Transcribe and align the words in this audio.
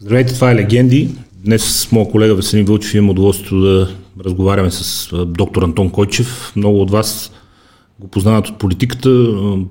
Здравейте, 0.00 0.34
това 0.34 0.50
е 0.50 0.54
Легенди. 0.54 1.08
Днес 1.44 1.64
с 1.64 1.92
моят 1.92 2.10
колега 2.10 2.34
Веселин 2.34 2.64
Вълчев 2.64 2.94
имам 2.94 3.10
удоволствието 3.10 3.60
да 3.60 3.88
разговаряме 4.24 4.70
с 4.70 5.10
доктор 5.26 5.62
Антон 5.62 5.90
Койчев. 5.90 6.52
Много 6.56 6.80
от 6.80 6.90
вас 6.90 7.32
го 8.00 8.08
познават 8.08 8.48
от 8.48 8.58
политиката, 8.58 9.26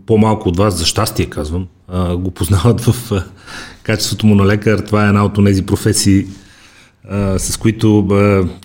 по-малко 0.05 0.49
от 0.49 0.57
вас, 0.57 0.77
за 0.77 0.85
щастие 0.85 1.25
казвам, 1.25 1.67
го 2.17 2.31
познават 2.31 2.81
в 2.81 3.11
качеството 3.83 4.25
му 4.25 4.35
на 4.35 4.46
лекар. 4.46 4.79
Това 4.79 5.06
е 5.06 5.07
една 5.07 5.25
от 5.25 5.46
тези 5.46 5.65
професии, 5.65 6.26
с 7.37 7.57
които 7.60 8.07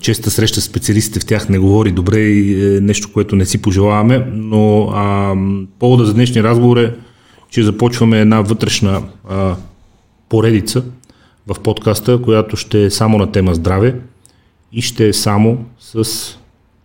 честа 0.00 0.30
среща 0.30 0.60
специалистите 0.60 1.20
в 1.20 1.26
тях 1.26 1.48
не 1.48 1.58
говори 1.58 1.92
добре 1.92 2.20
и 2.20 2.76
е 2.76 2.80
нещо, 2.80 3.12
което 3.12 3.36
не 3.36 3.46
си 3.46 3.62
пожелаваме, 3.62 4.26
но 4.32 4.82
а, 4.94 5.34
повода 5.78 6.04
за 6.04 6.14
днешния 6.14 6.44
разговор 6.44 6.76
е, 6.76 6.94
че 7.50 7.62
започваме 7.62 8.20
една 8.20 8.40
вътрешна 8.40 9.02
а, 9.28 9.56
поредица 10.28 10.84
в 11.46 11.60
подкаста, 11.60 12.22
която 12.22 12.56
ще 12.56 12.84
е 12.84 12.90
само 12.90 13.18
на 13.18 13.32
тема 13.32 13.54
здраве 13.54 13.96
и 14.72 14.82
ще 14.82 15.08
е 15.08 15.12
само 15.12 15.64
с 15.78 16.04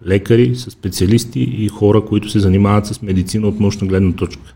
лекари, 0.08 0.56
с 0.56 0.72
специалисти 0.72 1.40
и 1.40 1.68
хора, 1.68 2.02
които 2.02 2.30
се 2.30 2.40
занимават 2.40 2.86
с 2.86 3.02
медицина 3.02 3.48
от 3.48 3.60
научна 3.60 3.88
гледна 3.88 4.12
точка. 4.12 4.54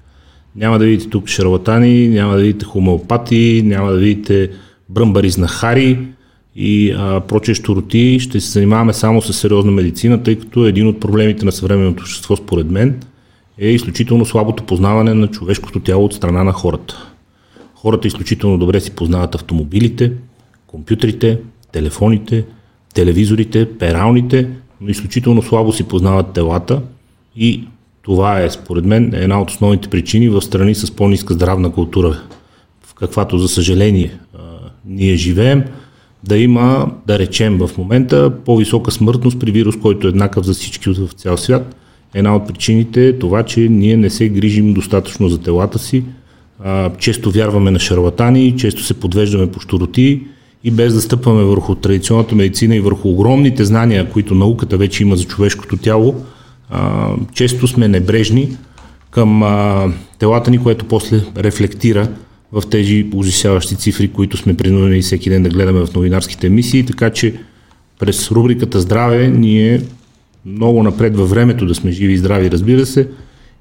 Няма 0.55 0.79
да 0.79 0.85
видите 0.85 1.09
тук 1.09 1.27
шарлатани, 1.27 2.07
няма 2.07 2.33
да 2.33 2.41
видите 2.41 2.65
хомеопати, 2.65 3.61
няма 3.65 3.91
да 3.91 3.97
видите 3.97 4.49
бръмбари 4.89 5.29
знахари 5.29 5.99
и 6.55 6.91
а, 6.91 7.19
прочие 7.19 7.55
щуроти. 7.55 8.19
Ще 8.19 8.39
се 8.39 8.51
занимаваме 8.51 8.93
само 8.93 9.21
с 9.21 9.33
сериозна 9.33 9.71
медицина, 9.71 10.23
тъй 10.23 10.39
като 10.39 10.65
един 10.65 10.87
от 10.87 10.99
проблемите 10.99 11.45
на 11.45 11.51
съвременното 11.51 12.01
общество, 12.01 12.35
според 12.35 12.71
мен, 12.71 12.99
е 13.57 13.67
изключително 13.67 14.25
слабото 14.25 14.63
познаване 14.63 15.13
на 15.13 15.27
човешкото 15.27 15.79
тяло 15.79 16.05
от 16.05 16.13
страна 16.13 16.43
на 16.43 16.51
хората. 16.51 17.08
Хората 17.81 18.07
изключително 18.07 18.57
добре 18.57 18.79
си 18.79 18.91
познават 18.91 19.35
автомобилите, 19.35 20.11
компютрите, 20.67 21.39
телефоните, 21.71 22.45
телевизорите, 22.93 23.77
пералните, 23.77 24.49
но 24.81 24.89
изключително 24.89 25.41
слабо 25.41 25.73
си 25.73 25.83
познават 25.83 26.33
телата 26.33 26.81
и 27.35 27.63
това 28.01 28.41
е, 28.41 28.49
според 28.49 28.85
мен, 28.85 29.13
една 29.13 29.41
от 29.41 29.49
основните 29.49 29.89
причини 29.89 30.29
в 30.29 30.41
страни 30.41 30.75
с 30.75 30.91
по-ниска 30.91 31.33
здравна 31.33 31.71
култура, 31.71 32.21
в 32.81 32.93
каквато, 32.93 33.37
за 33.37 33.47
съжаление, 33.47 34.19
ние 34.85 35.15
живеем, 35.15 35.63
да 36.23 36.37
има, 36.37 36.91
да 37.07 37.19
речем 37.19 37.57
в 37.57 37.77
момента, 37.77 38.33
по-висока 38.45 38.91
смъртност 38.91 39.39
при 39.39 39.51
вирус, 39.51 39.75
който 39.79 40.07
е 40.07 40.09
еднакъв 40.09 40.45
за 40.45 40.53
всички 40.53 40.89
в 40.89 41.13
цял 41.13 41.37
свят. 41.37 41.75
Една 42.13 42.35
от 42.35 42.47
причините 42.47 43.07
е 43.07 43.19
това, 43.19 43.43
че 43.43 43.59
ние 43.59 43.97
не 43.97 44.09
се 44.09 44.29
грижим 44.29 44.73
достатъчно 44.73 45.29
за 45.29 45.41
телата 45.41 45.79
си, 45.79 46.03
често 46.97 47.31
вярваме 47.31 47.71
на 47.71 47.79
шарлатани, 47.79 48.57
често 48.57 48.83
се 48.83 48.93
подвеждаме 48.93 49.51
по 49.51 49.59
щуроти 49.59 50.21
и 50.63 50.71
без 50.71 50.93
да 50.93 51.01
стъпваме 51.01 51.43
върху 51.43 51.75
традиционната 51.75 52.35
медицина 52.35 52.75
и 52.75 52.79
върху 52.79 53.09
огромните 53.09 53.65
знания, 53.65 54.09
които 54.09 54.35
науката 54.35 54.77
вече 54.77 55.03
има 55.03 55.15
за 55.15 55.23
човешкото 55.25 55.77
тяло, 55.77 56.15
често 57.33 57.67
сме 57.67 57.87
небрежни 57.87 58.57
към 59.11 59.43
телата 60.19 60.51
ни, 60.51 60.57
което 60.57 60.85
после 60.85 61.21
рефлектира 61.37 62.09
в 62.51 62.63
тези 62.69 63.07
ужасяващи 63.13 63.75
цифри, 63.75 64.07
които 64.07 64.37
сме 64.37 64.57
принудени 64.57 65.01
всеки 65.01 65.29
ден 65.29 65.43
да 65.43 65.49
гледаме 65.49 65.85
в 65.85 65.93
новинарските 65.95 66.47
емисии, 66.47 66.85
така 66.85 67.09
че 67.09 67.33
през 67.99 68.31
рубриката 68.31 68.81
Здраве 68.81 69.27
ние 69.27 69.81
много 70.45 70.83
напред 70.83 71.17
във 71.17 71.29
времето 71.29 71.65
да 71.65 71.75
сме 71.75 71.91
живи 71.91 72.13
и 72.13 72.17
здрави, 72.17 72.51
разбира 72.51 72.85
се, 72.85 73.07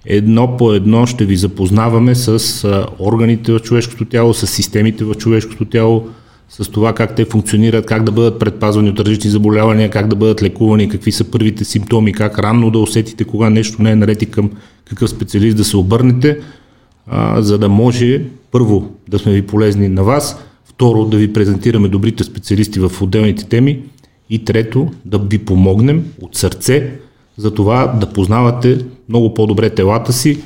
едно 0.07 0.57
по 0.57 0.73
едно 0.73 1.07
ще 1.07 1.25
ви 1.25 1.37
запознаваме 1.37 2.15
с 2.15 2.65
органите 2.99 3.53
в 3.53 3.61
човешкото 3.61 4.05
тяло, 4.05 4.35
с 4.35 4.47
системите 4.47 5.05
в 5.05 5.15
човешкото 5.15 5.65
тяло, 5.65 6.09
с 6.49 6.69
това 6.69 6.93
как 6.93 7.15
те 7.15 7.25
функционират, 7.25 7.87
как 7.87 8.05
да 8.05 8.13
бъдат 8.13 8.39
предпазвани 8.39 8.91
от 8.91 9.01
различни 9.01 9.31
заболявания, 9.31 9.91
как 9.91 10.09
да 10.09 10.17
бъдат 10.17 10.43
лекувани, 10.43 10.89
какви 10.89 11.13
са 11.13 11.31
първите 11.31 11.65
симптоми, 11.65 12.13
как 12.13 12.39
ранно 12.39 12.71
да 12.71 12.79
усетите 12.79 13.25
кога 13.25 13.51
нещо 13.51 13.83
не 13.83 13.91
е 13.91 13.97
наред 13.97 14.23
и 14.23 14.27
към 14.27 14.51
какъв 14.85 15.11
специалист 15.11 15.57
да 15.57 15.65
се 15.65 15.77
обърнете, 15.77 16.39
а, 17.07 17.43
за 17.43 17.59
да 17.59 17.69
може 17.69 18.23
първо 18.51 18.91
да 19.09 19.19
сме 19.19 19.33
ви 19.33 19.43
полезни 19.43 19.89
на 19.89 20.05
вас, 20.05 20.45
второ 20.65 21.05
да 21.05 21.17
ви 21.17 21.33
презентираме 21.33 21.89
добрите 21.89 22.25
специалисти 22.25 22.81
в 22.81 22.93
отделните 23.03 23.45
теми 23.45 23.83
и 24.31 24.45
трето 24.45 24.91
да 25.05 25.19
ви 25.19 25.39
помогнем 25.39 26.05
от 26.21 26.37
сърце 26.37 26.93
за 27.39 27.55
това 27.55 27.87
да 27.87 28.13
познавате 28.13 28.85
много 29.09 29.35
по-добре 29.35 29.71
телата 29.71 30.13
си 30.13 30.43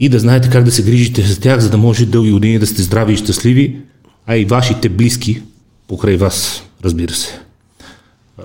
и 0.00 0.08
да 0.08 0.18
знаете 0.18 0.50
как 0.50 0.64
да 0.64 0.72
се 0.72 0.82
грижите 0.82 1.22
за 1.22 1.40
тях, 1.40 1.60
за 1.60 1.70
да 1.70 1.78
може 1.78 2.06
дълги 2.06 2.32
години 2.32 2.58
да 2.58 2.66
сте 2.66 2.82
здрави 2.82 3.12
и 3.12 3.16
щастливи, 3.16 3.76
а 4.26 4.36
и 4.36 4.44
вашите 4.44 4.88
близки 4.88 5.42
покрай 5.88 6.16
вас, 6.16 6.62
разбира 6.84 7.12
се. 7.12 7.41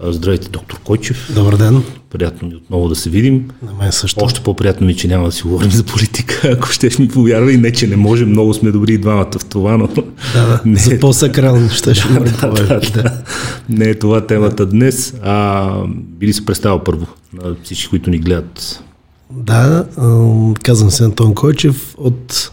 Здравейте, 0.03 0.49
доктор 0.49 0.79
Койчев. 0.79 1.31
Добър 1.35 1.55
ден. 1.57 1.83
Приятно 2.09 2.47
ми 2.47 2.55
отново 2.55 2.89
да 2.89 2.95
се 2.95 3.09
видим. 3.09 3.49
На 3.61 3.73
мен 3.73 3.91
също. 3.91 4.25
Още 4.25 4.43
по-приятно 4.43 4.87
ми, 4.87 4.95
че 4.95 5.07
няма 5.07 5.25
да 5.25 5.31
си 5.31 5.43
говорим 5.43 5.71
за 5.71 5.83
политика, 5.83 6.47
ако 6.53 6.67
ще 6.67 6.89
ми 6.99 7.07
повярвай. 7.07 7.57
Не, 7.57 7.71
че 7.71 7.87
не 7.87 7.95
може, 7.95 8.25
много 8.25 8.53
сме 8.53 8.71
добри 8.71 8.93
и 8.93 8.97
двамата 8.97 9.31
в 9.39 9.45
това, 9.45 9.77
но... 9.77 9.87
Да, 9.87 10.03
да. 10.33 10.61
Не... 10.65 10.79
За 10.79 10.99
по-сакрални 10.99 11.69
ще 11.73 11.95
ще 11.95 12.07
говорим 12.07 12.33
да, 12.41 12.51
да, 12.51 12.79
да. 12.79 13.23
Не 13.69 13.85
е 13.85 13.99
това 13.99 14.27
темата 14.27 14.65
днес. 14.65 15.13
А, 15.23 15.69
били 15.89 16.33
се 16.33 16.45
представя 16.45 16.83
първо 16.83 17.07
на 17.33 17.55
всички, 17.63 17.89
които 17.89 18.09
ни 18.09 18.17
гледат. 18.17 18.83
Да, 19.31 19.85
казвам 20.63 20.91
се 20.91 21.03
Антон 21.03 21.35
Койчев. 21.35 21.95
От 21.97 22.51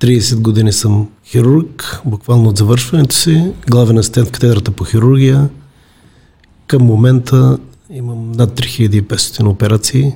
30 0.00 0.40
години 0.40 0.72
съм 0.72 1.08
хирург, 1.24 2.00
буквално 2.04 2.48
от 2.48 2.58
завършването 2.58 3.14
си, 3.14 3.52
главен 3.70 3.98
асистент 3.98 4.28
в 4.28 4.32
катедрата 4.32 4.70
по 4.70 4.84
хирургия. 4.84 5.48
Към 6.68 6.82
момента 6.82 7.58
имам 7.90 8.32
над 8.32 8.60
3500 8.60 9.48
операции, 9.48 10.12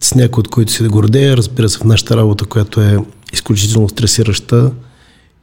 с 0.00 0.14
някои 0.14 0.40
от 0.40 0.48
които 0.48 0.72
си 0.72 0.82
да 0.82 0.88
гордея, 0.88 1.36
разбира 1.36 1.68
се, 1.68 1.78
в 1.78 1.84
нашата 1.84 2.16
работа, 2.16 2.44
която 2.44 2.80
е 2.80 2.98
изключително 3.32 3.88
стресираща 3.88 4.72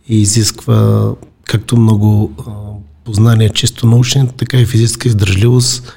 и 0.09 0.21
изисква 0.21 1.11
както 1.45 1.77
много 1.77 2.31
познания 3.03 3.49
чисто 3.49 3.87
научни, 3.87 4.29
така 4.37 4.57
и 4.57 4.65
физическа 4.65 5.07
издържливост 5.07 5.93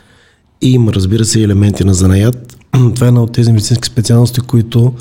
и 0.60 0.72
има, 0.72 0.92
разбира 0.92 1.24
се, 1.24 1.42
елементи 1.42 1.84
на 1.84 1.94
занаят. 1.94 2.56
Това 2.94 3.06
е 3.06 3.08
една 3.08 3.22
от 3.22 3.32
тези 3.32 3.52
медицински 3.52 3.88
специалности, 3.88 4.41
които 4.41 4.94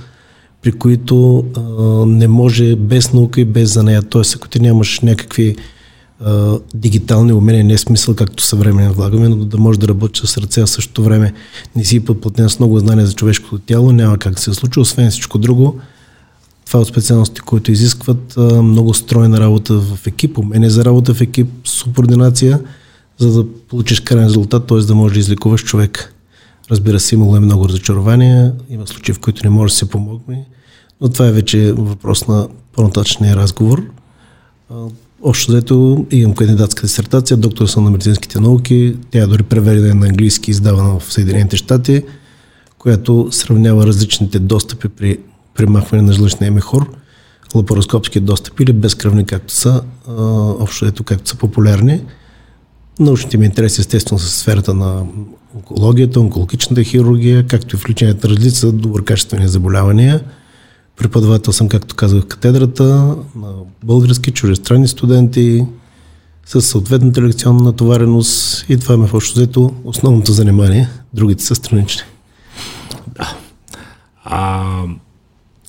при 0.61 0.72
които 0.72 1.45
а, 1.57 1.61
не 2.05 2.28
може 2.28 2.75
без 2.75 3.13
наука 3.13 3.41
и 3.41 3.45
без 3.45 3.73
занаят. 3.73 4.09
Тоест, 4.09 4.35
ако 4.35 4.50
ти 4.50 4.59
нямаш 4.59 5.00
някакви 5.00 5.55
а, 6.25 6.59
дигитални 6.73 7.34
умения, 7.34 7.63
не 7.63 7.73
е 7.73 7.78
смисъл, 7.78 8.16
както 8.16 8.44
съвременно 8.44 8.94
влагаме, 8.94 9.29
но 9.29 9.35
да 9.35 9.57
можеш 9.57 9.78
да 9.78 9.88
работиш 9.88 10.29
с 10.29 10.38
ръце, 10.38 10.61
а 10.61 10.67
същото 10.67 11.03
време 11.03 11.34
не 11.75 11.84
си 11.85 12.06
подплатен 12.06 12.50
с 12.50 12.59
много 12.59 12.79
знания 12.79 13.07
за 13.07 13.13
човешкото 13.13 13.59
тяло, 13.59 13.91
няма 13.91 14.17
как 14.17 14.34
да 14.34 14.41
се 14.41 14.53
случи, 14.53 14.79
освен 14.79 15.11
всичко 15.11 15.38
друго. 15.38 15.79
Това 16.66 16.79
е 16.79 16.81
от 16.81 16.88
специалности, 16.88 17.41
които 17.41 17.72
изискват 17.72 18.38
много 18.63 18.94
стройна 18.94 19.39
работа 19.39 19.73
в 19.73 20.07
екип, 20.07 20.38
умение 20.38 20.69
за 20.69 20.85
работа 20.85 21.13
в 21.13 21.22
екип, 21.22 21.47
субординация, 21.63 22.59
за 23.17 23.44
да 23.44 23.50
получиш 23.69 24.00
крайен 24.00 24.28
резултат, 24.28 24.67
т.е. 24.67 24.78
да 24.78 24.95
можеш 24.95 25.13
да 25.13 25.19
излекуваш 25.19 25.63
човек. 25.63 26.13
Разбира 26.72 27.00
се, 27.00 27.16
имало 27.16 27.35
е 27.35 27.40
много 27.40 27.69
разочарования, 27.69 28.53
има 28.69 28.88
случаи, 28.88 29.16
в 29.16 29.19
които 29.19 29.41
не 29.44 29.50
може 29.50 29.72
да 29.72 29.78
се 29.78 29.90
помогне, 29.90 30.45
но 31.01 31.09
това 31.09 31.28
е 31.28 31.31
вече 31.31 31.73
въпрос 31.73 32.28
на 32.28 32.47
по-нататъчния 32.73 33.35
разговор. 33.35 33.84
Общо 35.25 35.51
взето 35.51 36.06
имам 36.11 36.35
кандидатска 36.35 36.81
дисертация, 36.81 37.38
доктор 37.38 37.67
съм 37.67 37.84
на 37.84 37.91
медицинските 37.91 38.39
науки, 38.39 38.95
тя 39.11 39.19
е 39.19 39.28
дори 39.28 39.44
преведена 39.44 39.95
на 39.95 40.06
английски, 40.06 40.51
издавана 40.51 41.00
в 41.00 41.13
Съединените 41.13 41.57
щати, 41.57 42.03
която 42.78 43.28
сравнява 43.31 43.88
различните 43.88 44.39
достъпи 44.39 44.88
при 44.88 45.17
премахване 45.56 46.03
на 46.03 46.14
жлъчния 46.14 46.52
мехур, 46.52 46.90
лапароскопски 47.55 48.20
достъпи 48.20 48.64
или 48.64 48.73
безкръвни, 48.73 49.25
както 49.25 49.53
са, 49.53 49.81
общо 50.59 50.85
ето 50.85 51.03
както 51.03 51.29
са 51.29 51.35
популярни. 51.35 52.02
Научните 52.99 53.37
ми 53.37 53.46
интереси 53.46 53.81
естествено 53.81 54.19
са 54.19 54.29
сферата 54.29 54.73
на 54.73 55.03
онкологията, 55.55 56.19
онкологичната 56.19 56.84
хирургия, 56.84 57.47
както 57.47 57.76
и 57.76 57.79
в 57.79 57.90
личният 57.90 58.26
разлица 58.26 58.72
доброкачествени 58.72 59.47
заболявания. 59.47 60.23
Преподавател 60.97 61.53
съм, 61.53 61.69
както 61.69 61.95
казах, 61.95 62.23
в 62.23 62.28
катедрата 62.28 62.84
на 63.35 63.53
български 63.84 64.31
чужестранни 64.31 64.87
студенти 64.87 65.66
с 66.45 66.61
съответната 66.61 67.22
лекционна 67.22 67.63
натовареност 67.63 68.66
и 68.69 68.78
това 68.78 68.97
ме 68.97 69.07
в 69.07 69.13
общо 69.13 69.40
взето 69.40 69.73
основното 69.84 70.31
занимание. 70.31 70.90
Другите 71.13 71.43
са 71.43 71.55
странични. 71.55 72.01
Да. 73.07 73.37
А, 74.23 74.63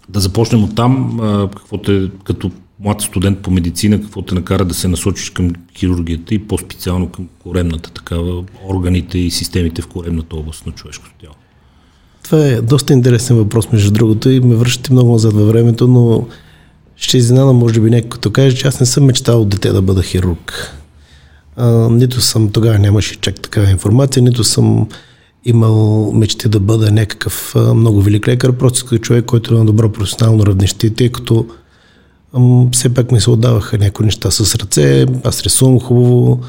да 0.09 0.21
започнем 0.21 0.65
от 0.65 0.77
там. 0.77 1.19
Какво 1.57 1.79
те, 1.79 2.11
като 2.25 2.51
млад 2.81 3.01
студент 3.01 3.43
по 3.43 3.51
медицина, 3.51 4.01
какво 4.01 4.23
те 4.23 4.35
накара 4.35 4.65
да 4.65 4.75
се 4.75 4.89
насочиш 4.89 5.31
към 5.31 5.53
хирургията 5.77 6.35
и 6.35 6.47
по-специално 6.47 7.09
към 7.09 7.29
коремната 7.39 7.91
такава, 7.91 8.45
органите 8.65 9.19
и 9.19 9.31
системите 9.31 9.83
в 9.83 9.87
коремната 9.87 10.37
област 10.37 10.67
на 10.67 10.73
човешкото 10.73 11.15
тяло? 11.21 11.35
Това 12.25 12.47
е 12.47 12.61
доста 12.61 12.93
интересен 12.93 13.37
въпрос, 13.37 13.73
между 13.73 13.91
другото, 13.91 14.31
и 14.31 14.41
ме 14.41 14.55
връщате 14.55 14.93
много 14.93 15.13
назад 15.13 15.33
във 15.33 15.49
времето, 15.49 15.89
но 15.89 16.27
ще 16.97 17.19
изненада, 17.19 17.53
може 17.53 17.81
би, 17.81 17.91
някой 17.91 18.11
като 18.11 18.31
каже, 18.31 18.57
че 18.57 18.69
аз 18.69 18.81
не 18.81 18.87
съм 18.87 19.05
мечтал 19.05 19.43
от 19.43 19.49
дете 19.49 19.73
да 19.73 19.83
бъда 19.83 20.03
хирург. 20.03 20.75
А, 21.57 21.89
нито 21.91 22.21
съм, 22.21 22.51
тогава 22.51 22.79
нямаше 22.79 23.21
чак 23.21 23.41
такава 23.41 23.71
информация, 23.71 24.23
нито 24.23 24.45
съм 24.45 24.89
имал 25.45 26.13
мечти 26.13 26.49
да 26.49 26.61
бъда 26.61 26.91
някакъв 26.91 27.57
а, 27.57 27.75
много 27.75 28.03
велик 28.03 28.29
лекар, 28.29 28.53
просто 28.53 28.85
като 28.85 28.99
човек, 28.99 29.25
който 29.25 29.55
е 29.55 29.59
на 29.59 29.65
добро 29.65 29.93
професионално 29.93 30.47
равнище, 30.47 30.91
тъй 30.91 31.13
като 31.13 31.47
ам, 32.37 32.69
все 32.73 32.95
пак 32.95 33.13
ми 33.13 33.21
се 33.21 33.31
отдаваха 33.31 33.79
някои 33.79 34.07
неща 34.07 34.31
с 34.31 34.55
ръце, 34.55 35.07
аз 35.25 35.43
рисувам 35.43 35.81
хубаво, 35.81 36.41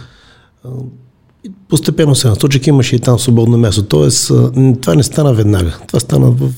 постепенно 1.70 2.16
се 2.16 2.28
насочих, 2.28 2.68
имаше 2.68 2.96
и 2.96 3.00
там 3.00 3.20
свободно 3.20 3.58
място. 3.58 3.84
Тоест, 3.84 4.32
това 4.82 4.96
не 4.96 5.04
стана 5.04 5.34
веднага. 5.34 5.78
Това 5.88 6.00
стана 6.00 6.32
в 6.32 6.52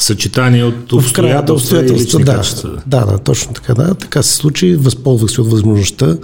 Съчетание 0.00 0.64
от 0.64 0.92
обстоятелства, 0.92 1.84
и 1.84 1.90
лични 1.90 2.24
да, 2.24 2.36
качества. 2.36 2.82
Да, 2.86 3.06
да, 3.06 3.18
точно 3.18 3.52
така. 3.54 3.74
Да. 3.74 3.94
Така 3.94 4.22
се 4.22 4.34
случи, 4.34 4.76
възползвах 4.76 5.30
се 5.30 5.40
от 5.40 5.50
възможността. 5.50 6.16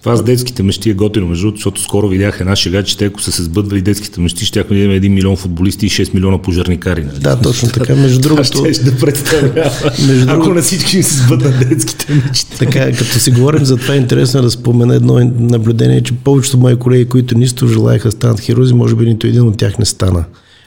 Това 0.00 0.16
с 0.16 0.22
детските 0.22 0.62
мечти 0.62 0.90
е 0.90 0.94
готино, 0.94 1.26
между 1.26 1.42
другото, 1.42 1.56
защото 1.58 1.82
скоро 1.82 2.08
видях 2.08 2.40
една 2.40 2.56
шега, 2.56 2.82
че 2.82 2.96
те 2.96 3.04
ако 3.04 3.22
са 3.22 3.32
се 3.32 3.42
сбъдвали 3.42 3.82
детските 3.82 4.20
мечти, 4.20 4.44
щяхме 4.44 4.76
да 4.76 4.82
имаме 4.82 5.00
1 5.00 5.08
милион 5.08 5.36
футболисти 5.36 5.86
и 5.86 5.90
6 5.90 6.14
милиона 6.14 6.38
пожарникари. 6.38 7.04
Нали? 7.04 7.18
Да, 7.18 7.40
точно 7.40 7.68
така. 7.68 7.94
Между 7.94 8.20
другото, 8.22 8.44
ще 8.72 8.82
да 8.82 8.96
представлява, 8.96 9.70
Между 10.06 10.22
ако 10.22 10.32
другото- 10.32 10.54
на 10.54 10.62
всички 10.62 10.96
им 10.96 11.02
се 11.02 11.16
сбъднат 11.16 11.58
детските 11.60 12.14
мечти. 12.16 12.58
така, 12.58 12.92
като 12.92 13.04
си 13.10 13.30
говорим 13.30 13.64
за 13.64 13.76
това, 13.76 13.96
интересно 13.96 14.40
е 14.40 14.42
да 14.42 14.50
спомена 14.50 14.94
едно 14.94 15.14
наблюдение, 15.38 16.02
че 16.02 16.12
повечето 16.14 16.58
мои 16.58 16.76
колеги, 16.76 17.04
които 17.04 17.38
нисто 17.38 17.66
желаяха 17.68 18.12
станат 18.12 18.40
хирузи, 18.40 18.74
може 18.74 18.94
би 18.94 19.06
нито 19.06 19.26
един 19.26 19.42
от 19.42 19.56
тях 19.56 19.78
не 19.78 19.84
стана. 19.84 20.24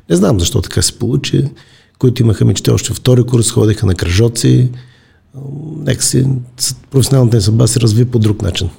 Не 0.10 0.16
знам 0.16 0.40
защо 0.40 0.62
така 0.62 0.82
се 0.82 0.94
получи. 0.94 1.44
Които 2.00 2.22
имаха 2.22 2.46
мечти 2.46 2.72
още 2.72 2.94
втори 2.94 3.24
курс, 3.24 3.52
ходеха 3.52 3.86
на 3.86 3.96
кръжоци. 3.96 4.70
Нека 5.78 6.04
си, 6.04 6.26
професионалната 6.92 7.38
им 7.38 7.42
съдба 7.42 7.68
се 7.68 7.80
разви 7.80 8.06
по 8.06 8.20
друг 8.20 8.42
начин. 8.42 8.70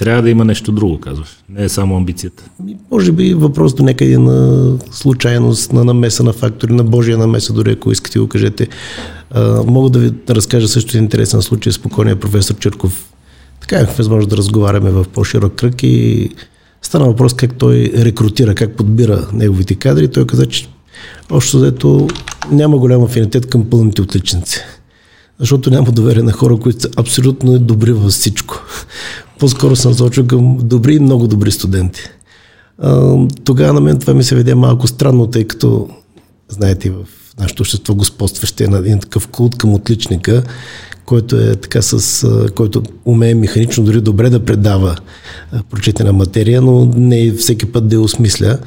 Трябва 0.00 0.22
да 0.22 0.30
има 0.30 0.44
нещо 0.44 0.72
друго, 0.72 1.00
казваш. 1.00 1.28
Не 1.48 1.64
е 1.64 1.68
само 1.68 1.96
амбицията. 1.96 2.44
Ами, 2.60 2.76
Може 2.90 3.12
би 3.12 3.34
въпрос 3.34 3.74
до 3.74 3.82
някъде 3.82 4.18
на 4.18 4.72
случайност, 4.90 5.72
на 5.72 5.84
намеса 5.84 6.22
на 6.22 6.32
фактори, 6.32 6.72
на 6.72 6.84
Божия 6.84 7.18
намеса, 7.18 7.52
дори 7.52 7.72
ако 7.72 7.92
искате 7.92 8.18
го 8.18 8.28
кажете. 8.28 8.68
А, 9.30 9.62
мога 9.66 9.90
да 9.90 9.98
ви 9.98 10.12
разкажа 10.30 10.68
също 10.68 10.98
интересен 10.98 11.42
случай 11.42 11.72
с 11.72 11.78
покойния 11.78 12.20
професор 12.20 12.54
Черков. 12.54 13.12
Така 13.60 13.76
имах 13.76 13.96
възможност 13.96 14.30
да 14.30 14.36
разговаряме 14.36 14.90
в 14.90 15.04
по-широк 15.12 15.54
кръг 15.54 15.82
и 15.82 16.28
стана 16.82 17.04
въпрос 17.04 17.34
как 17.34 17.54
той 17.54 17.92
рекрутира, 17.96 18.54
как 18.54 18.76
подбира 18.76 19.28
неговите 19.32 19.74
кадри. 19.74 20.08
Той 20.08 20.26
каза, 20.26 20.46
че 20.46 20.68
общо 21.30 21.56
взето 21.56 22.08
няма 22.50 22.78
голям 22.78 23.04
афинитет 23.04 23.46
към 23.46 23.70
пълните 23.70 24.02
отличници. 24.02 24.60
Защото 25.38 25.70
няма 25.70 25.92
доверие 25.92 26.22
на 26.22 26.32
хора, 26.32 26.56
които 26.56 26.80
са 26.80 26.88
абсолютно 26.96 27.58
добри 27.58 27.92
във 27.92 28.12
всичко. 28.12 28.64
По-скоро 29.40 29.76
съм 29.76 29.90
насочил 29.90 30.26
към 30.26 30.58
добри 30.62 30.94
и 30.94 31.00
много 31.00 31.28
добри 31.28 31.50
студенти. 31.50 32.00
Тогава 33.44 33.72
на 33.72 33.80
мен 33.80 33.98
това 33.98 34.14
ми 34.14 34.24
се 34.24 34.34
веде 34.34 34.54
малко 34.54 34.86
странно, 34.86 35.26
тъй 35.26 35.44
като, 35.44 35.88
знаете, 36.48 36.90
в 36.90 36.96
нашето 37.38 37.62
общество 37.62 37.94
господстващ 37.94 38.60
е 38.60 38.68
на 38.68 38.78
един 38.78 38.98
такъв 38.98 39.28
култ 39.28 39.58
към 39.58 39.74
отличника, 39.74 40.42
който 41.06 41.36
е 41.36 41.56
така 41.56 41.82
с, 41.82 42.26
който 42.54 42.82
умее 43.04 43.34
механично 43.34 43.84
дори 43.84 44.00
добре 44.00 44.30
да 44.30 44.44
предава 44.44 44.96
прочетена 45.70 46.12
материя, 46.12 46.62
но 46.62 46.84
не 46.84 47.32
всеки 47.32 47.66
път 47.66 47.88
да 47.88 47.96
я 47.96 48.00
осмисля. 48.00 48.58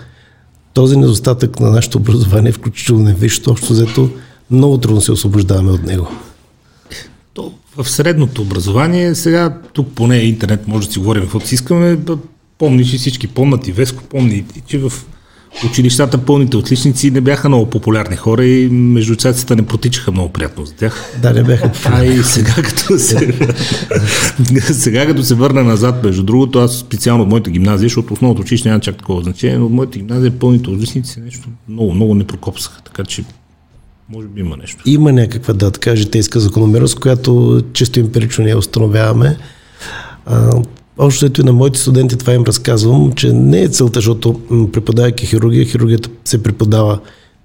Този 0.73 0.97
недостатък 0.97 1.59
на 1.59 1.71
нашето 1.71 1.97
образование, 1.97 2.51
включително 2.51 3.03
на 3.03 3.13
висшето, 3.13 3.51
общо 3.51 3.73
взето, 3.73 4.09
много 4.51 4.77
трудно 4.77 5.01
се 5.01 5.11
освобождаваме 5.11 5.71
от 5.71 5.83
него. 5.83 6.07
В 7.77 7.89
средното 7.89 8.41
образование, 8.41 9.15
сега 9.15 9.57
тук 9.73 9.87
поне 9.95 10.17
интернет 10.17 10.67
може 10.67 10.87
да 10.87 10.93
си 10.93 10.99
говорим 10.99 11.21
каквото 11.21 11.47
си 11.47 11.55
искаме, 11.55 11.99
помниш 12.57 12.93
и 12.93 12.97
всички 12.97 13.27
помнят 13.27 13.67
и 13.67 13.71
Веско 13.71 14.03
помни, 14.03 14.45
и 14.55 14.61
че 14.67 14.77
в 14.77 14.93
училищата 15.65 16.17
пълните 16.17 16.57
отличници 16.57 17.11
не 17.11 17.21
бяха 17.21 17.49
много 17.49 17.69
популярни 17.69 18.15
хора 18.15 18.45
и 18.45 18.69
между 18.69 19.15
цецата 19.15 19.55
не 19.55 19.65
протичаха 19.65 20.11
много 20.11 20.29
приятно 20.29 20.65
за 20.65 20.73
тях. 20.73 21.19
Да, 21.21 21.33
не 21.33 21.43
бяха 21.43 21.71
А 21.85 22.05
и 22.05 22.23
сега 22.23 22.53
като 22.53 22.99
се, 22.99 23.33
сега 24.61 25.05
като 25.05 25.23
се 25.23 25.35
върна 25.35 25.63
назад, 25.63 26.03
между 26.03 26.23
другото, 26.23 26.59
аз 26.59 26.77
специално 26.77 27.23
от 27.23 27.29
моята 27.29 27.49
гимназия, 27.49 27.89
защото 27.89 28.13
основното 28.13 28.41
училище 28.41 28.69
няма 28.69 28.81
чак 28.81 28.97
такова 28.97 29.21
значение, 29.21 29.57
но 29.57 29.65
от 29.65 29.71
моята 29.71 29.97
гимназия 29.97 30.39
пълните 30.39 30.69
отличници 30.69 31.19
нещо 31.19 31.49
много, 31.69 31.93
много 31.93 32.15
не 32.15 32.23
прокопсаха, 32.23 32.81
така 32.81 33.03
че 33.03 33.23
може 34.09 34.27
би 34.27 34.41
има 34.41 34.57
нещо. 34.57 34.83
Има 34.85 35.11
някаква, 35.11 35.53
да 35.53 35.71
така 35.71 35.95
житейска 35.95 36.39
закономерност, 36.39 36.99
която 36.99 37.61
чисто 37.73 37.99
емпирично 37.99 38.43
ние 38.43 38.55
установяваме. 38.55 39.37
А, 40.25 40.61
общо 40.97 41.25
ето 41.25 41.41
и 41.41 41.43
на 41.43 41.53
моите 41.53 41.79
студенти 41.79 42.17
това 42.17 42.33
им 42.33 42.43
разказвам, 42.43 43.11
че 43.11 43.33
не 43.33 43.61
е 43.61 43.69
целта, 43.69 43.97
защото 43.97 44.41
преподавайки 44.73 45.25
хирургия, 45.25 45.65
хирургията 45.65 46.09
се 46.25 46.43
преподава, 46.43 46.99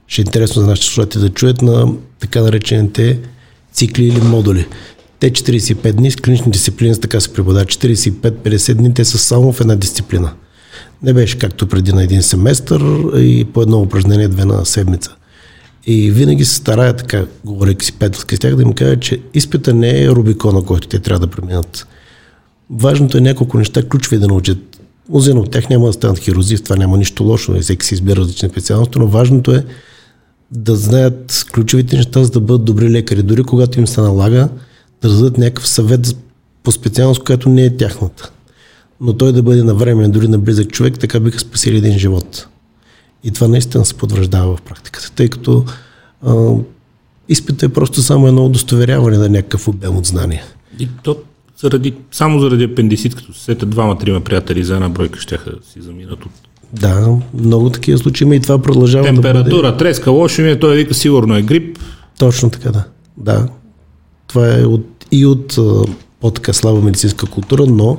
ще 0.07 0.23
е 0.23 0.25
интересно 0.25 0.63
за 0.63 0.69
нашите 0.69 0.87
слушатели 0.87 1.23
да 1.23 1.31
чуят, 1.31 1.63
на 1.63 1.93
така 2.21 2.43
наречените 2.43 3.19
цикли 3.73 4.05
или 4.05 4.21
модули. 4.21 4.67
Те 5.21 5.31
45 5.31 5.93
дни, 5.93 6.11
с 6.11 6.17
клинични 6.17 6.53
дисциплини 6.53 7.01
така 7.01 7.21
се 7.21 7.33
преподават. 7.33 7.69
45-50 7.69 8.75
дни, 8.75 8.95
те 8.95 9.05
са 9.05 9.19
само 9.19 9.53
в 9.53 9.61
една 9.61 9.77
дисциплина. 9.77 10.33
Не 11.03 11.13
беше 11.13 11.39
както 11.39 11.67
преди 11.67 11.93
на 11.93 12.03
един 12.03 12.23
семестър 12.23 12.81
и 13.17 13.45
по 13.45 13.63
едно 13.63 13.81
упражнение 13.81 14.29
две 14.29 14.45
на 14.45 14.67
седмица. 14.67 15.18
И 15.91 16.11
винаги 16.11 16.45
се 16.45 16.55
старая 16.55 16.97
така, 16.97 17.27
говорейки 17.45 17.87
си 17.87 17.93
приятелски 17.93 18.37
с 18.37 18.39
тях, 18.39 18.57
да 18.57 18.63
им 18.63 18.73
кажа, 18.73 19.01
че 19.01 19.21
изпита 19.35 19.75
не 19.75 20.03
е 20.03 20.09
Рубикона, 20.09 20.63
който 20.63 20.89
те 20.89 20.99
трябва 20.99 21.27
да 21.27 21.37
преминат. 21.37 21.87
Важното 22.71 23.19
е 23.19 23.21
няколко 23.21 23.59
неща 23.59 23.83
ключови 23.83 24.19
да 24.19 24.27
научат. 24.27 24.81
Мнозина 25.09 25.41
от 25.41 25.51
тях 25.51 25.69
няма 25.69 25.87
да 25.87 25.93
станат 25.93 26.19
хирузи, 26.19 26.57
в 26.57 26.63
това 26.63 26.77
няма 26.77 26.99
нищо 26.99 27.25
лошо, 27.25 27.57
и 27.57 27.61
всеки 27.61 27.87
си 27.87 27.95
избира 27.95 28.21
различни 28.21 28.49
специалности, 28.49 28.99
но 28.99 29.07
важното 29.07 29.53
е 29.53 29.65
да 30.51 30.77
знаят 30.77 31.47
ключовите 31.55 31.97
неща, 31.97 32.25
за 32.25 32.31
да 32.31 32.41
бъдат 32.41 32.65
добри 32.65 32.91
лекари. 32.91 33.23
Дори 33.23 33.43
когато 33.43 33.79
им 33.79 33.87
се 33.87 34.01
налага 34.01 34.49
да 35.03 35.09
дадат 35.09 35.39
някакъв 35.39 35.69
съвет 35.69 36.17
по 36.63 36.73
специалност, 36.73 37.25
която 37.25 37.49
не 37.49 37.65
е 37.65 37.77
тяхната. 37.77 38.31
Но 39.01 39.13
той 39.13 39.33
да 39.33 39.43
бъде 39.43 39.63
навременен, 39.63 40.11
дори 40.11 40.29
на 40.29 40.39
близък 40.39 40.69
човек, 40.69 40.99
така 40.99 41.21
биха 41.21 41.39
спасили 41.39 41.77
един 41.77 41.99
живот. 41.99 42.49
И 43.25 43.31
това 43.31 43.49
наистина 43.49 43.85
се 43.85 43.95
потвърждава 43.95 44.57
в 44.57 44.63
практиката, 44.63 45.13
тъй 45.15 45.29
като 45.29 45.65
а, 46.27 46.51
изпитът 47.29 47.63
е 47.63 47.69
просто 47.69 48.03
само 48.03 48.29
едно 48.29 48.45
удостоверяване 48.47 49.19
на 49.19 49.29
някакъв 49.29 49.69
обем 49.69 49.97
от 49.97 50.07
знания. 50.07 50.43
И 50.79 50.89
то 51.03 51.17
заради, 51.61 51.95
само 52.13 52.41
заради 52.41 52.65
апендисит, 52.65 53.15
като 53.15 53.33
се 53.33 53.45
сетят 53.45 53.71
двама-трима 53.71 54.21
приятели 54.21 54.65
за 54.65 54.75
една 54.75 54.89
бройка, 54.89 55.21
ще 55.21 55.39
си 55.73 55.81
заминат 55.83 56.25
от 56.25 56.31
Да, 56.73 57.17
много 57.35 57.71
такива 57.71 57.99
случаи 57.99 58.25
има 58.25 58.37
и 58.37 58.41
това 58.41 58.63
продължава 58.63 59.05
да 59.07 59.13
температура, 59.13 59.63
бъде. 59.63 59.77
треска, 59.79 60.11
лошо 60.11 60.43
ми 60.43 60.51
е, 60.51 60.59
той 60.59 60.77
вика 60.77 60.95
сигурно 60.95 61.37
е 61.37 61.43
грип. 61.43 61.79
Точно 62.19 62.51
така, 62.51 62.73
да. 62.73 62.85
Да. 63.17 63.49
Това 64.27 64.59
е 64.59 64.65
от, 64.65 64.87
и 65.13 65.27
от 65.27 65.59
по-така 66.21 66.53
слаба 66.53 66.81
медицинска 66.81 67.27
култура, 67.27 67.67
но 67.67 67.99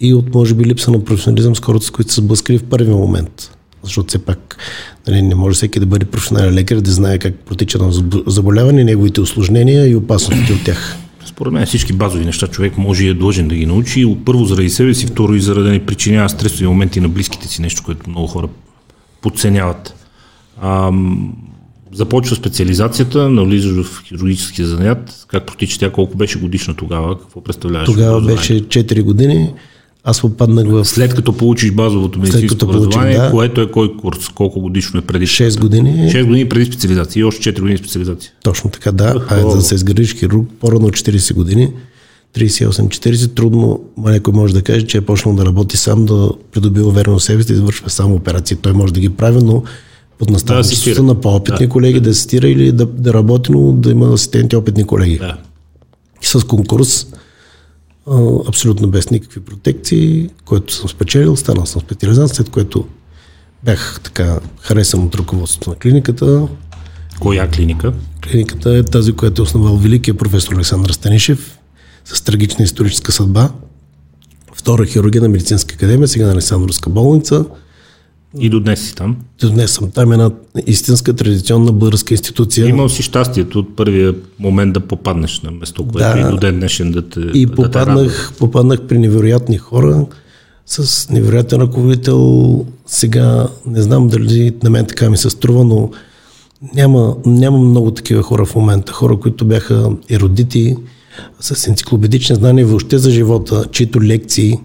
и 0.00 0.14
от, 0.14 0.34
може 0.34 0.54
би, 0.54 0.64
липса 0.64 0.90
на 0.90 1.04
професионализъм 1.04 1.56
с 1.56 1.60
хората, 1.60 1.84
с 1.86 1.90
които 1.90 2.12
са 2.12 2.20
сблъскали 2.20 2.58
в 2.58 2.64
първия 2.64 2.96
момент. 2.96 3.56
Защото 3.82 4.08
все 4.08 4.18
пак 4.18 4.56
нали, 5.08 5.22
не 5.22 5.34
може 5.34 5.54
всеки 5.54 5.80
да 5.80 5.86
бъде 5.86 6.04
професионален 6.04 6.54
лекар, 6.54 6.80
да 6.80 6.90
знае 6.90 7.18
как 7.18 7.34
протича 7.34 7.78
на 7.78 7.92
заб- 7.92 8.28
заболяване, 8.28 8.84
неговите 8.84 9.20
осложнения 9.20 9.88
и 9.88 9.96
опасностите 9.96 10.52
от 10.52 10.64
тях. 10.64 10.96
Според 11.24 11.52
мен 11.52 11.66
всички 11.66 11.92
базови 11.92 12.24
неща 12.24 12.46
човек 12.46 12.78
може 12.78 13.04
и 13.04 13.08
е 13.08 13.14
длъжен 13.14 13.48
да 13.48 13.54
ги 13.54 13.66
научи. 13.66 14.16
Първо 14.24 14.44
заради 14.44 14.70
себе 14.70 14.94
си, 14.94 15.06
второ 15.06 15.34
и 15.34 15.40
заради 15.40 15.66
да 15.66 15.72
не 15.72 15.86
причинява 15.86 16.28
стресови 16.28 16.66
моменти 16.66 17.00
на 17.00 17.08
близките 17.08 17.48
си, 17.48 17.62
нещо, 17.62 17.82
което 17.84 18.10
много 18.10 18.26
хора 18.26 18.48
подценяват. 19.20 19.94
Ам, 20.62 21.32
започва 21.92 22.36
специализацията, 22.36 23.28
навлизаш 23.28 23.86
в 23.86 24.02
хирургическия 24.04 24.66
занят. 24.66 25.24
Как 25.28 25.46
протича 25.46 25.78
тя, 25.78 25.92
колко 25.92 26.16
беше 26.16 26.38
годишна 26.38 26.74
тогава, 26.74 27.18
какво 27.18 27.40
представляваш? 27.40 27.86
Тогава 27.86 28.20
беше 28.20 28.68
4 28.68 29.02
години. 29.02 29.50
Аз 30.04 30.20
попаднах 30.20 30.66
в 30.68 30.84
След 30.84 31.14
като 31.14 31.32
получиш 31.32 31.70
базовото 31.72 32.18
медицинско 32.18 32.48
като 32.48 32.64
образование, 32.64 33.18
да. 33.18 33.30
което 33.30 33.60
е 33.60 33.70
кой 33.70 33.96
курс, 33.96 34.28
колко 34.28 34.60
годишно 34.60 34.98
е 34.98 35.02
преди? 35.02 35.26
6 35.26 35.60
години. 35.60 35.90
6 35.90 36.24
години 36.24 36.48
преди 36.48 36.64
специализация 36.64 37.20
и 37.20 37.24
още 37.24 37.52
4 37.54 37.60
години 37.60 37.78
специализация. 37.78 38.32
Точно 38.42 38.70
така, 38.70 38.92
да. 38.92 39.26
А 39.28 39.40
Охо. 39.40 39.50
за 39.50 39.56
да 39.56 39.62
се 39.62 39.74
изградиш 39.74 40.14
хирург, 40.14 40.48
по-рано 40.60 40.86
от 40.86 40.94
40 40.94 41.34
години, 41.34 41.72
38-40, 42.36 43.34
трудно 43.34 43.80
някой 43.98 44.34
може 44.34 44.54
да 44.54 44.62
каже, 44.62 44.86
че 44.86 44.98
е 44.98 45.00
почнал 45.00 45.34
да 45.34 45.46
работи 45.46 45.76
сам, 45.76 46.04
да 46.06 46.30
придобива 46.52 46.88
увереност 46.88 47.22
в 47.22 47.26
себе 47.26 47.42
си, 47.42 47.48
да 47.48 47.54
извършва 47.54 47.90
само 47.90 48.14
операции. 48.14 48.56
Той 48.56 48.72
може 48.72 48.92
да 48.92 49.00
ги 49.00 49.08
прави, 49.08 49.42
но 49.42 49.62
под 50.18 50.30
наставничеството 50.30 50.90
асистира. 50.90 51.02
на 51.02 51.20
по-опитни 51.20 51.66
Да. 51.66 51.72
колеги, 51.72 52.00
да 52.00 52.10
асистира 52.10 52.48
или 52.48 52.72
да, 52.72 52.86
да 52.86 53.14
работи, 53.14 53.52
но 53.52 53.72
да 53.72 53.90
има 53.90 54.12
асистенти 54.12 54.56
опитни 54.56 54.84
колеги. 54.84 55.18
Да. 55.18 55.36
С 56.20 56.44
конкурс, 56.44 57.06
а, 57.12 57.16
абсолютно 58.48 58.88
без 58.88 59.10
никакви 59.10 59.40
протекции, 59.40 60.30
който 60.44 60.74
съм 60.74 60.88
спечелил, 60.88 61.36
станал 61.36 61.66
съм 61.66 61.80
специализант, 61.80 62.30
след 62.30 62.50
което 62.50 62.88
бях 63.64 64.00
така 64.04 64.40
харесан 64.60 65.04
от 65.04 65.14
ръководството 65.14 65.70
на 65.70 65.76
клиниката, 65.76 66.48
Коя 67.20 67.50
клиника? 67.50 67.92
Клиниката 68.30 68.76
е 68.76 68.82
тази, 68.82 69.12
която 69.12 69.42
е 69.42 69.44
основал 69.44 69.76
великият 69.76 70.18
професор 70.18 70.54
Александър 70.54 70.90
Станишев. 70.90 71.58
с 72.04 72.20
трагична 72.20 72.64
историческа 72.64 73.12
съдба. 73.12 73.50
Втора 74.54 74.86
хирургия 74.86 75.22
на 75.22 75.28
Медицинска 75.28 75.74
академия, 75.74 76.08
сега 76.08 76.26
на 76.26 76.32
Александровска 76.32 76.90
болница. 76.90 77.44
И 78.38 78.50
до 78.50 78.60
днес 78.60 78.86
си 78.86 78.94
там? 78.94 79.16
До 79.40 79.50
днес 79.50 79.72
съм 79.72 79.90
там, 79.90 80.12
една 80.12 80.30
истинска 80.66 81.12
традиционна 81.12 81.72
българска 81.72 82.14
институция. 82.14 82.68
Имал 82.68 82.88
си 82.88 83.02
щастието 83.02 83.58
от 83.58 83.76
първия 83.76 84.14
момент 84.38 84.72
да 84.72 84.80
попаднеш 84.80 85.40
на 85.40 85.50
место, 85.50 85.88
което 85.88 86.18
да, 86.18 86.20
и 86.20 86.30
до 86.30 86.36
ден 86.36 86.58
днешен 86.58 86.92
да 86.92 87.08
те 87.08 87.20
И 87.20 87.46
да 87.46 87.54
попаднах, 87.54 88.30
те 88.32 88.38
попаднах 88.38 88.80
при 88.80 88.98
невероятни 88.98 89.58
хора, 89.58 90.06
с 90.66 91.08
невероятен 91.10 91.60
ръководител. 91.60 92.66
Сега 92.86 93.48
не 93.66 93.82
знам 93.82 94.08
дали 94.08 94.52
на 94.62 94.70
мен 94.70 94.86
така 94.86 95.10
ми 95.10 95.16
се 95.16 95.30
струва, 95.30 95.64
но 95.64 95.90
няма, 96.74 97.16
няма 97.26 97.58
много 97.58 97.90
такива 97.90 98.22
хора 98.22 98.44
в 98.44 98.54
момента. 98.54 98.92
Хора, 98.92 99.16
които 99.16 99.44
бяха 99.44 99.90
еродити, 100.10 100.76
с 101.40 101.66
енциклопедични 101.66 102.36
знания 102.36 102.66
въобще 102.66 102.98
за 102.98 103.10
живота, 103.10 103.64
чието 103.72 104.02
лекции, 104.02 104.58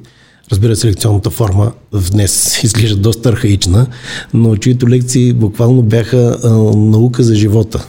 разбира 0.51 0.75
се, 0.75 0.87
лекционната 0.87 1.29
форма 1.29 1.71
в 1.91 2.11
днес 2.11 2.63
изглежда 2.63 3.01
доста 3.01 3.29
архаична, 3.29 3.87
но 4.33 4.55
чието 4.55 4.89
лекции 4.89 5.33
буквално 5.33 5.81
бяха 5.81 6.39
а, 6.43 6.49
наука 6.77 7.23
за 7.23 7.35
живота. 7.35 7.87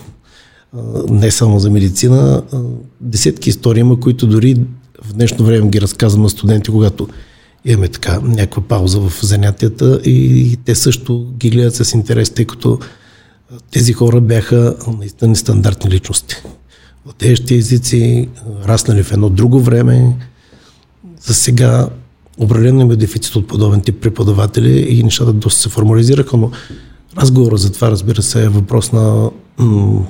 А, 0.76 0.78
не 1.10 1.30
само 1.30 1.58
за 1.58 1.70
медицина. 1.70 2.42
А, 2.52 2.58
десетки 3.00 3.50
истории 3.50 3.80
има, 3.80 4.00
които 4.00 4.26
дори 4.26 4.56
в 5.04 5.12
днешно 5.12 5.44
време 5.44 5.68
ги 5.68 5.80
разказвам 5.80 6.22
на 6.22 6.30
студенти, 6.30 6.70
когато 6.70 7.08
имаме 7.64 7.88
така 7.88 8.20
някаква 8.20 8.62
пауза 8.62 9.00
в 9.00 9.12
занятията 9.22 10.00
и 10.04 10.56
те 10.64 10.74
също 10.74 11.26
ги 11.38 11.50
гледат 11.50 11.74
с 11.74 11.94
интерес, 11.94 12.30
тъй 12.30 12.44
като 12.44 12.78
тези 13.70 13.92
хора 13.92 14.20
бяха 14.20 14.76
наистина 14.98 15.28
нестандартни 15.28 15.90
личности. 15.90 16.36
Владеещи 17.04 17.54
езици, 17.54 18.28
раснали 18.64 19.02
в 19.02 19.12
едно 19.12 19.28
друго 19.28 19.60
време. 19.60 20.16
За 21.20 21.34
сега 21.34 21.88
определено 22.38 22.80
има 22.80 22.96
дефицит 22.96 23.36
от 23.36 23.46
подобен 23.46 23.80
тип 23.80 24.00
преподаватели 24.00 24.86
и 24.88 25.02
нещата 25.02 25.32
доста 25.32 25.60
се 25.60 25.68
формализираха, 25.68 26.36
но 26.36 26.50
разговора 27.18 27.56
за 27.56 27.72
това, 27.72 27.90
разбира 27.90 28.22
се, 28.22 28.44
е 28.44 28.48
въпрос 28.48 28.92
на 28.92 29.30
м- 29.58 30.00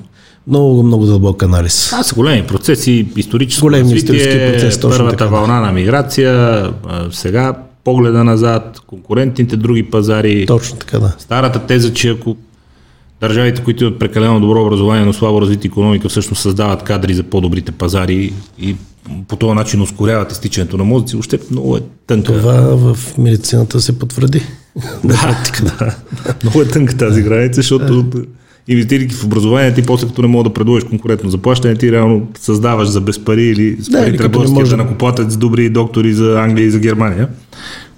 много, 0.47 0.83
много 0.83 1.07
дълбок 1.07 1.43
анализ. 1.43 1.87
Това 1.91 2.03
са 2.03 2.15
големи 2.15 2.47
процеси, 2.47 3.09
историческо 3.17 3.67
големи 3.67 3.95
развитие, 3.95 4.17
исторически 4.17 4.53
процес, 4.53 4.81
първата 4.81 5.17
така. 5.17 5.27
вълна 5.27 5.61
на 5.61 5.73
миграция, 5.73 6.71
сега 7.11 7.55
погледа 7.85 8.25
назад, 8.25 8.81
конкурентните 8.87 9.57
други 9.57 9.83
пазари. 9.83 10.47
Точно 10.47 10.77
така, 10.77 10.99
да. 10.99 11.15
Старата 11.19 11.59
теза, 11.59 11.95
че 11.95 12.09
ако 12.09 12.37
държавите, 13.21 13.63
които 13.63 13.85
имат 13.85 13.99
прекалено 13.99 14.41
добро 14.41 14.63
образование, 14.63 15.05
но 15.05 15.13
слабо 15.13 15.41
развита 15.41 15.67
економика, 15.67 16.09
всъщност 16.09 16.43
създават 16.43 16.83
кадри 16.83 17.15
за 17.15 17.23
по-добрите 17.23 17.73
пазари 17.73 18.33
и 18.59 18.77
по 19.29 19.37
този 19.37 19.55
начин 19.55 19.83
ускоряват 19.83 20.33
изтичането 20.33 20.77
на 20.77 20.85
мозъци, 20.85 21.17
още 21.17 21.39
много 21.51 21.77
е 21.77 21.81
тънка. 22.07 22.33
Това 22.33 22.77
в 22.77 23.19
медицината 23.19 23.81
се 23.81 23.99
потвърди. 23.99 24.43
да, 25.05 25.37
да. 25.63 25.97
Много 26.43 26.63
е 26.63 26.69
тънка 26.69 26.97
тази 26.97 27.23
граница, 27.23 27.57
защото 27.57 28.05
инвестирайки 28.69 29.15
в 29.15 29.25
образование, 29.25 29.75
ти 29.75 29.83
после 29.83 30.07
като 30.07 30.23
не 30.23 30.29
мога 30.29 30.45
да 30.45 30.55
предложиш 30.55 30.85
конкурентно 30.85 31.31
заплащане, 31.31 31.75
ти 31.75 31.93
реално 31.93 32.29
създаваш 32.41 32.89
за 32.89 33.01
без 33.01 33.25
пари 33.25 33.45
или 33.45 33.77
с 33.81 33.93
пари 33.93 34.17
да, 34.17 34.51
може... 34.51 34.71
да 34.71 34.77
накоплатят 34.77 35.31
с 35.31 35.37
добри 35.37 35.71
доктори 35.71 36.13
за 36.15 36.41
Англия 36.41 36.67
и 36.67 36.71
за 36.71 36.79
Германия, 36.79 37.29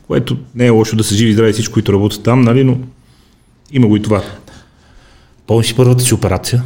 което 0.07 0.37
не 0.55 0.67
е 0.67 0.71
лошо 0.71 0.97
да 0.97 1.05
се 1.05 1.15
живи 1.15 1.33
здрави 1.33 1.53
всички, 1.53 1.73
които 1.73 1.93
работят 1.93 2.23
там, 2.23 2.41
нали, 2.41 2.65
но 2.65 2.79
има 3.73 3.87
го 3.87 3.97
и 3.97 4.03
това. 4.03 4.23
Помниш 5.51 5.75
първата 5.75 6.05
си 6.05 6.15
операция? 6.15 6.63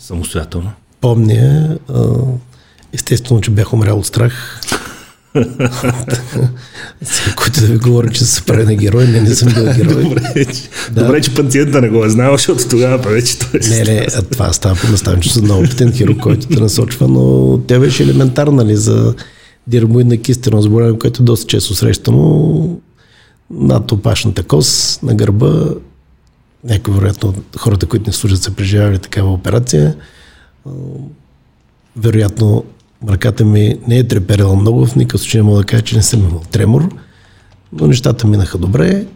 Самостоятелно. 0.00 0.72
Помня. 1.00 1.76
Естествено, 2.92 3.40
че 3.40 3.50
бях 3.50 3.72
умрял 3.72 3.98
от 3.98 4.06
страх. 4.06 4.60
Който 7.36 7.60
да 7.60 7.66
ви 7.66 7.78
говори, 7.78 8.12
че 8.12 8.24
се 8.24 8.42
прави 8.42 8.64
на 8.64 8.74
герой, 8.74 9.06
не, 9.06 9.20
не 9.20 9.34
съм 9.34 9.52
бил 9.54 9.64
герой. 9.64 10.02
Добре, 10.02 10.44
че, 10.44 10.62
да. 10.92 11.04
добре, 11.04 11.20
че 11.20 11.34
пациента 11.34 11.80
не 11.80 11.88
го 11.88 12.04
е 12.04 12.10
знал, 12.10 12.32
защото 12.32 12.68
тогава 12.68 12.98
вече 12.98 13.38
той 13.38 13.60
е 13.60 13.68
Не, 13.68 13.94
не, 13.94 14.06
това 14.06 14.52
става 14.52 14.76
по 14.76 14.90
наставен, 14.90 15.20
че 15.20 15.32
съм 15.32 15.44
много 15.44 15.64
опитен 15.64 15.92
хирург, 15.92 16.20
който 16.20 16.46
те 16.46 16.60
насочва, 16.60 17.08
но 17.08 17.58
тя 17.58 17.80
беше 17.80 18.02
елементарна 18.02 18.64
нали, 18.64 18.76
за 18.76 19.14
дирмоидна 19.66 20.16
кистерно 20.16 20.62
заболяване, 20.62 20.98
което 20.98 21.22
доста 21.22 21.46
често 21.46 21.74
срещано 21.74 22.80
над 23.50 23.92
опашната 23.92 24.42
кост, 24.42 25.02
на 25.02 25.14
гърба. 25.14 25.64
Някои, 26.64 26.94
вероятно, 26.94 27.34
хората, 27.56 27.86
които 27.86 28.06
не 28.06 28.12
служат, 28.12 28.42
са 28.42 28.50
преживявали 28.50 28.98
такава 28.98 29.32
операция. 29.32 29.96
Вероятно, 31.96 32.64
ръката 33.08 33.44
ми 33.44 33.78
не 33.88 33.98
е 33.98 34.08
треперила 34.08 34.56
много, 34.56 34.86
в 34.86 34.96
никакъв 34.96 35.20
случай 35.20 35.40
не 35.40 35.42
мога 35.42 35.58
да 35.58 35.64
кажа, 35.64 35.82
че 35.82 35.96
не 35.96 36.02
съм 36.02 36.20
имал 36.20 36.42
тремор, 36.50 36.88
но 37.72 37.86
нещата 37.86 38.26
минаха 38.26 38.58
добре. 38.58 39.06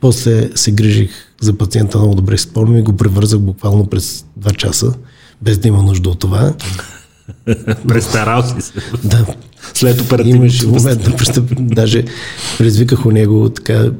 После 0.00 0.50
се 0.54 0.72
грижих 0.72 1.10
за 1.40 1.58
пациента 1.58 1.98
много 1.98 2.14
добре, 2.14 2.38
спомням 2.38 2.76
и 2.76 2.82
го 2.82 2.96
превързах 2.96 3.40
буквално 3.40 3.86
през 3.86 4.24
2 4.40 4.56
часа, 4.56 4.94
без 5.42 5.58
да 5.58 5.68
има 5.68 5.82
нужда 5.82 6.10
от 6.10 6.18
това. 6.18 6.54
Престарал 7.88 8.42
си 8.42 8.60
се. 8.60 8.72
Да. 9.04 9.26
След 9.74 10.00
оперативно. 10.00 10.36
Имаше 10.36 10.66
момент 10.66 11.06
на 11.06 11.16
престъп... 11.16 11.52
Даже 11.58 12.04
предизвиках 12.58 13.06
у 13.06 13.10
него 13.10 13.48
така 13.48 13.90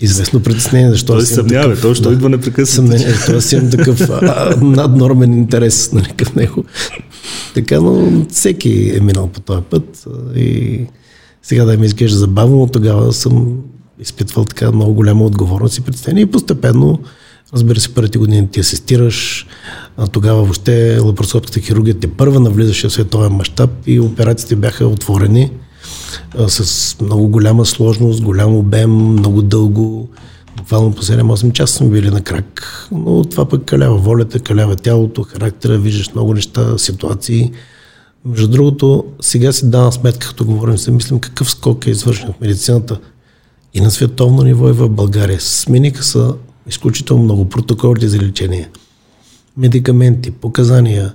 известно 0.00 0.40
притеснение, 0.40 0.90
защо 0.90 1.12
той 1.12 1.22
съмнява, 1.26 1.80
той 1.80 1.94
ще 1.94 2.08
да, 2.08 2.14
идва 2.14 2.28
непрекъснато. 2.28 2.70
Съмнение, 2.70 3.14
аз 3.36 3.52
имам 3.52 3.70
такъв 3.70 4.10
а, 4.10 4.56
наднормен 4.62 5.32
интерес 5.32 5.92
нали, 5.92 6.08
към 6.16 6.32
него. 6.36 6.64
Така, 7.54 7.80
но 7.80 8.26
всеки 8.28 8.92
е 8.96 9.00
минал 9.00 9.26
по 9.26 9.40
този 9.40 9.62
път 9.62 10.04
и 10.36 10.80
сега 11.42 11.64
да 11.64 11.76
ми 11.76 11.86
изглежда 11.86 12.18
забавно, 12.18 12.56
но 12.56 12.66
тогава 12.66 13.12
съм 13.12 13.56
изпитвал 14.00 14.44
така 14.44 14.72
много 14.72 14.94
голяма 14.94 15.24
отговорност 15.24 15.78
и 15.78 15.80
притеснение 15.80 16.22
и 16.22 16.30
постепенно 16.30 16.98
Разбира 17.52 17.80
се, 17.80 17.94
първите 17.94 18.18
години 18.18 18.48
ти 18.48 18.60
асистираш, 18.60 19.46
а 19.96 20.06
тогава 20.06 20.42
въобще 20.42 20.98
лапароскопската 20.98 21.60
хирургия 21.60 21.94
те 21.94 22.06
първа 22.06 22.40
навлизаше 22.40 22.88
в 22.88 22.92
световен 22.92 23.32
мащаб 23.32 23.70
и 23.86 24.00
операциите 24.00 24.56
бяха 24.56 24.86
отворени 24.86 25.50
с 26.48 26.96
много 27.00 27.28
голяма 27.28 27.66
сложност, 27.66 28.22
голям 28.22 28.56
обем, 28.56 28.90
много 28.90 29.42
дълго. 29.42 30.08
Буквално 30.56 30.94
по 30.94 31.02
7-8 31.02 31.52
часа 31.52 31.74
сме 31.74 31.88
били 31.88 32.10
на 32.10 32.20
крак, 32.20 32.88
но 32.92 33.24
това 33.24 33.48
пък 33.48 33.64
калява 33.64 33.96
волята, 33.96 34.40
калява 34.40 34.76
тялото, 34.76 35.22
характера, 35.22 35.78
виждаш 35.78 36.12
много 36.14 36.34
неща, 36.34 36.78
ситуации. 36.78 37.52
Между 38.24 38.48
другото, 38.48 39.04
сега 39.20 39.52
си 39.52 39.70
давам 39.70 39.92
сметка, 39.92 40.28
като 40.28 40.44
говорим, 40.44 40.78
се 40.78 40.90
мислим 40.90 41.20
какъв 41.20 41.50
скок 41.50 41.86
е 41.86 41.90
извършен 41.90 42.32
в 42.32 42.40
медицината 42.40 42.98
и 43.74 43.80
на 43.80 43.90
световно 43.90 44.42
ниво 44.42 44.68
и 44.68 44.72
в 44.72 44.88
България. 44.88 45.40
Смениха 45.40 46.02
се 46.02 46.18
изключително 46.66 47.22
много 47.22 47.48
протоколи 47.48 48.08
за 48.08 48.18
лечение, 48.18 48.68
медикаменти, 49.56 50.30
показания, 50.30 51.14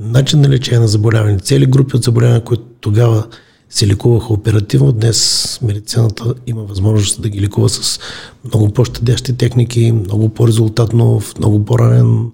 начин 0.00 0.40
на 0.40 0.48
лечение 0.48 0.80
на 0.80 0.88
заболяване, 0.88 1.38
цели 1.38 1.66
групи 1.66 1.96
от 1.96 2.02
заболявания, 2.02 2.44
които 2.44 2.62
тогава 2.80 3.26
се 3.70 3.86
лекуваха 3.86 4.32
оперативно. 4.32 4.92
Днес 4.92 5.58
медицината 5.62 6.34
има 6.46 6.62
възможност 6.62 7.22
да 7.22 7.28
ги 7.28 7.40
лекува 7.40 7.68
с 7.68 8.00
много 8.44 8.70
по-щадящи 8.70 9.32
техники, 9.32 9.92
много 9.92 10.28
по-резултатно, 10.28 11.20
в 11.20 11.38
много 11.38 11.64
по-ранен 11.64 12.30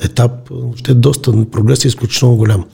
етап. 0.00 0.50
Ще 0.76 0.92
е 0.92 0.94
доста, 0.94 1.50
прогрес 1.50 1.84
е 1.84 1.88
изключително 1.88 2.36
голям. 2.36 2.64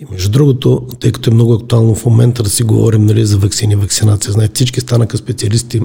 И 0.00 0.06
между 0.12 0.30
другото, 0.30 0.86
тъй 1.00 1.12
като 1.12 1.30
е 1.30 1.34
много 1.34 1.52
актуално 1.52 1.94
в 1.94 2.06
момента 2.06 2.42
да 2.42 2.50
си 2.50 2.62
говорим 2.62 3.06
нали, 3.06 3.26
за 3.26 3.38
вакцини, 3.38 3.76
вакцинация, 3.76 4.32
знаете, 4.32 4.54
всички 4.54 4.80
станаха 4.80 5.16
специалисти, 5.16 5.80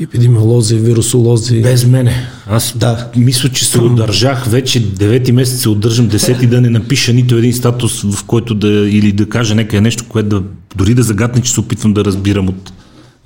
епидемиолози, 0.00 0.76
вирусолози. 0.76 1.62
Без 1.62 1.86
мене. 1.86 2.28
Аз 2.46 2.74
да. 2.76 3.10
мисля, 3.16 3.48
че 3.48 3.64
се 3.64 3.80
удържах 3.80 4.44
вече 4.46 4.82
9 4.82 5.32
месеца 5.32 5.58
се 5.58 5.68
удържам, 5.68 6.10
10 6.10 6.46
да 6.46 6.60
не 6.60 6.70
напиша 6.70 7.12
нито 7.12 7.36
един 7.36 7.54
статус, 7.54 8.02
в 8.02 8.24
който 8.24 8.54
да 8.54 8.68
или 8.68 9.12
да 9.12 9.28
кажа 9.28 9.54
нека 9.54 9.80
нещо, 9.80 10.04
което 10.08 10.28
да 10.28 10.46
дори 10.74 10.94
да 10.94 11.02
загадне, 11.02 11.42
че 11.42 11.52
се 11.52 11.60
опитвам 11.60 11.94
да 11.94 12.04
разбирам 12.04 12.48
от 12.48 12.72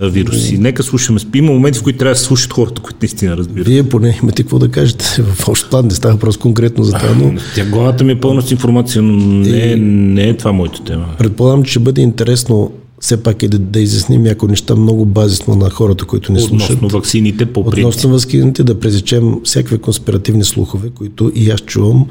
вируси. 0.01 0.59
Нека 0.59 0.83
слушаме. 0.83 1.21
Има 1.35 1.53
моменти, 1.53 1.79
в 1.79 1.83
които 1.83 1.99
трябва 1.99 2.15
да 2.15 2.19
се 2.19 2.25
слушат 2.25 2.53
хората, 2.53 2.83
които 2.83 2.99
наистина 3.03 3.37
разбират. 3.37 3.67
Вие 3.67 3.89
поне 3.89 4.19
имате 4.23 4.43
какво 4.43 4.59
да 4.59 4.69
кажете. 4.69 5.23
В 5.23 5.49
общ 5.49 5.71
план 5.71 5.87
не 5.87 5.95
става 5.95 6.15
въпрос 6.15 6.37
конкретно 6.37 6.85
за 6.85 6.93
това. 6.93 7.15
Но... 7.15 7.35
Тя 7.55 7.65
главата 7.65 8.05
ми 8.05 8.13
е 8.13 8.21
пълна 8.21 8.43
с 8.43 8.51
информация, 8.51 9.03
но 9.03 9.17
не, 9.17 9.73
е, 9.73 9.77
не 9.77 10.29
е 10.29 10.37
това 10.37 10.53
моето 10.53 10.83
тема. 10.83 11.07
Предполагам, 11.19 11.63
че 11.63 11.71
ще 11.71 11.81
бъде 11.81 12.01
интересно 12.01 12.73
все 13.01 13.23
пак 13.23 13.43
е 13.43 13.49
да, 13.49 13.59
да 13.59 13.81
изясним 13.81 14.23
някои 14.23 14.49
неща 14.49 14.77
много 14.77 15.07
базисно 15.07 15.55
на 15.55 15.71
хората, 15.71 16.05
които 16.05 16.33
не 16.33 16.41
слушат. 16.41 16.71
Относно 16.71 16.89
вакцините 16.89 17.47
по 17.47 17.65
принцип. 17.65 17.87
Относно 17.87 18.11
вакцините 18.11 18.65
да 18.65 18.81
презечем 18.81 19.35
всякакви 19.45 19.79
конспиративни 19.79 20.45
слухове, 20.45 20.91
които 20.91 21.33
и 21.35 21.51
аз 21.51 21.61
чувам 21.61 22.07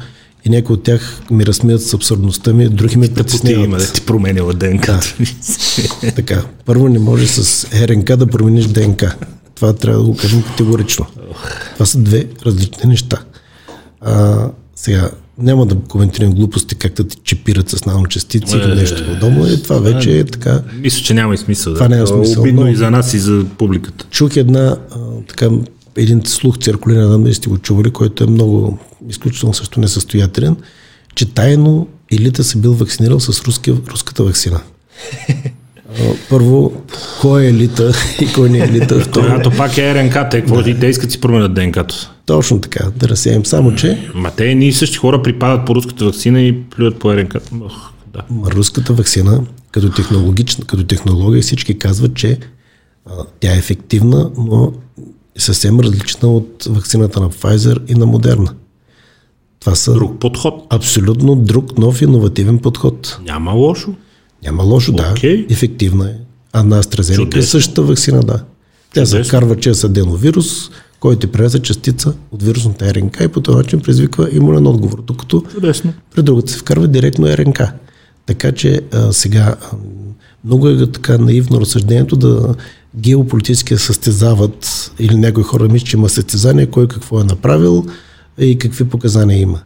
и 0.47 0.49
някои 0.49 0.73
от 0.73 0.83
тях 0.83 1.21
ми 1.31 1.45
разсмият 1.45 1.81
с 1.81 1.93
абсурдността 1.93 2.53
ми, 2.53 2.69
други 2.69 2.97
ме 2.97 3.13
притесняват. 3.13 3.65
има 3.65 3.77
да 3.77 3.93
ти 3.93 4.01
променила 4.01 4.53
ДНК. 4.53 4.99
Да. 6.01 6.11
така, 6.15 6.43
първо 6.65 6.89
не 6.89 6.99
може 6.99 7.27
с 7.27 7.67
РНК 7.87 8.15
да 8.15 8.27
промениш 8.27 8.65
ДНК. 8.65 9.15
Това 9.55 9.73
трябва 9.73 9.99
да 9.99 10.05
го 10.05 10.17
кажем 10.17 10.41
категорично. 10.43 11.05
Това 11.73 11.85
са 11.85 11.97
две 11.99 12.27
различни 12.45 12.89
неща. 12.89 13.17
А, 14.01 14.47
сега, 14.75 15.09
няма 15.37 15.65
да 15.65 15.75
коментирам 15.75 16.31
глупости, 16.33 16.75
как 16.75 16.93
да 16.93 17.07
ти 17.07 17.17
чипират 17.23 17.69
с 17.69 17.85
наночастици 17.85 18.55
или 18.57 18.75
нещо 18.75 19.03
подобно. 19.13 19.47
И 19.47 19.63
това 19.63 19.77
вече 19.77 20.19
е 20.19 20.23
така. 20.25 20.61
Мисля, 20.81 21.03
че 21.03 21.13
няма 21.13 21.33
и 21.33 21.37
смисъл. 21.37 21.73
Това 21.73 21.87
да. 21.87 21.95
няма 21.95 22.07
смисъл, 22.07 22.41
Обидно 22.41 22.61
но- 22.61 22.67
и 22.67 22.75
за 22.75 22.91
нас, 22.91 23.13
и 23.13 23.19
за 23.19 23.45
публиката. 23.57 24.05
Чух 24.11 24.35
една, 24.35 24.77
а, 24.91 24.97
така, 25.27 25.49
един 25.97 26.21
слух 26.25 26.59
циркулира, 26.59 26.99
не 26.99 27.07
знам 27.07 27.23
дали 27.23 27.33
сте 27.33 27.49
го 27.49 27.57
чували, 27.57 27.91
който 27.91 28.23
е 28.23 28.27
много, 28.27 28.77
изключително 29.09 29.53
също 29.53 29.79
несъстоятелен, 29.79 30.55
че 31.15 31.25
тайно 31.25 31.87
елита 32.11 32.43
се 32.43 32.57
бил 32.57 32.73
вакцинирал 32.73 33.19
с 33.19 33.41
руски, 33.43 33.73
руската 33.91 34.23
вакцина. 34.23 34.61
Първо, 36.29 36.81
кой 37.21 37.43
е 37.43 37.49
елита 37.49 37.93
и 38.21 38.33
кой 38.33 38.49
не 38.49 38.57
е 38.57 38.61
елита? 38.61 38.99
Второ, 38.99 39.25
Когато 39.25 39.51
пак 39.51 39.77
е 39.77 39.95
РНК, 39.95 40.13
те, 40.31 40.39
какво 40.39 40.61
да. 40.61 40.79
те 40.79 40.87
искат 40.87 41.11
си 41.11 41.21
променят 41.21 41.53
ДНК-то. 41.53 41.95
точно 42.25 42.61
така, 42.61 42.91
да 42.95 43.09
разсеем. 43.09 43.45
Само, 43.45 43.75
че 43.75 44.09
Ма 44.13 44.31
те 44.37 44.55
ние 44.55 44.73
същи 44.73 44.97
хора 44.97 45.21
припадат 45.21 45.65
по 45.65 45.75
руската 45.75 46.05
вакцина 46.05 46.41
и 46.41 46.63
плюят 46.63 46.99
по 46.99 47.13
РНК. 47.13 47.35
Ох, 47.61 47.91
да. 48.13 48.21
Ма 48.29 48.51
руската 48.51 48.93
вакцина, 48.93 49.41
като, 49.71 49.91
технологична, 49.91 50.65
като 50.65 50.83
технология, 50.83 51.41
всички 51.41 51.79
казват, 51.79 52.15
че 52.15 52.37
а, 53.05 53.11
тя 53.39 53.53
е 53.53 53.57
ефективна, 53.57 54.31
но 54.37 54.73
е 55.37 55.41
съвсем 55.41 55.79
различна 55.79 56.29
от 56.29 56.63
вакцината 56.69 57.19
на 57.19 57.29
Pfizer 57.29 57.91
и 57.91 57.95
на 57.95 58.07
Moderna. 58.07 58.49
Това 59.59 59.75
са 59.75 59.93
Друг 59.93 60.19
подход. 60.19 60.63
абсолютно 60.69 61.35
друг, 61.35 61.77
нов, 61.77 62.01
иновативен 62.01 62.59
подход. 62.59 63.19
Няма 63.25 63.51
лошо. 63.51 63.93
Няма 64.43 64.63
лошо, 64.63 64.91
да. 64.91 65.11
Окей. 65.11 65.45
Ефективна 65.49 66.09
е. 66.09 66.13
А 66.53 66.63
на 66.63 66.83
AstraZeneca 66.83 67.37
е 67.37 67.41
същата 67.41 67.81
вакцина, 67.81 68.19
да. 68.19 68.43
Тя 68.93 69.05
се 69.05 69.11
Чудесно. 69.11 69.27
вкарва 69.29 69.55
чрез 69.55 69.83
аденовирус, 69.83 70.47
който 70.99 71.19
ти 71.19 71.27
пренесе 71.27 71.59
частица 71.59 72.13
от 72.31 72.43
вирусната 72.43 72.93
РНК 72.93 73.21
и 73.21 73.27
по 73.27 73.41
този 73.41 73.57
начин 73.57 73.79
предизвиква 73.79 74.29
имунен 74.31 74.67
отговор. 74.67 75.01
Докато 75.01 75.41
Чудесно. 75.53 75.93
при 76.15 76.21
другата 76.21 76.51
се 76.51 76.57
вкарва 76.57 76.87
директно 76.87 77.27
РНК. 77.27 77.61
Така 78.25 78.51
че 78.51 78.81
а, 78.93 79.13
сега 79.13 79.55
много 80.45 80.67
е 80.67 80.91
така 80.91 81.17
наивно 81.17 81.61
разсъждението 81.61 82.15
да 82.15 82.55
геополитически 82.95 83.77
състезават 83.77 84.91
или 84.99 85.15
някои 85.15 85.43
хора 85.43 85.67
мислят, 85.67 85.89
че 85.89 85.97
има 85.97 86.09
състезание, 86.09 86.65
кой 86.65 86.87
какво 86.87 87.21
е 87.21 87.23
направил 87.23 87.85
и 88.39 88.57
какви 88.57 88.83
показания 88.83 89.39
има. 89.39 89.59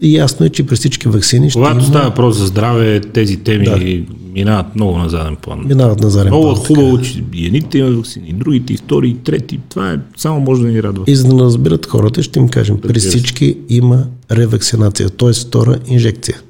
И 0.00 0.16
ясно 0.16 0.46
е, 0.46 0.48
че 0.48 0.66
при 0.66 0.76
всички 0.76 1.08
вакцини 1.08 1.50
ще 1.50 1.58
Когато 1.58 1.76
има, 1.76 1.86
става 1.86 2.08
въпрос 2.08 2.36
за 2.36 2.46
здраве, 2.46 3.00
тези 3.00 3.36
теми 3.36 3.64
да. 3.64 4.12
минават 4.32 4.74
много 4.74 4.98
на 4.98 5.08
заден 5.08 5.36
план. 5.36 5.66
минават 5.66 6.00
на 6.00 6.10
заден 6.10 6.28
Много 6.28 6.44
план, 6.44 6.56
е 6.56 6.62
така 6.62 6.74
хубаво, 6.80 7.02
че 7.02 7.24
и 7.34 7.46
едните 7.46 7.78
имат 7.78 7.96
вакцини, 7.96 8.28
и 8.28 8.32
другите, 8.32 8.72
и 8.72 8.76
втори, 8.76 9.08
и 9.08 9.14
трети. 9.14 9.60
Това 9.68 9.92
е 9.92 9.98
само 10.16 10.40
може 10.40 10.62
да 10.62 10.68
ни 10.68 10.82
радва. 10.82 11.04
И 11.06 11.16
за 11.16 11.28
да 11.28 11.34
не 11.34 11.42
разберат 11.42 11.86
хората, 11.86 12.22
ще 12.22 12.38
им 12.38 12.48
кажем, 12.48 12.78
при 12.78 12.88
Разбира 12.88 13.10
всички 13.10 13.56
има 13.68 14.04
ревакцинация, 14.30 15.10
т.е. 15.10 15.32
втора 15.32 15.78
инжекция. 15.86 16.40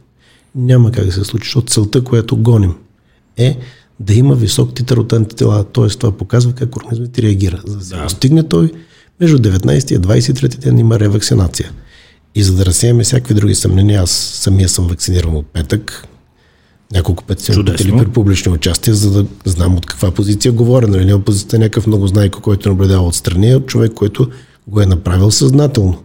Няма 0.54 0.90
как 0.90 1.04
да 1.04 1.12
се 1.12 1.24
случи, 1.24 1.46
защото 1.46 1.72
целта, 1.72 2.04
която 2.04 2.36
гоним, 2.36 2.74
е 3.36 3.58
да 4.00 4.14
има 4.14 4.34
висок 4.34 4.74
титър 4.74 4.96
от 4.96 5.12
антитела, 5.12 5.64
т.е. 5.64 5.88
това 5.88 6.12
показва 6.12 6.52
как 6.52 6.76
организмът 6.76 7.12
ти 7.12 7.22
реагира. 7.22 7.62
За 7.66 7.76
да 7.76 7.84
се 7.84 7.96
Да. 7.96 8.02
достигне 8.02 8.42
той, 8.48 8.72
между 9.20 9.38
19 9.38 9.92
и 9.92 9.98
23 9.98 10.56
ден 10.58 10.78
има 10.78 11.00
ревакцинация. 11.00 11.70
И 12.34 12.42
за 12.42 12.54
да 12.54 12.66
разсеяме 12.66 13.04
всякакви 13.04 13.34
други 13.34 13.54
съмнения, 13.54 14.02
аз 14.02 14.10
самия 14.10 14.68
съм 14.68 14.86
вакциниран 14.88 15.36
от 15.36 15.46
петък, 15.46 16.08
няколко 16.92 17.24
пъти 17.24 17.44
съм 17.44 17.64
питали 17.64 17.96
при 17.98 18.08
публични 18.08 18.52
участия, 18.52 18.94
за 18.94 19.10
да 19.10 19.26
знам 19.44 19.76
от 19.76 19.86
каква 19.86 20.10
позиция 20.10 20.52
говоря. 20.52 20.86
Нали? 20.86 21.14
От 21.14 21.24
позицията 21.24 21.58
на 21.58 21.64
някакъв 21.64 21.86
много 21.86 22.06
знайко, 22.06 22.40
който 22.40 22.68
наблюдава 22.68 23.06
отстрани, 23.06 23.52
а 23.52 23.56
от 23.56 23.66
човек, 23.66 23.92
който 23.92 24.28
го 24.66 24.80
е 24.80 24.86
направил 24.86 25.30
съзнателно. 25.30 26.02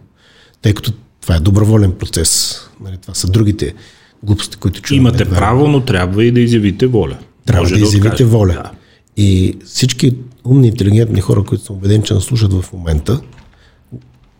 Тъй 0.62 0.74
като 0.74 0.92
това 1.20 1.36
е 1.36 1.40
доброволен 1.40 1.92
процес. 1.92 2.60
Нали? 2.84 2.96
Това 3.02 3.14
са 3.14 3.26
другите 3.26 3.74
глупости, 4.22 4.56
които 4.56 4.80
чуваме. 4.82 5.00
Имате 5.08 5.24
Верно. 5.24 5.38
право, 5.38 5.68
но 5.68 5.84
трябва 5.84 6.24
и 6.24 6.30
да 6.32 6.40
изявите 6.40 6.86
воля. 6.86 7.18
Трябва 7.46 7.62
Може 7.62 7.74
да 7.74 7.80
изявите 7.80 7.98
откажете. 7.98 8.24
воля. 8.24 8.52
Да. 8.52 8.70
И 9.16 9.58
всички 9.64 10.16
умни, 10.44 10.68
интелигентни 10.68 11.20
хора, 11.20 11.44
които 11.44 11.64
съм 11.64 11.76
убеден, 11.76 12.02
че 12.02 12.14
нас 12.14 12.24
слушат 12.24 12.52
в 12.52 12.72
момента, 12.72 13.20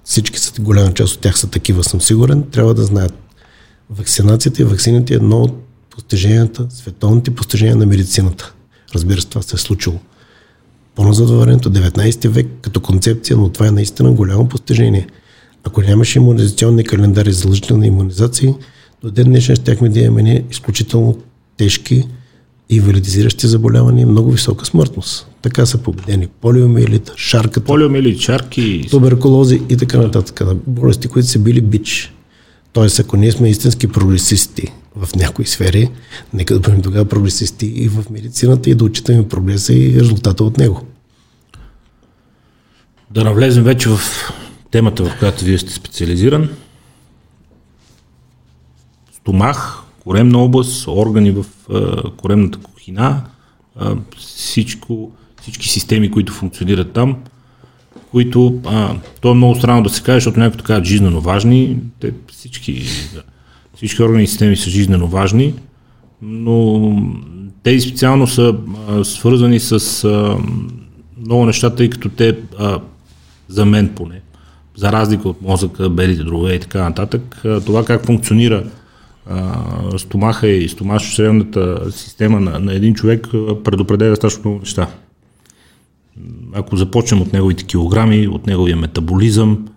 всички 0.05 0.39
са, 0.39 0.53
голяма 0.61 0.95
част 0.95 1.15
от 1.15 1.21
тях 1.21 1.39
са 1.39 1.47
такива, 1.51 1.85
съм 1.85 2.01
сигурен, 2.01 2.43
трябва 2.43 2.75
да 2.75 2.85
знаят. 2.85 3.15
Вакцинацията 3.91 4.63
и 4.63 4.65
вакцините 4.65 5.15
е 5.15 5.17
едно 5.17 5.43
от 5.43 5.55
постиженията, 5.91 6.67
световните 6.71 7.31
постижения 7.31 7.77
на 7.77 7.87
медицината. 7.87 8.55
Разбира 8.95 9.21
се, 9.21 9.29
това 9.29 9.43
се 9.43 9.57
е 9.57 9.59
случило. 9.59 9.97
По-назад 10.95 11.29
във 11.29 11.41
времето, 11.41 11.73
19 11.73 12.29
век, 12.29 12.47
като 12.63 12.81
концепция, 12.81 13.37
но 13.37 13.49
това 13.49 13.67
е 13.67 13.71
наистина 13.71 14.13
голямо 14.13 14.49
постижение. 14.49 15.07
Ако 15.65 15.81
нямаше 15.83 16.19
иммунизационни 16.19 16.85
календари 16.85 17.33
за 17.33 17.39
задължителни 17.39 17.87
иммунизации, 17.87 18.55
до 19.03 19.11
ден 19.11 19.27
днешен 19.27 19.57
щяхме 19.57 19.89
да 19.89 20.01
имаме 20.01 20.45
изключително 20.51 21.19
тежки 21.57 22.05
инвалидизиращи 22.69 23.47
заболявания 23.47 24.03
и 24.03 24.07
много 24.07 24.31
висока 24.31 24.67
смъртност. 24.67 25.29
Така 25.43 25.67
са 25.67 25.79
победени 25.79 26.27
полиомиелита, 26.27 27.13
шарката, 27.17 27.67
Полиомиелит, 27.67 28.21
чарки, 28.21 28.87
туберкулози 28.91 29.63
и 29.69 29.77
така 29.77 29.99
нататък. 29.99 30.43
Болести, 30.67 31.09
които 31.09 31.29
са 31.29 31.39
били 31.39 31.61
бич. 31.61 32.15
Тоест, 32.73 33.01
ако 33.01 33.17
ние 33.17 33.33
сме 33.33 33.51
истински 33.51 33.89
прогресисти 33.89 34.73
в 34.97 35.17
някои 35.17 35.47
сфери, 35.47 35.91
нека 36.35 36.55
да 36.55 36.61
бъдем 36.61 36.83
тогава 36.83 37.05
прогресисти 37.05 37.67
и 37.67 37.89
в 37.89 38.05
медицината 38.11 38.71
и 38.71 38.75
да 38.75 38.85
отчитаме 38.85 39.29
прогреса 39.29 39.75
и 39.75 40.01
резултата 40.01 40.45
от 40.45 40.59
него. 40.59 40.83
Да 43.11 43.25
навлезем 43.25 43.65
вече 43.65 43.89
в 43.89 44.01
темата, 44.71 45.05
в 45.05 45.19
която 45.19 45.45
вие 45.45 45.59
сте 45.59 45.73
специализиран. 45.73 46.49
Стомах, 49.29 49.83
коремна 50.01 50.39
област, 50.39 50.89
органи 50.89 51.31
в 51.31 51.45
коремната 52.17 52.59
кухина, 52.59 53.23
всичко, 54.19 55.11
всички 55.43 55.69
системи, 55.69 56.11
които 56.11 56.33
функционират 56.33 56.93
там, 56.93 57.17
които, 58.11 58.61
а, 58.67 58.95
то 59.21 59.31
е 59.31 59.35
много 59.35 59.55
странно 59.55 59.83
да 59.83 59.91
се 59.91 60.03
каже, 60.03 60.17
защото 60.17 60.41
някои 60.41 60.59
така 60.59 60.85
жизненно 60.85 61.21
важни, 61.21 61.77
те 62.01 62.13
всички, 62.29 62.85
всички 63.77 64.03
органи 64.03 64.25
и 64.25 64.27
системи 64.27 64.57
са 64.57 64.71
жизненно 64.71 65.07
важни, 65.07 65.55
но 66.23 66.93
тези 67.63 67.81
специално 67.81 68.27
са 68.27 68.57
а, 68.89 69.05
свързани 69.05 69.61
с 69.61 70.05
а, 70.05 70.37
много 71.25 71.45
неща, 71.45 71.71
тъй 71.71 71.91
като 71.91 72.09
те, 72.09 72.39
а, 72.59 72.81
за 73.49 73.67
мен 73.67 73.89
поне, 73.95 74.21
за 74.77 74.93
разлика 74.93 75.29
от 75.29 75.43
мозъка, 75.43 75.91
белите 75.91 76.25
дробове 76.25 76.55
и 76.55 76.61
така 76.61 76.83
нататък, 76.83 77.41
а, 77.45 77.61
това 77.61 77.85
как 77.85 78.07
функционира 78.07 78.65
а, 79.29 79.99
стомаха 79.99 80.49
и 80.49 80.69
стомашно-чревната 80.69 81.91
система 81.91 82.41
на, 82.41 82.59
на 82.59 82.75
един 82.75 82.95
човек 82.95 83.29
предопределя 83.65 84.17
страшно 84.17 84.43
много 84.45 84.59
неща. 84.59 84.89
Ако 86.53 86.77
започнем 86.77 87.23
от 87.23 87.33
неговите 87.33 87.65
килограми, 87.65 88.29
от 88.29 88.47
неговия 88.47 88.77
метаболизъм, 88.77 89.69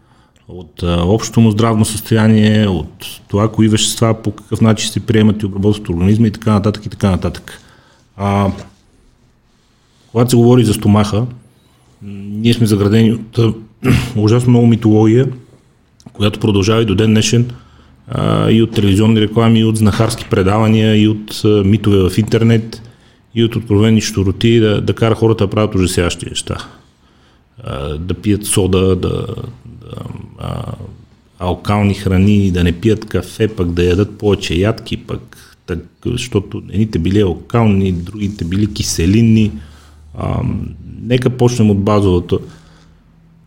от 0.47 0.83
общото 0.83 1.41
му 1.41 1.51
здравно 1.51 1.85
състояние, 1.85 2.67
от 2.67 3.21
това, 3.27 3.51
кои 3.51 3.67
вещества, 3.67 4.13
по 4.13 4.31
какъв 4.31 4.61
начин 4.61 4.89
се 4.89 4.99
приемат 4.99 5.41
и 5.41 5.45
обработват 5.45 5.83
от 5.83 5.95
организма 5.95 6.27
и 6.27 6.31
така 6.31 6.53
нататък 6.53 6.85
и 6.85 6.89
така 6.89 7.11
нататък. 7.11 7.61
А, 8.17 8.51
когато 10.11 10.29
се 10.29 10.35
говори 10.35 10.65
за 10.65 10.73
стомаха, 10.73 11.25
ние 12.01 12.53
сме 12.53 12.67
заградени 12.67 13.11
от 13.11 13.55
ужасно 14.15 14.49
много 14.49 14.67
митология, 14.67 15.27
която 16.13 16.39
продължава 16.39 16.81
и 16.81 16.85
до 16.85 16.95
ден 16.95 17.09
днешен 17.09 17.51
и 18.49 18.61
от 18.61 18.71
телевизионни 18.71 19.21
реклами, 19.21 19.59
и 19.59 19.63
от 19.63 19.77
знахарски 19.77 20.25
предавания, 20.29 20.95
и 20.95 21.07
от 21.07 21.41
митове 21.65 22.09
в 22.09 22.17
интернет, 22.17 22.81
и 23.35 23.43
от 23.43 23.55
откровени 23.55 24.01
щуроти 24.01 24.59
да, 24.59 24.81
да 24.81 24.93
кара 24.93 25.15
хората 25.15 25.43
да 25.43 25.49
правят 25.49 25.75
ужасяващи 25.75 26.25
неща. 26.29 26.57
Да 27.99 28.13
пият 28.13 28.45
сода, 28.45 28.95
да, 28.95 28.95
да 28.95 29.25
а, 30.39 30.63
алкални 31.39 31.93
храни, 31.93 32.51
да 32.51 32.63
не 32.63 32.71
пият 32.71 33.05
кафе, 33.05 33.47
пък 33.47 33.71
да 33.71 33.83
ядат 33.83 34.17
повече 34.17 34.53
ядки, 34.55 34.97
пък 34.97 35.37
так, 35.65 35.79
защото 36.05 36.61
едните 36.69 36.99
били 36.99 37.21
алкални, 37.21 37.91
другите 37.91 38.45
били 38.45 38.73
киселинни. 38.73 39.51
А, 40.17 40.41
нека 41.01 41.29
почнем 41.29 41.69
от 41.69 41.83
базовото. 41.83 42.39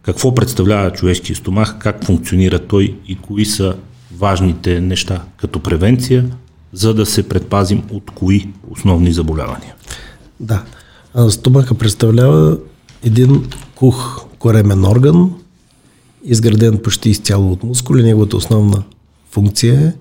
Какво 0.02 0.34
представлява 0.34 0.90
човешкия 0.90 1.36
стомах, 1.36 1.78
как 1.78 2.04
функционира 2.04 2.58
той 2.58 2.94
и 3.08 3.16
кои 3.16 3.44
са 3.44 3.76
важните 4.18 4.80
неща 4.80 5.22
като 5.36 5.60
превенция, 5.60 6.30
за 6.72 6.94
да 6.94 7.06
се 7.06 7.28
предпазим 7.28 7.82
от 7.90 8.10
кои 8.10 8.48
основни 8.70 9.12
заболявания. 9.12 9.74
Да. 10.40 10.64
Стомаха 11.28 11.74
представлява 11.74 12.58
един 13.02 13.50
кух 13.74 14.24
коремен 14.38 14.84
орган, 14.84 15.30
изграден 16.24 16.78
почти 16.78 17.10
изцяло 17.10 17.52
от 17.52 17.62
мускули. 17.62 18.02
Неговата 18.02 18.36
основна 18.36 18.82
функция 19.30 19.80
е 19.80 19.92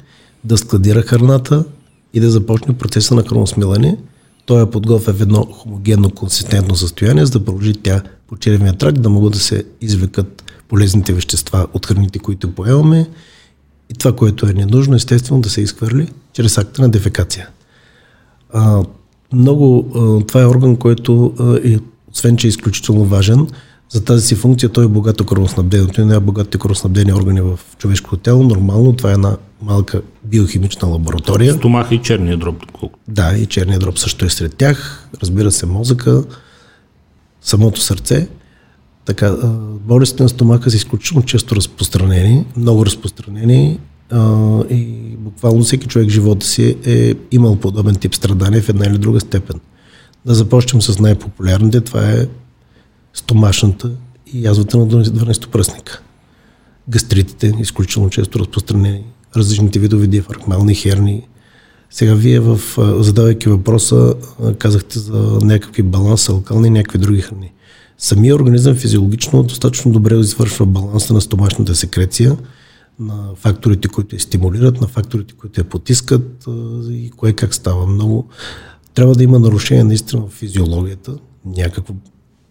да 0.44 0.58
складира 0.58 1.02
храната 1.02 1.66
и 2.14 2.20
да 2.20 2.32
започне 2.32 2.78
процеса 2.78 3.16
на 3.16 3.24
храносмилане. 3.24 3.98
Той 4.46 4.64
е 4.64 4.70
подготвя 4.70 5.14
в 5.14 5.22
едно 5.22 5.46
хомогенно 5.46 6.10
консистентно 6.10 6.76
състояние, 6.76 7.26
за 7.26 7.32
да 7.32 7.46
продължи 7.46 7.74
тя 7.74 8.02
по 8.28 8.38
черевния 8.38 8.74
тракт, 8.74 9.02
да 9.02 9.10
могат 9.10 9.34
да 9.34 9.40
се 9.40 9.64
извлекат 9.82 10.44
полезните 10.68 11.14
вещества 11.14 11.68
от 11.74 11.86
храните, 11.86 12.20
които 12.20 12.56
поемаме 12.56 13.08
и 13.90 13.94
това, 13.94 14.16
което 14.16 14.46
е 14.46 14.54
ненужно, 14.54 14.96
естествено 14.96 15.42
да 15.42 15.50
се 15.50 15.62
изхвърли 15.62 16.08
чрез 16.34 16.58
акта 16.58 16.82
на 16.82 16.90
дефекация. 16.90 17.50
А, 18.54 18.84
много, 19.34 19.92
а, 19.96 20.26
това 20.26 20.42
е 20.42 20.46
орган, 20.46 20.76
който 20.76 21.34
а, 21.40 21.60
е, 21.64 21.80
освен 22.12 22.38
че 22.38 22.48
е 22.48 22.50
изключително 22.50 23.06
важен, 23.06 23.48
за 23.94 24.04
тази 24.06 24.28
си 24.28 24.36
функция 24.36 24.70
той 24.70 24.86
е 24.86 24.88
богато 24.88 25.26
кръвоснабден. 25.26 25.88
Той 25.88 26.16
е 26.16 26.20
богатите 26.20 26.58
кръвоснабдени 26.58 27.14
органи 27.14 27.42
в 27.42 27.60
човешкото 27.78 28.18
тяло. 28.18 28.44
Нормално 28.44 28.94
това 28.94 29.10
е 29.10 29.14
една 29.14 29.38
малка 29.62 30.02
биохимична 30.24 30.88
лаборатория. 30.88 31.54
Стомаха 31.54 31.96
и 31.96 32.02
черния 32.02 32.38
дроб. 32.38 32.56
Да, 33.08 33.38
и 33.38 33.46
черния 33.46 33.80
дроб 33.80 34.00
също 34.00 34.26
е 34.26 34.30
сред 34.30 34.56
тях. 34.56 35.10
Разбира 35.22 35.52
се, 35.52 35.66
мозъка, 35.66 36.24
самото 37.42 37.82
сърце. 37.82 38.28
Така, 39.06 39.36
болестите 39.88 40.24
на 40.24 40.30
стомаха 40.30 40.72
са 40.72 40.78
изключително 40.78 41.26
често 41.26 41.56
разпространени, 41.56 42.46
много 42.58 42.86
разпространени 42.86 43.80
и 44.70 45.16
буквално 45.18 45.64
всеки 45.64 45.88
човек 45.88 46.08
в 46.08 46.12
живота 46.12 46.46
си 46.46 46.78
е 46.86 47.14
имал 47.32 47.56
подобен 47.56 47.96
тип 47.96 48.16
страдания 48.16 48.62
в 48.62 48.70
една 48.70 48.86
или 48.86 48.98
друга 48.98 49.20
степен. 49.20 49.60
Да 50.26 50.36
започнем 50.36 50.82
с 50.82 51.00
най-популярните. 51.00 51.82
Това 51.82 52.10
е 52.10 52.28
стомашната 53.14 53.92
и 54.34 54.46
язвата 54.46 54.78
на 54.78 54.88
12 54.88 55.48
пръсника. 55.48 56.02
Гастритите, 56.90 57.54
изключително 57.60 58.10
често 58.10 58.40
разпространени, 58.40 59.04
различните 59.36 59.80
видове 59.80 60.08
диафрагмални 60.08 60.76
херни. 60.76 61.28
Сега 61.90 62.14
вие, 62.14 62.40
в, 62.40 62.60
задавайки 63.04 63.50
въпроса, 63.50 64.14
казахте 64.58 65.00
за 65.00 65.40
някакви 65.42 65.84
баланс, 65.84 66.30
алкални 66.30 66.68
и 66.68 66.72
някакви 66.72 66.98
други 67.00 67.22
храни. 67.22 67.52
Самия 68.04 68.36
организъм 68.36 68.76
физиологично 68.76 69.44
достатъчно 69.44 69.92
добре 69.92 70.16
извършва 70.16 70.66
баланса 70.66 71.14
на 71.14 71.22
стомашната 71.22 71.76
секреция, 71.76 72.38
на 73.00 73.30
факторите, 73.36 73.88
които 73.88 74.16
я 74.16 74.20
стимулират, 74.20 74.82
на 74.82 74.88
факторите, 74.88 75.34
които 75.34 75.62
я 75.62 75.64
потискат 75.64 76.46
и 76.90 77.12
кое 77.18 77.34
как 77.34 77.54
става. 77.54 77.88
Много 77.88 78.28
трябва 78.94 79.16
да 79.16 79.24
има 79.24 79.40
нарушение 79.40 79.84
наистина 79.84 80.22
в 80.22 80.32
физиологията, 80.32 81.16
някакво, 81.46 81.94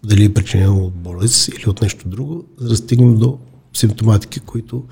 дали 0.05 0.25
е 0.25 0.35
причинено 0.35 0.85
от 0.85 0.93
болест 0.93 1.49
или 1.49 1.65
от 1.67 1.83
нещо 1.83 2.09
друго, 2.09 2.45
за 2.59 2.69
да 2.69 2.77
стигнем 2.77 3.17
до 3.17 3.39
симптоматики, 3.75 4.41
които 4.41 4.83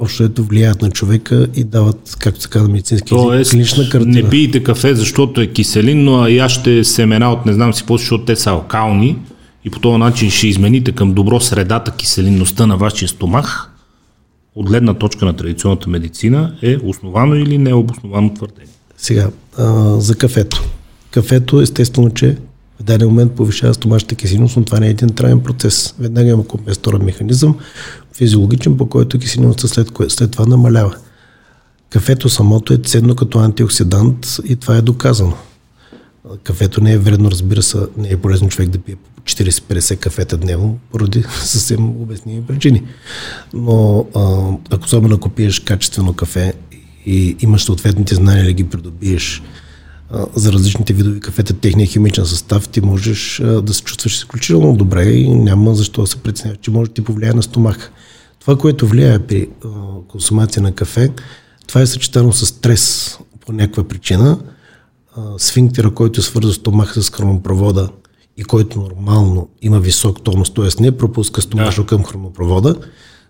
общо 0.00 0.24
ето 0.24 0.44
влияят 0.44 0.82
на 0.82 0.90
човека 0.90 1.48
и 1.54 1.64
дават, 1.64 2.16
както 2.18 2.40
се 2.40 2.48
казва 2.48 2.68
медицински 2.68 3.08
Тоест, 3.08 3.50
клинична 3.50 3.88
картина. 3.88 4.22
не 4.22 4.30
пиете 4.30 4.62
кафе, 4.62 4.94
защото 4.94 5.40
е 5.40 5.46
киселинно, 5.46 6.22
а 6.22 6.30
яще 6.30 6.84
семена 6.84 7.32
от 7.32 7.46
не 7.46 7.52
знам 7.52 7.74
си 7.74 7.82
какво, 7.82 7.98
защото 7.98 8.24
те 8.24 8.36
са 8.36 8.50
алкални 8.50 9.18
и 9.64 9.70
по 9.70 9.80
този 9.80 9.98
начин 9.98 10.30
ще 10.30 10.48
измените 10.48 10.92
към 10.92 11.14
добро 11.14 11.40
средата 11.40 11.90
киселинността 11.90 12.66
на 12.66 12.76
вашия 12.76 13.08
стомах, 13.08 13.70
от 14.54 14.66
гледна 14.66 14.94
точка 14.94 15.24
на 15.24 15.36
традиционната 15.36 15.90
медицина 15.90 16.54
е 16.62 16.76
основано 16.84 17.34
или 17.34 17.58
не 17.58 17.70
е 17.70 17.74
обосновано 17.74 18.34
твърдение? 18.34 18.72
Сега, 18.96 19.30
а, 19.58 20.00
за 20.00 20.14
кафето. 20.14 20.64
Кафето, 21.10 21.60
естествено, 21.60 22.10
че 22.10 22.36
в 22.80 22.82
даден 22.82 23.08
момент 23.08 23.32
повишава 23.32 23.74
стомашната 23.74 24.14
киселиност, 24.14 24.56
но 24.56 24.64
това 24.64 24.80
не 24.80 24.86
е 24.86 24.90
един 24.90 25.08
траен 25.08 25.40
процес. 25.40 25.94
Веднага 25.98 26.30
има 26.30 26.46
компенсаторен 26.46 27.04
механизъм, 27.04 27.56
физиологичен, 28.16 28.76
по 28.76 28.88
който 28.88 29.18
киселиността 29.18 29.68
след, 29.68 29.88
след 30.08 30.30
това 30.30 30.46
намалява. 30.46 30.96
Кафето 31.90 32.28
самото 32.28 32.72
е 32.72 32.76
ценно 32.76 33.16
като 33.16 33.38
антиоксидант 33.38 34.26
и 34.44 34.56
това 34.56 34.76
е 34.76 34.82
доказано. 34.82 35.36
Кафето 36.42 36.80
не 36.80 36.92
е 36.92 36.98
вредно, 36.98 37.30
разбира 37.30 37.62
се, 37.62 37.78
не 37.96 38.08
е 38.08 38.16
полезно 38.16 38.48
човек 38.48 38.68
да 38.68 38.78
пие 38.78 38.96
40-50 39.24 39.96
кафета 39.96 40.36
дневно, 40.36 40.78
поради 40.90 41.24
съвсем 41.44 41.88
обясними 42.02 42.42
причини. 42.42 42.82
Но 43.52 44.06
ако 44.70 44.84
особено 44.84 45.14
ако 45.14 45.28
пиеш 45.28 45.60
качествено 45.60 46.12
кафе 46.12 46.54
и 47.06 47.36
имаш 47.40 47.64
съответните 47.64 48.14
знания 48.14 48.44
да 48.44 48.52
ги 48.52 48.64
придобиеш 48.64 49.42
за 50.34 50.52
различните 50.52 50.92
видови 50.92 51.20
кафета, 51.20 51.52
техния 51.52 51.86
химичен 51.86 52.26
състав, 52.26 52.68
ти 52.68 52.80
можеш 52.80 53.42
да 53.62 53.74
се 53.74 53.82
чувстваш 53.82 54.14
изключително 54.14 54.76
добре 54.76 55.04
и 55.04 55.34
няма 55.34 55.74
защо 55.74 56.00
да 56.00 56.06
се 56.06 56.16
преценява, 56.16 56.56
че 56.56 56.70
може 56.70 56.88
да 56.90 56.94
ти 56.94 57.04
повлияе 57.04 57.32
на 57.32 57.42
стомаха. 57.42 57.90
Това, 58.40 58.58
което 58.58 58.86
влияе 58.86 59.18
при 59.18 59.48
консумация 60.08 60.62
на 60.62 60.72
кафе, 60.72 61.10
това 61.66 61.80
е 61.80 61.86
съчетано 61.86 62.32
с 62.32 62.46
стрес 62.46 63.18
по 63.40 63.52
някаква 63.52 63.84
причина. 63.84 64.38
Сфинктера, 65.38 65.90
който 65.90 66.22
свързва 66.22 66.52
стомаха 66.52 67.02
с 67.02 67.10
хронопровода 67.10 67.88
и 68.36 68.44
който 68.44 68.78
нормално 68.78 69.48
има 69.62 69.80
висок 69.80 70.22
тонус, 70.22 70.50
т.е. 70.50 70.82
не 70.82 70.92
пропуска 70.92 71.42
стомашо 71.42 71.82
да. 71.82 71.86
към 71.86 72.04
хронопровода, 72.04 72.74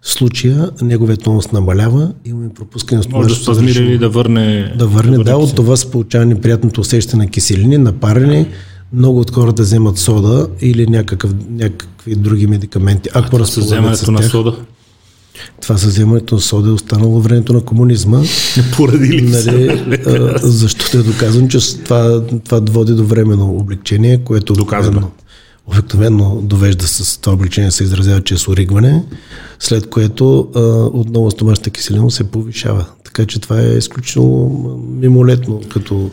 в 0.03 0.13
случая 0.13 0.71
неговият 0.83 1.23
тонус 1.23 1.53
намалява, 1.53 2.13
имаме 2.25 2.49
пропускане 2.55 2.97
на 2.97 3.03
стомашното 3.03 3.51
Може 3.51 3.75
да 3.75 3.81
или 3.81 3.99
да 3.99 4.09
върне... 4.09 4.75
Да 4.79 4.87
върне, 4.87 5.17
да, 5.17 5.25
да 5.25 5.37
от 5.37 5.55
това 5.55 5.77
се 5.77 5.91
получава 5.91 6.27
неприятното 6.27 6.81
усещане 6.81 7.25
на 7.25 7.31
киселини, 7.31 7.79
напарене, 7.79 8.49
много 8.93 9.21
от 9.21 9.31
хората 9.31 9.63
вземат 9.63 9.99
сода 9.99 10.49
или 10.61 10.87
някакъв, 10.87 11.35
някакви 11.51 12.15
други 12.15 12.47
медикаменти. 12.47 13.09
Ако 13.15 13.37
а 13.37 13.43
вземането 13.43 14.11
на 14.11 14.23
сода? 14.23 14.57
Това 15.61 15.79
със 15.79 15.93
вземането 15.93 16.35
на 16.35 16.41
сода 16.41 16.69
е 16.69 16.73
останало 16.73 17.21
времето 17.21 17.53
на 17.53 17.61
комунизма. 17.61 18.23
Поради 18.77 19.09
ли 19.09 19.23
нали, 19.23 19.85
Защото 20.43 20.99
е 20.99 21.03
доказано, 21.03 21.49
че 21.49 21.79
това, 21.85 22.23
това 22.45 22.61
води 22.71 22.93
до 22.93 23.05
временно 23.05 23.57
облегчение, 23.57 24.19
което 24.25 24.53
доказано. 24.53 25.11
Обикновено 25.67 26.41
довежда 26.43 26.87
с 26.87 27.19
това 27.19 27.35
облегчение 27.35 27.71
се 27.71 27.85
изразява 27.85 28.21
чрез 28.21 28.49
оригване, 28.49 29.05
след 29.59 29.91
което 29.91 30.49
а, 30.55 30.61
отново 30.99 31.31
стомашната 31.31 31.71
киселина 31.71 32.11
се 32.11 32.25
повишава. 32.25 32.87
Така 33.05 33.27
че 33.27 33.41
това 33.41 33.61
е 33.61 33.77
изключително 33.77 34.81
мимолетно 35.01 35.61
като 35.69 36.11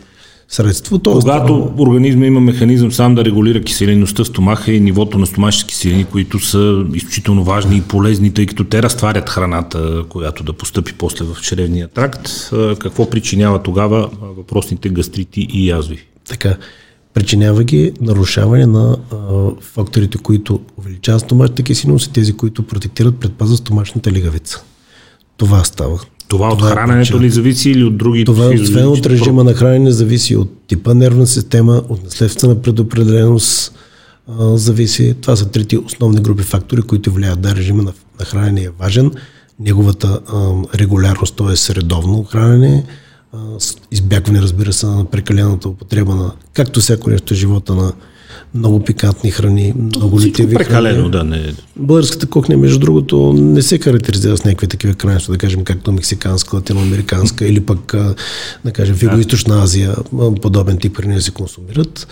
средство. 0.52 0.98
То 0.98 1.10
Когато 1.10 1.54
става... 1.54 1.72
организма 1.78 2.26
има 2.26 2.40
механизъм 2.40 2.92
сам 2.92 3.14
да 3.14 3.24
регулира 3.24 3.62
киселинността 3.62 4.24
в 4.24 4.26
стомаха 4.26 4.72
и 4.72 4.80
нивото 4.80 5.18
на 5.18 5.26
стомашни 5.26 5.68
киселини, 5.68 6.04
които 6.04 6.38
са 6.38 6.84
изключително 6.94 7.44
важни 7.44 7.76
и 7.76 7.80
полезни, 7.82 8.34
тъй 8.34 8.46
като 8.46 8.64
те 8.64 8.82
разтварят 8.82 9.30
храната, 9.30 10.04
която 10.08 10.44
да 10.44 10.52
постъпи 10.52 10.92
после 10.92 11.24
в 11.24 11.36
чревния 11.42 11.88
тракт, 11.88 12.30
какво 12.78 13.10
причинява 13.10 13.62
тогава 13.62 14.10
въпросните 14.36 14.88
гастрити 14.88 15.46
и 15.50 15.68
язви? 15.68 15.98
Така, 16.28 16.56
причинява 17.14 17.64
ги 17.64 17.92
нарушаване 18.00 18.66
на 18.66 18.96
а, 19.12 19.16
факторите, 19.60 20.18
които 20.18 20.60
увеличават 20.78 21.20
стомашната 21.20 21.62
киселиност 21.62 22.06
и 22.06 22.12
тези, 22.12 22.32
които 22.32 22.62
протектират 22.62 23.16
предпаза 23.16 23.56
стомашната 23.56 24.12
лигавица. 24.12 24.62
Това 25.36 25.64
става. 25.64 26.00
Това, 26.32 26.56
това 26.56 26.68
от 26.68 26.74
храненето 26.74 27.20
ли 27.20 27.30
зависи 27.30 27.70
или 27.70 27.84
от 27.84 27.96
други 27.96 28.24
Това 28.24 28.46
освен 28.46 28.86
от 28.86 29.06
режима 29.06 29.44
на 29.44 29.54
хранене 29.54 29.90
зависи 29.90 30.36
от 30.36 30.52
типа 30.66 30.94
нервна 30.94 31.26
система, 31.26 31.82
от 31.88 32.04
наследствена 32.04 32.62
предопределеност 32.62 33.74
а, 34.38 34.56
зависи. 34.56 35.14
Това 35.20 35.36
са 35.36 35.48
трите 35.48 35.78
основни 35.78 36.20
групи 36.20 36.42
фактори, 36.42 36.82
които 36.82 37.12
влияят. 37.12 37.40
Да, 37.40 37.54
режима 37.56 37.82
на, 37.82 37.92
на 38.20 38.24
хранене 38.24 38.62
е 38.62 38.70
важен, 38.78 39.10
неговата 39.60 40.20
а, 40.32 40.52
регулярност, 40.74 41.36
т.е. 41.36 41.74
редовно 41.74 42.24
хранене, 42.24 42.84
а, 43.32 43.38
избягване, 43.90 44.42
разбира 44.42 44.72
се, 44.72 44.86
на 44.86 45.04
прекалената 45.04 45.68
употреба 45.68 46.14
на, 46.14 46.32
както 46.52 46.80
всяко 46.80 47.10
нещо 47.10 47.34
живота 47.34 47.74
на 47.74 47.92
много 48.54 48.80
пикантни 48.84 49.30
храни, 49.30 49.74
много 49.76 50.20
литиви 50.20 50.54
прекалено, 50.54 50.98
храни. 50.98 51.10
да, 51.10 51.24
не. 51.24 51.54
Българската 51.76 52.26
кухня, 52.26 52.56
между 52.56 52.78
другото, 52.78 53.32
не 53.32 53.62
се 53.62 53.78
характеризира 53.78 54.36
с 54.36 54.44
някакви 54.44 54.66
такива 54.66 54.94
крайности, 54.94 55.30
да 55.30 55.38
кажем, 55.38 55.64
както 55.64 55.92
мексиканска, 55.92 56.56
латиноамериканска 56.56 57.46
или 57.46 57.60
пък, 57.60 57.94
да 58.64 58.72
кажем, 58.72 58.96
в 58.96 59.00
Юго-Источна 59.00 59.62
Азия 59.62 59.96
подобен 60.42 60.78
тип 60.78 60.96
храни 60.96 61.20
се 61.20 61.30
консумират. 61.30 62.08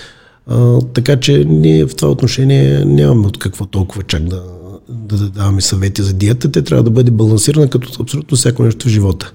А, 0.46 0.81
така 0.81 1.20
че 1.20 1.44
ние 1.44 1.87
в 1.87 1.96
това 1.96 2.11
отношение 2.11 2.85
нямаме 2.85 3.26
от 3.26 3.38
какво 3.38 3.66
толкова 3.66 4.03
чак 4.03 4.22
да, 4.22 4.42
да, 4.88 5.16
да 5.16 5.29
даваме 5.29 5.61
съвети 5.61 6.03
за 6.03 6.12
диета. 6.12 6.53
Те 6.53 6.62
трябва 6.62 6.83
да 6.83 6.90
бъде 6.90 7.11
балансирана 7.11 7.70
като 7.70 8.03
абсолютно 8.03 8.37
всяко 8.37 8.62
нещо 8.62 8.87
в 8.87 8.90
живота. 8.90 9.33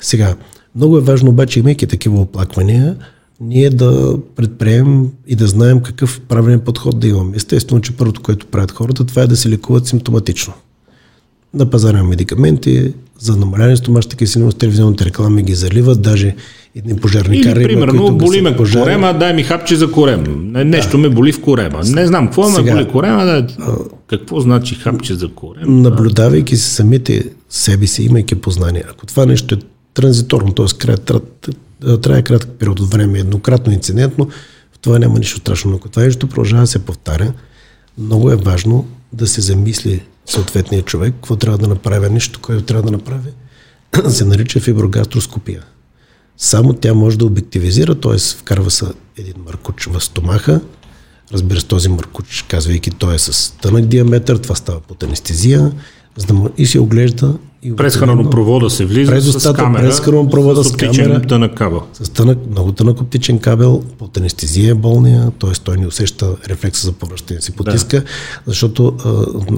Сега, 0.00 0.36
много 0.74 0.98
е 0.98 1.00
важно 1.00 1.30
обаче, 1.30 1.60
имайки 1.60 1.86
такива 1.86 2.20
оплаквания, 2.20 2.96
ние 3.40 3.70
да 3.70 4.16
предприемем 4.36 5.08
и 5.26 5.34
да 5.34 5.46
знаем 5.46 5.80
какъв 5.80 6.20
правилен 6.20 6.60
подход 6.60 7.00
да 7.00 7.08
имаме. 7.08 7.36
Естествено, 7.36 7.80
че 7.80 7.92
първото, 7.92 8.22
което 8.22 8.46
правят 8.46 8.70
хората, 8.70 9.04
това 9.04 9.22
е 9.22 9.26
да 9.26 9.36
се 9.36 9.50
лекуват 9.50 9.86
симптоматично. 9.86 10.52
На 11.54 11.70
пазара 11.70 11.98
на 11.98 12.04
медикаменти, 12.04 12.92
за 13.18 13.36
намаляване 13.36 13.76
стомашната 13.76 14.16
киселиност, 14.16 14.58
телевизионните 14.58 15.04
реклами 15.04 15.42
ги 15.42 15.54
заливат, 15.54 16.02
даже 16.02 16.34
едни 16.76 16.96
пожарникари. 16.96 17.60
Или, 17.60 17.68
примерно, 17.68 18.06
има, 18.06 18.16
боли 18.16 18.40
ме 18.40 18.56
пожари... 18.56 18.82
корема, 18.82 19.18
дай 19.18 19.34
ми 19.34 19.42
хапче 19.42 19.76
за 19.76 19.92
корем. 19.92 20.24
Нещо 20.52 20.90
да. 20.90 20.98
ме 20.98 21.08
боли 21.08 21.32
в 21.32 21.40
корема. 21.40 21.80
Не 21.84 22.06
знам, 22.06 22.26
какво 22.26 22.44
Сега, 22.44 22.74
ме 22.74 22.80
боли 22.80 22.92
корема, 22.92 23.24
да... 23.24 23.46
какво 24.06 24.40
значи 24.40 24.74
хапче 24.74 25.14
за 25.14 25.28
корем? 25.28 25.82
Наблюдавайки 25.82 26.56
се 26.56 26.70
самите 26.70 27.24
себе 27.48 27.86
си, 27.86 28.02
имайки 28.02 28.34
познание, 28.34 28.84
ако 28.90 29.06
това 29.06 29.26
нещо 29.26 29.54
е 29.54 29.58
транзиторно, 29.94 30.52
т.е. 30.52 30.66
трае 32.02 32.22
кратък 32.22 32.50
период 32.58 32.80
от 32.80 32.90
време, 32.90 33.18
еднократно 33.18 33.72
инцидентно, 33.72 34.28
в 34.72 34.78
това 34.78 34.98
няма 34.98 35.18
нищо 35.18 35.40
страшно. 35.40 35.70
Но 35.70 35.76
ако 35.76 35.88
това 35.88 36.02
нещо 36.02 36.26
продължава 36.26 36.62
да 36.62 36.66
се 36.66 36.78
повтаря, 36.78 37.32
много 37.98 38.30
е 38.30 38.36
важно 38.36 38.88
да 39.12 39.26
се 39.26 39.40
замисли 39.40 40.02
съответния 40.26 40.82
човек, 40.82 41.14
какво 41.14 41.36
трябва 41.36 41.58
да 41.58 41.68
направи, 41.68 42.10
нещо, 42.10 42.40
което 42.40 42.62
трябва 42.62 42.82
да 42.82 42.90
направи, 42.90 43.30
се 44.08 44.24
нарича 44.24 44.60
фиброгастроскопия. 44.60 45.64
Само 46.36 46.72
тя 46.72 46.94
може 46.94 47.18
да 47.18 47.24
обективизира, 47.24 47.94
т.е. 47.94 48.18
вкарва 48.18 48.70
се 48.70 48.84
един 49.16 49.34
маркуч 49.46 49.86
в 49.86 50.00
стомаха, 50.00 50.60
разбира 51.32 51.60
се, 51.60 51.66
този 51.66 51.88
маркуч, 51.88 52.44
казвайки, 52.48 52.90
той 52.90 53.14
е 53.14 53.18
с 53.18 53.52
тънък 53.52 53.86
диаметър, 53.86 54.36
това 54.36 54.54
става 54.54 54.80
под 54.80 55.02
анестезия, 55.02 55.72
за 56.16 56.26
да 56.26 56.50
и 56.58 56.66
се 56.66 56.78
оглежда. 56.78 57.34
И 57.62 57.76
през 57.76 57.96
хранопровода 57.96 58.70
се 58.70 58.84
влиза 58.84 59.12
през 59.12 59.26
устата, 59.26 59.54
с 59.54 59.62
камера, 59.62 59.82
през 59.82 60.00
хранопровода 60.00 60.64
с, 60.64 60.68
с 60.68 60.72
камера, 60.72 61.22
тънък 61.22 61.54
кабел. 61.54 61.82
С 62.02 62.08
тънък, 62.08 62.38
много 62.50 62.72
тънък 62.72 63.00
оптичен 63.00 63.38
кабел, 63.38 63.82
под 63.98 64.16
анестезия 64.16 64.70
е 64.70 64.74
болния, 64.74 65.30
т.е. 65.38 65.50
той 65.64 65.76
не 65.76 65.86
усеща 65.86 66.36
рефлекса 66.48 66.86
за 66.86 66.92
повръщане 66.92 67.40
си 67.40 67.52
потиска, 67.52 67.96
да. 67.96 68.04
защото 68.46 68.96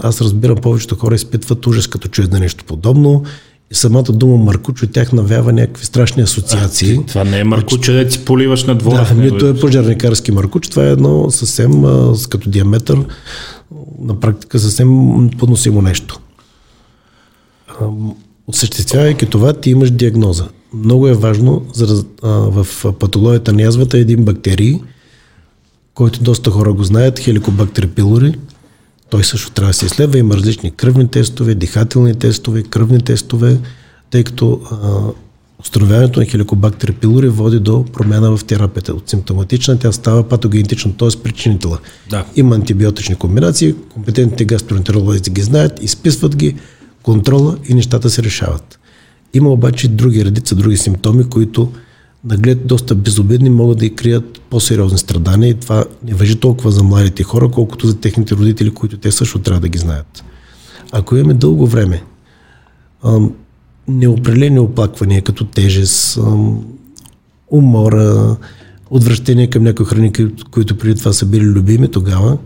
аз 0.02 0.20
разбирам, 0.20 0.56
повечето 0.56 0.94
хора 0.94 1.14
изпитват 1.14 1.66
ужас, 1.66 1.86
като 1.86 2.08
чуят 2.08 2.32
на 2.32 2.40
нещо 2.40 2.64
подобно 2.64 3.22
и 3.70 3.74
самата 3.74 4.02
дума 4.02 4.36
маркуч 4.36 4.82
от 4.82 4.92
тях 4.92 5.12
навява 5.12 5.52
някакви 5.52 5.86
страшни 5.86 6.22
асоциации. 6.22 6.98
А, 7.02 7.06
това 7.06 7.24
не 7.24 7.38
е 7.38 7.44
маркуч, 7.44 7.86
да 7.86 8.08
ти 8.08 8.24
поливаш 8.24 8.64
на 8.64 8.74
двора. 8.74 9.06
Да, 9.08 9.22
нито 9.22 9.46
е 9.46 9.60
пожарникарски 9.60 10.32
маркуч, 10.32 10.68
това 10.68 10.84
е 10.84 10.90
едно 10.90 11.30
съвсем 11.30 11.84
с 12.14 12.26
като 12.26 12.50
диаметър, 12.50 12.98
на 14.00 14.20
практика 14.20 14.58
съвсем 14.58 15.30
подносимо 15.38 15.82
нещо. 15.82 16.20
Осъществявайки 18.46 19.26
това, 19.26 19.52
ти 19.52 19.70
имаш 19.70 19.90
диагноза. 19.90 20.48
Много 20.74 21.08
е 21.08 21.14
важно 21.14 21.62
за, 21.72 22.04
а, 22.22 22.28
в 22.28 22.66
патологията 22.98 23.52
на 23.52 23.62
язвата 23.62 23.98
е 23.98 24.00
един 24.00 24.24
бактерий, 24.24 24.80
който 25.94 26.22
доста 26.22 26.50
хора 26.50 26.72
го 26.72 26.84
знаят, 26.84 27.18
хеликобактер 27.18 27.88
пилори, 27.88 28.34
той 29.10 29.24
също 29.24 29.50
трябва 29.50 29.70
да 29.70 29.74
се 29.74 29.86
изследва. 29.86 30.18
Има 30.18 30.36
различни 30.36 30.70
кръвни 30.70 31.08
тестове, 31.08 31.54
дихателни 31.54 32.14
тестове, 32.14 32.62
кръвни 32.62 33.00
тестове, 33.00 33.58
тъй 34.10 34.24
като 34.24 34.60
а, 34.70 34.76
установяването 35.60 36.20
на 36.20 36.26
хеликобактер 36.26 36.92
пилори 36.92 37.28
води 37.28 37.58
до 37.58 37.84
промяна 37.84 38.36
в 38.36 38.44
терапията. 38.44 38.94
От 38.94 39.10
симптоматична 39.10 39.78
тя 39.78 39.92
става 39.92 40.22
патогенетична, 40.22 40.92
т.е. 40.96 41.22
причинителя. 41.22 41.78
Да. 42.10 42.24
Има 42.36 42.54
антибиотични 42.54 43.14
комбинации, 43.14 43.74
компетентните 43.88 44.44
гастроентеролози 44.44 45.30
ги 45.30 45.42
знаят, 45.42 45.82
изписват 45.82 46.36
ги, 46.36 46.56
контрола 47.02 47.56
и 47.68 47.74
нещата 47.74 48.10
се 48.10 48.22
решават. 48.22 48.78
Има 49.34 49.50
обаче 49.50 49.88
други 49.88 50.24
редица, 50.24 50.54
други 50.54 50.76
симптоми, 50.76 51.24
които 51.24 51.72
наглед 52.24 52.66
доста 52.66 52.94
безобидни 52.94 53.50
могат 53.50 53.78
да 53.78 53.86
и 53.86 53.94
крият 53.94 54.40
по-сериозни 54.50 54.98
страдания 54.98 55.50
и 55.50 55.54
това 55.54 55.84
не 56.04 56.14
въжи 56.14 56.36
толкова 56.36 56.70
за 56.70 56.82
младите 56.82 57.22
хора, 57.22 57.48
колкото 57.48 57.86
за 57.86 58.00
техните 58.00 58.34
родители, 58.34 58.70
които 58.70 58.98
те 58.98 59.12
също 59.12 59.38
трябва 59.38 59.60
да 59.60 59.68
ги 59.68 59.78
знаят. 59.78 60.24
Ако 60.92 61.16
имаме 61.16 61.34
дълго 61.34 61.66
време 61.66 62.02
неопределени 63.88 64.58
оплаквания, 64.58 65.22
като 65.22 65.44
тежест, 65.44 66.18
умора, 67.50 68.36
отвращение 68.90 69.50
към 69.50 69.62
някои 69.62 69.86
храни, 69.86 70.12
които 70.50 70.78
преди 70.78 70.94
това 70.94 71.12
са 71.12 71.26
били 71.26 71.44
любими, 71.44 71.90
тогава 71.90 72.38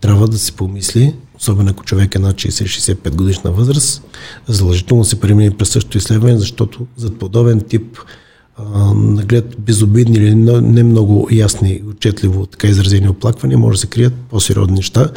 трябва 0.00 0.28
да 0.28 0.38
се 0.38 0.52
помисли, 0.52 1.14
особено 1.40 1.70
ако 1.70 1.84
човек 1.84 2.14
е 2.14 2.18
над 2.18 2.36
60-65 2.36 3.14
годишна 3.14 3.52
възраст, 3.52 4.02
задължително 4.46 5.04
се 5.04 5.20
премине 5.20 5.56
през 5.56 5.68
същото 5.68 5.98
изследване, 5.98 6.38
защото 6.38 6.86
за 6.96 7.10
подобен 7.10 7.60
тип 7.60 7.98
наглед 8.94 9.56
безобидни 9.58 10.18
или 10.18 10.34
не 10.34 10.82
много 10.82 11.28
ясни, 11.32 11.82
отчетливо 11.90 12.46
така 12.46 12.66
изразени 12.66 13.08
оплаквания, 13.08 13.58
може 13.58 13.76
да 13.76 13.80
се 13.80 13.86
крият 13.86 14.14
по-сериозни 14.30 14.74
неща, 14.74 15.10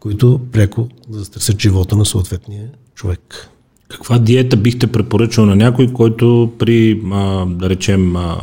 които 0.00 0.40
пряко 0.52 0.88
застресат 1.10 1.60
живота 1.60 1.96
на 1.96 2.06
съответния 2.06 2.64
човек. 2.94 3.48
Каква 3.88 4.18
диета 4.18 4.56
бихте 4.56 4.86
препоръчал 4.86 5.46
на 5.46 5.56
някой, 5.56 5.92
който 5.92 6.52
при, 6.58 7.02
а, 7.12 7.46
да 7.46 7.70
речем, 7.70 8.16
а, 8.16 8.40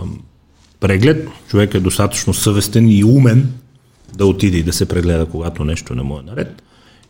преглед, 0.80 1.28
човек 1.48 1.74
е 1.74 1.80
достатъчно 1.80 2.34
съвестен 2.34 2.90
и 2.90 3.04
умен 3.04 3.54
да 4.18 4.26
отиде 4.26 4.58
и 4.58 4.64
да 4.64 4.74
се 4.74 4.86
прегледа, 4.86 5.26
когато 5.26 5.64
нещо 5.64 5.96
не 5.96 6.04
му 6.04 6.20
е 6.20 6.22
наред. 6.22 6.62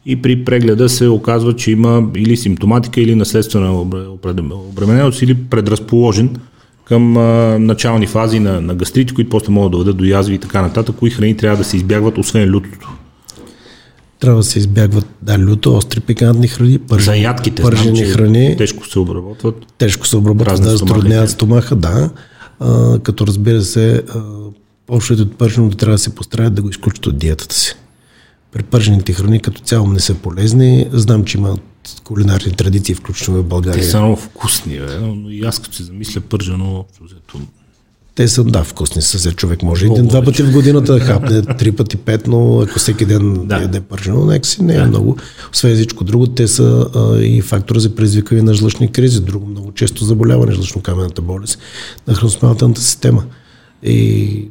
И 0.06 0.22
при 0.22 0.46
прегледа 0.46 0.90
се 0.90 1.08
оказва, 1.08 1.56
че 1.56 1.72
има 1.72 2.10
или 2.16 2.38
симптоматика, 2.38 3.02
или 3.02 3.16
наследствена 3.16 3.86
обремененост, 4.70 5.22
или 5.22 5.36
предразположен 5.36 6.30
към 6.86 7.18
а, 7.18 7.60
начални 7.60 8.08
фази 8.08 8.40
на, 8.40 8.62
на 8.62 8.76
гастрити, 8.76 9.14
които 9.14 9.30
после 9.30 9.52
могат 9.52 9.72
да 9.72 9.78
доведат 9.78 9.98
до 9.98 10.04
язви 10.04 10.36
и 10.36 10.38
така 10.38 10.62
нататък. 10.62 10.96
Кои 10.96 11.10
храни 11.10 11.38
трябва 11.38 11.58
да 11.58 11.64
се 11.64 11.78
избягват, 11.78 12.18
освен 12.18 12.56
лютото? 12.56 12.90
Трябва 14.20 14.40
да 14.40 14.44
се 14.44 14.60
избягват, 14.60 15.06
да, 15.22 15.40
люто, 15.40 15.78
остри 15.78 16.00
пикантни 16.00 16.48
храни, 16.48 16.80
пържени, 16.80 17.24
ядките, 17.24 17.62
пържени 17.62 18.06
знам, 18.06 18.12
храни. 18.12 18.58
Тежко 18.58 18.88
се 18.88 19.00
обработват. 19.00 19.56
Тежко 19.78 20.08
се 20.08 20.18
обработват, 20.18 20.62
да, 20.62 20.78
затрудняват 20.78 21.30
стомаха, 21.30 21.76
да. 21.76 22.10
А, 22.60 23.00
като 23.00 23.28
разбира 23.28 23.62
се, 23.62 24.04
общото 24.88 25.22
от 25.22 25.38
пърженото 25.38 25.78
трябва 25.78 25.96
да 25.96 26.00
се 26.00 26.16
постараят 26.16 26.54
да 26.54 26.62
го 26.62 26.70
изключат 26.70 27.08
от 27.08 27.18
диетата 27.18 27.56
си. 27.56 27.76
При 28.56 28.64
пържените 28.64 29.14
храни 29.14 29.40
като 29.40 29.62
цяло 29.62 29.88
не 29.88 30.00
са 30.00 30.14
полезни. 30.14 30.88
Знам, 30.92 31.26
че 31.26 31.38
има 31.38 31.58
кулинарни 32.04 32.52
традиции, 32.52 32.96
включително 32.96 33.42
в 33.42 33.46
България. 33.46 33.82
Те 33.82 33.88
са 33.88 34.00
много 34.00 34.16
вкусни, 34.16 34.80
бе, 34.80 35.00
но 35.00 35.30
и 35.30 35.42
аз 35.46 35.60
като 35.60 35.76
се 35.76 35.84
замисля 35.84 36.22
пържено, 36.22 36.86
взето... 37.02 37.40
Те 38.16 38.28
са, 38.28 38.44
да, 38.44 38.64
вкусни 38.64 39.02
са. 39.02 39.18
За 39.18 39.32
човек 39.32 39.64
може 39.64 39.86
един-два 39.86 40.22
пъти 40.22 40.44
в 40.44 40.52
годината 40.52 40.94
да 40.94 41.00
хапне, 41.06 41.42
три 41.42 41.72
пъти 41.72 41.98
пет, 41.98 42.28
но 42.28 42.62
ако 42.62 42.80
всеки 42.80 43.06
ден 43.06 43.48
да. 43.48 43.62
яде 43.62 43.82
пържено, 43.82 44.26
нека 44.26 44.48
си 44.48 44.64
не 44.64 44.74
е 44.74 44.80
да. 44.80 44.88
много. 44.88 45.18
Освен 45.54 45.76
всичко 45.76 46.04
друго, 46.04 46.28
те 46.28 46.48
са 46.48 46.90
а, 46.96 47.22
и 47.22 47.42
фактора 47.42 47.80
за 47.80 47.96
предизвикване 47.96 48.42
на 48.42 48.54
жлъчни 48.54 48.92
кризи. 48.92 49.22
Друго 49.22 49.46
много 49.46 49.72
често 49.72 50.06
заболяване, 50.06 50.52
жлъчно-каменната 50.52 51.22
болест 51.22 51.60
на 52.08 52.14
храносмилателната 52.14 52.82
система. 52.82 53.24
И 53.84 54.50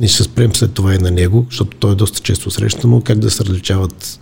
ние 0.00 0.08
ще 0.08 0.22
спрем 0.22 0.54
след 0.54 0.72
това 0.72 0.94
и 0.94 0.98
на 0.98 1.10
него, 1.10 1.46
защото 1.50 1.76
той 1.76 1.92
е 1.92 1.94
доста 1.94 2.20
често 2.20 2.50
срещано, 2.50 3.00
как 3.00 3.18
да 3.18 3.30
се 3.30 3.44
различават 3.44 4.18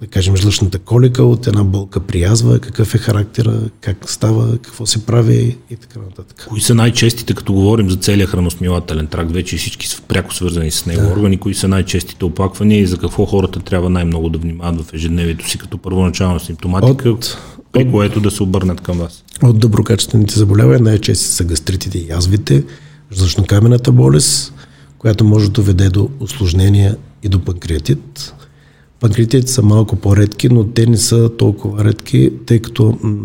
да 0.00 0.06
кажем, 0.06 0.36
жлъчната 0.36 0.78
колика 0.78 1.24
от 1.24 1.46
една 1.46 1.64
болка 1.64 2.00
при 2.00 2.20
язва, 2.20 2.58
какъв 2.58 2.94
е 2.94 2.98
характера, 2.98 3.60
как 3.80 4.10
става, 4.10 4.58
какво 4.58 4.86
се 4.86 5.06
прави 5.06 5.58
и 5.70 5.76
така 5.76 5.98
нататък. 5.98 6.46
Кои 6.48 6.60
са 6.60 6.74
най-честите, 6.74 7.34
като 7.34 7.52
говорим 7.52 7.90
за 7.90 7.96
целия 7.96 8.26
храносмилателен 8.26 9.06
тракт, 9.06 9.32
вече 9.32 9.56
всички 9.56 9.86
са 9.86 10.02
пряко 10.02 10.34
свързани 10.34 10.70
с 10.70 10.86
него 10.86 11.02
да. 11.02 11.08
органи, 11.08 11.36
кои 11.36 11.54
са 11.54 11.68
най-честите 11.68 12.24
оплаквания 12.24 12.80
и 12.80 12.86
за 12.86 12.98
какво 12.98 13.24
хората 13.24 13.60
трябва 13.60 13.90
най-много 13.90 14.28
да 14.28 14.38
внимават 14.38 14.80
в 14.80 14.94
ежедневието 14.94 15.50
си 15.50 15.58
като 15.58 15.78
първоначална 15.78 16.40
симптоматика, 16.40 17.10
от, 17.10 17.38
при 17.72 17.84
от, 17.84 17.90
което 17.90 18.20
да 18.20 18.30
се 18.30 18.42
обърнат 18.42 18.80
към 18.80 18.98
вас? 18.98 19.24
От 19.42 19.58
доброкачествените 19.58 20.38
заболявания 20.38 20.80
най-чести 20.80 21.26
са 21.26 21.44
гастритите 21.44 21.98
и 21.98 22.08
язвите, 22.08 22.64
жлъчнокамената 23.12 23.92
болест, 23.92 24.53
която 25.04 25.24
може 25.24 25.46
да 25.46 25.52
доведе 25.52 25.88
до 25.88 26.08
осложнения 26.20 26.96
и 27.22 27.28
до 27.28 27.44
панкреатит, 27.44 28.34
Панкреатите 29.00 29.52
са 29.52 29.62
малко 29.62 29.96
по-редки, 29.96 30.48
но 30.48 30.64
те 30.64 30.86
не 30.86 30.96
са 30.96 31.30
толкова 31.38 31.84
редки, 31.84 32.32
тъй 32.46 32.58
като 32.58 32.98
м- 33.02 33.16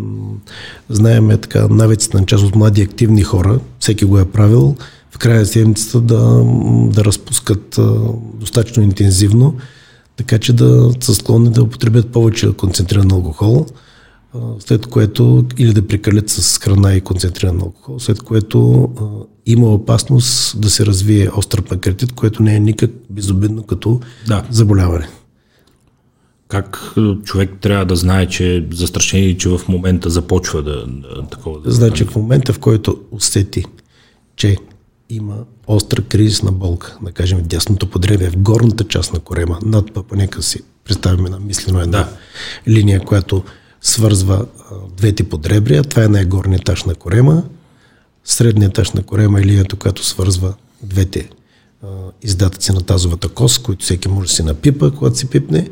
знаеме 0.90 1.38
така 1.38 1.68
навиците 1.68 2.18
на 2.18 2.26
част 2.26 2.44
от 2.44 2.56
млади 2.56 2.82
активни 2.82 3.24
хора, 3.24 3.60
всеки 3.80 4.06
го 4.06 4.20
е 4.20 4.26
правил, 4.26 4.76
в 5.12 5.18
края 5.18 5.40
на 5.40 5.46
седмицата 5.46 6.02
да, 6.02 6.44
да 6.94 7.06
разпускат 7.06 7.80
достатъчно 8.34 8.84
интензивно, 8.84 9.56
така 10.16 10.40
че 10.40 10.54
да 10.54 10.92
са 11.00 11.16
склонни 11.16 11.50
да 11.50 11.64
употребят 11.64 12.12
повече 12.12 12.54
концентриран 12.54 13.12
алкохол, 13.12 13.66
след 14.60 14.88
което 14.88 15.46
или 15.58 15.74
да 15.74 15.88
прикалят 15.88 16.30
с 16.30 16.58
храна 16.58 16.94
и 16.94 17.02
концентриран 17.02 17.62
алкохол, 17.62 18.00
след 18.00 18.22
което 18.22 18.84
а, 18.84 19.04
има 19.46 19.68
опасност 19.68 20.62
да 20.62 20.70
се 20.70 20.86
развие 20.86 21.30
остър 21.36 21.62
панкреатит, 21.62 22.12
което 22.12 22.44
не 22.44 22.56
е 22.56 22.60
никак 22.60 22.92
безобидно 23.10 23.64
като 23.64 24.00
да. 24.28 24.44
заболяване. 24.50 25.10
Как 26.48 26.94
човек 27.24 27.52
трябва 27.62 27.86
да 27.86 27.96
знае, 27.96 28.26
че 28.28 28.58
е 28.58 28.64
застрашен 28.72 29.24
и 29.24 29.38
че 29.38 29.50
в 29.50 29.62
момента 29.68 30.10
започва 30.10 30.64
да, 30.64 30.86
да 30.88 31.28
такова 31.32 31.62
да 31.62 31.72
Значи 31.72 32.06
в 32.06 32.16
момента, 32.16 32.54
в 32.54 32.60
който 32.60 32.98
усети, 33.12 33.66
че 34.36 34.58
има 35.10 35.36
остра 35.68 36.02
кризисна 36.02 36.52
болка, 36.52 36.98
да 37.02 37.12
кажем 37.12 37.38
в 37.40 37.48
дясното 37.48 37.90
подребие, 37.90 38.30
в 38.30 38.38
горната 38.38 38.84
част 38.84 39.14
на 39.14 39.20
корема, 39.20 39.60
над 39.66 39.94
пъпа, 39.94 40.16
нека 40.16 40.42
си 40.42 40.62
представим 40.84 41.24
на 41.24 41.40
мислено 41.40 41.82
една 41.82 41.98
да. 41.98 42.10
линия, 42.72 43.00
която 43.00 43.44
свързва 43.82 44.46
двете 44.98 45.24
подребрия. 45.24 45.84
Това 45.84 46.04
е 46.04 46.08
най-горният 46.08 46.62
етаж 46.62 46.84
на 46.84 46.96
корема. 46.96 47.44
Средният 48.24 48.72
етаж 48.72 48.92
на 48.92 49.04
корема 49.04 49.40
е 49.40 49.46
линията, 49.46 49.76
която 49.76 50.06
свързва 50.06 50.54
двете 50.84 51.30
издатъци 52.24 52.72
на 52.72 52.82
тазовата 52.82 53.30
кост, 53.30 53.64
които 53.64 53.86
всеки 53.86 54.08
може 54.08 54.28
да 54.28 54.34
си 54.34 54.44
напипа, 54.44 54.92
когато 54.92 55.18
си 55.18 55.30
пипне. 55.30 55.70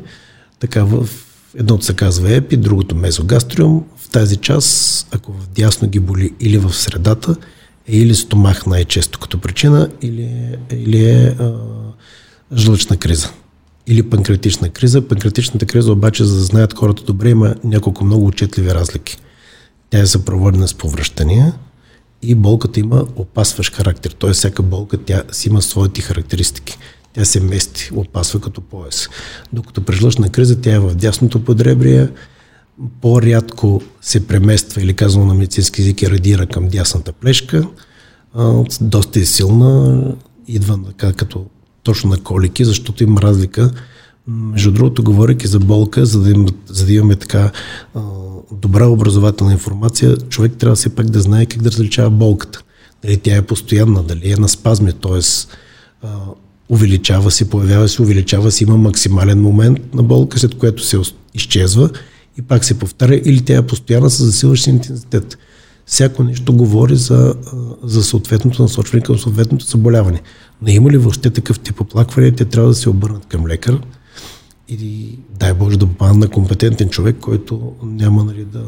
Така, 0.58 0.84
в 0.84 1.08
едното 1.56 1.84
се 1.84 1.94
казва 1.94 2.34
епи, 2.34 2.56
другото 2.56 2.94
мезогастриум. 2.94 3.84
В 3.96 4.08
тази 4.08 4.36
част, 4.36 5.06
ако 5.14 5.32
в 5.32 5.48
дясно 5.48 5.88
ги 5.88 6.00
боли 6.00 6.34
или 6.40 6.58
в 6.58 6.72
средата, 6.72 7.36
е 7.86 7.96
или 7.96 8.14
стомах 8.14 8.66
най-често 8.66 9.18
като 9.18 9.40
причина, 9.40 9.90
или 10.02 10.22
е, 10.22 10.58
или 10.70 11.04
е 11.04 11.36
а, 11.38 11.54
жлъчна 12.56 12.96
криза. 12.96 13.30
Или 13.90 14.02
панкреатична 14.02 14.68
криза. 14.68 15.08
Панкреатичната 15.08 15.66
криза 15.66 15.92
обаче, 15.92 16.24
за 16.24 16.34
да 16.34 16.42
знаят 16.42 16.78
хората 16.78 17.02
добре, 17.02 17.30
има 17.30 17.54
няколко 17.64 18.04
много 18.04 18.26
отчетливи 18.26 18.74
разлики. 18.74 19.18
Тя 19.90 19.98
е 19.98 20.06
съпроводена 20.06 20.68
с 20.68 20.74
повръщания 20.74 21.54
и 22.22 22.34
болката 22.34 22.80
има 22.80 23.06
опасващ 23.16 23.74
характер. 23.74 24.10
Т.е. 24.10 24.30
всяка 24.30 24.62
болка 24.62 24.98
тя 24.98 25.22
си 25.32 25.48
има 25.48 25.62
своите 25.62 26.00
характеристики. 26.00 26.78
Тя 27.12 27.24
се 27.24 27.40
мести, 27.40 27.90
опасва 27.94 28.40
като 28.40 28.60
пояс. 28.60 29.08
Докато 29.52 29.84
при 29.84 29.96
жлъчна 29.96 30.28
криза 30.28 30.60
тя 30.60 30.74
е 30.74 30.78
в 30.78 30.94
дясното 30.94 31.44
подребрие, 31.44 32.08
по-рядко 33.00 33.82
се 34.00 34.26
премества 34.26 34.82
или 34.82 34.94
казано 34.94 35.24
на 35.24 35.34
медицински 35.34 35.80
език 35.82 36.02
е 36.02 36.10
радира 36.10 36.46
към 36.46 36.68
дясната 36.68 37.12
плешка, 37.12 37.68
доста 38.80 39.20
е 39.20 39.24
силна, 39.24 40.02
идва 40.48 40.78
като 41.16 41.46
точно 41.82 42.10
на 42.10 42.18
колики, 42.18 42.64
защото 42.64 43.04
има 43.04 43.22
разлика. 43.22 43.70
Между 44.26 44.72
другото, 44.72 45.02
говоряки 45.02 45.46
за 45.46 45.58
болка, 45.60 46.06
за 46.06 46.20
да, 46.20 46.30
им, 46.30 46.46
за 46.66 46.86
да 46.86 46.92
имаме 46.92 47.16
така 47.16 47.50
а, 47.94 48.00
добра 48.52 48.86
образователна 48.86 49.52
информация, 49.52 50.16
човек 50.16 50.52
трябва 50.58 50.76
все 50.76 50.88
пак 50.88 51.10
да 51.10 51.20
знае 51.20 51.46
как 51.46 51.62
да 51.62 51.70
различава 51.70 52.10
болката. 52.10 52.62
Дали 53.02 53.16
тя 53.16 53.36
е 53.36 53.42
постоянна, 53.42 54.02
дали 54.02 54.32
е 54.32 54.36
на 54.36 54.48
спазми, 54.48 54.92
т.е. 54.92 55.20
увеличава 56.68 57.30
се, 57.30 57.50
появява 57.50 57.88
се, 57.88 58.02
увеличава 58.02 58.50
се, 58.50 58.64
има 58.64 58.76
максимален 58.76 59.42
момент 59.42 59.94
на 59.94 60.02
болка, 60.02 60.38
след 60.38 60.54
което 60.54 60.84
се 60.84 60.98
изчезва 61.34 61.90
и 62.38 62.42
пак 62.42 62.64
се 62.64 62.78
повтаря, 62.78 63.20
или 63.24 63.40
тя 63.40 63.56
е 63.56 63.66
постоянна 63.66 64.10
с 64.10 64.24
засилващ 64.24 64.66
интензитет. 64.66 65.38
Всяко 65.86 66.22
нещо 66.22 66.52
говори 66.52 66.96
за, 66.96 67.34
за 67.82 68.02
съответното 68.02 68.62
насочване 68.62 69.02
към 69.02 69.18
съответното 69.18 69.66
заболяване. 69.66 70.22
Но 70.62 70.68
има 70.68 70.90
ли 70.90 70.96
въобще 70.96 71.30
такъв 71.30 71.60
тип 71.60 71.80
оплакване, 71.80 72.32
те 72.32 72.44
трябва 72.44 72.68
да 72.68 72.74
се 72.74 72.90
обърнат 72.90 73.26
към 73.26 73.46
лекар 73.46 73.78
и 74.68 75.08
дай 75.38 75.54
Боже 75.54 75.78
да 75.78 75.86
попаднат 75.86 76.18
на 76.18 76.28
компетентен 76.28 76.88
човек, 76.88 77.16
който 77.20 77.72
няма 77.82 78.24
нали, 78.24 78.44
да, 78.44 78.62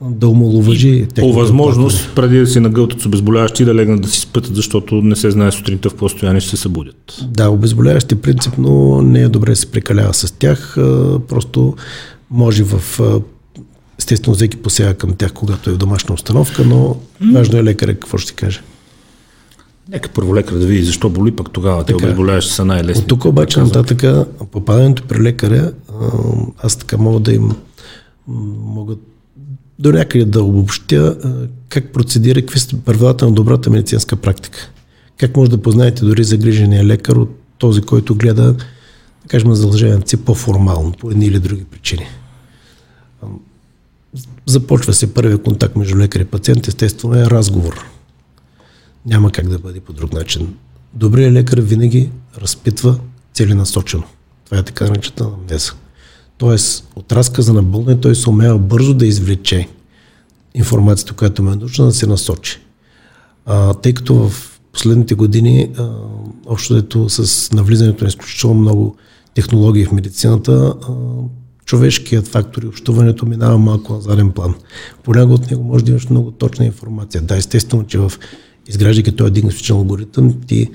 да 0.00 0.28
омалуважи. 0.28 1.06
По 1.16 1.32
възможност, 1.32 2.10
преди 2.14 2.38
да 2.38 2.46
си 2.46 2.60
нагълтат 2.60 3.00
с 3.00 3.06
обезболяващи, 3.06 3.64
да 3.64 3.74
легнат 3.74 4.02
да 4.02 4.08
си 4.08 4.20
спътят, 4.20 4.54
защото 4.54 4.94
не 4.94 5.16
се 5.16 5.30
знае 5.30 5.52
сутринта 5.52 5.90
в 5.90 5.92
какво 5.92 6.08
състояние 6.08 6.40
ще 6.40 6.50
се 6.50 6.56
събудят. 6.56 7.24
Да, 7.28 7.50
обезболяващи 7.50 8.14
принципно 8.14 9.02
не 9.02 9.20
е 9.20 9.28
добре 9.28 9.50
да 9.50 9.56
се 9.56 9.70
прекалява 9.70 10.14
с 10.14 10.32
тях. 10.32 10.74
Просто 11.28 11.76
може 12.30 12.64
в 12.64 13.00
естествено 13.98 14.34
всеки 14.34 14.56
посяга 14.56 14.94
към 14.94 15.14
тях, 15.14 15.32
когато 15.32 15.70
е 15.70 15.72
в 15.72 15.78
домашна 15.78 16.14
установка, 16.14 16.64
но 16.64 16.96
важно 17.34 17.58
е 17.58 17.64
лекаря 17.64 17.94
какво 17.94 18.18
ще 18.18 18.32
каже. 18.32 18.60
Нека 19.88 20.08
първо 20.08 20.36
лекар 20.36 20.54
да 20.54 20.66
види 20.66 20.84
защо 20.84 21.10
боли, 21.10 21.36
пък 21.36 21.50
тогава 21.50 21.84
те 21.84 21.94
обезболяващи 21.94 22.54
са 22.54 22.64
най-лесни. 22.64 23.02
От 23.02 23.08
тук 23.08 23.24
обаче 23.24 23.60
нататък 23.60 24.04
попадането 24.50 25.02
при 25.02 25.22
лекаря, 25.22 25.72
аз 26.58 26.76
така 26.76 26.96
мога 26.96 27.20
да 27.20 27.32
им 27.32 27.52
мога 28.64 28.94
до 29.78 29.92
някъде 29.92 30.24
да 30.24 30.42
обобщя 30.42 31.16
как 31.68 31.92
процедира, 31.92 32.40
какви 32.40 32.58
са 32.58 32.76
правилата 32.76 33.24
на 33.24 33.32
добрата 33.32 33.70
медицинска 33.70 34.16
практика. 34.16 34.70
Как 35.16 35.36
може 35.36 35.50
да 35.50 35.62
познаете 35.62 36.04
дори 36.04 36.24
загрижения 36.24 36.84
лекар 36.84 37.16
от 37.16 37.30
този, 37.58 37.80
който 37.80 38.14
гледа, 38.14 38.52
да 39.22 39.28
кажем, 39.28 39.54
задълженията 39.54 40.08
си 40.08 40.16
по-формално, 40.16 40.92
по 40.92 41.10
едни 41.10 41.26
или 41.26 41.38
други 41.38 41.64
причини. 41.64 42.06
Започва 44.46 44.92
се 44.92 45.14
първия 45.14 45.38
контакт 45.38 45.76
между 45.76 45.96
лекар 45.96 46.20
и 46.20 46.24
пациент, 46.24 46.68
естествено 46.68 47.14
е 47.14 47.24
разговор. 47.24 47.84
Няма 49.06 49.32
как 49.32 49.48
да 49.48 49.58
бъде 49.58 49.80
по 49.80 49.92
друг 49.92 50.12
начин. 50.12 50.54
Добрият 50.94 51.32
лекар 51.32 51.60
винаги 51.60 52.10
разпитва 52.38 52.98
целенасочено. 53.34 54.04
Това 54.44 54.58
е 54.58 54.62
така 54.62 54.84
наречената 54.84 55.24
анамнеза. 55.24 55.72
Тоест, 56.38 56.88
от 56.96 57.12
разказа 57.12 57.52
на 57.52 57.62
болния 57.62 58.00
той 58.00 58.14
се 58.14 58.30
умева 58.30 58.58
бързо 58.58 58.94
да 58.94 59.06
извлече 59.06 59.68
информацията, 60.54 61.14
която 61.14 61.42
му 61.42 61.52
е 61.52 61.56
нужна, 61.56 61.84
да 61.84 61.92
се 61.92 62.06
насочи. 62.06 62.60
А, 63.46 63.74
тъй 63.74 63.94
като 63.94 64.14
в 64.14 64.60
последните 64.72 65.14
години, 65.14 65.70
а, 65.78 65.88
общо 66.46 66.74
дето 66.74 67.08
с 67.08 67.52
навлизането 67.52 68.04
на 68.04 68.08
изключително 68.08 68.60
много 68.60 68.96
технологии 69.34 69.84
в 69.84 69.92
медицината, 69.92 70.74
а, 70.88 70.92
човешкият 71.64 72.28
фактор 72.28 72.62
и 72.62 72.66
общуването 72.66 73.26
минава 73.26 73.58
малко 73.58 73.92
на 73.92 74.00
заден 74.00 74.30
план. 74.30 74.54
Понякога 75.02 75.34
от 75.34 75.50
него 75.50 75.64
може 75.64 75.84
да 75.84 75.90
имаш 75.90 76.08
много 76.08 76.30
точна 76.30 76.64
информация. 76.64 77.22
Да, 77.22 77.36
естествено, 77.36 77.86
че 77.86 77.98
в 77.98 78.12
изграждайки 78.68 79.12
този 79.12 79.32
диагностичен 79.32 79.76
алгоритъм, 79.76 80.34
ти 80.46 80.70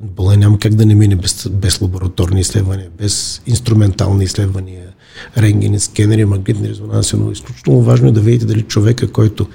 болен 0.00 0.38
няма 0.38 0.58
как 0.58 0.74
да 0.74 0.86
не 0.86 0.94
мине 0.94 1.16
без, 1.16 1.48
без 1.50 1.80
лабораторни 1.80 2.40
изследвания, 2.40 2.88
без 2.98 3.42
инструментални 3.46 4.24
изследвания, 4.24 4.88
рентгени, 5.38 5.80
скенери, 5.80 6.24
магнитни 6.24 6.68
резонанси, 6.68 7.16
но 7.16 7.32
изключително 7.32 7.82
важно 7.82 8.08
е 8.08 8.12
да 8.12 8.20
видите 8.20 8.46
дали 8.46 8.62
човека, 8.62 9.12
който 9.12 9.46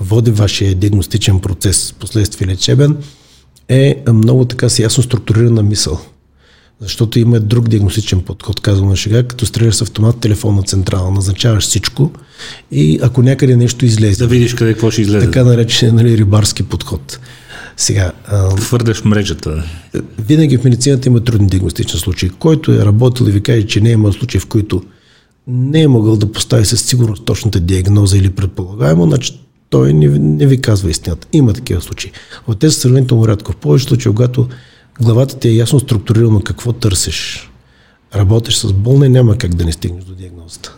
води 0.00 0.30
вашия 0.30 0.74
диагностичен 0.74 1.40
процес, 1.40 1.94
последствие 2.00 2.48
лечебен, 2.48 2.96
е 3.68 4.02
много 4.12 4.44
така 4.44 4.68
си 4.68 4.82
ясно 4.82 5.02
структурирана 5.02 5.62
мисъл. 5.62 6.00
Защото 6.80 7.18
има 7.18 7.40
друг 7.40 7.68
диагностичен 7.68 8.20
подход, 8.20 8.60
казвам 8.60 8.88
на 8.88 8.96
шега, 8.96 9.22
като 9.22 9.46
стреляш 9.46 9.74
с 9.74 9.82
автомат 9.82 10.20
телефонна 10.20 10.62
централа, 10.62 11.10
назначаваш 11.10 11.64
всичко 11.64 12.10
и 12.72 12.98
ако 13.02 13.22
някъде 13.22 13.56
нещо 13.56 13.84
излезе. 13.84 14.18
Да 14.18 14.26
видиш 14.26 14.54
къде 14.54 14.72
какво 14.72 14.90
ще 14.90 15.02
излезе. 15.02 15.26
Така 15.26 15.44
наречен 15.44 15.94
нали, 15.94 16.18
рибарски 16.18 16.62
подход. 16.62 17.18
Сега. 17.76 18.12
Хвърляш 18.60 19.04
мрежата. 19.04 19.64
Винаги 20.18 20.58
в 20.58 20.64
медицината 20.64 21.08
има 21.08 21.20
трудни 21.20 21.46
диагностични 21.46 22.00
случаи. 22.00 22.30
Който 22.30 22.72
е 22.72 22.84
работил 22.84 23.24
и 23.24 23.30
ви 23.30 23.42
каже, 23.42 23.66
че 23.66 23.80
не 23.80 23.88
е 23.88 23.92
имал 23.92 24.12
случаи, 24.12 24.40
в 24.40 24.46
които 24.46 24.82
не 25.46 25.82
е 25.82 25.88
могъл 25.88 26.16
да 26.16 26.32
постави 26.32 26.64
със 26.64 26.82
сигурност 26.82 27.24
точната 27.24 27.60
диагноза 27.60 28.18
или 28.18 28.30
предполагаемо, 28.30 29.06
значи 29.06 29.40
той 29.70 29.92
не, 29.92 30.08
не 30.18 30.46
ви 30.46 30.60
казва 30.60 30.90
истината. 30.90 31.26
Има 31.32 31.52
такива 31.52 31.80
случаи. 31.80 32.10
От 32.46 32.58
тези 32.58 32.74
сравнително 32.74 33.28
рядко. 33.28 33.52
В 33.52 33.56
повечето 33.56 33.88
случаи, 33.88 34.12
когато 34.12 34.48
главата 35.00 35.38
ти 35.38 35.48
е 35.48 35.52
ясно 35.52 35.80
структурирано 35.80 36.40
какво 36.40 36.72
търсиш, 36.72 37.50
работиш 38.14 38.56
с 38.56 38.72
болна, 38.72 39.08
няма 39.08 39.38
как 39.38 39.54
да 39.54 39.64
не 39.64 39.72
стигнеш 39.72 40.04
до 40.04 40.14
диагнозата. 40.14 40.76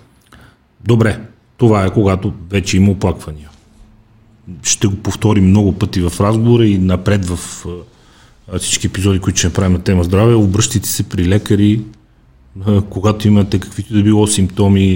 Добре, 0.85 1.21
това 1.57 1.85
е 1.85 1.91
когато 1.91 2.33
вече 2.51 2.77
има 2.77 2.91
оплаквания. 2.91 3.51
Ще 4.63 4.87
го 4.87 4.97
повторим 4.97 5.49
много 5.49 5.73
пъти 5.73 6.01
в 6.01 6.13
разговора 6.21 6.67
и 6.67 6.79
напред 6.79 7.27
в 7.27 7.67
всички 8.59 8.87
епизоди, 8.87 9.19
които 9.19 9.39
ще 9.39 9.47
направим 9.47 9.73
на 9.73 9.79
тема 9.79 10.05
здраве. 10.05 10.35
Обръщайте 10.35 10.89
се 10.89 11.03
при 11.03 11.29
лекари, 11.29 11.83
когато 12.91 13.29
имате 13.29 13.59
каквито 13.59 13.95
да 13.95 14.03
било 14.03 14.27
симптоми, 14.27 14.93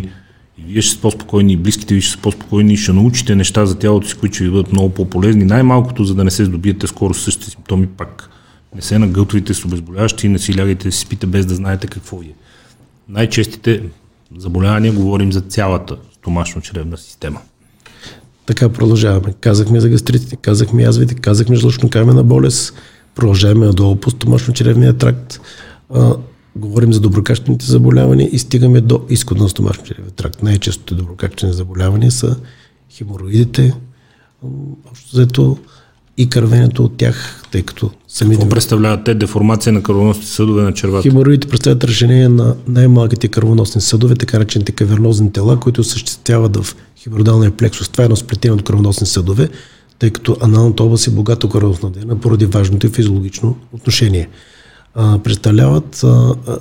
и 0.59 0.63
вие 0.67 0.83
ще 0.83 0.93
сте 0.93 1.03
по-спокойни, 1.03 1.53
и 1.53 1.57
близките 1.57 1.95
ви 1.95 2.01
ще 2.01 2.13
са 2.13 2.19
по-спокойни, 2.19 2.77
ще 2.77 2.93
научите 2.93 3.35
неща 3.35 3.67
за 3.67 3.79
тялото 3.79 4.09
си, 4.09 4.15
които 4.15 4.35
ще 4.35 4.45
ви 4.45 4.51
бъдат 4.51 4.73
много 4.73 4.95
по-полезни. 4.95 5.45
Най-малкото, 5.45 6.05
за 6.05 6.15
да 6.15 6.25
не 6.25 6.31
се 6.31 6.45
здобиете 6.45 6.87
скоро 6.87 7.15
същите 7.15 7.51
симптоми, 7.51 7.87
пак 7.87 8.31
не 8.75 8.83
се 8.83 8.99
нагълтвайте 8.99 9.55
с 9.55 9.65
обезболяващи 9.65 10.29
не 10.29 10.39
си 10.39 10.59
лягайте 10.59 10.89
да 10.89 10.93
си 10.93 11.01
спите 11.01 11.27
без 11.27 11.47
да 11.47 11.55
знаете 11.55 11.87
какво 11.87 12.19
ви 12.19 12.27
е. 12.27 12.35
Най-честите 13.09 13.83
заболявания 14.37 14.93
говорим 14.93 15.33
за 15.33 15.41
цялата 15.41 15.97
стомашно-чревна 16.23 16.97
система. 16.97 17.41
Така 18.47 18.69
продължаваме. 18.69 19.35
Казахме 19.41 19.81
за 19.81 19.89
гастритите, 19.89 20.37
казахме 20.37 20.83
язвите, 20.83 21.15
казахме 21.15 21.57
жлъчно-камена 21.57 22.23
болест, 22.23 22.75
продължаваме 23.15 23.67
надолу 23.67 23.97
по 23.97 24.11
стомашно-чревния 24.11 24.99
тракт, 24.99 25.41
а, 25.95 26.17
говорим 26.57 26.93
за 26.93 27.01
доброкачествените 27.01 27.67
заболявания 27.67 28.29
и 28.33 28.39
стигаме 28.39 28.81
до 28.81 29.01
изхода 29.09 29.43
на 29.43 29.49
стомашно-чревния 29.49 30.13
тракт. 30.13 30.43
Най-честото 30.43 30.95
доброкачествени 30.95 31.53
заболявания 31.53 32.11
са 32.11 32.37
хемороидите, 32.91 33.75
общо 34.91 35.09
взето 35.13 35.59
и 36.17 36.29
кървенето 36.29 36.85
от 36.85 36.97
тях, 36.97 37.45
тъй 37.51 37.63
като 37.63 37.91
самите... 38.13 38.41
Какво 38.41 38.49
представляват 38.49 39.05
те? 39.05 39.15
Деформация 39.15 39.73
на 39.73 39.83
кръвоносните 39.83 40.31
съдове 40.31 40.63
на 40.63 40.73
червата? 40.73 41.09
Хемороидите 41.09 41.49
представят 41.49 41.85
решение 41.85 42.29
на 42.29 42.57
най-малките 42.69 43.29
кръвоносни 43.29 43.81
съдове, 43.81 44.15
така 44.15 44.41
речените 44.41 44.73
кавернозни 44.73 45.33
тела, 45.33 45.61
които 45.61 45.85
съществяват 45.85 46.57
в 46.57 46.77
хибридалния 46.97 47.51
плексус. 47.51 47.89
Това 47.89 48.03
е 48.03 48.05
едно 48.05 48.17
сплетение 48.17 48.55
от 48.55 48.65
кръвоносни 48.65 49.07
съдове, 49.07 49.49
тъй 49.99 50.11
като 50.11 50.37
аналната 50.41 50.83
област 50.83 51.07
е 51.07 51.11
богато 51.11 51.49
кръвоснабдена 51.49 52.17
поради 52.17 52.47
важното 52.47 52.87
и 52.87 52.91
физиологично 52.91 53.57
отношение. 53.73 54.29
А, 54.95 55.19
представляват 55.19 56.01
а, 56.05 56.35
а, 56.47 56.59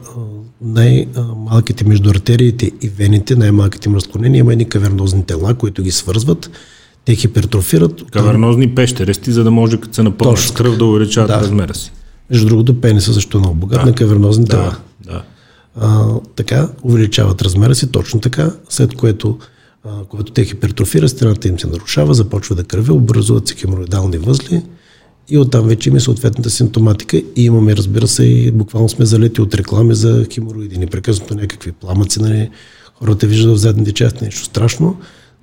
най-малките 0.61 1.88
между 1.88 2.09
артериите 2.09 2.71
и 2.82 2.89
вените, 2.89 3.36
най-малките 3.36 3.89
им 3.89 3.95
разклонения. 3.95 4.39
Има 4.39 4.51
едни 4.51 4.69
кавернозни 4.69 5.25
тела, 5.25 5.53
които 5.53 5.84
ги 5.84 5.91
свързват 5.91 6.49
те 7.05 7.15
хипертрофират. 7.15 8.11
Кавернозни 8.11 8.75
пещерести, 8.75 9.31
за 9.31 9.43
да 9.43 9.51
може 9.51 9.77
като 9.77 9.93
се 9.95 10.03
напълнят 10.03 10.39
с 10.39 10.51
кръв 10.51 10.77
да 10.77 10.85
увеличават 10.85 11.27
да. 11.27 11.39
размера 11.39 11.75
си. 11.75 11.91
Между 12.29 12.47
другото, 12.47 12.81
пениса 12.81 13.13
също 13.13 13.37
е 13.37 13.39
много 13.39 13.55
богат 13.55 13.79
да. 13.79 13.85
на 13.85 13.95
кавернозни 13.95 14.45
да. 14.45 14.49
тела. 14.49 14.75
Да. 15.05 15.23
А, 15.79 16.05
така, 16.35 16.69
увеличават 16.83 17.41
размера 17.41 17.75
си 17.75 17.91
точно 17.91 18.19
така, 18.19 18.51
след 18.69 18.95
което 18.95 19.37
а, 19.83 19.89
когато 20.09 20.31
те 20.31 20.45
хипертрофира, 20.45 21.09
стената 21.09 21.47
им 21.47 21.59
се 21.59 21.67
нарушава, 21.67 22.13
започва 22.13 22.55
да 22.55 22.63
кръви, 22.63 22.91
образуват 22.91 23.47
се 23.47 23.55
хемороидални 23.55 24.17
възли 24.17 24.61
и 25.29 25.37
оттам 25.37 25.67
вече 25.67 25.89
има 25.89 25.99
съответната 25.99 26.49
симптоматика 26.49 27.17
и 27.17 27.45
имаме, 27.45 27.75
разбира 27.75 28.07
се, 28.07 28.23
и 28.23 28.51
буквално 28.51 28.89
сме 28.89 29.05
залети 29.05 29.41
от 29.41 29.55
реклами 29.55 29.95
за 29.95 30.25
хемороиди, 30.33 30.77
непрекъснато 30.77 31.35
някакви 31.35 31.71
пламъци, 31.71 32.21
нали, 32.21 32.49
хората 32.99 33.27
виждат 33.27 33.55
в 33.55 33.59
задните 33.59 33.91
части 33.91 34.23
нещо 34.23 34.43
страшно 34.43 34.97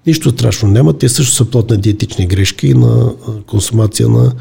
Нищо 0.09 0.31
страшно 0.31 0.69
няма. 0.69 0.93
Те 0.93 1.09
също 1.09 1.35
са 1.35 1.45
плод 1.45 1.71
на 1.71 1.77
диетични 1.77 2.27
грешки 2.27 2.75
на 2.75 3.13
консумация 3.47 4.09
на 4.09 4.33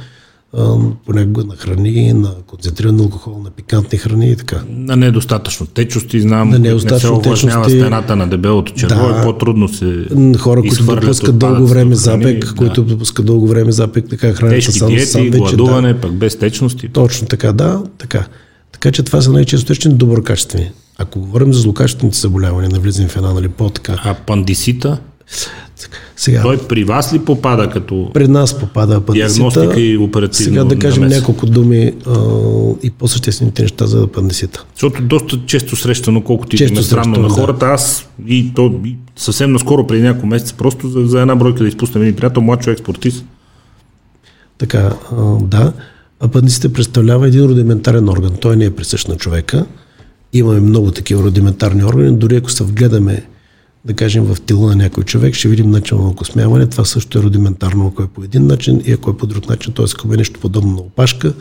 понякога 1.05 1.43
на 1.43 1.55
храни, 1.55 2.13
на 2.13 2.31
концентриран 2.47 2.99
алкохол, 2.99 3.41
на 3.43 3.49
пикантни 3.49 3.97
храни 3.97 4.31
и 4.31 4.35
така. 4.35 4.61
На 4.69 4.95
недостатъчно 4.95 5.65
течности, 5.65 6.21
знам, 6.21 6.49
на 6.49 6.59
недостатъчно 6.59 7.21
не 7.25 7.69
се 7.69 7.69
стената 7.69 8.15
на 8.15 8.27
дебелото 8.27 8.73
черво 8.73 9.07
да, 9.07 9.19
и 9.19 9.23
по-трудно 9.23 9.67
се 9.67 10.05
Хора, 10.39 10.61
които 10.61 10.85
допускат 10.85 11.37
дълго 11.37 11.67
време 11.67 11.95
запек, 11.95 12.45
да. 12.45 12.53
които 12.53 12.83
допускат 12.83 13.25
дълго 13.25 13.47
време 13.47 13.71
запек, 13.71 14.05
така 14.09 14.33
хранят 14.33 14.55
Тежки 14.55 14.71
само 14.71 14.89
диети, 14.91 15.05
сам 15.05 15.29
гладуване, 15.29 15.93
да. 15.93 16.01
пък 16.01 16.13
без 16.13 16.35
течности. 16.35 16.89
Точно 16.89 17.27
така, 17.27 17.53
да, 17.53 17.83
така. 17.97 18.25
Така 18.71 18.91
че 18.91 19.03
това 19.03 19.21
са 19.21 19.31
най-често 19.31 19.89
доброкачествени. 19.89 20.71
Ако 20.97 21.19
говорим 21.19 21.53
за 21.53 21.59
злокачествените 21.59 22.17
заболявания, 22.17 22.69
навлизаме 22.69 23.07
в 23.09 23.17
една 23.17 23.33
нали, 23.33 23.47
по-така. 23.47 24.01
А 24.03 24.13
пандисита? 24.13 24.97
Сега, 26.15 26.41
Той 26.41 26.57
при 26.57 26.83
вас 26.83 27.13
ли 27.13 27.19
попада 27.19 27.69
като 27.69 28.11
При 28.13 28.27
нас 28.27 28.59
попада 28.59 28.95
апандисита. 28.95 29.33
Диагностика 29.33 29.79
и 29.79 29.97
оперативно 29.97 30.53
Сега 30.53 30.63
да 30.63 30.79
кажем 30.79 31.03
намес. 31.03 31.17
няколко 31.17 31.45
думи 31.45 31.93
а, 32.07 32.13
и 32.83 32.91
по-съществените 32.91 33.61
неща 33.61 33.85
за 33.85 34.03
апандисита. 34.03 34.65
Защото 34.73 35.01
доста 35.01 35.39
често 35.45 35.75
срещано, 35.75 36.21
колкото 36.23 36.63
и 36.63 36.67
да 36.67 36.83
странно 36.83 37.17
на 37.17 37.29
хората, 37.29 37.65
да. 37.65 37.71
аз 37.71 38.09
и 38.27 38.51
то 38.55 38.79
и 38.85 38.95
съвсем 39.15 39.51
наскоро, 39.51 39.87
преди 39.87 40.01
няколко 40.01 40.27
месеца, 40.27 40.53
просто 40.57 40.89
за, 40.89 41.05
за 41.05 41.21
една 41.21 41.35
бройка 41.35 41.63
да 41.63 41.67
изпуснем 41.67 42.03
един 42.03 42.15
приятел, 42.15 42.41
млад 42.41 42.61
човек 42.61 42.79
спортист. 42.79 43.25
Така, 44.57 44.93
а, 45.11 45.37
да. 45.41 45.73
Апандисите 46.19 46.73
представлява 46.73 47.27
един 47.27 47.45
рудиментарен 47.45 48.09
орган. 48.09 48.31
Той 48.41 48.55
не 48.55 48.65
е 48.65 48.71
присъщ 48.75 49.07
на 49.07 49.15
човека. 49.15 49.65
Имаме 50.33 50.59
много 50.59 50.91
такива 50.91 51.23
рудиментарни 51.23 51.83
органи. 51.83 52.17
Дори 52.17 52.35
ако 52.35 52.51
се 52.51 52.63
вгледаме 52.63 53.25
да 53.87 53.93
кажем, 53.93 54.23
в 54.23 54.41
тела 54.41 54.67
на 54.67 54.75
някой 54.75 55.03
човек, 55.03 55.35
ще 55.35 55.47
видим 55.47 55.71
начин 55.71 55.97
на 55.97 56.09
окосмяване. 56.09 56.67
Това 56.67 56.85
също 56.85 57.19
е 57.19 57.21
рудиментарно, 57.21 57.87
ако 57.87 58.03
е 58.03 58.07
по 58.07 58.23
един 58.23 58.47
начин 58.47 58.81
и 58.85 58.91
ако 58.91 59.09
е 59.09 59.17
по 59.17 59.27
друг 59.27 59.49
начин, 59.49 59.73
т.е. 59.73 59.85
ако 59.97 60.13
е 60.13 60.17
нещо 60.17 60.39
подобно 60.39 60.71
на 60.71 60.81
опашка. 60.81 61.33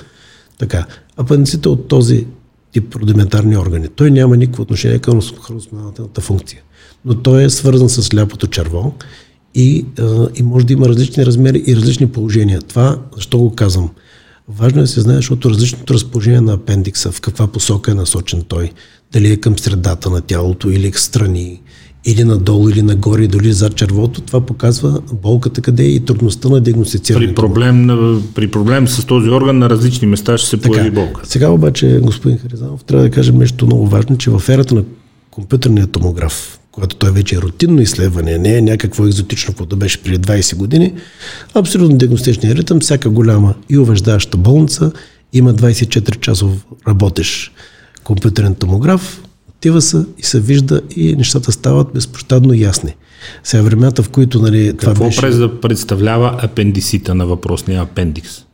Така. 0.58 0.86
Апендицит 1.16 1.66
от 1.66 1.88
този 1.88 2.26
тип 2.72 2.96
рудиментарни 2.96 3.56
органи. 3.56 3.88
Той 3.88 4.10
няма 4.10 4.36
никакво 4.36 4.62
отношение 4.62 4.98
към 4.98 5.20
храносмилателната 5.42 6.20
функция. 6.20 6.62
Но 7.04 7.14
той 7.14 7.44
е 7.44 7.50
свързан 7.50 7.88
с 7.88 8.14
ляпото 8.14 8.46
черво 8.46 8.94
и, 9.54 9.86
и 10.38 10.42
може 10.42 10.66
да 10.66 10.72
има 10.72 10.88
различни 10.88 11.26
размери 11.26 11.62
и 11.66 11.76
различни 11.76 12.08
положения. 12.08 12.62
Това, 12.62 12.98
защо 13.16 13.38
го 13.38 13.54
казвам? 13.54 13.90
Важно 14.48 14.78
е 14.78 14.82
да 14.82 14.88
се 14.88 15.00
знае, 15.00 15.16
защото 15.16 15.50
различното 15.50 15.94
разположение 15.94 16.40
на 16.40 16.52
апендикса, 16.52 17.12
в 17.12 17.20
каква 17.20 17.46
посока 17.46 17.90
е 17.90 17.94
насочен 17.94 18.42
той, 18.48 18.72
дали 19.12 19.32
е 19.32 19.36
към 19.36 19.58
средата 19.58 20.10
на 20.10 20.20
тялото 20.20 20.70
или 20.70 20.92
страни, 20.92 21.62
или 22.06 22.24
надолу, 22.24 22.68
или 22.68 22.82
нагоре, 22.82 23.26
дори 23.26 23.52
зад 23.52 23.74
червото, 23.74 24.20
това 24.20 24.40
показва 24.40 25.00
болката 25.12 25.60
къде 25.60 25.82
е 25.82 25.86
и 25.86 26.00
трудността 26.00 26.48
на 26.48 26.60
диагностицирането. 26.60 27.34
При 27.34 27.34
проблем, 27.34 27.86
при 28.34 28.50
проблем 28.50 28.88
с 28.88 29.04
този 29.04 29.30
орган 29.30 29.58
на 29.58 29.70
различни 29.70 30.06
места 30.06 30.38
ще 30.38 30.48
се 30.48 30.56
така, 30.56 30.72
появи 30.72 30.90
болка. 30.90 31.20
Сега 31.24 31.48
обаче, 31.48 31.98
господин 32.02 32.38
Харизанов, 32.38 32.84
трябва 32.84 33.04
да 33.04 33.10
кажем 33.10 33.38
нещо 33.38 33.66
много 33.66 33.86
важно, 33.86 34.18
че 34.18 34.30
в 34.30 34.42
ерата 34.48 34.74
на 34.74 34.84
компютърния 35.30 35.86
томограф, 35.86 36.58
когато 36.72 36.96
той 36.96 37.10
вече 37.10 37.34
е 37.34 37.38
рутинно 37.38 37.82
изследване, 37.82 38.38
не 38.38 38.56
е 38.56 38.62
някакво 38.62 39.06
екзотично, 39.06 39.54
което 39.54 39.76
беше 39.76 40.02
преди 40.02 40.18
20 40.18 40.56
години, 40.56 40.92
абсолютно 41.54 41.96
диагностичният 41.96 42.58
ритъм, 42.58 42.80
всяка 42.80 43.10
голяма 43.10 43.54
и 43.70 43.78
увеждаща 43.78 44.36
болница 44.36 44.92
има 45.32 45.54
24 45.54 46.20
часов 46.20 46.66
работещ 46.88 47.52
компютърен 48.04 48.54
томограф, 48.54 49.22
Отива 49.66 49.82
се 49.82 50.04
и 50.18 50.22
се 50.22 50.40
вижда 50.40 50.80
и 50.96 51.16
нещата 51.16 51.52
стават 51.52 51.88
безпощадно 51.94 52.54
ясни. 52.54 52.94
Сега 53.44 53.62
времената, 53.62 54.02
в 54.02 54.08
които 54.08 54.42
нали, 54.42 54.76
това 54.76 54.92
Какво 54.92 55.04
беше... 55.04 55.20
през 55.20 55.36
да 55.36 55.60
представлява 55.60 56.38
апендисита 56.42 57.14
на 57.14 57.26
въпросния 57.26 57.82
апендикс? 57.82 58.44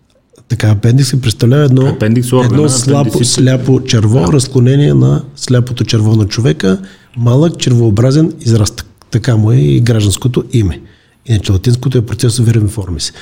Така, 0.48 0.68
апендикс 0.68 1.08
се 1.08 1.20
представлява 1.20 1.64
едно, 1.64 1.86
апендикс 1.86 2.28
едно 2.44 2.68
слапо, 2.68 3.24
сляпо 3.24 3.80
черво, 3.84 4.20
да. 4.20 4.32
разклонение 4.32 4.94
на 4.94 5.24
сляпото 5.36 5.84
черво 5.84 6.16
на 6.16 6.26
човека, 6.26 6.78
малък 7.16 7.58
червообразен 7.58 8.32
израст. 8.40 8.84
Така 9.10 9.36
му 9.36 9.52
е 9.52 9.56
и 9.56 9.80
гражданското 9.80 10.44
име. 10.52 10.80
Иначе 11.26 11.52
латинското 11.52 11.98
е 11.98 12.06
процесо 12.06 12.44
вермиформис. 12.44 13.12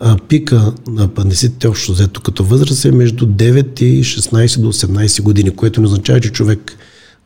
А, 0.00 0.16
пика 0.28 0.72
на 0.88 1.04
апендицитите 1.04 1.68
общо 1.68 1.92
взето 1.92 2.20
като 2.20 2.44
възраст 2.44 2.84
е 2.84 2.90
между 2.90 3.26
9 3.26 3.82
и 3.82 4.04
16 4.04 4.60
до 4.60 4.72
18 4.72 5.22
години, 5.22 5.50
което 5.50 5.80
не 5.80 5.86
означава, 5.86 6.20
че 6.20 6.32
човек 6.32 6.76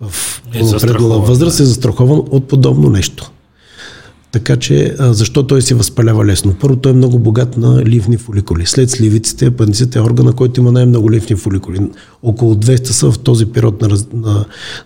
в 0.01 0.43
е 0.55 0.63
възраст 1.19 1.61
е 1.61 1.65
застрахован 1.65 2.23
от 2.31 2.49
подобно 2.49 2.91
нещо. 2.91 3.31
Така 4.33 4.57
че, 4.57 4.97
защо 4.99 5.47
той 5.47 5.63
се 5.63 5.75
възпалява 5.75 6.27
лесно? 6.27 6.55
Първо, 6.61 6.77
той 6.77 6.93
е 6.93 6.95
много 6.95 7.19
богат 7.19 7.57
на 7.57 7.85
ливни 7.85 8.17
фоликули. 8.17 8.67
След 8.67 8.91
сливиците, 8.91 9.47
апендицит 9.47 9.97
е 9.97 10.01
органа, 10.01 10.33
който 10.33 10.61
има 10.61 10.73
най-много 10.73 11.11
ливни 11.11 11.37
фоликули. 11.37 11.91
Около 12.23 12.55
200 12.55 12.85
са 12.85 13.13
в 13.13 13.19
този 13.19 13.47
период 13.47 13.83
на, 13.83 13.99
на 14.13 14.45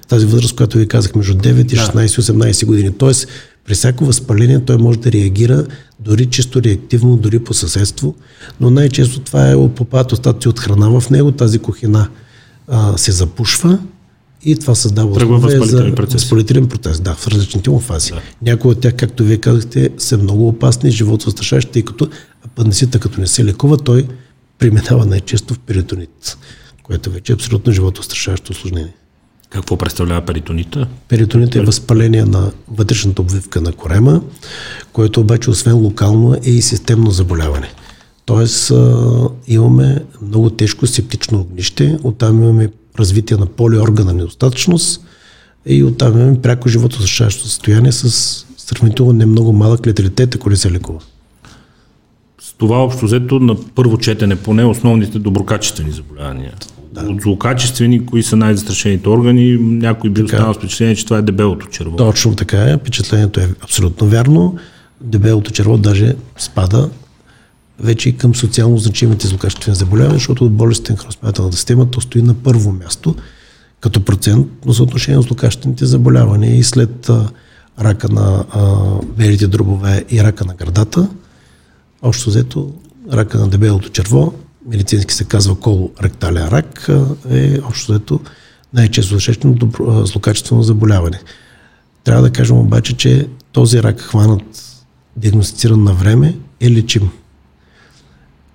тази 0.08 0.26
възраст, 0.26 0.56
която 0.56 0.78
ви 0.78 0.88
казах, 0.88 1.14
между 1.14 1.34
9 1.34 1.72
и 1.72 1.76
16-18 1.76 2.66
години. 2.66 2.92
Тоест, 2.92 3.28
при 3.64 3.74
всяко 3.74 4.04
възпаление 4.04 4.60
той 4.60 4.76
може 4.76 4.98
да 4.98 5.12
реагира 5.12 5.66
дори 6.00 6.26
чисто 6.26 6.62
реактивно, 6.62 7.16
дори 7.16 7.38
по 7.38 7.54
съседство, 7.54 8.14
но 8.60 8.70
най-често 8.70 9.20
това 9.20 9.50
е 9.50 9.68
попадат 9.68 10.12
остатъци 10.12 10.48
от 10.48 10.60
храна 10.60 11.00
в 11.00 11.10
него, 11.10 11.32
тази 11.32 11.58
кухина 11.58 12.08
а, 12.68 12.98
се 12.98 13.12
запушва 13.12 13.78
и 14.44 14.56
това 14.56 14.74
създава 14.74 15.10
условия 15.10 15.64
за 15.64 15.92
възпалителен 16.12 16.68
процес. 16.68 17.00
Да, 17.00 17.14
в 17.14 17.28
различните 17.28 17.70
му 17.70 17.78
фази. 17.78 18.10
Да. 18.10 18.20
Някои 18.42 18.70
от 18.70 18.80
тях, 18.80 18.94
както 18.96 19.24
вие 19.24 19.36
казахте, 19.36 19.90
са 19.98 20.18
много 20.18 20.48
опасни, 20.48 20.90
живот 20.90 21.22
застрашащи, 21.22 21.72
тъй 21.72 21.82
като 21.82 22.08
апандисита, 22.44 23.00
като 23.00 23.20
не 23.20 23.26
се 23.26 23.44
лекува, 23.44 23.76
той 23.76 24.08
преминава 24.58 25.06
най-често 25.06 25.54
в 25.54 25.58
перитонит, 25.58 26.38
което 26.82 27.10
вече 27.10 27.32
е 27.32 27.34
абсолютно 27.34 27.72
живото 27.72 28.02
застрашаващо 28.02 28.52
осложнение. 28.52 28.94
Какво 29.50 29.76
представлява 29.76 30.26
перитонита? 30.26 30.88
Перитонита 31.08 31.58
е 31.58 31.62
възпаление 31.62 32.24
на 32.24 32.52
вътрешната 32.68 33.22
обвивка 33.22 33.60
на 33.60 33.72
корема, 33.72 34.22
което 34.92 35.20
обаче 35.20 35.50
освен 35.50 35.76
локално 35.76 36.34
е 36.44 36.50
и 36.50 36.62
системно 36.62 37.10
заболяване. 37.10 37.70
Тоест 38.24 38.72
имаме 39.46 40.04
много 40.22 40.50
тежко 40.50 40.86
септично 40.86 41.40
огнище, 41.40 41.98
оттам 42.02 42.42
имаме 42.42 42.68
развитие 42.98 43.36
на 43.36 43.46
полиоргана 43.46 44.12
недостатъчност 44.12 45.04
и 45.66 45.84
оттам 45.84 46.20
имаме 46.20 46.40
пряко 46.40 46.68
живото 46.68 47.00
защащащо 47.00 47.48
състояние 47.48 47.92
с 47.92 48.44
сравнително 48.56 49.12
не 49.12 49.26
много 49.26 49.52
малък 49.52 49.86
леталитет, 49.86 50.34
ако 50.34 50.50
не 50.50 50.56
се 50.56 50.72
лекува. 50.72 51.00
С 52.40 52.52
това 52.52 52.76
общо 52.84 53.04
взето 53.04 53.40
на 53.40 53.56
първо 53.74 53.98
четене 53.98 54.36
поне 54.36 54.64
основните 54.64 55.18
доброкачествени 55.18 55.90
заболявания. 55.90 56.54
Да. 56.92 57.00
От 57.00 57.20
злокачествени, 57.20 58.06
кои 58.06 58.22
са 58.22 58.36
най-застрашените 58.36 59.08
органи, 59.08 59.58
някой 59.60 60.10
би 60.10 60.22
останал 60.22 60.54
с 60.54 60.56
впечатление, 60.56 60.96
че 60.96 61.04
това 61.04 61.18
е 61.18 61.22
дебелото 61.22 61.66
черво. 61.66 61.96
Точно 61.96 62.36
така 62.36 62.58
е, 62.58 62.76
впечатлението 62.76 63.40
е 63.40 63.48
абсолютно 63.60 64.06
вярно. 64.08 64.56
Дебелото 65.00 65.50
черво 65.50 65.78
даже 65.78 66.14
спада 66.38 66.90
вече 67.78 68.08
и 68.08 68.16
към 68.16 68.34
социално 68.34 68.78
значимите 68.78 69.26
злокачествени 69.26 69.76
заболявания, 69.76 70.14
защото 70.14 70.44
от 70.44 70.52
болестите 70.52 70.92
на 70.92 70.98
храносмилателната 70.98 71.56
система 71.56 71.90
то 71.90 72.00
стои 72.00 72.22
на 72.22 72.34
първо 72.34 72.72
място 72.72 73.16
като 73.80 74.04
процент 74.04 74.66
на 74.66 74.74
съотношение 74.74 75.16
на 75.16 75.22
злокачествените 75.22 75.86
заболявания 75.86 76.56
и 76.56 76.62
след 76.62 77.08
а, 77.08 77.30
рака 77.80 78.08
на 78.08 78.44
а, 78.50 78.74
белите 79.16 79.46
дробове 79.46 80.04
и 80.10 80.22
рака 80.22 80.44
на 80.44 80.54
гърдата, 80.54 81.08
общо 82.02 82.30
взето 82.30 82.72
рака 83.12 83.38
на 83.38 83.48
дебелото 83.48 83.88
черво, 83.88 84.32
медицински 84.66 85.14
се 85.14 85.24
казва 85.24 85.60
колоректален 85.60 86.48
рак, 86.48 86.88
е 87.30 87.58
общо 87.68 87.92
взето 87.92 88.20
най-често 88.74 89.20
срещано 89.20 89.56
злокачествено 90.04 90.62
заболяване. 90.62 91.20
Трябва 92.04 92.22
да 92.22 92.30
кажем 92.30 92.56
обаче, 92.56 92.96
че 92.96 93.28
този 93.52 93.82
рак 93.82 94.00
хванат 94.00 94.42
диагностициран 95.16 95.84
на 95.84 95.92
време 95.94 96.38
е 96.60 96.70
лечим 96.70 97.10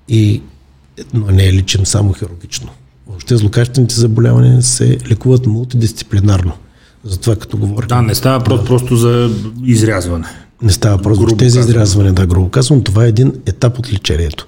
и, 0.10 0.42
но 1.14 1.26
не 1.26 1.46
е 1.46 1.54
личен 1.54 1.86
само 1.86 2.14
хирургично. 2.14 2.70
Въобще 3.08 3.38
злокачествените 3.38 3.96
заболявания 3.96 4.62
се 4.62 4.98
лекуват 5.10 5.46
мултидисциплинарно. 5.46 6.54
Затова 7.04 7.36
като 7.36 7.58
говорим... 7.58 7.88
Да, 7.88 8.02
не 8.02 8.16
става 8.16 8.44
просто, 8.44 8.64
да, 8.64 8.68
просто 8.68 8.96
за 8.96 9.32
изрязване. 9.66 10.26
Не 10.62 10.72
става 10.72 10.98
просто 10.98 11.30
за 11.30 11.38
тези 11.38 11.60
изрязване, 11.60 12.12
да, 12.12 12.26
грубо 12.26 12.50
казвам. 12.50 12.84
Това 12.84 13.06
е 13.06 13.10
един 13.10 13.34
етап 13.46 13.80
от 13.80 13.94
лечението. 13.94 14.48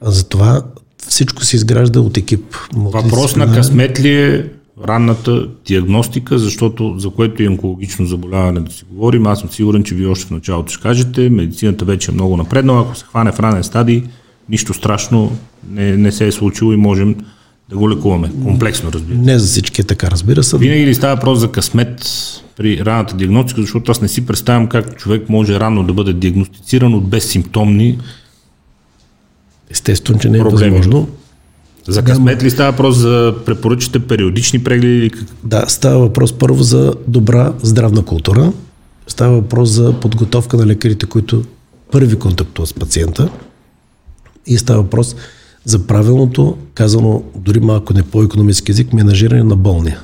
А 0.00 0.10
затова 0.10 0.62
всичко 1.08 1.44
се 1.44 1.56
изгражда 1.56 2.00
от 2.00 2.16
екип. 2.16 2.54
Въпрос 2.74 3.36
на 3.36 3.54
късмет 3.54 4.00
ли 4.00 4.22
е 4.22 4.50
ранната 4.88 5.48
диагностика, 5.66 6.38
защото 6.38 6.94
за 6.98 7.10
което 7.10 7.42
и 7.42 7.48
онкологично 7.48 8.06
заболяване 8.06 8.60
да 8.60 8.72
си 8.72 8.84
говорим, 8.90 9.26
аз 9.26 9.40
съм 9.40 9.50
сигурен, 9.50 9.84
че 9.84 9.94
ви 9.94 10.06
още 10.06 10.26
в 10.26 10.30
началото 10.30 10.72
ще 10.72 10.82
кажете, 10.82 11.30
медицината 11.30 11.84
вече 11.84 12.10
е 12.10 12.14
много 12.14 12.36
напреднала, 12.36 12.80
ако 12.80 12.96
се 12.96 13.04
хване 13.04 13.32
в 13.32 13.40
ранен 13.40 13.64
стадий, 13.64 14.02
нищо 14.48 14.74
страшно 14.74 15.32
не, 15.70 15.96
не 15.96 16.12
се 16.12 16.26
е 16.26 16.32
случило 16.32 16.72
и 16.72 16.76
можем 16.76 17.16
да 17.68 17.76
го 17.76 17.90
лекуваме. 17.90 18.30
Комплексно, 18.42 18.92
разбира 18.92 19.18
се. 19.18 19.24
Не 19.24 19.38
за 19.38 19.46
всички 19.46 19.80
е 19.80 19.84
така, 19.84 20.10
разбира 20.10 20.42
се. 20.42 20.58
Винаги 20.58 20.86
ли 20.86 20.94
става 20.94 21.14
въпрос 21.14 21.38
за 21.38 21.52
късмет 21.52 22.06
при 22.56 22.84
ранната 22.84 23.16
диагностика, 23.16 23.60
защото 23.60 23.90
аз 23.92 24.00
не 24.00 24.08
си 24.08 24.26
представям 24.26 24.66
как 24.66 24.96
човек 24.96 25.28
може 25.28 25.60
рано 25.60 25.84
да 25.84 25.92
бъде 25.92 26.12
диагностициран 26.12 26.94
от 26.94 27.08
безсимптомни 27.08 27.98
Естествено, 29.70 30.18
че 30.18 30.28
не 30.28 30.38
е 30.38 30.40
проблеми. 30.40 30.76
възможно. 30.76 31.08
За 31.88 32.02
късмет 32.02 32.42
ли 32.42 32.50
става 32.50 32.70
въпрос 32.70 32.96
за 32.96 33.34
препоръчите 33.46 33.98
периодични 33.98 34.64
прегледи? 34.64 35.10
Да, 35.44 35.64
става 35.68 35.98
въпрос 35.98 36.32
първо 36.32 36.62
за 36.62 36.94
добра 37.08 37.52
здравна 37.62 38.04
култура. 38.04 38.52
Става 39.06 39.34
въпрос 39.34 39.68
за 39.68 40.00
подготовка 40.00 40.56
на 40.56 40.66
лекарите, 40.66 41.06
които 41.06 41.44
първи 41.92 42.18
контактуват 42.18 42.68
с 42.68 42.74
пациента. 42.74 43.28
И 44.46 44.58
става 44.58 44.82
въпрос 44.82 45.16
за 45.64 45.86
правилното, 45.86 46.56
казано 46.74 47.22
дори 47.36 47.60
малко 47.60 47.94
не 47.94 48.02
по-економически 48.02 48.70
език, 48.72 48.92
менажиране 48.92 49.42
на 49.42 49.56
болния. 49.56 50.00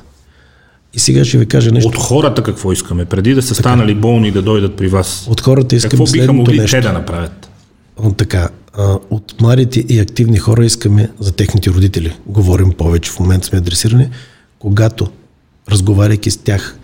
И 0.93 0.99
сега 0.99 1.25
ще 1.25 1.37
ви 1.37 1.45
кажа 1.45 1.71
нещо. 1.71 1.87
От 1.87 1.95
хората 1.95 2.43
какво 2.43 2.71
искаме? 2.71 3.05
Преди 3.05 3.33
да 3.33 3.41
са 3.41 3.49
така. 3.55 3.59
станали 3.59 3.95
болни 3.95 4.31
да 4.31 4.41
дойдат 4.41 4.75
при 4.75 4.87
вас. 4.87 5.27
От 5.29 5.41
хората 5.41 5.75
искаме 5.75 5.89
Какво 5.89 6.11
биха 6.11 6.33
могли 6.33 6.59
нещо. 6.59 6.77
те 6.77 6.81
да 6.81 6.93
направят? 6.93 7.49
Така, 8.17 8.49
от 9.09 9.41
младите 9.41 9.85
и 9.89 9.99
активни 9.99 10.37
хора 10.37 10.65
искаме 10.65 11.09
за 11.19 11.31
техните 11.31 11.69
родители. 11.69 12.15
Говорим 12.25 12.71
повече, 12.71 13.11
в 13.11 13.19
момента 13.19 13.47
сме 13.47 13.57
адресирани. 13.57 14.09
Когато, 14.59 15.07
разговаряйки 15.69 16.31
с 16.31 16.37
тях, 16.37 16.77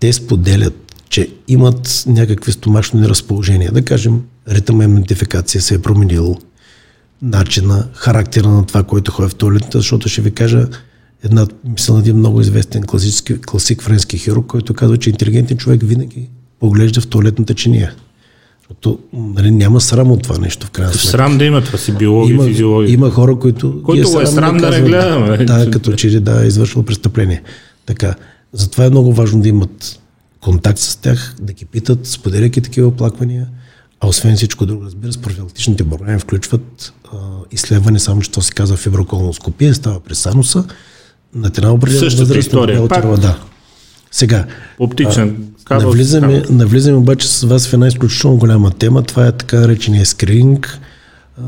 те 0.00 0.12
споделят, 0.12 0.94
че 1.08 1.28
имат 1.48 2.04
някакви 2.06 2.52
стомашни 2.52 3.00
неразположения. 3.00 3.72
Да 3.72 3.82
кажем, 3.82 4.22
ритъм 4.48 4.82
идентификация 4.82 5.62
се 5.62 5.74
е 5.74 5.82
променил, 5.82 6.36
начина, 7.22 7.88
характера 7.94 8.48
на 8.48 8.66
това, 8.66 8.82
който 8.82 9.12
ходи 9.12 9.30
в 9.30 9.34
туалетната, 9.34 9.78
защото 9.78 10.08
ще 10.08 10.22
ви 10.22 10.30
кажа 10.30 10.66
една, 11.24 11.46
мисля, 11.64 11.98
един 11.98 12.16
много 12.16 12.40
известен 12.40 12.82
класически, 12.82 13.40
класик 13.40 13.82
френски 13.82 14.18
хирург, 14.18 14.46
който 14.46 14.74
казва, 14.74 14.96
че 14.96 15.10
интелигентен 15.10 15.56
човек 15.56 15.80
винаги 15.84 16.28
поглежда 16.60 17.00
в 17.00 17.06
туалетната 17.06 17.54
чиния. 17.54 17.94
Защото 18.58 18.98
нали, 19.12 19.50
няма 19.50 19.80
срам 19.80 20.10
от 20.10 20.22
това 20.22 20.38
нещо 20.38 20.66
в 20.66 20.70
крайна 20.70 20.92
сметка. 20.92 21.08
Срам 21.08 21.38
да 21.38 21.44
има, 21.44 21.64
това 21.64 21.78
си 21.78 21.92
биология 21.92 22.34
има, 22.34 22.44
физиология. 22.44 22.92
Има 22.92 23.10
хора, 23.10 23.38
които... 23.38 23.82
Който 23.82 24.20
е 24.20 24.26
срам 24.26 24.56
да, 24.56 24.70
да 24.70 24.70
не 24.70 24.82
гледаме. 24.82 25.44
Да, 25.44 25.70
като 25.70 25.92
че 25.92 26.20
да 26.20 26.44
е 26.44 26.46
извършил 26.46 26.82
престъпление. 26.82 27.42
Така. 27.86 28.14
Затова 28.52 28.84
е 28.84 28.90
много 28.90 29.12
важно 29.12 29.40
да 29.40 29.48
имат 29.48 30.00
контакт 30.40 30.78
с 30.78 30.96
тях, 30.96 31.34
да 31.40 31.52
ги 31.52 31.64
питат, 31.64 32.06
споделяйки 32.06 32.60
такива 32.60 32.88
оплаквания. 32.88 33.48
А 34.04 34.06
освен 34.06 34.36
всичко 34.36 34.66
друго, 34.66 34.84
разбира 34.84 35.12
се, 35.12 35.18
профилактичните 35.22 35.84
програми 35.90 36.18
включват 36.18 36.92
а, 37.12 37.16
изследване, 37.52 37.98
само 37.98 38.20
че 38.22 38.30
то 38.30 38.42
се 38.42 38.52
казва 38.52 38.76
фиброколоноскопия, 38.76 39.74
става 39.74 40.00
през 40.00 40.18
сануса, 40.18 40.64
на 41.34 41.50
една 41.56 41.72
определена 41.72 42.04
възраст. 42.04 42.36
история. 42.36 42.88
Пак, 42.88 43.20
да. 43.20 43.38
Сега, 44.10 44.46
Оптичен 44.78 45.48
кабел, 45.64 45.88
навлизаме, 45.88 46.42
кабел. 46.42 46.56
навлизаме 46.56 46.96
обаче 46.96 47.28
с 47.28 47.42
вас 47.42 47.66
в 47.68 47.72
една 47.72 47.88
изключително 47.88 48.36
голяма 48.36 48.70
тема. 48.70 49.02
Това 49.02 49.26
е 49.26 49.32
така 49.32 49.60
наречения 49.60 50.06
скрининг, 50.06 50.80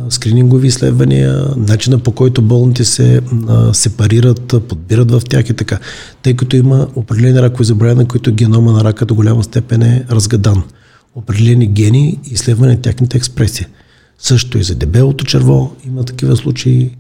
скринингови 0.09 0.69
изследвания, 0.69 1.45
начина 1.57 1.99
по 1.99 2.13
който 2.13 2.43
болните 2.43 2.85
се 2.85 3.21
а, 3.49 3.75
сепарират, 3.75 4.55
подбират 4.69 5.11
в 5.11 5.23
тях 5.29 5.49
и 5.49 5.55
така. 5.55 5.79
Тъй 6.23 6.37
като 6.37 6.57
има 6.57 6.89
определени 6.95 7.43
ракови 7.43 7.65
заболявания, 7.65 8.03
на 8.03 8.09
които 8.09 8.33
генома 8.33 8.73
на 8.73 8.85
рака 8.85 9.07
до 9.07 9.15
голяма 9.15 9.45
степен 9.45 9.83
е 9.83 10.05
разгадан. 10.11 10.63
Определени 11.17 11.67
гени 11.67 12.19
и 12.31 12.35
изследване 12.35 12.73
на 12.73 12.81
тяхната 12.81 13.17
експресия. 13.17 13.69
Също 14.19 14.59
и 14.59 14.63
за 14.63 14.75
дебелото 14.75 15.25
черво 15.25 15.77
има 15.87 16.05
такива 16.05 16.37
случаи 16.37 16.91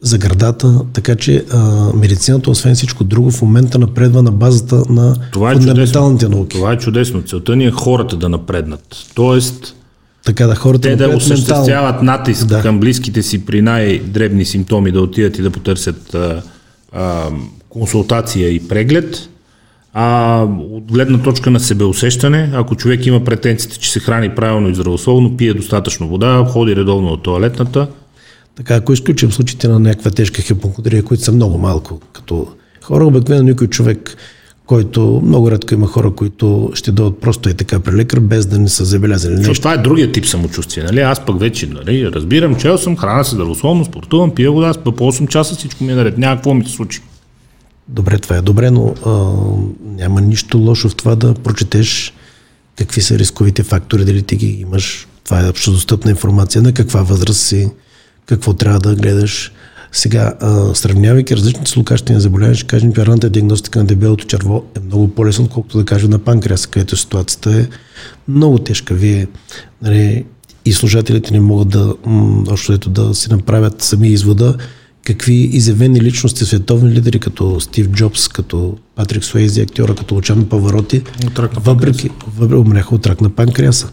за 0.00 0.18
градата, 0.18 0.80
така 0.92 1.14
че 1.14 1.44
а, 1.52 1.58
медицината, 1.94 2.50
освен 2.50 2.74
всичко 2.74 3.04
друго, 3.04 3.30
в 3.30 3.42
момента 3.42 3.78
напредва 3.78 4.22
на 4.22 4.32
базата 4.32 4.82
на 4.88 5.16
това 5.32 5.52
е 5.52 5.54
фундаменталните 5.54 6.24
чудесно. 6.24 6.36
науки. 6.36 6.56
Това 6.56 6.72
е 6.72 6.78
чудесно. 6.78 7.22
Целта 7.22 7.56
ни 7.56 7.64
е 7.64 7.70
хората 7.70 8.16
да 8.16 8.28
напреднат. 8.28 8.96
Тоест, 9.14 9.74
така 10.24 10.46
да 10.46 10.54
хората 10.54 10.88
те 10.88 10.96
да 10.96 11.08
осъществяват 11.08 11.94
ментално. 11.94 12.02
натиск 12.02 12.46
да. 12.46 12.62
към 12.62 12.80
близките 12.80 13.22
си 13.22 13.44
при 13.44 13.62
най-дребни 13.62 14.44
симптоми, 14.44 14.92
да 14.92 15.00
отидат 15.00 15.38
и 15.38 15.42
да 15.42 15.50
потърсят 15.50 16.14
а, 16.14 16.42
а, 16.92 17.30
консултация 17.68 18.48
и 18.48 18.68
преглед. 18.68 19.28
А 19.94 20.42
от 20.70 20.92
гледна 20.92 21.22
точка 21.22 21.50
на 21.50 21.60
себеусещане, 21.60 22.50
ако 22.54 22.76
човек 22.76 23.06
има 23.06 23.24
претенцията, 23.24 23.76
че 23.76 23.92
се 23.92 24.00
храни 24.00 24.34
правилно 24.34 24.68
и 24.68 24.74
здравословно, 24.74 25.36
пие 25.36 25.54
достатъчно 25.54 26.08
вода, 26.08 26.44
ходи 26.48 26.76
редовно 26.76 27.08
от 27.08 27.22
туалетната, 27.22 27.86
така, 28.56 28.74
ако 28.74 28.92
изключим 28.92 29.32
случаите 29.32 29.68
на 29.68 29.78
някаква 29.78 30.10
тежка 30.10 30.42
хипокондрия, 30.42 31.02
които 31.02 31.22
са 31.22 31.32
много 31.32 31.58
малко, 31.58 32.00
като 32.12 32.46
хора, 32.82 33.06
обикновено 33.06 33.48
никой 33.48 33.66
човек, 33.66 34.16
който 34.66 35.22
много 35.24 35.50
рядко 35.50 35.74
има 35.74 35.86
хора, 35.86 36.10
които 36.10 36.70
ще 36.74 36.92
дойдат 36.92 37.20
просто 37.20 37.48
и 37.48 37.54
така 37.54 37.80
при 37.80 37.92
лекар, 37.92 38.20
без 38.20 38.46
да 38.46 38.58
не 38.58 38.68
са 38.68 38.84
забелязали 38.84 39.34
нещо. 39.34 39.54
Това 39.54 39.72
е 39.74 39.78
другия 39.78 40.12
тип 40.12 40.26
самочувствие. 40.26 40.84
Нали? 40.84 41.00
Аз 41.00 41.26
пък 41.26 41.40
вече 41.40 41.66
нали, 41.66 42.12
разбирам, 42.12 42.56
чел 42.56 42.78
съм, 42.78 42.96
храна 42.96 43.24
се 43.24 43.34
здравословно, 43.34 43.84
спортувам, 43.84 44.34
пия 44.34 44.52
вода, 44.52 44.74
по 44.84 44.90
8 44.90 45.28
часа, 45.28 45.54
всичко 45.54 45.84
ми 45.84 45.92
е 45.92 45.94
наред. 45.94 46.18
Няма 46.18 46.36
какво 46.36 46.54
ми 46.54 46.64
се 46.64 46.72
случи. 46.72 47.00
Добре, 47.88 48.18
това 48.18 48.36
е 48.36 48.42
добре, 48.42 48.70
но 48.70 48.94
а, 49.06 49.10
няма 49.84 50.20
нищо 50.20 50.58
лошо 50.58 50.88
в 50.88 50.96
това 50.96 51.14
да 51.14 51.34
прочетеш 51.34 52.14
какви 52.76 53.00
са 53.00 53.18
рисковите 53.18 53.62
фактори, 53.62 54.04
дали 54.04 54.22
ти 54.22 54.36
ги 54.36 54.46
имаш. 54.46 55.08
Това 55.24 55.40
е 55.40 55.52
достъпна 55.66 56.10
информация 56.10 56.62
на 56.62 56.72
каква 56.72 57.02
възраст 57.02 57.40
си, 57.40 57.70
какво 58.26 58.52
трябва 58.52 58.80
да 58.80 58.94
гледаш. 58.94 59.52
Сега, 59.92 60.34
а, 60.40 60.74
сравнявайки 60.74 61.36
различните 61.36 61.70
злокачествени 61.70 62.20
заболявания, 62.20 62.56
ще 62.56 62.66
кажем, 62.66 62.92
че 62.92 63.30
диагностика 63.30 63.78
на 63.78 63.84
дебелото 63.84 64.26
черво 64.26 64.64
е 64.76 64.80
много 64.80 65.08
по-лесна, 65.08 65.48
колкото 65.48 65.78
да 65.78 65.84
кажем 65.84 66.10
на 66.10 66.18
панкреаса, 66.18 66.68
където 66.68 66.96
ситуацията 66.96 67.60
е 67.60 67.66
много 68.28 68.58
тежка. 68.58 68.94
Вие 68.94 69.26
нали, 69.82 70.24
и 70.64 70.72
служателите 70.72 71.32
не 71.32 71.40
могат 71.40 71.68
да, 71.68 71.94
общо 72.50 72.90
да 72.90 73.14
си 73.14 73.30
направят 73.30 73.82
сами 73.82 74.08
извода 74.08 74.56
какви 75.04 75.34
изявени 75.34 76.00
личности, 76.00 76.44
световни 76.44 76.90
лидери, 76.90 77.18
като 77.18 77.60
Стив 77.60 77.88
Джобс, 77.88 78.28
като 78.28 78.78
Патрик 78.96 79.24
Суейзи, 79.24 79.60
актьора, 79.60 79.94
като 79.94 80.14
Лучано 80.14 80.48
Павароти, 80.48 81.02
въпреки, 81.54 82.10
въпреки 82.36 82.60
умряха 82.60 82.94
от 82.94 83.06
рак 83.06 83.20
на 83.20 83.30
панкреаса. 83.30 83.90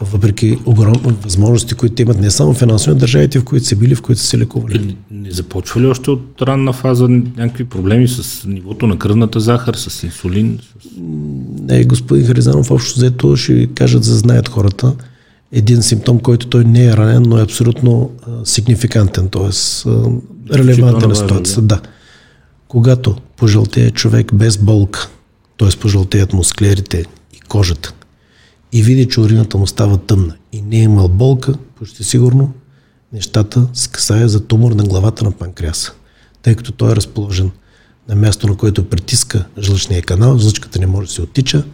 Въпреки 0.00 0.58
огромни 0.66 1.14
възможности, 1.22 1.74
които 1.74 2.02
имат 2.02 2.20
не 2.20 2.30
само 2.30 2.54
финансови, 2.54 2.98
държавите, 2.98 3.38
в 3.38 3.44
които 3.44 3.66
са 3.66 3.76
били, 3.76 3.94
в 3.94 4.02
които 4.02 4.20
са 4.20 4.26
се 4.26 4.38
лекували. 4.38 4.96
Не, 5.10 5.20
не 5.20 5.30
започва 5.30 5.80
ли 5.80 5.86
още 5.86 6.10
от 6.10 6.42
ранна 6.42 6.72
фаза 6.72 7.08
някакви 7.08 7.64
проблеми 7.64 8.08
с 8.08 8.46
нивото 8.46 8.86
на 8.86 8.98
кръвната 8.98 9.40
захар, 9.40 9.74
с 9.74 10.02
инсулин? 10.02 10.58
С... 10.82 10.88
Не, 11.62 11.84
господин 11.84 12.26
Харизанов, 12.26 12.70
общо 12.70 12.94
взето 12.96 13.36
ще 13.36 13.54
ви 13.54 13.68
кажат, 13.74 14.04
за 14.04 14.18
знаят 14.18 14.48
хората 14.48 14.94
един 15.52 15.82
симптом, 15.82 16.18
който 16.18 16.46
той 16.46 16.64
не 16.64 16.86
е 16.86 16.96
ранен, 16.96 17.22
но 17.22 17.38
е 17.38 17.42
абсолютно 17.42 18.10
а, 18.22 18.30
сигнификантен, 18.44 19.28
т.е. 19.28 19.50
релевантен 20.54 21.08
на 21.08 21.16
ситуацията. 21.16 21.62
Да. 21.62 21.80
Когато 22.68 23.16
пожълтее 23.36 23.90
човек 23.90 24.34
без 24.34 24.58
болка, 24.58 25.08
т.е. 25.58 25.78
пожълтеят 25.78 26.32
му 26.32 26.44
склерите 26.44 27.04
и 27.32 27.40
кожата, 27.40 27.94
и 28.72 28.82
види, 28.82 29.08
че 29.08 29.20
урината 29.20 29.58
му 29.58 29.66
става 29.66 29.98
тъмна 29.98 30.34
и 30.52 30.62
не 30.62 30.76
е 30.76 30.82
имал 30.82 31.08
болка, 31.08 31.54
почти 31.78 32.04
сигурно 32.04 32.52
нещата 33.12 33.68
се 33.72 33.88
касае 33.88 34.28
за 34.28 34.40
тумор 34.40 34.72
на 34.72 34.84
главата 34.84 35.24
на 35.24 35.32
панкреаса, 35.32 35.92
тъй 36.42 36.54
като 36.54 36.72
той 36.72 36.92
е 36.92 36.96
разположен 36.96 37.50
на 38.08 38.14
място, 38.14 38.46
на 38.46 38.56
което 38.56 38.88
притиска 38.88 39.44
жлъчния 39.60 40.02
канал, 40.02 40.38
жлъчката 40.38 40.78
не 40.78 40.86
може 40.86 41.08
да 41.08 41.12
се 41.12 41.22
оттича, 41.22 41.64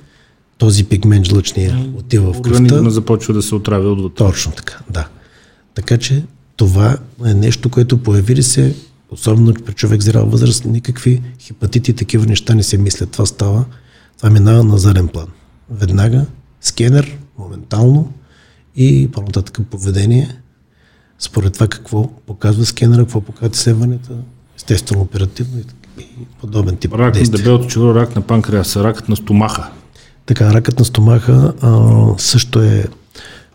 този 0.58 0.84
пигмент 0.84 1.26
жлъчния 1.26 1.90
отива 1.96 2.32
в 2.32 2.42
кръвта. 2.42 2.62
Организма 2.62 2.90
започва 2.90 3.34
да 3.34 3.42
се 3.42 3.54
отравя 3.54 3.92
отвъд. 3.92 4.14
Точно 4.14 4.52
така, 4.52 4.78
да. 4.90 5.08
Така 5.74 5.98
че 5.98 6.24
това 6.56 6.98
е 7.26 7.34
нещо, 7.34 7.70
което 7.70 8.02
появи 8.02 8.36
ли 8.36 8.42
се, 8.42 8.76
особено 9.10 9.54
при 9.54 9.72
човек 9.72 10.02
зрял 10.02 10.26
възраст, 10.26 10.64
никакви 10.64 11.22
хепатити 11.40 11.90
и 11.90 11.94
такива 11.94 12.26
неща 12.26 12.54
не 12.54 12.62
се 12.62 12.78
мислят. 12.78 13.10
Това 13.10 13.26
става, 13.26 13.64
това 14.16 14.30
минава 14.30 14.64
на 14.64 14.78
заден 14.78 15.08
план. 15.08 15.26
Веднага, 15.70 16.26
скенер, 16.60 17.18
моментално 17.38 18.12
и 18.76 19.08
по-нататък 19.12 19.58
поведение, 19.70 20.40
според 21.18 21.52
това 21.52 21.68
какво 21.68 22.10
показва 22.26 22.66
скенера, 22.66 23.02
какво 23.02 23.20
показва 23.20 23.54
изследванията, 23.54 24.12
естествено 24.56 25.02
оперативно 25.02 25.58
и, 25.58 25.64
подобен 26.40 26.76
тип 26.76 26.92
Рак 26.92 27.14
на 27.14 27.28
дебелото 27.28 27.66
черво, 27.66 27.94
рак 27.94 28.16
на 28.16 28.22
панкреаса, 28.22 28.84
ракът 28.84 29.08
на 29.08 29.16
стомаха. 29.16 29.70
Така, 30.26 30.54
ракът 30.54 30.78
на 30.78 30.84
стомаха 30.84 31.54
а, 31.62 32.04
също 32.18 32.62
е 32.62 32.84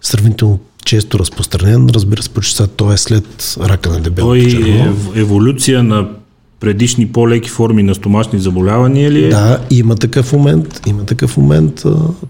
сравнително 0.01 0.59
често 0.85 1.19
разпространен. 1.19 1.89
Разбира 1.89 2.23
се, 2.23 2.29
почти 2.29 2.63
той 2.75 2.93
е 2.93 2.97
след 2.97 3.55
рака 3.59 3.89
на 3.89 3.99
дебелото 3.99 4.49
черво. 4.49 4.63
Той 4.63 5.17
е 5.17 5.19
еволюция 5.19 5.83
на 5.83 6.09
предишни 6.59 7.07
по-леки 7.07 7.49
форми 7.49 7.83
на 7.83 7.95
стомашни 7.95 8.39
заболявания 8.39 9.11
ли 9.11 9.25
е? 9.25 9.29
Да, 9.29 9.59
има 9.69 9.95
такъв 9.95 10.33
момент. 10.33 10.81
Има 10.87 11.05
такъв 11.05 11.37
момент. 11.37 11.83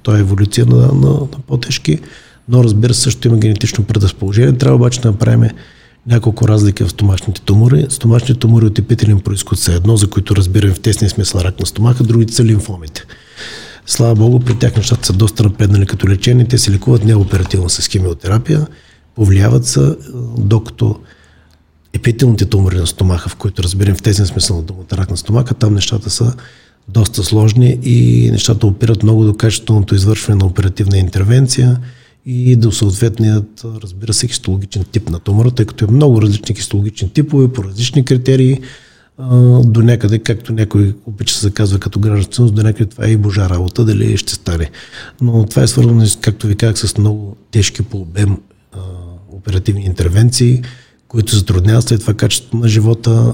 Той 0.03 0.17
е 0.17 0.19
еволюция 0.19 0.65
на, 0.65 0.75
на, 0.75 1.09
на 1.09 1.27
по-тежки, 1.47 1.99
но 2.49 2.63
разбира 2.63 2.93
се, 2.93 3.01
също 3.01 3.27
има 3.27 3.37
генетично 3.37 3.83
предразположение. 3.83 4.57
Трябва 4.57 4.75
обаче 4.75 5.01
да 5.01 5.11
направим 5.11 5.49
няколко 6.07 6.47
разлики 6.47 6.83
в 6.83 6.89
стомашните 6.89 7.41
тумори. 7.41 7.85
Стомашните 7.89 8.39
тумори 8.39 8.65
от 8.65 8.79
епителен 8.79 9.19
происход 9.19 9.59
са 9.59 9.73
едно, 9.73 9.97
за 9.97 10.09
които 10.09 10.35
разбираме 10.35 10.73
в 10.73 10.79
тесния 10.79 11.09
смисъл 11.09 11.39
рак 11.39 11.59
на 11.59 11.65
стомаха, 11.65 12.03
другите 12.03 12.33
са 12.33 12.45
лимфомите. 12.45 13.05
Слава 13.91 14.15
Богу, 14.15 14.39
при 14.39 14.55
тях 14.55 14.75
нещата 14.75 15.05
са 15.05 15.13
доста 15.13 15.43
напреднали 15.43 15.85
като 15.85 16.09
лечение. 16.09 16.45
Те 16.45 16.57
се 16.57 16.71
лекуват 16.71 17.03
неоперативно 17.03 17.69
с 17.69 17.87
химиотерапия, 17.87 18.67
повлияват 19.15 19.65
се, 19.65 19.95
докато 20.37 20.99
епителните 21.93 22.45
тумори 22.45 22.77
на 22.77 22.87
стомаха, 22.87 23.29
в 23.29 23.35
които 23.35 23.63
разберем 23.63 23.95
в 23.95 24.01
тези 24.01 24.25
смисъл 24.25 24.57
на 24.57 24.63
думата 24.63 24.85
рак 24.91 25.09
на 25.09 25.17
стомаха, 25.17 25.53
там 25.53 25.73
нещата 25.73 26.09
са 26.09 26.33
доста 26.87 27.23
сложни 27.23 27.79
и 27.83 28.29
нещата 28.31 28.67
опират 28.67 29.03
много 29.03 29.25
до 29.25 29.33
качественото 29.33 29.95
извършване 29.95 30.39
на 30.39 30.45
оперативна 30.45 30.97
интервенция 30.97 31.79
и 32.25 32.55
до 32.55 32.71
съответният, 32.71 33.65
разбира 33.83 34.13
се, 34.13 34.27
хистологичен 34.27 34.83
тип 34.91 35.09
на 35.09 35.19
тумора, 35.19 35.51
тъй 35.51 35.65
като 35.65 35.85
е 35.85 35.91
много 35.91 36.21
различни 36.21 36.55
хистологични 36.55 37.09
типове 37.09 37.47
по 37.47 37.63
различни 37.63 38.05
критерии. 38.05 38.59
До 39.63 39.81
някъде, 39.81 40.19
както 40.19 40.53
някой 40.53 40.95
обича 41.05 41.35
се 41.35 41.51
казва 41.51 41.79
като 41.79 41.99
гражданственост, 41.99 42.55
до 42.55 42.63
някъде 42.63 42.89
това 42.89 43.05
е 43.05 43.11
и 43.11 43.17
божа 43.17 43.49
работа, 43.49 43.85
дали 43.85 44.17
ще 44.17 44.33
стане. 44.33 44.69
Но 45.21 45.45
това 45.45 45.63
е 45.63 45.67
свързано, 45.67 46.05
както 46.21 46.47
ви 46.47 46.55
казах, 46.55 46.77
с 46.89 46.97
много 46.97 47.35
тежки 47.51 47.83
по 47.83 47.97
обем 47.97 48.37
оперативни 49.31 49.85
интервенции, 49.85 50.61
които 51.07 51.35
затрудняват 51.35 51.83
след 51.83 52.01
това 52.01 52.13
качеството 52.13 52.57
на 52.57 52.67
живота. 52.67 53.33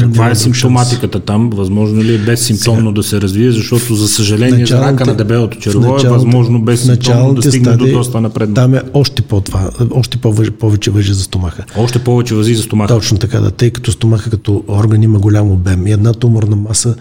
Каква 0.00 0.30
е 0.30 0.34
симптоматиката 0.34 1.20
там? 1.20 1.50
Възможно 1.50 2.02
ли 2.02 2.14
е 2.14 2.18
безсимптомно 2.18 2.90
Сега, 2.90 2.92
да 2.92 3.02
се 3.02 3.20
развие? 3.20 3.52
Защото, 3.52 3.94
за 3.94 4.08
съжаление, 4.08 4.66
за 4.66 4.80
рака 4.80 5.06
на 5.06 5.14
дебелото 5.14 5.58
черво 5.58 5.96
е 6.04 6.08
възможно 6.08 6.62
безсимптомно 6.62 7.34
да 7.34 7.42
стигне 7.42 7.64
стадии, 7.64 7.92
до 7.92 7.98
доста 7.98 8.20
напред. 8.20 8.54
Там 8.54 8.74
е 8.74 8.80
още, 8.94 9.22
по 9.22 9.40
това, 9.40 9.70
още 9.90 10.18
повече 10.58 10.90
въжи 10.90 11.12
за 11.12 11.22
стомаха. 11.22 11.64
Още 11.76 11.98
повече 11.98 12.34
възи 12.34 12.54
за 12.54 12.62
стомаха. 12.62 12.94
Точно 12.94 13.18
така, 13.18 13.40
да, 13.40 13.50
тъй 13.50 13.70
като 13.70 13.92
стомаха 13.92 14.30
като 14.30 14.64
орган 14.68 15.02
има 15.02 15.18
голям 15.18 15.50
обем 15.50 15.86
и 15.86 15.92
една 15.92 16.12
туморна 16.12 16.56
маса 16.56 16.94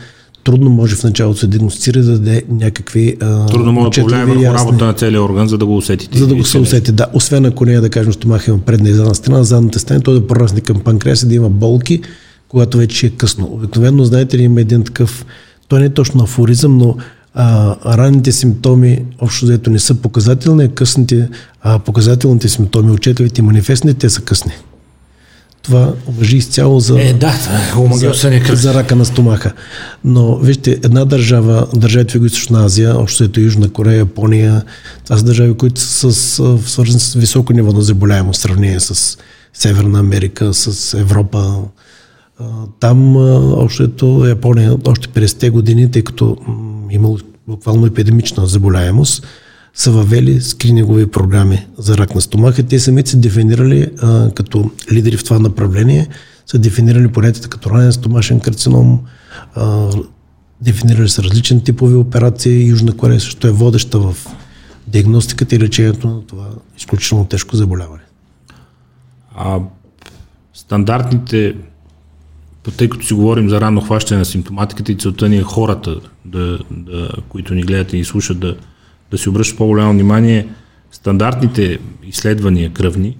трудно 0.43 0.69
може 0.69 0.95
в 0.95 1.03
началото 1.03 1.39
се 1.39 1.47
диагностицира 1.47 2.01
да 2.01 2.11
даде 2.11 2.43
някакви. 2.49 3.17
Трудно 3.51 3.71
може 3.71 3.89
да 3.89 4.01
повлияе 4.01 4.25
върху 4.25 4.43
работа 4.43 4.85
на 4.85 4.93
целия 4.93 5.23
орган, 5.23 5.47
за 5.47 5.57
да 5.57 5.65
го 5.65 5.77
усетите. 5.77 6.17
За 6.17 6.27
да 6.27 6.35
го 6.35 6.43
се 6.43 6.57
усети, 6.57 6.91
да. 6.91 7.05
Освен 7.13 7.45
ако 7.45 7.65
не 7.65 7.73
е 7.73 7.79
да 7.79 7.89
кажем, 7.89 8.13
стомаха 8.13 8.51
има 8.51 8.59
предна 8.59 8.89
и 8.89 8.93
задна 8.93 9.15
страна, 9.15 9.43
задната 9.43 9.79
страна, 9.79 9.99
той 9.99 10.13
да 10.13 10.27
прорасне 10.27 10.61
към 10.61 10.79
панкреаса, 10.79 11.27
да 11.27 11.35
има 11.35 11.49
болки, 11.49 12.01
когато 12.51 12.77
вече 12.77 13.05
е 13.05 13.09
късно. 13.09 13.45
Обикновено, 13.51 14.05
знаете 14.05 14.37
ли, 14.37 14.43
има 14.43 14.61
един 14.61 14.83
такъв, 14.83 15.25
той 15.67 15.79
не 15.79 15.85
е 15.85 15.89
точно 15.89 16.23
афоризъм, 16.23 16.77
но 16.77 16.95
а, 17.33 17.75
ранните 17.97 18.31
симптоми 18.31 19.05
общо 19.19 19.45
заето 19.45 19.69
не 19.69 19.79
са 19.79 19.95
показателни, 19.95 20.63
а 20.63 20.67
късните, 20.67 21.29
а 21.61 21.79
показателните 21.79 22.49
симптоми, 22.49 22.91
отчетливите 22.91 23.41
и 23.41 23.43
манифестни, 23.43 23.93
те 23.93 24.09
са 24.09 24.21
късни. 24.21 24.51
Това 25.61 25.93
въжи 26.07 26.37
изцяло 26.37 26.79
за, 26.79 27.01
е, 27.01 27.13
да, 27.13 27.33
за, 27.93 28.13
за 28.55 28.73
рака 28.73 28.95
на 28.95 29.05
стомаха. 29.05 29.53
Но 30.03 30.37
вижте, 30.37 30.71
една 30.71 31.05
държава, 31.05 31.67
държавите 31.75 32.19
в 32.19 32.25
Източна 32.25 32.65
Азия, 32.65 32.97
общо 32.97 33.23
ето 33.23 33.39
Южна 33.39 33.69
Корея, 33.69 33.97
Япония, 33.97 34.63
това 35.03 35.17
са 35.17 35.23
държави, 35.23 35.53
които 35.53 35.81
са 35.81 36.13
с, 36.13 36.57
свързани 36.65 36.99
с 36.99 37.13
високо 37.13 37.53
ниво 37.53 37.71
на 37.71 37.81
заболяемост 37.81 38.39
в 38.39 38.43
сравнение 38.43 38.79
с 38.79 39.17
Северна 39.53 39.99
Америка, 39.99 40.53
с 40.53 40.93
Европа. 40.99 41.55
Там, 42.79 43.15
общо 43.53 43.83
ето 43.83 44.25
Япония, 44.27 44.77
още 44.87 45.07
50-те 45.07 45.49
години, 45.49 45.91
тъй 45.91 46.01
като 46.01 46.37
имало 46.89 47.17
буквално 47.47 47.85
епидемична 47.85 48.47
заболяемост, 48.47 49.27
са 49.73 49.91
въвели 49.91 50.41
скринингови 50.41 51.07
програми 51.07 51.67
за 51.77 51.97
рак 51.97 52.15
на 52.15 52.21
стомаха. 52.21 52.63
Те 52.63 52.79
самите 52.79 53.09
са 53.11 53.17
дефинирали 53.17 53.91
а, 54.01 54.31
като 54.31 54.71
лидери 54.91 55.17
в 55.17 55.23
това 55.23 55.39
направление, 55.39 56.07
са 56.45 56.59
дефинирали 56.59 57.07
понятията 57.07 57.49
като 57.49 57.69
ранен 57.69 57.93
стомашен 57.93 58.39
карцином, 58.39 58.99
а, 59.55 59.89
дефинирали 60.61 61.09
са 61.09 61.23
различни 61.23 61.63
типови 61.63 61.95
операции. 61.95 62.67
Южна 62.67 62.97
Корея 62.97 63.19
също 63.19 63.47
е 63.47 63.51
водеща 63.51 63.99
в 63.99 64.15
диагностиката 64.87 65.55
и 65.55 65.59
лечението 65.59 66.07
на 66.07 66.21
това 66.21 66.47
изключително 66.77 67.25
тежко 67.25 67.55
заболяване. 67.55 68.03
А 69.35 69.59
стандартните, 70.53 71.55
тъй 72.77 72.89
като 72.89 73.05
си 73.05 73.13
говорим 73.13 73.49
за 73.49 73.61
ранно 73.61 73.81
хващане 73.81 74.19
на 74.19 74.25
симптоматиката 74.25 74.91
и 74.91 74.97
целта 74.97 75.29
ни 75.29 75.37
е 75.37 75.43
хората, 75.43 75.95
да, 76.25 76.59
да, 76.71 77.09
които 77.29 77.53
ни 77.53 77.61
гледат 77.61 77.93
и 77.93 77.97
ни 77.97 78.03
слушат, 78.03 78.39
да, 78.39 78.55
да 79.11 79.17
си 79.17 79.29
обръща 79.29 79.57
по-голямо 79.57 79.93
внимание 79.93 80.47
стандартните 80.91 81.79
изследвания 82.03 82.69
кръвни, 82.73 83.17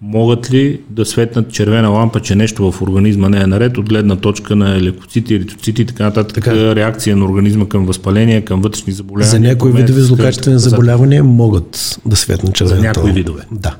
могат 0.00 0.50
ли 0.50 0.80
да 0.90 1.04
светнат 1.04 1.52
червена 1.52 1.88
лампа, 1.88 2.20
че 2.20 2.34
нещо 2.34 2.72
в 2.72 2.82
организма 2.82 3.28
не 3.28 3.40
е 3.40 3.46
наред 3.46 3.78
от 3.78 3.88
гледна 3.88 4.16
точка 4.16 4.56
на 4.56 4.80
лекоцити, 4.80 5.34
еритроцити 5.34 5.82
и 5.82 5.84
така 5.84 6.04
нататък, 6.04 6.34
така. 6.34 6.74
реакция 6.74 7.16
на 7.16 7.24
организма 7.24 7.68
към 7.68 7.86
възпаление, 7.86 8.40
към 8.40 8.60
вътрешни 8.60 8.92
заболявания? 8.92 9.30
За 9.30 9.40
някои 9.40 9.72
видове 9.72 10.00
злокачествени 10.00 10.58
заболявания 10.58 11.24
могат 11.24 11.98
да 12.06 12.16
светнат 12.16 12.54
червена 12.54 12.80
За 12.80 12.82
някои 12.82 13.12
видове? 13.12 13.42
Да. 13.52 13.76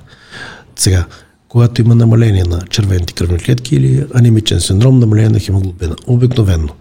Сега, 0.77 1.05
когато 1.49 1.81
има 1.81 1.95
намаление 1.95 2.45
на 2.45 2.61
червените 2.71 3.13
кръвни 3.13 3.39
клетки 3.39 3.77
или 3.77 4.07
анемичен 4.15 4.61
синдром, 4.61 4.99
намаление 4.99 5.31
на 5.31 5.41
хемоглобина, 5.41 5.97
обикновено– 6.07 6.69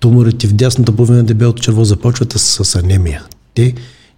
туморите 0.00 0.46
в 0.46 0.52
дясната 0.52 0.92
половина 0.92 1.18
на 1.18 1.24
дебелото 1.24 1.62
черво 1.62 1.84
започват 1.84 2.32
с 2.32 2.74
анемия. 2.74 3.24
Те 3.54 3.74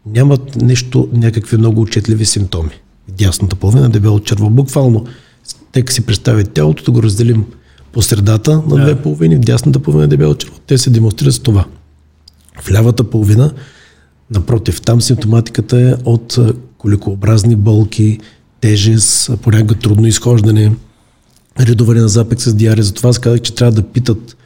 нямат 0.07 0.57
нещо, 0.57 1.09
някакви 1.13 1.57
много 1.57 1.81
отчетливи 1.81 2.25
симптоми. 2.25 2.71
В 3.09 3.13
дясната 3.13 3.57
половина 3.57 3.83
на 3.83 3.91
дебелото 3.91 4.25
черво. 4.25 4.51
Буквално, 4.51 5.07
тъй 5.73 5.85
си 5.91 6.07
представят 6.07 6.53
тялото, 6.53 6.85
да 6.85 6.91
го 6.91 7.03
разделим 7.03 7.45
по 7.93 8.03
средата 8.03 8.63
на 8.69 8.77
две 8.77 9.03
половини, 9.03 9.37
в 9.37 9.41
дясната 9.41 9.79
половина 9.79 10.03
на 10.03 10.09
дебелото 10.09 10.47
черво. 10.47 10.59
Те 10.67 10.79
се 10.79 10.91
демонстрират 10.91 11.35
с 11.35 11.39
това. 11.39 11.65
В 12.63 12.71
лявата 12.71 13.05
половина, 13.05 13.53
напротив, 14.31 14.81
там 14.81 15.01
симптоматиката 15.01 15.81
е 15.81 15.95
от 16.05 16.39
коликообразни 16.79 17.57
болки, 17.57 18.19
тежест, 18.61 19.31
понякога 19.43 19.75
трудно 19.75 20.07
изхождане, 20.07 20.73
редуване 21.61 22.01
на 22.01 22.09
запек 22.09 22.43
с 22.43 22.55
диария. 22.55 22.85
Затова 22.85 23.11
аз 23.11 23.19
казах, 23.19 23.41
че 23.41 23.55
трябва 23.55 23.73
да 23.73 23.83
питат 23.83 24.37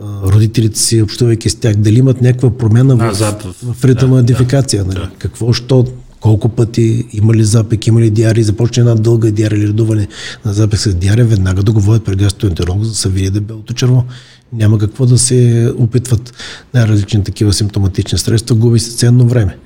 родителите 0.00 0.78
си, 0.78 1.02
общувайки 1.02 1.50
с 1.50 1.54
тях, 1.54 1.76
дали 1.76 1.98
имат 1.98 2.22
някаква 2.22 2.50
промяна 2.50 2.96
в, 2.96 3.12
в, 3.12 3.74
в 3.74 3.84
ритъма 3.84 4.16
да, 4.16 4.22
дефикация. 4.22 4.84
Да, 4.84 4.88
нали? 4.88 4.98
да. 4.98 5.10
Какво, 5.18 5.52
що, 5.52 5.86
колко 6.20 6.48
пъти, 6.48 7.06
има 7.12 7.34
ли 7.34 7.44
запек, 7.44 7.86
има 7.86 8.00
ли 8.00 8.10
диари, 8.10 8.42
започне 8.42 8.80
една 8.80 8.94
дълга 8.94 9.30
диария 9.30 9.58
или 9.58 9.68
редуване 9.68 10.08
на 10.44 10.52
запек 10.52 10.80
с 10.80 10.94
диария, 10.94 11.24
веднага 11.24 11.62
да 11.62 11.72
го 11.72 11.80
водят 11.80 12.04
при 12.04 12.16
гастроентеролог, 12.16 12.82
за 12.82 12.90
да 12.90 12.96
се 12.96 13.08
види 13.08 13.30
дебелото 13.30 13.74
черво. 13.74 14.04
Няма 14.52 14.78
какво 14.78 15.06
да 15.06 15.18
се 15.18 15.72
опитват 15.78 16.34
най-различни 16.74 17.24
такива 17.24 17.52
симптоматични 17.52 18.18
средства, 18.18 18.56
губи 18.56 18.78
се 18.78 18.96
ценно 18.96 19.28
време. 19.28 19.58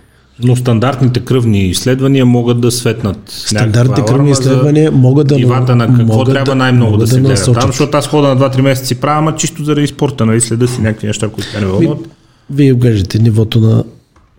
Но 0.43 0.57
стандартните 0.57 1.21
кръвни 1.21 1.67
изследвания 1.67 2.27
могат 2.27 2.61
да 2.61 2.71
светнат. 2.71 3.19
Стандартните 3.29 4.03
кръвни 4.05 4.31
изследвания 4.31 4.93
могат 4.93 5.27
да. 5.27 5.35
Нивата 5.37 5.77
на 5.77 5.97
какво 5.97 6.25
трябва 6.25 6.55
най-много 6.55 6.97
да, 6.97 6.99
да 6.99 7.07
се 7.07 7.21
гледа. 7.21 7.53
Там, 7.53 7.67
защото 7.67 7.97
аз 7.97 8.07
хода 8.07 8.29
на 8.29 8.37
2-3 8.37 8.61
месеца 8.61 8.95
правя, 8.95 9.19
ама 9.19 9.37
чисто 9.37 9.65
заради 9.65 9.87
спорта, 9.87 10.27
нали? 10.27 10.41
Следа 10.41 10.67
си 10.67 10.81
някакви 10.81 11.07
неща, 11.07 11.29
които 11.29 11.49
не 11.61 11.67
вълнуват. 11.67 11.99
Вие 12.51 12.73
оглеждате 12.73 13.19
нивото 13.19 13.61
на 13.61 13.85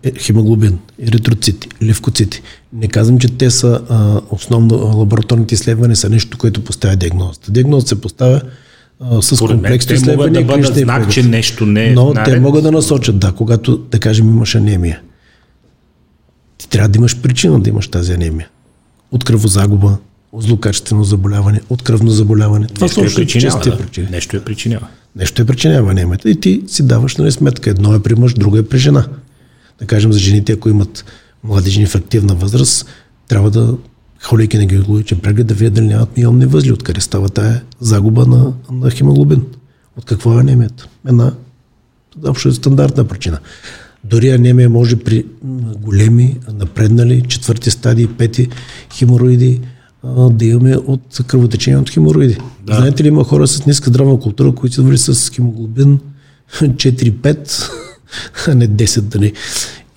е, 0.02 0.12
хемоглобин, 0.18 0.78
еритроцити, 1.02 1.68
левкоцити. 1.82 2.42
Не 2.72 2.88
казвам, 2.88 3.18
че 3.18 3.28
те 3.28 3.50
са 3.50 3.80
а, 3.88 4.20
основно 4.30 4.74
лабораторните 4.98 5.54
изследвания 5.54 5.96
са 5.96 6.10
нещо, 6.10 6.38
което 6.38 6.64
поставя 6.64 6.96
диагнозата. 6.96 7.52
Диагнозата 7.52 7.88
се 7.88 8.00
поставя 8.00 8.40
а, 9.00 9.22
с 9.22 9.38
комплексни 9.38 9.94
изследвания. 9.94 10.32
Те 10.32 10.40
могат 10.40 10.60
да 10.60 10.70
бъдат 10.70 10.84
знак, 10.84 11.10
че 11.10 11.22
нещо 11.22 11.66
не 11.66 11.86
е 11.86 11.92
Но 11.92 12.12
наред. 12.12 12.34
те 12.34 12.40
могат 12.40 12.62
да 12.62 12.72
насочат, 12.72 13.18
да, 13.18 13.32
когато, 13.32 13.76
да 13.76 13.98
кажем, 13.98 14.28
имаш 14.28 14.54
анемия 14.54 15.00
трябва 16.72 16.88
да 16.88 16.98
имаш 16.98 17.20
причина 17.20 17.60
да 17.60 17.70
имаш 17.70 17.88
тази 17.88 18.12
анемия. 18.12 18.48
От 19.10 19.24
кръвозагуба, 19.24 19.98
от 20.32 20.42
злокачествено 20.42 21.04
заболяване, 21.04 21.60
от 21.70 21.82
кръвно 21.82 22.10
заболяване. 22.10 22.66
Това 22.66 22.84
Нещо 22.84 23.10
са 23.10 23.20
е 23.20 23.24
причинява, 23.24 23.60
да. 23.60 23.78
причини. 23.78 24.06
Нещо 24.10 24.36
е 24.36 24.44
причинява. 24.44 24.86
Нещо 25.16 25.42
е 25.42 25.44
причинява 25.44 25.90
анемията. 25.90 26.30
И 26.30 26.40
ти 26.40 26.62
си 26.66 26.86
даваш 26.86 27.16
нали, 27.16 27.32
сметка. 27.32 27.70
Едно 27.70 27.94
е 27.94 28.02
при 28.02 28.14
мъж, 28.14 28.34
друго 28.34 28.56
е 28.56 28.68
при 28.68 28.78
жена. 28.78 29.06
Да 29.78 29.86
кажем 29.86 30.12
за 30.12 30.18
жените, 30.18 30.52
ако 30.52 30.68
имат 30.68 31.04
млади 31.44 31.70
жени 31.70 31.86
в 31.86 31.94
активна 31.94 32.34
възраст, 32.34 32.86
трябва 33.28 33.50
да 33.50 33.74
ходейки 34.22 34.58
на 34.58 34.66
гинекологичен 34.66 35.18
преглед 35.18 35.46
да 35.46 35.54
видят 35.54 35.74
дали 35.74 35.86
нямат 35.86 36.16
миомни 36.16 36.46
възли, 36.46 36.72
откъде 36.72 37.00
става 37.00 37.28
тая 37.28 37.62
загуба 37.80 38.26
на, 38.26 38.52
на 38.70 38.90
хемоглобин. 38.90 39.42
От 39.96 40.04
какво 40.04 40.32
е 40.32 40.40
анемията? 40.40 40.88
Една 41.08 41.32
общо 42.26 42.48
е 42.48 42.52
стандартна 42.52 43.04
причина. 43.04 43.38
Дори 44.04 44.30
анемия 44.30 44.70
може 44.70 44.96
при 44.96 45.26
големи, 45.82 46.36
напреднали, 46.54 47.22
четвърти 47.28 47.70
стадии, 47.70 48.06
пети 48.06 48.48
хемороиди, 48.94 49.60
да 50.30 50.44
имаме 50.44 50.76
от 50.76 51.20
кръвотечение 51.26 51.78
от 51.78 51.90
хемороиди. 51.90 52.38
Да. 52.66 52.74
Знаете 52.74 53.04
ли, 53.04 53.08
има 53.08 53.24
хора 53.24 53.46
с 53.46 53.66
ниска 53.66 53.90
здравна 53.90 54.20
култура, 54.20 54.52
които 54.54 54.98
са 54.98 55.14
с 55.14 55.30
хемоглобин 55.30 55.98
4-5, 56.52 57.70
а 58.48 58.54
не 58.54 58.68
10, 58.68 59.00
дали 59.00 59.32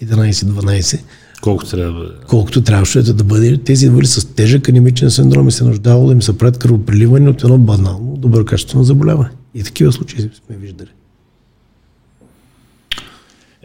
11-12. 0.03 0.99
Колкото 1.41 1.69
трябва 1.69 1.93
да 1.93 1.99
бъде. 1.99 2.13
Колкото 2.27 2.61
трябваше 2.61 3.01
да 3.01 3.23
бъде. 3.23 3.57
Тези 3.57 3.85
идвали 3.85 4.07
с 4.07 4.25
тежък 4.25 4.69
анемичен 4.69 5.11
синдром 5.11 5.47
и 5.47 5.51
се 5.51 5.63
нуждавало 5.63 6.07
да 6.07 6.13
им 6.13 6.21
се 6.21 6.37
правят 6.37 6.57
кръвопреливане 6.57 7.29
от 7.29 7.43
едно 7.43 7.57
банално, 7.57 8.17
добро 8.17 8.45
качествено 8.45 8.83
заболяване. 8.83 9.29
И 9.53 9.63
такива 9.63 9.91
случаи 9.91 10.19
сме 10.19 10.55
виждали. 10.55 10.89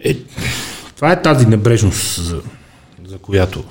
Е, 0.05 0.17
това 0.97 1.13
е 1.13 1.23
тази 1.23 1.47
небрежност, 1.47 2.23
за, 2.25 2.41
за 3.09 3.19
която 3.19 3.65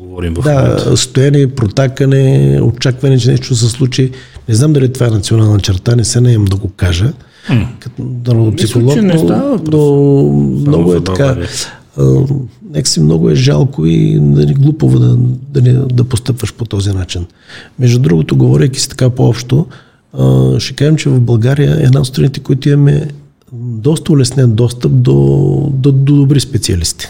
говорим 0.00 0.34
в 0.34 0.42
Да, 0.42 0.54
момента. 0.54 0.96
стояне, 0.96 1.54
протакане, 1.54 2.60
очакване, 2.62 3.18
че 3.18 3.30
нещо 3.30 3.54
се 3.54 3.68
случи. 3.68 4.10
Не 4.48 4.54
знам 4.54 4.72
дали 4.72 4.92
това 4.92 5.06
е 5.06 5.10
национална 5.10 5.60
черта, 5.60 5.96
не 5.96 6.04
се 6.04 6.20
наем 6.20 6.44
да 6.44 6.56
го 6.56 6.68
кажа. 6.68 7.12
Като 7.80 8.02
народопсихолог, 8.26 8.96
но, 9.02 9.18
става 9.18 9.60
но 9.72 10.22
много 10.66 10.94
е 10.94 11.04
така. 11.04 11.36
Нека 12.70 12.88
си 12.88 13.00
много 13.00 13.30
е 13.30 13.34
жалко 13.34 13.86
и 13.86 14.20
нали, 14.20 14.54
глупово 14.54 14.98
да, 14.98 15.16
да, 15.50 15.62
не, 15.62 15.72
да 15.72 16.04
постъпваш 16.04 16.54
по 16.54 16.64
този 16.64 16.92
начин. 16.92 17.26
Между 17.78 17.98
другото, 17.98 18.36
говорейки 18.36 18.80
си 18.80 18.88
така 18.88 19.10
по-общо, 19.10 19.66
а, 20.18 20.60
ще 20.60 20.74
кажем, 20.74 20.96
че 20.96 21.08
в 21.08 21.20
България 21.20 21.80
е 21.80 21.84
една 21.84 22.00
от 22.00 22.06
страните, 22.06 22.40
които 22.40 22.68
имаме 22.68 23.08
доста 23.52 24.12
улеснен 24.12 24.52
достъп 24.52 24.92
до, 24.92 25.12
до, 25.72 25.92
до 25.92 26.14
добри 26.14 26.40
специалисти. 26.40 27.06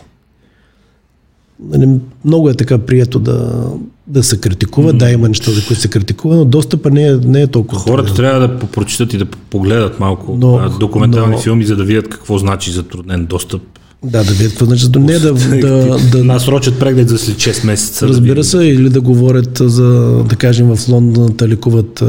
Нали, 1.64 1.88
много 2.24 2.50
е 2.50 2.54
така 2.54 2.78
прието 2.78 3.18
да, 3.18 3.62
да 4.06 4.22
се 4.22 4.40
критикува. 4.40 4.92
Да, 4.92 5.10
има 5.10 5.28
неща, 5.28 5.50
за 5.50 5.66
които 5.66 5.80
се 5.82 5.88
критикува, 5.88 6.36
но 6.36 6.44
достъпа 6.44 6.90
не 6.90 7.06
е, 7.06 7.16
не 7.16 7.42
е 7.42 7.46
толкова. 7.46 7.80
Хората 7.80 8.06
труден. 8.06 8.16
трябва 8.16 8.40
да 8.40 8.58
попрочитат 8.58 9.12
и 9.12 9.18
да 9.18 9.24
погледат 9.26 10.00
малко 10.00 10.36
Но- 10.36 10.70
документални 10.80 11.32
но- 11.32 11.40
филми, 11.40 11.64
за 11.64 11.76
да 11.76 11.84
видят 11.84 12.08
какво 12.08 12.38
значи 12.38 12.70
затруднен 12.72 13.26
достъп. 13.26 13.62
Да, 14.04 14.24
да 14.24 14.32
видят 14.32 14.52
какво 14.52 14.64
значи. 14.64 14.86
Не 14.88 15.18
да, 15.18 15.32
да, 15.60 15.98
да, 16.12 16.24
Насрочат 16.24 16.78
преглед 16.78 17.08
за 17.08 17.18
след 17.18 17.36
6 17.36 17.66
месеца. 17.66 18.06
да 18.06 18.08
Разбира 18.08 18.34
видят. 18.34 18.46
се, 18.46 18.58
или 18.58 18.88
да 18.88 19.00
говорят 19.00 19.58
за, 19.58 19.88
да 20.28 20.36
кажем, 20.36 20.76
в 20.76 20.88
Лондон 20.88 21.26
да 21.28 21.48
лекуват 21.48 22.02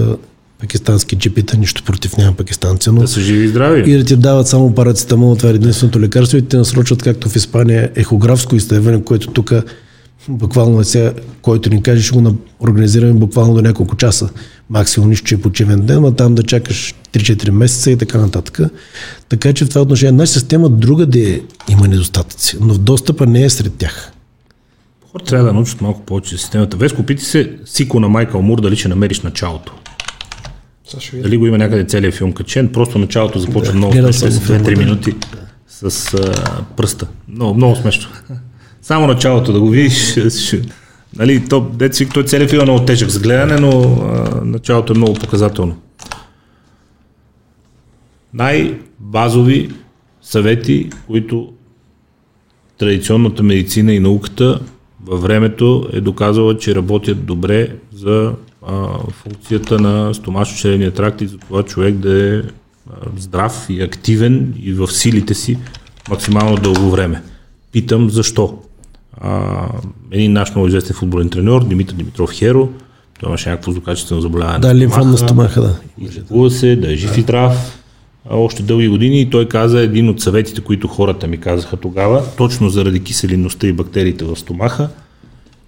пакистански 0.64 1.16
джипита, 1.16 1.58
нищо 1.58 1.84
против 1.84 2.18
няма 2.18 2.34
пакистанци, 2.34 2.90
но 2.90 3.02
Да 3.02 3.08
са 3.08 3.22
живи 3.22 3.46
и 3.46 3.48
здрави. 3.48 3.92
и 3.92 3.98
да 3.98 4.04
ти 4.04 4.16
дават 4.16 4.48
само 4.48 4.76
парацетамол, 4.76 5.36
това 5.36 5.50
е 5.50 5.54
единственото 5.54 6.00
лекарство 6.00 6.38
и 6.38 6.42
те 6.42 6.58
насрочват, 6.58 7.04
както 7.04 7.30
в 7.30 7.36
Испания, 7.36 7.92
ехографско 7.96 8.56
изследване, 8.56 9.04
което 9.04 9.28
тук 9.28 9.54
буквално 10.30 10.80
е 10.80 10.84
сега, 10.84 11.14
който 11.42 11.70
ни 11.70 11.84
каже, 11.84 12.02
ще 12.02 12.14
го 12.14 12.22
на- 12.22 12.34
организираме 12.60 13.14
буквално 13.14 13.54
до 13.54 13.62
няколко 13.62 13.96
часа. 13.96 14.30
Максимум 14.70 15.10
нищо, 15.10 15.26
че 15.26 15.36
е 15.36 15.42
почивен 15.42 15.82
ден, 15.82 16.06
а 16.06 16.12
там 16.12 16.36
да 16.36 16.44
чакаш 16.44 16.96
3-4 17.14 17.50
месеца 17.50 17.92
и 17.92 17.98
така 17.98 18.18
нататък. 18.18 18.60
Така 19.30 19.54
че 19.54 19.66
в 19.66 19.70
това 19.70 19.82
отношение 19.82 20.12
нашата 20.12 20.40
система 20.40 20.70
друга 20.70 21.06
да 21.06 21.20
е, 21.22 21.40
има 21.70 21.88
недостатъци, 21.88 22.58
но 22.62 22.74
достъпа 22.74 23.26
не 23.26 23.44
е 23.44 23.50
сред 23.50 23.74
тях. 23.74 24.12
Хората 25.12 25.30
трябва 25.30 25.46
да 25.46 25.54
научат 25.54 25.82
малко 25.82 26.02
повече 26.02 26.38
системата. 26.38 26.78
Веско, 26.78 27.04
пити 27.04 27.24
се 27.24 27.52
Сико 27.66 28.00
на 28.00 28.10
Майкъл 28.10 28.42
Мур 28.42 28.62
дали 28.62 28.76
ще 28.76 28.88
намериш 28.88 29.22
началото. 29.22 29.74
Дали 31.14 31.38
го 31.38 31.48
има 31.48 31.58
някъде 31.58 31.84
целият 31.84 32.16
филм 32.16 32.34
качен, 32.34 32.72
просто 32.72 33.00
началото 33.00 33.40
започва 33.40 33.72
Да, 33.72 33.78
много 33.78 33.94
смешно, 33.94 34.32
с 34.32 34.40
филма, 34.40 34.62
2-3 34.62 34.76
да. 34.76 34.82
минути 34.82 35.14
с 35.68 36.14
а, 36.14 36.34
пръста. 36.78 37.08
Много, 37.28 37.54
много 37.54 37.76
смешно. 37.76 38.10
Само 38.82 39.08
началото 39.08 39.54
да 39.54 39.60
го 39.60 39.70
видиш. 39.70 40.12
ще- 40.46 40.62
Нали, 41.16 41.48
то, 41.50 41.62
дето 41.74 41.96
си, 41.96 42.10
той 42.10 42.24
целият 42.24 42.50
филм 42.50 42.62
е 42.62 42.66
много 42.66 42.86
тежък 42.86 43.10
за 43.10 43.20
гледане, 43.20 43.56
но 43.60 43.82
а, 43.82 44.42
началото 44.46 44.94
е 44.94 44.98
много 44.98 45.14
показателно. 45.14 45.76
Най-базови 48.34 49.70
съвети, 50.22 50.90
които 51.08 51.54
традиционната 52.78 53.44
медицина 53.44 53.94
и 53.94 54.00
науката 54.00 54.60
във 55.06 55.22
времето 55.22 55.90
е 55.94 56.02
доказала, 56.02 56.58
че 56.58 56.76
работят 56.76 57.26
добре 57.26 57.68
за 57.94 58.34
а, 58.68 58.88
функцията 59.12 59.80
на 59.80 60.14
стомашно-черевния 60.14 60.92
тракт 60.92 61.22
и 61.22 61.28
за 61.28 61.38
това 61.38 61.64
човек 61.64 61.96
да 61.96 62.36
е 62.36 62.38
а, 62.38 62.44
здрав 63.18 63.66
и 63.70 63.82
активен 63.82 64.54
и 64.64 64.74
в 64.74 64.88
силите 64.88 65.34
си 65.34 65.58
максимално 66.10 66.56
дълго 66.56 66.90
време. 66.90 67.22
Питам 67.72 68.10
защо. 68.10 68.58
А, 69.22 69.68
един 70.12 70.34
наш 70.34 70.52
много 70.52 70.68
известен 70.68 70.96
футболен 70.96 71.30
треньор, 71.30 71.66
Димитър 71.66 71.96
Димитров 71.96 72.32
Херо, 72.32 72.70
той 73.20 73.30
имаше 73.30 73.50
някакво 73.50 73.72
злокачествено 73.72 74.22
заболяване. 74.22 74.60
Да, 74.60 74.68
на 74.68 74.76
лимфомна 74.76 75.18
стомаха. 75.18 75.62
да. 75.62 75.80
Излекува 76.02 76.52
се, 76.52 76.76
да 76.76 76.94
е 76.94 76.96
жив 76.96 77.18
и 77.18 77.22
здрав 77.22 77.84
още 78.30 78.64
дълги 78.64 78.88
години 78.88 79.22
и 79.22 79.30
той 79.30 79.48
каза 79.48 79.80
един 79.80 80.10
от 80.10 80.22
съветите, 80.22 80.62
които 80.62 80.88
хората 80.88 81.28
ми 81.28 81.38
казаха 81.38 81.78
тогава, 81.78 82.24
точно 82.38 82.70
заради 82.70 83.04
киселинността 83.04 83.68
и 83.68 83.74
бактериите 83.74 84.26
в 84.26 84.36
стомаха, 84.36 84.90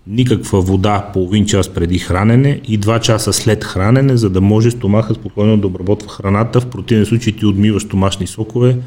никаква 0.08 0.62
вода 0.62 1.10
половин 1.14 1.45
час 1.45 1.70
преди 1.70 1.99
хранене 1.99 2.62
и 2.68 2.78
два 2.78 2.99
часа 2.99 3.34
след 3.34 3.64
хранене, 3.64 4.18
за 4.18 4.30
да 4.30 4.41
може 4.41 4.72
стомаха 4.72 5.14
спокойно 5.14 5.58
да 5.58 5.68
обработва 5.68 6.10
храната. 6.10 6.62
В 6.62 6.70
противен 6.70 7.06
случай 7.06 7.34
ти 7.34 7.45
отмиваш 7.45 7.84
стомашни 7.84 8.28
сокове, 8.28 8.78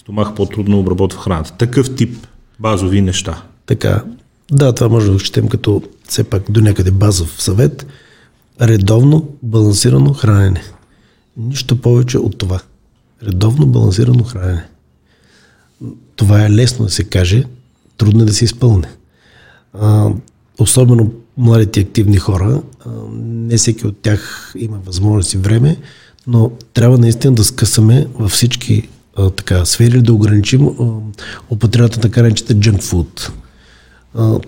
стомаха 0.00 0.34
по-трудно 0.34 0.78
обработва 0.78 1.22
храната. 1.22 1.52
Такъв 1.52 1.94
тип 1.94 2.26
базови 2.60 3.00
неща. 3.00 3.42
Така, 3.66 4.04
да, 4.50 4.72
това 4.72 4.88
може 4.88 5.06
да 5.06 5.12
го 5.12 5.18
четем 5.18 5.48
като 5.48 5.82
все 6.08 6.24
пак 6.24 6.50
до 6.50 6.60
някъде 6.60 6.90
базов 6.90 7.42
съвет. 7.42 7.86
Редовно 8.60 9.28
балансирано 9.42 10.12
хранене. 10.12 10.62
Нищо 11.36 11.80
повече 11.80 12.18
от 12.18 12.38
това. 12.38 12.60
Редовно 13.22 13.66
балансирано 13.66 14.24
хранене. 14.24 14.64
Това 16.16 16.44
е 16.44 16.50
лесно 16.50 16.84
да 16.84 16.90
се 16.90 17.04
каже, 17.04 17.44
трудно 17.96 18.22
е 18.22 18.26
да 18.26 18.34
се 18.34 18.44
изпълне. 18.44 18.88
Особено 20.58 21.10
младите 21.36 21.80
активни 21.80 22.16
хора, 22.16 22.62
не 23.22 23.56
всеки 23.56 23.86
от 23.86 23.96
тях 24.02 24.52
има 24.58 24.78
възможност 24.86 25.34
и 25.34 25.38
време, 25.38 25.76
но 26.26 26.50
трябва 26.74 26.98
наистина 26.98 27.34
да 27.34 27.44
скъсаме 27.44 28.06
във 28.18 28.30
всички 28.30 28.88
така, 29.36 29.64
сфери, 29.64 30.02
да 30.02 30.12
ограничим 30.12 30.68
употребата 31.50 32.00
така 32.00 32.22
наречената 32.22 32.54
junk 32.54 32.82
food. 32.82 33.30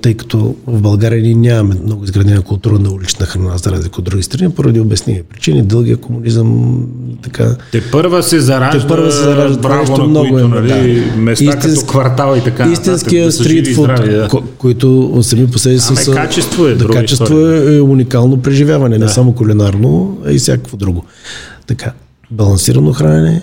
Тъй 0.02 0.14
като 0.14 0.54
в 0.66 0.80
България 0.80 1.22
ние 1.22 1.34
нямаме 1.34 1.74
много 1.84 2.04
изградена 2.04 2.42
култура 2.42 2.78
на 2.78 2.90
улична 2.90 3.26
храна, 3.26 3.56
за 3.58 3.70
разлика 3.70 3.98
от 3.98 4.04
други 4.04 4.22
страни, 4.22 4.50
поради 4.50 4.80
обясними 4.80 5.22
причини, 5.24 5.62
дългия 5.62 5.96
комунизъм, 5.96 6.80
така, 7.22 7.56
Те 7.72 7.90
първа 7.90 8.22
се 8.22 8.40
заражда, 8.40 8.80
те 8.80 8.88
първа 8.88 9.12
се 9.12 9.22
заражда 9.22 9.60
браво 9.60 9.80
нещо 9.80 9.98
на 9.98 10.04
много 10.04 10.28
които, 10.28 10.46
е. 10.46 10.48
нали, 10.50 10.94
да. 11.00 11.16
места 11.16 11.44
Истински- 11.44 11.74
като 11.74 11.86
квартала 11.86 12.38
и 12.38 12.44
така. 12.44 12.66
нататък, 12.66 12.72
Истинския 12.86 13.24
да 13.24 13.30
живи 13.30 13.44
стрит 13.44 13.66
и 13.66 13.74
фуд, 13.74 13.84
здрави, 13.84 14.12
да. 14.12 14.28
ко- 14.28 14.42
който 14.58 15.18
сами 15.22 15.46
по 15.46 15.58
себе 15.58 15.78
си 15.78 15.86
Ами, 15.88 15.96
са... 15.96 16.12
качество 16.12 16.66
е 16.66 16.74
да, 16.74 16.86
качество 16.86 17.24
история. 17.24 17.76
е 17.76 17.80
уникално 17.80 18.42
преживяване, 18.42 18.98
не 18.98 19.08
само 19.08 19.32
кулинарно, 19.32 20.18
а 20.26 20.32
и 20.32 20.38
всякакво 20.38 20.76
друго. 20.76 21.04
Така, 21.66 21.92
балансирано 22.30 22.92
хранене, 22.92 23.42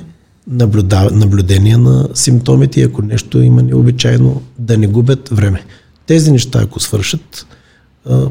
наблюдение 1.11 1.77
на 1.77 2.07
симптомите 2.13 2.79
и 2.79 2.83
ако 2.83 3.01
нещо 3.01 3.41
има 3.41 3.63
необичайно, 3.63 4.41
да 4.59 4.77
не 4.77 4.87
губят 4.87 5.29
време. 5.29 5.63
Тези 6.07 6.31
неща, 6.31 6.59
ако 6.61 6.79
свършат, 6.79 7.47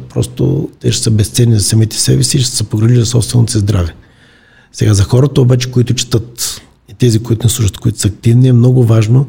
просто 0.09 0.69
те 0.81 0.93
ще 0.93 1.03
са 1.03 1.11
безценни 1.11 1.55
за 1.55 1.65
самите 1.65 1.97
себе 1.97 2.23
си 2.23 2.37
и 2.37 2.41
ще 2.41 2.51
се 2.57 2.65
погрижи 2.65 3.01
за 3.01 3.07
собственото 3.07 3.53
си 3.53 3.59
здраве. 3.59 3.95
Сега 4.73 4.95
за 4.95 5.03
хората 5.03 5.41
обаче, 5.41 5.71
които 5.71 5.95
четат 5.95 6.61
и 6.89 6.95
тези, 6.95 7.19
които 7.19 7.47
не 7.47 7.51
слушат, 7.51 7.79
които 7.79 7.99
са 7.99 8.09
активни, 8.09 8.49
е 8.49 8.53
много 8.53 8.85
важно 8.85 9.27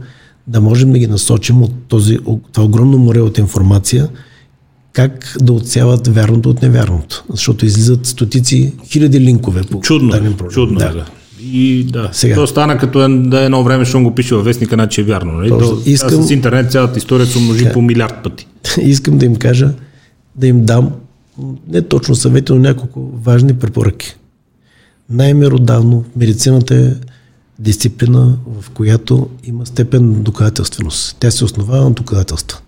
да 0.47 0.61
можем 0.61 0.91
да 0.93 0.99
ги 0.99 1.07
насочим 1.07 1.63
от 1.63 1.71
този, 1.87 2.17
това 2.51 2.65
огромно 2.65 2.97
море 2.97 3.21
от 3.21 3.37
информация, 3.37 4.09
как 4.93 5.37
да 5.41 5.53
отсяват 5.53 6.07
вярното 6.07 6.49
от 6.49 6.61
невярното. 6.61 7.23
Защото 7.29 7.65
излизат 7.65 8.05
стотици, 8.05 8.73
хиляди 8.85 9.19
линкове 9.19 9.61
по 9.63 9.79
Чудно, 9.79 10.09
даден 10.09 10.31
е, 10.31 10.37
проблем. 10.37 10.53
чудно 10.53 10.79
да. 10.79 10.85
е, 10.85 10.93
да. 10.93 11.05
И 11.41 11.83
да, 11.83 12.09
Сега. 12.11 12.35
то 12.35 12.47
стана 12.47 12.77
като 12.77 13.05
е, 13.05 13.09
да 13.09 13.41
едно 13.41 13.63
време, 13.63 13.85
защото 13.85 14.03
го 14.03 14.15
пише 14.15 14.35
във 14.35 14.45
вестника, 14.45 14.75
значи 14.75 15.01
е 15.01 15.03
вярно. 15.03 15.31
Нали? 15.31 15.49
Точно. 15.49 15.81
Искам- 15.85 16.09
Искам... 16.09 16.23
С 16.23 16.31
интернет 16.31 16.71
цялата 16.71 16.97
история 16.97 17.25
се 17.27 17.37
умножи 17.37 17.69
по 17.73 17.81
милиард 17.81 18.23
пъти. 18.23 18.47
Искам 18.81 19.17
да 19.17 19.25
им 19.25 19.35
кажа, 19.35 19.73
да 20.35 20.47
им 20.47 20.65
дам 20.65 20.91
не 21.67 21.81
точно 21.81 22.15
съвети, 22.15 22.51
но 22.51 22.59
няколко 22.59 23.11
важни 23.23 23.53
препоръки. 23.53 24.15
Най-меродавно 25.09 26.03
медицината 26.15 26.75
е 26.75 26.93
дисциплина, 27.59 28.37
в 28.59 28.69
която 28.69 29.29
има 29.43 29.65
степен 29.65 30.07
на 30.07 30.13
доказателственост. 30.13 31.17
Тя 31.19 31.31
се 31.31 31.45
основава 31.45 31.83
на 31.83 31.91
доказателства. 31.91 32.59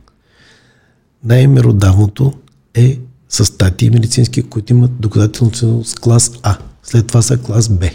Най-меродавното 1.25 2.33
е 2.75 2.99
с 3.29 3.45
статии 3.45 3.89
медицински, 3.89 4.41
които 4.41 4.73
имат 4.73 4.91
доказателственост 4.99 5.99
клас 5.99 6.31
А. 6.43 6.57
След 6.83 7.07
това 7.07 7.21
са 7.21 7.37
клас 7.37 7.69
Б. 7.69 7.85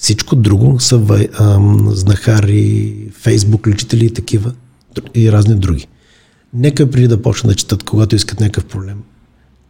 Всичко 0.00 0.36
друго 0.36 0.80
са 0.80 1.00
ам, 1.40 1.88
знахари, 1.90 2.94
фейсбук 3.20 3.66
лечители 3.66 4.04
и 4.06 4.10
такива 4.10 4.52
и 5.14 5.32
разни 5.32 5.54
други. 5.54 5.86
Нека 6.54 6.90
преди 6.90 7.08
да 7.08 7.22
почнат 7.22 7.50
да 7.50 7.54
четат, 7.54 7.82
когато 7.82 8.16
искат 8.16 8.40
някакъв 8.40 8.64
проблем, 8.64 8.96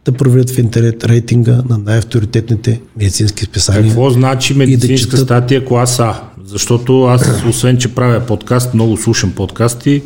да 0.05 0.11
проверят 0.11 0.49
в 0.49 0.57
интернет 0.57 1.05
рейтинга 1.05 1.61
на 1.69 1.77
най-авторитетните 1.77 2.81
медицински 2.97 3.45
списания. 3.45 3.83
Какво 3.83 4.09
значи 4.09 4.53
медицинска 4.53 5.17
четат- 5.17 5.23
статия 5.23 5.65
клас 5.65 5.99
А? 5.99 6.21
Защото 6.45 7.03
аз, 7.03 7.43
освен 7.49 7.77
че 7.77 7.95
правя 7.95 8.25
подкаст, 8.25 8.73
много 8.73 8.97
слушам 8.97 9.31
подкасти 9.31 10.01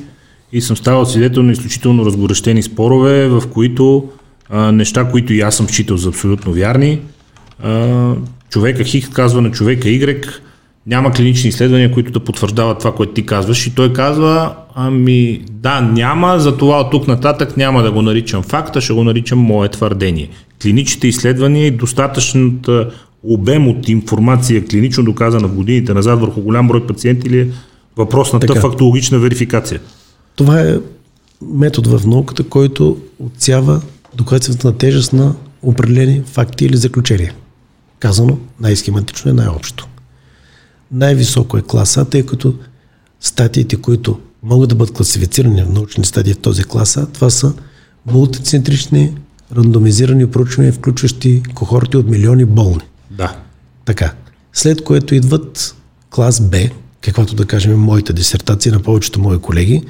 и 0.52 0.62
съм 0.62 0.78
ставал 0.78 1.06
свидетел 1.06 1.44
на 1.44 1.52
изключително 1.52 2.06
разгорещени 2.06 2.64
спорове, 2.64 3.28
в 3.28 3.44
които 3.54 4.10
а, 4.50 4.72
неща, 4.72 5.10
които 5.12 5.34
и 5.34 5.42
аз 5.42 5.56
съм 5.56 5.68
считал 5.68 5.98
за 5.98 6.10
абсолютно 6.10 6.54
вярни, 6.54 7.00
а, 7.64 8.14
човека 8.54 8.84
Хикс 8.84 9.10
казва 9.10 9.42
на 9.42 9.52
човека 9.52 9.88
Y, 9.88 10.28
няма 10.88 11.12
клинични 11.12 11.50
изследвания, 11.50 11.92
които 11.92 12.12
да 12.12 12.20
потвърждават 12.20 12.80
това, 12.80 12.96
което 12.96 13.14
ти 13.14 13.26
казваш. 13.26 13.68
И 13.68 13.76
той 13.76 13.94
казва, 13.94 14.56
Ами 14.76 15.42
да, 15.52 15.82
няма, 15.82 16.40
затова 16.40 16.80
от 16.80 16.92
тук 16.92 17.08
нататък 17.08 17.58
няма 17.58 17.84
да 17.84 17.92
го 17.92 18.02
наричам 18.02 18.44
факта, 18.44 18.82
ще 18.82 18.94
го 18.94 19.04
наричам 19.04 19.40
мое 19.40 19.70
твърдение. 19.70 20.30
Клиничните 20.62 21.08
изследвания 21.08 21.68
и 21.68 21.72
достатъчната 21.72 22.90
обем 23.24 23.68
от 23.68 23.90
информация, 23.90 24.66
клинично 24.66 25.04
доказана 25.04 25.48
в 25.48 25.54
годините 25.54 25.94
назад 25.94 26.20
върху 26.20 26.42
голям 26.42 26.68
брой 26.68 26.88
пациенти 26.88 27.28
или 27.28 27.40
е 27.40 27.48
въпросната 27.98 28.48
така. 28.48 28.62
фактологична 28.62 29.20
верификация? 29.20 29.80
Това 30.36 30.62
е 30.62 30.76
метод 31.42 31.98
в 31.98 32.08
науката, 32.08 32.44
който 32.44 32.98
отсява 33.20 33.82
доказателствата 34.16 34.68
на 34.68 34.78
тежест 34.78 35.14
на 35.14 35.36
определени 35.62 36.22
факти 36.26 36.66
или 36.66 36.78
заключения. 36.78 37.34
Казано 38.04 38.38
най-схематично 38.60 39.32
и 39.32 39.34
най-общо. 39.34 39.88
Най-високо 40.92 41.58
е 41.58 41.62
класа, 41.62 42.06
тъй 42.06 42.26
като 42.26 42.54
статиите, 43.20 43.76
които 43.76 44.20
могат 44.44 44.70
да 44.70 44.76
бъдат 44.76 44.96
класифицирани 44.96 45.64
в 45.64 45.70
научни 45.70 46.06
стадии 46.06 46.34
в 46.34 46.40
този 46.40 46.64
класа, 46.64 47.08
това 47.14 47.30
са 47.30 47.54
мултицентрични, 48.06 49.14
рандомизирани 49.56 50.32
проучвания, 50.32 50.74
включващи 50.74 51.44
кохорти 51.54 51.98
от 51.98 52.10
милиони 52.10 52.46
болни. 52.46 52.84
Да. 53.12 53.38
Така. 53.86 54.14
След 54.54 54.84
което 54.84 55.16
идват 55.16 55.76
клас 56.10 56.42
Б, 56.42 56.58
каквато 57.02 57.36
да 57.36 57.46
кажем 57.46 57.80
моята 57.80 58.14
дисертация 58.14 58.74
на 58.74 58.80
повечето 58.80 59.20
мои 59.20 59.40
колеги, 59.40 59.82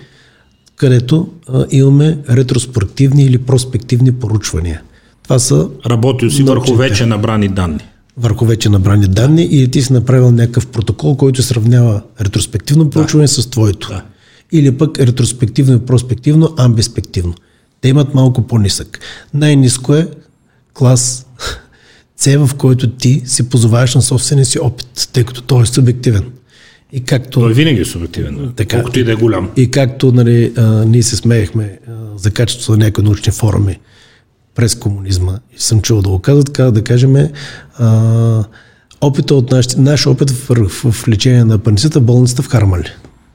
където 0.75 1.29
а, 1.47 1.65
имаме 1.71 2.17
ретроспективни 2.29 3.23
или 3.23 3.37
проспективни 3.37 4.11
поручвания. 4.11 4.81
Това 5.23 5.39
са... 5.39 5.69
Работил 5.85 6.31
си 6.31 6.43
върху 6.43 6.75
вече 6.75 7.05
набрани 7.05 7.47
данни. 7.47 7.83
Върху 8.17 8.45
вече 8.45 8.69
набрани 8.69 9.07
данни 9.07 9.43
или 9.43 9.71
ти 9.71 9.81
си 9.81 9.93
направил 9.93 10.31
някакъв 10.31 10.67
протокол, 10.67 11.17
който 11.17 11.43
сравнява 11.43 12.01
ретроспективно 12.21 12.89
проучване 12.89 13.23
да. 13.23 13.27
с 13.27 13.49
твоето. 13.49 13.87
Да. 13.87 14.03
Или 14.51 14.77
пък 14.77 14.99
ретроспективно 14.99 15.75
и 15.75 15.85
проспективно, 15.85 16.53
амбеспективно. 16.57 17.33
Те 17.81 17.89
имат 17.89 18.13
малко 18.13 18.47
по-нисък. 18.47 18.99
Най-низко 19.33 19.95
е 19.95 20.07
клас 20.73 21.25
С, 22.17 22.37
в 22.37 22.55
който 22.57 22.89
ти 22.89 23.21
се 23.25 23.49
позоваваш 23.49 23.95
на 23.95 24.01
собствения 24.01 24.45
си 24.45 24.59
опит, 24.59 25.09
тъй 25.13 25.23
като 25.23 25.41
той 25.41 25.63
е 25.63 25.65
субективен. 25.65 26.31
И 26.93 27.01
както, 27.01 27.39
Той 27.39 27.53
винаги 27.53 27.81
е 27.81 27.85
субективен, 27.85 28.53
така, 28.55 28.77
колкото 28.77 28.99
и 28.99 29.03
да 29.03 29.11
е 29.11 29.15
голям. 29.15 29.51
И 29.55 29.71
както 29.71 30.11
нали, 30.11 30.53
а, 30.57 30.85
ние 30.85 31.03
се 31.03 31.15
смеехме 31.15 31.79
а, 31.87 31.91
за 32.17 32.31
качеството 32.31 32.71
на 32.71 32.85
някои 32.85 33.03
научни 33.03 33.31
форуми 33.31 33.79
през 34.55 34.75
комунизма, 34.75 35.39
и 35.57 35.59
съм 35.59 35.81
чувал 35.81 36.01
да 36.01 36.09
го 36.09 36.19
казват, 36.19 36.45
така 36.45 36.71
да 36.71 36.83
кажем, 36.83 37.15
а, 37.77 38.43
опита 39.01 39.35
от 39.35 39.51
наш, 39.51 39.67
наш 39.75 40.07
опит 40.07 40.29
в, 40.29 40.69
в, 40.69 40.91
в 40.91 41.07
лечение 41.07 41.43
на 41.43 41.55
апендицита 41.55 41.99
в 41.99 42.03
болницата 42.03 42.41
в 42.41 42.47
Хармали. 42.47 42.89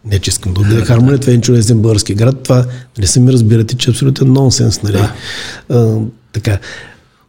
Не, 0.04 0.18
че 0.18 0.28
искам 0.28 0.54
да 0.54 0.60
отида 0.60 0.84
Хармали, 0.84 1.18
това 1.18 1.32
е 1.32 1.40
чудесен 1.40 1.78
български 1.78 2.14
град. 2.14 2.42
Това, 2.42 2.64
нали 2.98 3.06
се 3.06 3.20
ми 3.20 3.32
разбирате, 3.32 3.76
че 3.76 3.90
е 3.90 3.92
абсолютен 3.92 4.32
нонсенс. 4.32 4.82
Нали? 4.82 4.92
Да. 4.92 5.12
А, 5.70 5.98
така. 6.32 6.58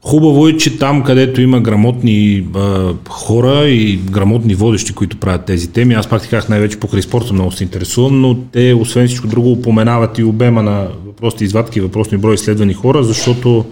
Хубаво 0.02 0.48
е, 0.48 0.58
че 0.58 0.78
там, 0.78 1.04
където 1.04 1.42
има 1.42 1.62
грамотни 1.62 2.48
а, 2.56 2.94
хора 3.10 3.68
и 3.68 3.98
грамотни 3.98 4.56
водещи, 4.56 4.94
които 4.94 5.18
правят 5.18 5.46
тези 5.46 5.68
теми, 5.68 5.94
аз 5.94 6.08
пак 6.08 6.22
ти 6.22 6.30
казах 6.30 6.50
най-вече 6.50 6.80
покрай 6.80 7.02
спорта 7.02 7.34
много 7.34 7.52
се 7.52 7.64
интересувам, 7.64 8.22
но 8.22 8.36
те, 8.36 8.74
освен 8.74 9.08
всичко 9.08 9.28
друго, 9.28 9.52
упоменават 9.52 10.18
и 10.18 10.24
обема 10.24 10.64
на 10.64 10.88
въпросите 11.06 11.44
извадки, 11.44 11.82
въпросни 11.82 12.18
брой 12.18 12.34
изследвани 12.34 12.74
хора, 12.74 13.04
защото 13.04 13.66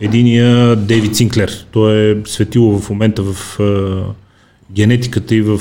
единия 0.00 0.76
Дейвид 0.76 1.16
Синклер, 1.16 1.66
той 1.70 2.10
е 2.10 2.16
светило 2.26 2.78
в 2.78 2.90
момента 2.90 3.22
в 3.22 3.58
генетиката 4.72 5.34
и 5.34 5.42
в 5.42 5.60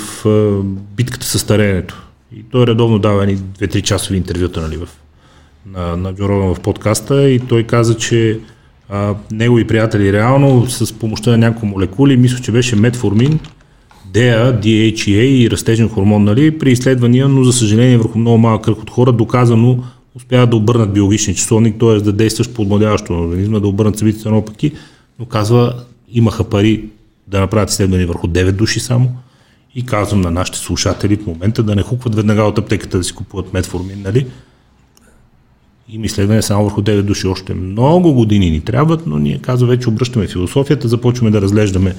битката 0.97 1.25
с 1.25 1.39
стареенето. 1.39 2.03
И 2.35 2.43
той 2.51 2.67
редовно 2.67 2.99
дава 2.99 3.23
едни 3.23 3.38
2-3 3.38 3.81
часови 3.81 4.17
интервюта 4.17 4.61
нали, 4.61 4.77
в, 4.77 4.89
на, 5.65 5.97
на 5.97 6.15
Джо 6.15 6.27
в 6.27 6.59
подкаста 6.59 7.29
и 7.29 7.39
той 7.39 7.63
каза, 7.63 7.97
че 7.97 8.39
а, 8.89 9.15
негови 9.31 9.67
приятели 9.67 10.13
реално 10.13 10.69
с 10.69 10.93
помощта 10.93 11.31
на 11.31 11.38
няколко 11.38 11.65
молекули, 11.65 12.17
мисля, 12.17 12.43
че 12.43 12.51
беше 12.51 12.75
метформин, 12.75 13.39
DEA, 14.13 14.59
DHEA 14.63 15.21
и 15.21 15.51
растежен 15.51 15.89
хормон, 15.89 16.23
нали, 16.23 16.57
при 16.57 16.71
изследвания, 16.71 17.27
но 17.27 17.43
за 17.43 17.53
съжаление 17.53 17.97
върху 17.97 18.19
много 18.19 18.38
малък 18.38 18.63
кръг 18.63 18.81
от 18.81 18.89
хора, 18.89 19.11
доказано 19.11 19.83
успяват 20.18 20.49
да 20.49 20.55
обърнат 20.55 20.93
биологичен 20.93 21.36
часовник, 21.36 21.80
т.е. 21.80 21.95
да 21.95 22.13
действаш 22.13 22.49
подмладяващо 22.49 23.13
на 23.13 23.20
организма, 23.20 23.59
да 23.59 23.68
обърнат 23.68 23.97
събитията 23.97 24.32
наопаки, 24.32 24.72
но 25.20 25.26
казва, 25.26 25.74
имаха 26.11 26.43
пари 26.43 26.86
да 27.28 27.39
направят 27.39 27.70
изследвания 27.70 28.07
върху 28.07 28.28
9 28.28 28.51
души 28.51 28.80
само 28.80 29.11
и 29.76 29.86
казвам 29.86 30.22
на 30.22 30.32
нашите 30.32 30.57
слушатели 30.57 31.15
в 31.15 31.26
момента 31.26 31.63
да 31.63 31.76
не 31.76 31.82
хукват 31.82 32.15
веднага 32.15 32.43
от 32.43 32.57
аптеката 32.57 32.97
да 32.97 33.03
си 33.03 33.13
купуват 33.13 33.53
метформин, 33.53 34.01
нали, 34.01 34.26
има 35.89 36.05
изследване 36.05 36.41
само 36.41 36.63
върху 36.63 36.82
9 36.82 37.01
души. 37.01 37.28
Още 37.28 37.53
много 37.53 38.13
години 38.13 38.51
ни 38.51 38.61
трябват, 38.61 39.07
но 39.07 39.18
ние 39.18 39.39
казва 39.39 39.68
вече 39.68 39.89
обръщаме 39.89 40.28
философията, 40.28 40.88
започваме 40.88 41.32
да 41.32 41.41
разглеждаме 41.41 41.95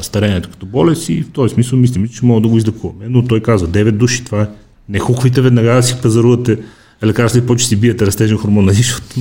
старението 0.00 0.50
като 0.50 0.66
болест 0.66 1.08
и 1.08 1.22
в 1.22 1.30
този 1.30 1.54
смисъл 1.54 1.78
мислим, 1.78 2.08
че 2.08 2.26
мога 2.26 2.40
да 2.40 2.48
го 2.48 2.56
излекуваме. 2.56 3.06
Но 3.08 3.24
той 3.24 3.40
казва 3.40 3.68
9 3.68 3.90
души, 3.90 4.24
това 4.24 4.42
е. 4.42 4.48
Не 4.88 4.98
хуквайте 4.98 5.40
веднага 5.40 5.74
да 5.74 5.82
си 5.82 5.96
пазарувате 6.02 6.58
лекарства 7.04 7.38
и 7.38 7.46
почти 7.46 7.68
си 7.68 7.76
биете 7.76 8.06
растежен 8.06 8.38
хормон, 8.38 8.64
нали, 8.64 8.76
защото 8.76 9.20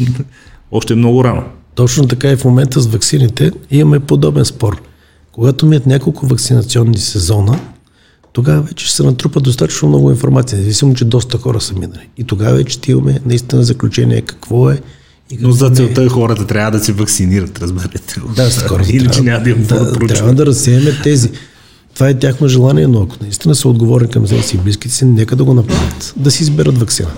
още 0.71 0.93
е 0.93 0.95
много 0.95 1.23
рано. 1.23 1.43
Точно 1.75 2.07
така 2.07 2.31
и 2.31 2.35
в 2.35 2.45
момента 2.45 2.79
с 2.79 2.87
вакцините 2.87 3.51
имаме 3.71 3.99
подобен 3.99 4.45
спор. 4.45 4.81
Когато 5.31 5.65
мият 5.65 5.85
няколко 5.85 6.27
вакцинационни 6.27 6.97
сезона, 6.97 7.59
тогава 8.33 8.61
вече 8.61 8.85
ще 8.85 8.95
се 8.95 9.03
натрупа 9.03 9.39
достатъчно 9.39 9.87
много 9.87 10.11
информация, 10.11 10.57
независимо, 10.57 10.93
че 10.93 11.05
доста 11.05 11.37
хора 11.37 11.61
са 11.61 11.73
минали. 11.73 12.09
И 12.17 12.23
тогава 12.23 12.55
вече 12.55 12.81
ти 12.81 12.91
имаме 12.91 13.19
наистина 13.25 13.63
заключение 13.63 14.21
какво 14.21 14.71
е 14.71 14.81
и 15.31 15.37
Но 15.41 15.51
за 15.51 15.69
целта 15.69 16.03
е 16.03 16.07
хората 16.07 16.47
трябва 16.47 16.71
да 16.71 16.79
се 16.79 16.93
вакцинират, 16.93 17.59
разберете. 17.61 18.21
Да, 18.35 18.51
скоро. 18.51 18.83
Иначе 18.89 19.21
няма 19.21 19.43
да 19.43 19.49
имам 19.49 19.63
да, 19.63 19.91
да 19.91 20.07
Трябва 20.07 20.33
да 20.33 20.45
разсеяме 20.45 20.91
тези. 21.03 21.31
Това 21.93 22.09
е 22.09 22.19
тяхно 22.19 22.47
желание, 22.47 22.87
но 22.87 23.01
ако 23.01 23.15
наистина 23.21 23.55
са 23.55 23.69
отговорни 23.69 24.07
към 24.07 24.27
себе 24.27 24.41
си 24.41 24.55
и 24.55 24.59
близките 24.59 24.95
си, 24.95 25.05
нека 25.05 25.35
да 25.35 25.43
го 25.43 25.53
направят. 25.53 26.13
Да 26.17 26.31
си 26.31 26.43
изберат 26.43 26.77
вакцина. 26.77 27.09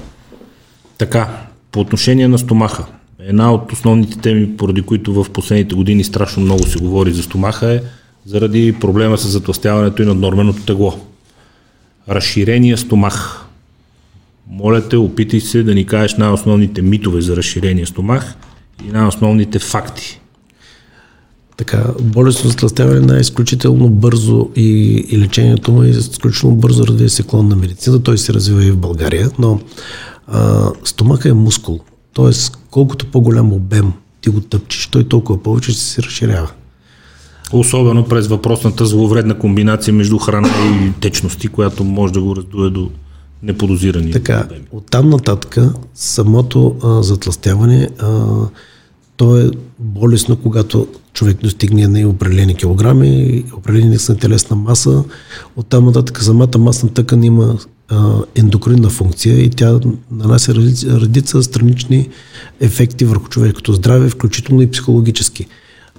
Така, 1.02 1.28
по 1.72 1.80
отношение 1.80 2.28
на 2.28 2.38
стомаха. 2.38 2.86
Една 3.20 3.54
от 3.54 3.72
основните 3.72 4.18
теми, 4.18 4.58
поради 4.58 4.82
които 4.82 5.24
в 5.24 5.30
последните 5.30 5.76
години 5.76 6.04
страшно 6.04 6.44
много 6.44 6.68
се 6.68 6.80
говори 6.80 7.12
за 7.12 7.24
стомаха 7.24 7.74
е 7.74 7.82
заради 8.26 8.76
проблема 8.80 9.18
с 9.18 9.28
затластяването 9.28 10.02
и 10.02 10.06
наднорменото 10.06 10.62
тегло. 10.66 11.00
Разширения 12.10 12.78
стомах. 12.78 13.46
Моля 14.50 14.90
те, 14.90 14.98
опитай 14.98 15.40
се 15.40 15.64
да 15.64 15.76
ни 15.76 15.86
кажеш 15.86 16.18
най-основните 16.18 16.82
митове 16.82 17.22
за 17.22 17.36
разширения 17.36 17.88
стомах 17.88 18.36
и 18.88 18.92
най-основните 18.92 19.60
факти. 19.60 20.22
Така, 21.58 21.84
болестно 22.02 22.50
затластяване 22.50 23.18
е 23.18 23.22
изключително 23.22 23.90
бързо 23.90 24.50
и, 24.56 25.06
и 25.10 25.20
лечението 25.20 25.72
му 25.72 25.84
е 25.84 25.88
изключително 25.88 26.56
бързо 26.56 26.88
развива 26.88 27.10
се 27.10 27.24
клон 27.24 27.48
на 27.48 27.56
медицина. 27.56 28.04
Той 28.04 28.18
се 28.18 28.34
развива 28.34 28.66
и 28.66 28.72
в 28.72 28.78
България, 28.78 29.30
но 29.40 29.60
а, 30.32 30.72
стомаха 30.84 31.30
е 31.30 31.34
мускул. 31.34 31.80
Тоест, 32.14 32.58
колкото 32.72 33.06
по-голям 33.06 33.54
обем 33.54 33.94
ти 34.22 34.30
го 34.30 34.42
тъпчеш, 34.42 34.88
той 34.88 35.04
толкова 35.04 35.44
повече 35.44 35.72
ще 35.72 35.82
се 35.82 36.02
разширява. 36.04 36.52
Особено 37.54 38.06
през 38.06 38.28
въпросната 38.28 38.86
зловредна 38.86 39.38
комбинация 39.38 39.94
между 39.94 40.18
храна 40.18 40.50
и 40.50 41.02
течности, 41.02 41.48
която 41.48 41.84
може 41.84 42.14
да 42.14 42.22
го 42.22 42.36
раздуе 42.36 42.70
до 42.70 42.90
неподозирани. 43.44 44.12
Така, 44.12 44.48
от 44.72 44.86
там 44.86 45.10
нататък 45.10 45.58
самото 45.96 46.76
а, 46.84 47.04
затластяване, 47.04 47.90
а, 48.00 48.26
то 49.18 49.38
е 49.38 49.52
болесно, 49.80 50.36
когато 50.36 50.88
човек 51.14 51.38
достигне 51.42 51.88
на 51.88 52.10
определени 52.10 52.56
килограми, 52.56 53.44
определени 53.58 53.98
на 54.10 54.18
телесна 54.18 54.56
маса. 54.56 55.04
От 55.56 55.68
там 55.68 55.86
нататък 55.86 56.24
самата 56.24 56.58
масна 56.58 56.90
тъкан 56.90 57.24
има 57.24 57.58
ендокринна 58.36 58.90
функция 58.90 59.42
и 59.42 59.50
тя 59.50 59.80
нанася 60.12 60.54
редица 61.02 61.44
странични 61.44 62.10
ефекти 62.60 63.06
върху 63.06 63.28
човешкото 63.30 63.74
здраве, 63.74 64.10
включително 64.10 64.62
и 64.62 64.72
психологически. 64.72 65.48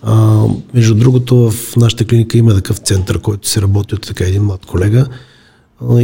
А, 0.02 0.44
между 0.74 0.94
другото, 0.94 1.50
в 1.50 1.76
нашата 1.76 2.04
клиника 2.04 2.38
има 2.38 2.54
такъв 2.54 2.76
център, 2.76 3.18
който 3.18 3.48
се 3.48 3.62
работи 3.62 3.94
от 3.94 4.06
така 4.06 4.24
един 4.24 4.42
млад 4.42 4.66
колега. 4.66 5.06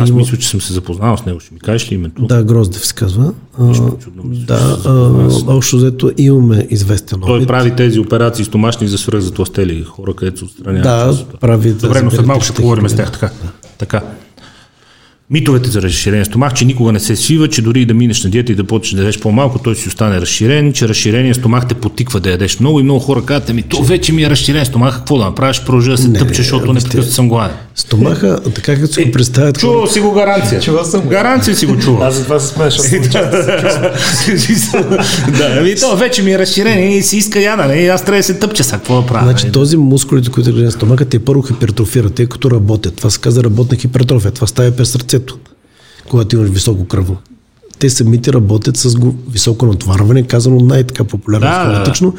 Аз 0.00 0.08
има... 0.08 0.18
мисля, 0.18 0.36
че 0.36 0.48
съм 0.48 0.60
се 0.60 0.72
запознал 0.72 1.16
с 1.16 1.26
него. 1.26 1.40
Ще 1.40 1.54
ми 1.54 1.60
кажеш 1.60 1.92
ли 1.92 1.94
името? 1.94 2.26
Да, 2.26 2.44
Гроздев 2.44 2.86
се 2.86 2.94
казва. 2.94 3.32
А, 3.58 3.74
чудно, 3.74 4.24
мисля, 4.24 4.44
да, 4.46 4.78
общо 5.46 5.76
взето 5.76 6.12
имаме 6.18 6.66
известен 6.70 7.18
опит. 7.18 7.26
Той 7.26 7.46
прави 7.46 7.76
тези 7.76 7.98
операции 8.00 8.44
стомашни 8.44 8.88
за 8.88 8.98
свръхзатластели 8.98 9.84
хора, 9.84 10.14
където 10.14 10.38
се 10.38 10.44
отстраняват. 10.44 10.82
Да, 10.82 11.38
прави. 11.40 11.72
Добре, 11.72 12.02
но 12.02 12.10
след 12.10 12.26
малко 12.26 12.44
ще 12.44 12.54
поговорим 12.54 12.88
с 12.88 12.96
тях. 12.96 13.12
Така. 13.12 13.26
Да. 13.26 13.52
така. 13.78 14.02
Митовете 15.30 15.70
за 15.70 15.82
разширение 15.82 16.24
стомах, 16.24 16.54
че 16.54 16.64
никога 16.64 16.92
не 16.92 17.00
се 17.00 17.16
свива, 17.16 17.48
че 17.48 17.62
дори 17.62 17.82
и 17.82 17.86
да 17.86 17.94
минеш 17.94 18.24
на 18.24 18.30
диета 18.30 18.52
и 18.52 18.54
да 18.54 18.64
почнеш 18.64 18.96
да 18.96 19.02
ядеш 19.02 19.20
по-малко, 19.20 19.58
той 19.58 19.76
си 19.76 19.88
остане 19.88 20.20
разширен, 20.20 20.72
че 20.72 20.88
разширение 20.88 21.34
стомах 21.34 21.68
те 21.68 21.74
потиква 21.74 22.20
да 22.20 22.30
ядеш 22.30 22.60
много 22.60 22.80
и 22.80 22.82
много 22.82 23.00
хора 23.00 23.24
казват, 23.24 23.54
ми 23.54 23.62
то 23.62 23.82
вече 23.82 24.12
ми 24.12 24.22
е 24.22 24.30
разширен 24.30 24.66
стомах, 24.66 24.96
какво 24.96 25.18
да 25.18 25.24
направиш, 25.24 25.64
продължа 25.64 25.90
да 25.90 25.98
се 25.98 26.12
тъпче, 26.12 26.42
защото 26.42 26.66
не 26.66 26.72
непрекъснато 26.72 27.12
съм 27.12 27.28
гладен. 27.28 27.56
Стомаха, 27.74 28.40
така 28.54 28.80
като 28.80 28.92
си 28.92 29.04
го 29.04 29.12
представят. 29.12 29.58
Чувал 29.58 29.86
си 29.86 30.00
го 30.00 30.12
гаранция. 30.12 30.60
Чувал 30.60 30.84
съм. 30.84 31.08
Гаранция 31.08 31.56
си 31.56 31.66
го 31.66 31.78
чува. 31.78 32.06
Аз 32.06 32.14
за 32.14 32.24
това 32.24 32.40
се 32.40 32.54
смеша. 32.54 32.82
да, 35.38 35.56
ами 35.58 35.76
то 35.76 35.96
вече 35.96 36.22
ми 36.22 36.32
е 36.32 36.38
разширение 36.38 36.96
и 36.96 37.02
си 37.02 37.16
иска 37.16 37.40
ядане 37.40 37.74
и 37.74 37.88
аз 37.88 38.04
трябва 38.04 38.18
да 38.18 38.22
се 38.22 38.34
тъпча 38.34 38.64
сега, 38.64 38.76
какво 38.76 39.00
да 39.00 39.06
правя? 39.06 39.24
Значи 39.24 39.52
този 39.52 39.76
мускулите, 39.76 40.30
които 40.30 40.52
на 40.52 40.70
стомаха, 40.70 41.04
те 41.04 41.18
първо 41.18 41.42
хипертрофират, 41.42 42.14
тъй 42.14 42.26
като 42.26 42.50
работят. 42.50 42.96
Това 42.96 43.10
се 43.10 43.20
казва 43.20 43.44
работна 43.44 43.76
хипертрофия. 43.76 44.32
Това 44.32 44.46
става 44.46 44.70
през 44.70 44.88
сърцето, 45.18 45.38
когато 46.08 46.36
имаш 46.36 46.50
високо 46.50 46.84
кръвно. 46.84 47.16
Те 47.78 47.90
самите 47.90 48.32
работят 48.32 48.76
с 48.76 48.96
високо 49.30 49.66
натоварване, 49.66 50.22
казано 50.22 50.60
най-така 50.60 51.04
популярно 51.04 51.46
да, 51.46 51.84
да, 51.84 51.92
да. 52.00 52.12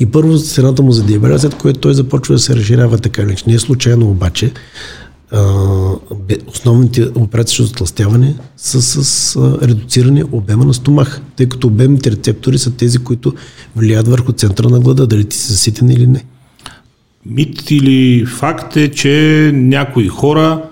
И 0.00 0.06
първо 0.06 0.38
цената 0.38 0.82
му 0.82 0.92
за 0.92 1.02
диабет, 1.02 1.40
след 1.40 1.54
което 1.54 1.80
той 1.80 1.94
започва 1.94 2.34
да 2.34 2.38
се 2.38 2.56
разширява 2.56 2.98
така. 2.98 3.26
Не 3.46 3.54
е 3.54 3.58
случайно 3.58 4.10
обаче, 4.10 4.52
основните 6.46 7.08
операции 7.14 7.64
за 7.64 7.72
тластяване 7.72 8.34
са 8.56 8.82
с 8.82 9.36
редуциране 9.62 10.24
обема 10.32 10.64
на 10.64 10.74
стомах, 10.74 11.20
тъй 11.36 11.48
като 11.48 11.66
обемните 11.66 12.10
рецептори 12.10 12.58
са 12.58 12.70
тези, 12.70 12.98
които 12.98 13.34
влияят 13.76 14.08
върху 14.08 14.32
центъра 14.32 14.68
на 14.68 14.80
глада, 14.80 15.06
дали 15.06 15.24
ти 15.24 15.36
си 15.36 15.52
заситен 15.52 15.90
или 15.90 16.06
не. 16.06 16.24
Мит 17.26 17.70
или 17.70 18.26
факт 18.26 18.76
е, 18.76 18.90
че 18.90 19.50
някои 19.54 20.08
хора 20.08 20.69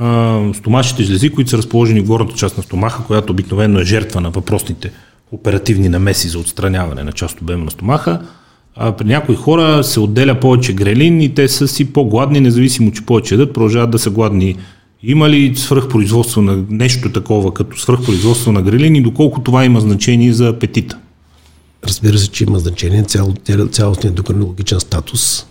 а, 0.00 0.40
стомашите 0.54 1.02
жлези, 1.02 1.30
които 1.30 1.50
са 1.50 1.58
разположени 1.58 2.00
в 2.00 2.06
горната 2.06 2.34
част 2.34 2.56
на 2.56 2.62
стомаха, 2.62 3.04
която 3.04 3.32
обикновено 3.32 3.80
е 3.80 3.84
жертва 3.84 4.20
на 4.20 4.30
въпросните 4.30 4.92
оперативни 5.32 5.88
намеси 5.88 6.28
за 6.28 6.38
отстраняване 6.38 7.04
на 7.04 7.12
част 7.12 7.34
от 7.34 7.42
обема 7.42 7.64
на 7.64 7.70
стомаха, 7.70 8.20
а 8.76 8.92
при 8.92 9.06
някои 9.06 9.36
хора 9.36 9.84
се 9.84 10.00
отделя 10.00 10.40
повече 10.40 10.72
грелин 10.72 11.20
и 11.20 11.34
те 11.34 11.48
са 11.48 11.68
си 11.68 11.92
по-гладни, 11.92 12.40
независимо, 12.40 12.92
че 12.92 13.06
повече 13.06 13.34
ядат, 13.34 13.52
продължават 13.52 13.90
да 13.90 13.98
са 13.98 14.10
гладни. 14.10 14.56
Има 15.02 15.30
ли 15.30 15.56
свръхпроизводство 15.56 16.42
на 16.42 16.64
нещо 16.70 17.12
такова, 17.12 17.54
като 17.54 17.78
свръхпроизводство 17.78 18.52
на 18.52 18.62
грелин 18.62 18.96
и 18.96 19.02
доколко 19.02 19.40
това 19.40 19.64
има 19.64 19.80
значение 19.80 20.32
за 20.32 20.48
апетита? 20.48 20.98
Разбира 21.84 22.18
се, 22.18 22.28
че 22.30 22.44
има 22.44 22.58
значение 22.58 23.02
цял, 23.02 23.34
цялостният 23.70 24.14
докринологичен 24.14 24.80
статус. 24.80 25.46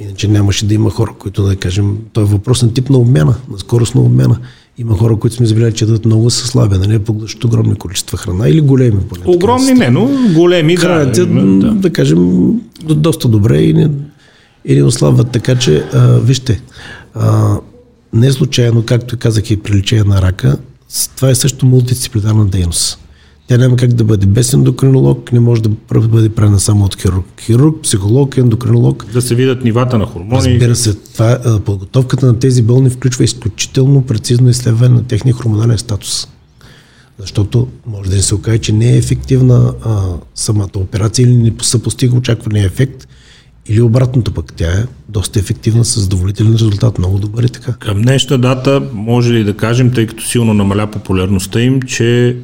Иначе 0.00 0.28
нямаше 0.28 0.66
да 0.66 0.74
има 0.74 0.90
хора, 0.90 1.14
които 1.18 1.42
да 1.42 1.56
кажем, 1.56 1.96
той 2.12 2.22
е 2.22 2.26
въпрос 2.26 2.62
на 2.62 2.72
тип 2.72 2.90
на 2.90 2.98
обмяна, 2.98 3.34
на 3.50 3.58
скорост 3.58 3.94
на 3.94 4.00
обмяна. 4.00 4.38
Има 4.78 4.98
хора, 4.98 5.16
които 5.16 5.36
сме 5.36 5.46
забелязали, 5.46 5.74
че 5.74 5.86
дадат 5.86 6.04
много 6.04 6.30
са 6.30 6.46
слаби, 6.46 6.78
нали, 6.78 6.98
поглъщат 6.98 7.44
огромни 7.44 7.74
количества 7.74 8.18
храна 8.18 8.48
или 8.48 8.60
големи. 8.60 9.00
Поне, 9.08 9.22
огромни 9.26 9.72
не, 9.72 9.90
но 9.90 10.10
големи, 10.34 10.76
Хранят, 10.76 11.12
да, 11.12 11.26
да. 11.26 11.72
да 11.74 11.90
кажем, 11.90 12.52
доста 12.84 13.28
добре 13.28 13.62
и 13.62 13.72
не, 13.72 13.90
и 14.64 14.74
не 14.74 14.82
ослабват. 14.82 15.30
Така 15.30 15.56
че, 15.56 15.84
а, 15.92 16.18
вижте, 16.18 16.62
а, 17.14 17.56
не 18.12 18.32
случайно, 18.32 18.82
както 18.82 19.18
казах 19.18 19.50
и 19.50 19.56
при 19.56 19.74
лечение 19.74 20.04
на 20.04 20.22
рака, 20.22 20.58
това 21.16 21.30
е 21.30 21.34
също 21.34 21.66
мултидисциплинарна 21.66 22.46
дейност. 22.46 22.98
Тя 23.50 23.58
няма 23.58 23.76
как 23.76 23.92
да 23.92 24.04
бъде 24.04 24.26
без 24.26 24.52
ендокринолог, 24.52 25.32
не 25.32 25.40
може 25.40 25.62
да 25.62 25.70
бъде 26.00 26.28
правена 26.28 26.60
само 26.60 26.84
от 26.84 27.02
хирург. 27.02 27.26
Хирург, 27.40 27.82
психолог, 27.82 28.36
ендокринолог. 28.36 29.06
Да 29.12 29.22
се 29.22 29.34
видят 29.34 29.64
нивата 29.64 29.98
на 29.98 30.06
хормони. 30.06 30.52
Разбира 30.52 30.76
се, 30.76 30.94
това, 30.94 31.60
подготовката 31.64 32.26
на 32.26 32.38
тези 32.38 32.62
болни 32.62 32.90
включва 32.90 33.24
изключително 33.24 34.02
прецизно 34.02 34.48
изследване 34.48 34.94
на 34.94 35.04
техния 35.04 35.34
хормонален 35.34 35.78
статус. 35.78 36.28
Защото 37.18 37.68
може 37.86 38.10
да 38.10 38.22
се 38.22 38.34
окаже, 38.34 38.58
че 38.58 38.72
не 38.72 38.92
е 38.92 38.96
ефективна 38.96 39.74
а, 39.84 40.02
самата 40.34 40.70
операция 40.76 41.24
или 41.24 41.36
не 41.36 41.52
се 41.62 41.82
постига 41.82 42.16
очаквания 42.16 42.66
ефект, 42.66 43.08
или 43.66 43.80
обратното 43.80 44.32
пък, 44.32 44.52
тя 44.56 44.72
е 44.72 44.84
доста 45.08 45.38
ефективна 45.38 45.84
с 45.84 46.00
задоволителен 46.00 46.52
резултат, 46.52 46.98
много 46.98 47.18
добър 47.18 47.42
и 47.42 47.48
така. 47.48 47.72
Към 47.72 48.02
днешна 48.02 48.38
дата 48.38 48.82
може 48.92 49.32
ли 49.32 49.44
да 49.44 49.56
кажем, 49.56 49.90
тъй 49.90 50.06
като 50.06 50.24
силно 50.24 50.54
намаля 50.54 50.86
популярността 50.86 51.60
им, 51.60 51.82
че 51.82 52.36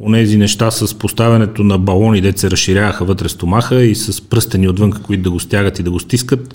онези 0.00 0.36
неща 0.36 0.70
с 0.70 0.94
поставянето 0.94 1.64
на 1.64 1.78
балони, 1.78 2.20
де 2.20 2.32
се 2.36 2.50
разширяваха 2.50 3.04
вътре 3.04 3.28
стомаха 3.28 3.82
и 3.82 3.94
с 3.94 4.28
пръстени 4.28 4.68
отвън, 4.68 4.92
които 4.92 5.22
да 5.22 5.30
го 5.30 5.40
стягат 5.40 5.78
и 5.78 5.82
да 5.82 5.90
го 5.90 6.00
стискат, 6.00 6.54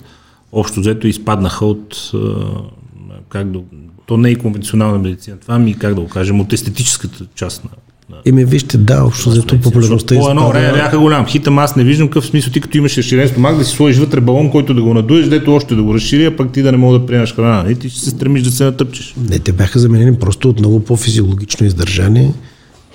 общо 0.52 0.80
взето 0.80 1.06
изпаднаха 1.06 1.66
от 1.66 2.12
как 3.28 3.50
да, 3.50 3.60
то 4.06 4.16
не 4.16 4.30
е 4.30 4.34
конвенционална 4.34 4.98
медицина, 4.98 5.36
това 5.36 5.58
ми, 5.58 5.78
как 5.78 5.94
да 5.94 6.00
го 6.00 6.08
кажем, 6.08 6.40
от 6.40 6.52
естетическата 6.52 7.24
част 7.34 7.64
на 7.64 7.70
Еми, 8.26 8.44
вижте, 8.44 8.78
да, 8.78 9.04
общо 9.04 9.30
взето 9.30 9.60
популярността 9.60 10.14
е. 10.14 10.18
По 10.18 10.30
едно 10.30 10.48
време 10.48 10.72
бяха 10.72 10.98
голям 10.98 11.26
хит, 11.26 11.48
аз 11.48 11.76
не 11.76 11.84
виждам 11.84 12.08
какъв 12.08 12.26
смисъл 12.26 12.52
ти 12.52 12.60
като 12.60 12.78
имаш 12.78 12.98
разширен 12.98 13.28
стомах 13.28 13.56
да 13.56 13.64
си 13.64 13.76
сложиш 13.76 13.98
вътре 13.98 14.20
балон, 14.20 14.50
който 14.50 14.74
да 14.74 14.82
го 14.82 14.94
надуеш, 14.94 15.26
дето 15.26 15.54
още 15.54 15.74
да 15.74 15.82
го 15.82 15.94
разшири, 15.94 16.24
а 16.24 16.36
пък 16.36 16.52
ти 16.52 16.62
да 16.62 16.72
не 16.72 16.78
мога 16.78 16.98
да 16.98 17.06
приемаш 17.06 17.34
храна. 17.34 17.70
И 17.70 17.74
ти 17.74 17.90
ще 17.90 18.00
се 18.00 18.10
стремиш 18.10 18.42
да 18.42 18.50
се 18.50 18.64
натъпчеш. 18.64 19.14
Не, 19.30 19.38
те 19.38 19.52
бяха 19.52 19.78
заменени 19.78 20.16
просто 20.16 20.48
от 20.48 20.58
много 20.58 20.80
по-физиологично 20.80 21.66
издържание 21.66 22.32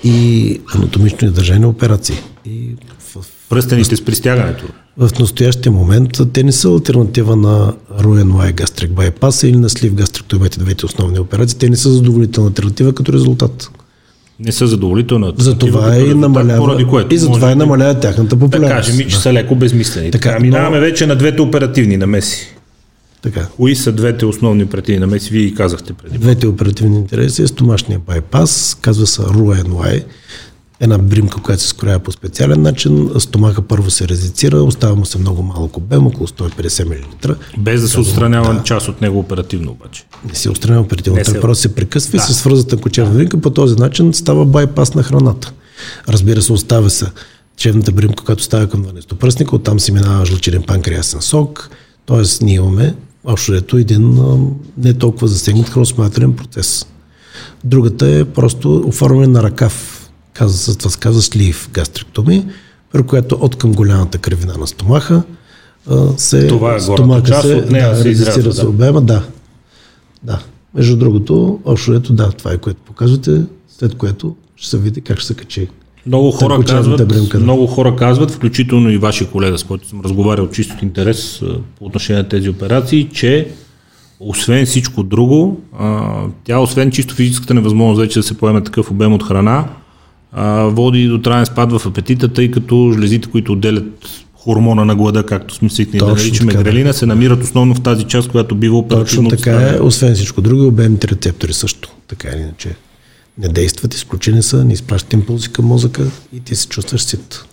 и 0.04 0.60
анатомично 0.74 1.28
издържани 1.28 1.66
операции. 1.66 2.16
И 2.46 2.68
в, 2.98 3.26
Пръстените 3.48 3.96
с 3.96 4.04
пристягането. 4.04 4.64
В 4.98 5.10
настоящия 5.20 5.72
момент 5.72 6.10
те 6.32 6.42
не 6.42 6.52
са 6.52 6.68
альтернатива 6.68 7.36
на 7.36 7.72
Royan 8.00 8.52
гастрик 8.52 8.90
байпаса 8.90 9.48
или 9.48 9.56
на 9.56 9.70
слив 9.70 9.94
гастректомията, 9.94 10.58
двете 10.58 10.86
основни 10.86 11.18
операции. 11.18 11.58
Те 11.58 11.70
не 11.70 11.76
са 11.76 11.90
задоволителна 11.90 12.48
альтернатива 12.48 12.92
като 12.92 13.12
резултат. 13.12 13.70
Не 14.40 14.52
са 14.52 14.66
задоволителна. 14.66 15.32
За 15.38 15.58
това 15.58 15.98
и 15.98 16.14
намалява. 16.14 16.58
Поради 16.58 16.84
което, 16.84 17.14
и 17.14 17.18
затова 17.18 17.52
и 17.52 17.54
намалява 17.54 18.00
тяхната 18.00 18.38
популярност. 18.38 18.86
Да 18.86 18.92
кажем 18.92 19.08
че 19.08 19.16
да. 19.16 19.22
са 19.22 19.32
леко 19.32 19.54
безмислени. 19.54 20.10
Така, 20.10 20.28
така 20.28 20.40
минаваме 20.40 20.76
но... 20.76 20.82
вече 20.82 21.06
на 21.06 21.16
двете 21.16 21.42
оперативни 21.42 21.96
намеси. 21.96 22.54
Така. 23.22 23.46
Кои 23.56 23.76
са 23.76 23.92
двете 23.92 24.26
основни 24.26 24.64
оперативни 24.64 25.00
намеси? 25.00 25.32
Вие 25.32 25.42
и 25.42 25.54
казахте 25.54 25.92
преди. 25.92 26.18
Двете 26.18 26.46
оперативни 26.46 26.96
интереси 26.96 27.42
е 27.42 27.46
стомашния 27.46 27.98
байпас, 27.98 28.76
казва 28.80 29.06
се 29.06 29.22
RUNY, 29.22 30.04
една 30.80 30.98
бримка, 30.98 31.42
която 31.42 31.62
се 31.62 31.68
скорява 31.68 31.98
по 31.98 32.12
специален 32.12 32.62
начин. 32.62 33.10
Стомаха 33.18 33.62
първо 33.62 33.90
се 33.90 34.08
резицира, 34.08 34.62
остава 34.62 34.94
му 34.94 35.04
се 35.04 35.18
много 35.18 35.42
малко 35.42 35.80
обем, 35.80 36.06
около 36.06 36.26
150 36.26 36.84
мл. 36.84 37.34
Без 37.58 37.80
да 37.80 37.88
се 37.88 38.00
отстранява 38.00 38.54
да. 38.54 38.62
част 38.62 38.88
от 38.88 39.00
него 39.00 39.18
оперативно 39.18 39.70
обаче. 39.70 40.04
Не 40.28 40.34
се 40.34 40.50
отстранява 40.50 40.82
оперативно. 40.82 41.24
Се... 41.24 41.40
Просто 41.40 41.62
се 41.62 41.74
прекъсва 41.74 42.10
да. 42.10 42.16
и 42.16 42.20
се 42.20 42.34
свързата 42.34 42.76
кочерна 42.76 43.14
бримка. 43.14 43.40
По 43.40 43.50
този 43.50 43.76
начин 43.76 44.14
става 44.14 44.44
байпас 44.44 44.94
на 44.94 45.02
храната. 45.02 45.52
Разбира 46.08 46.42
се, 46.42 46.52
оставя 46.52 46.90
се 46.90 47.06
чевната 47.56 47.92
бримка, 47.92 48.24
която 48.24 48.42
става 48.42 48.66
към 48.66 48.84
12 48.84 49.14
пръстника, 49.14 49.56
оттам 49.56 49.80
се 49.80 49.92
минава 49.92 50.26
жлъчерен 50.26 50.62
панкреасен 50.62 51.20
сок. 51.20 51.70
Тоест, 52.06 52.42
ние 52.42 52.54
имаме 52.54 52.94
общо 53.24 53.54
ето 53.54 53.76
един 53.76 54.18
не 54.78 54.94
толкова 54.94 55.28
засегнат 55.28 55.68
храносмилателен 55.68 56.32
процес. 56.32 56.86
Другата 57.64 58.06
е 58.06 58.24
просто 58.24 58.76
оформяне 58.86 59.26
на 59.26 59.42
ръкав, 59.42 60.08
казва, 60.32 60.74
това 60.74 60.90
се 60.90 60.98
казва 60.98 61.22
слив 61.22 61.70
гастректоми, 61.72 62.46
при 62.92 63.02
която 63.02 63.38
от 63.40 63.56
към 63.56 63.72
голямата 63.72 64.18
кръвина 64.18 64.54
на 64.58 64.66
стомаха 64.66 65.22
се, 66.16 66.46
това 66.46 66.74
е 66.74 66.80
стомаха 66.80 67.22
част 67.22 67.48
се, 67.48 67.54
от 67.54 67.70
нея 67.70 67.94
да, 67.94 68.02
се 68.02 68.08
изразва, 68.08 68.42
да. 68.42 68.52
се 68.52 68.66
обема, 68.66 69.02
да. 69.02 69.22
Да. 70.22 70.42
Между 70.74 70.96
другото, 70.96 71.60
общо 71.64 71.94
ето 71.94 72.12
да, 72.12 72.30
това 72.30 72.52
е 72.52 72.58
което 72.58 72.80
показвате, 72.80 73.42
след 73.78 73.94
което 73.94 74.36
ще 74.56 74.70
се 74.70 74.78
види 74.78 75.00
как 75.00 75.18
ще 75.18 75.26
се 75.26 75.34
качи 75.34 75.68
много 76.06 76.30
хора, 76.30 76.64
казват, 76.64 77.34
много 77.34 77.66
хора 77.66 77.96
казват, 77.96 78.30
включително 78.30 78.90
и 78.90 78.96
ваши 78.96 79.26
колега, 79.26 79.58
с 79.58 79.64
който 79.64 79.88
съм 79.88 80.00
разговарял 80.00 80.50
чисто 80.50 80.74
от 80.74 80.82
интерес 80.82 81.42
по 81.78 81.84
отношение 81.84 82.22
на 82.22 82.28
тези 82.28 82.48
операции, 82.48 83.08
че 83.12 83.48
освен 84.20 84.66
всичко 84.66 85.02
друго, 85.02 85.60
тя 86.44 86.58
освен 86.58 86.90
чисто 86.90 87.14
физическата 87.14 87.54
невъзможност 87.54 88.00
вече 88.00 88.18
да 88.18 88.22
се 88.22 88.38
поеме 88.38 88.64
такъв 88.64 88.90
обем 88.90 89.12
от 89.12 89.22
храна, 89.22 89.64
води 90.64 91.08
до 91.08 91.18
траен 91.18 91.46
спад 91.46 91.72
в 91.72 91.86
апетита, 91.86 92.28
тъй 92.28 92.50
като 92.50 92.92
жлезите, 92.96 93.28
които 93.30 93.52
отделят 93.52 94.24
хормона 94.34 94.84
на 94.84 94.96
глада, 94.96 95.26
както 95.26 95.54
сме 95.54 95.70
свикнали 95.70 95.98
да 95.98 96.06
наричаме 96.06 96.52
грелина, 96.52 96.92
се 96.92 97.06
намират 97.06 97.42
основно 97.42 97.74
в 97.74 97.80
тази 97.80 98.04
част, 98.04 98.30
която 98.30 98.54
бива 98.54 98.78
оперативно 98.78 99.30
Точно 99.30 99.44
така 99.44 99.76
е, 99.76 99.80
освен 99.80 100.14
всичко 100.14 100.40
друго, 100.40 100.66
обемните 100.66 101.08
рецептори 101.08 101.52
също, 101.52 101.88
така 102.08 102.28
или 102.28 102.40
иначе 102.40 102.76
не 103.38 103.48
действат, 103.48 103.94
изключени 103.94 104.42
са, 104.42 104.64
не 104.64 104.72
изпращат 104.72 105.12
импулси 105.12 105.52
към 105.52 105.64
мозъка 105.64 106.10
и 106.32 106.40
ти 106.40 106.56
се 106.56 106.68
чувстваш 106.68 107.02
сит. 107.04 107.44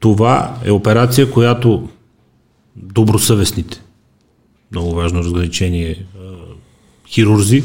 Това 0.00 0.56
е 0.64 0.70
операция, 0.70 1.30
която 1.30 1.88
добросъвестните, 2.76 3.82
много 4.72 4.94
важно 4.94 5.18
разграничение, 5.18 6.06
хирурзи, 7.08 7.64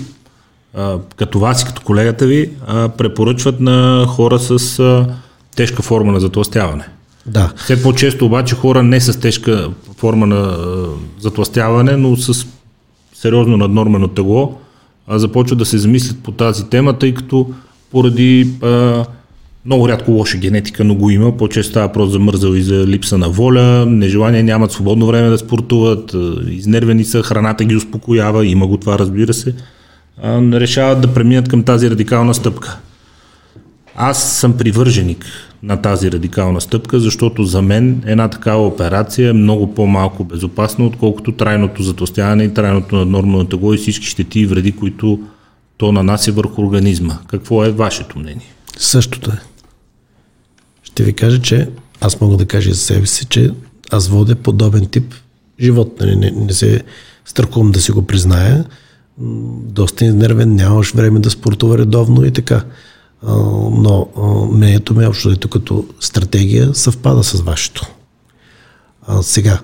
като 1.16 1.40
вас 1.40 1.62
и 1.62 1.66
като 1.66 1.82
колегата 1.82 2.26
ви, 2.26 2.52
препоръчват 2.98 3.60
на 3.60 4.06
хора 4.08 4.40
с 4.40 5.06
тежка 5.56 5.82
форма 5.82 6.12
на 6.12 6.20
затластяване. 6.20 6.88
Да. 7.26 7.54
Все 7.56 7.84
по-често 7.84 8.26
обаче 8.26 8.56
хора 8.56 8.84
не 8.84 9.02
с 9.02 9.20
тежка 9.20 9.72
форма 9.98 10.28
на 10.28 10.58
затластяване, 11.20 11.98
но 11.98 12.18
с 12.18 12.48
сериозно 13.22 13.58
наднормено 13.58 14.08
тегло, 14.08 14.58
а, 15.08 15.20
започват 15.20 15.60
да 15.60 15.66
се 15.66 15.78
замислят 15.78 16.24
по 16.24 16.32
тази 16.32 16.70
тема, 16.70 16.94
тъй 16.94 17.14
като 17.14 17.50
поради 17.92 18.50
а, 18.64 19.06
много 19.66 19.90
рядко 19.90 20.12
лоша 20.12 20.38
генетика, 20.38 20.84
но 20.84 20.96
го 20.96 21.10
има. 21.10 21.38
По-често 21.38 21.70
става 21.70 21.94
просто 21.94 22.12
за 22.12 22.20
мързал 22.20 22.54
и 22.54 22.62
за 22.62 22.88
липса 22.88 23.18
на 23.18 23.30
воля, 23.30 23.86
нежелание 23.86 24.44
нямат 24.44 24.72
свободно 24.72 25.08
време 25.08 25.30
да 25.30 25.38
спортуват, 25.38 26.16
изнервени 26.50 27.06
са, 27.06 27.24
храната 27.24 27.66
ги 27.66 27.76
успокоява, 27.76 28.46
има 28.46 28.68
го 28.68 28.78
това, 28.78 29.00
разбира 29.00 29.34
се. 29.34 29.56
А, 30.24 30.42
решават 30.42 31.02
да 31.02 31.14
преминат 31.14 31.50
към 31.50 31.64
тази 31.64 31.90
радикална 31.90 32.34
стъпка. 32.34 32.80
Аз 34.00 34.40
съм 34.40 34.58
привърженик 34.58 35.26
на 35.64 35.82
тази 35.82 36.12
радикална 36.12 36.62
стъпка, 36.62 37.00
защото 37.00 37.44
за 37.44 37.62
мен 37.62 38.04
една 38.06 38.28
такава 38.28 38.68
операция 38.68 39.30
е 39.30 39.34
много 39.34 39.74
по-малко 39.74 40.24
безопасна, 40.24 40.86
отколкото 40.86 41.32
трайното 41.32 41.84
затластяване 41.84 42.44
и 42.44 42.54
трайното 42.54 42.96
наднормално 42.96 43.46
тегло 43.46 43.74
и 43.74 43.78
всички 43.78 44.06
щети 44.06 44.40
и 44.40 44.46
вреди, 44.46 44.72
които 44.72 45.20
то 45.78 45.92
нанася 45.92 46.32
върху 46.32 46.62
организма. 46.62 47.18
Какво 47.28 47.66
е 47.66 47.72
вашето 47.72 48.20
мнение? 48.20 48.54
Същото 48.78 49.32
е. 49.32 49.40
Ще 50.84 51.04
ви 51.04 51.14
кажа, 51.14 51.42
че 51.42 51.70
аз 52.02 52.22
мога 52.22 52.38
да 52.38 52.46
кажа 52.46 52.70
за 52.70 52.80
себе 52.82 53.06
си, 53.06 53.26
че 53.26 53.52
аз 53.92 54.08
водя 54.08 54.36
подобен 54.36 54.86
тип 54.86 55.14
живот. 55.60 56.02
Не, 56.02 56.16
не, 56.16 56.32
не 56.32 56.54
се 56.54 56.84
страхувам 57.26 57.72
да 57.72 57.82
си 57.82 57.92
го 57.92 58.02
призная. 58.02 58.66
Доста 59.62 60.06
изнервен, 60.06 60.56
нямаш 60.56 60.94
време 60.94 61.20
да 61.20 61.30
спортува 61.30 61.78
редовно 61.78 62.26
и 62.26 62.32
така 62.32 62.64
но 63.24 64.08
мнението 64.52 64.96
ми 64.96 65.04
е 65.04 65.08
общо 65.08 65.32
ето 65.32 65.50
като 65.50 65.86
стратегия 66.00 66.76
съвпада 66.76 67.24
с 67.24 67.42
вашето. 67.42 67.86
А, 69.08 69.24
сега, 69.24 69.60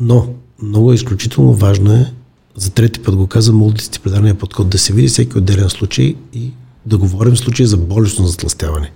но 0.00 0.26
много 0.62 0.92
е 0.92 0.94
изключително 0.94 1.52
важно 1.52 1.92
е, 1.92 2.12
за 2.56 2.70
трети 2.70 3.00
път 3.00 3.16
го 3.16 3.26
казвам, 3.26 3.56
мултидисциплинарния 3.56 4.34
подход, 4.34 4.68
да 4.68 4.78
се 4.78 4.92
види 4.92 5.08
всеки 5.08 5.38
отделен 5.38 5.70
случай 5.70 6.14
и 6.32 6.50
да 6.86 6.98
говорим 6.98 7.36
случай 7.36 7.66
за 7.66 7.76
болестно 7.76 8.26
затластяване. 8.26 8.92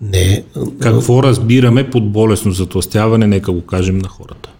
Не. 0.00 0.44
Какво 0.80 1.22
разбираме 1.22 1.90
под 1.90 2.12
болестно 2.12 2.52
затластяване, 2.52 3.26
нека 3.26 3.52
го 3.52 3.66
кажем 3.66 3.98
на 3.98 4.08
хората. 4.08 4.50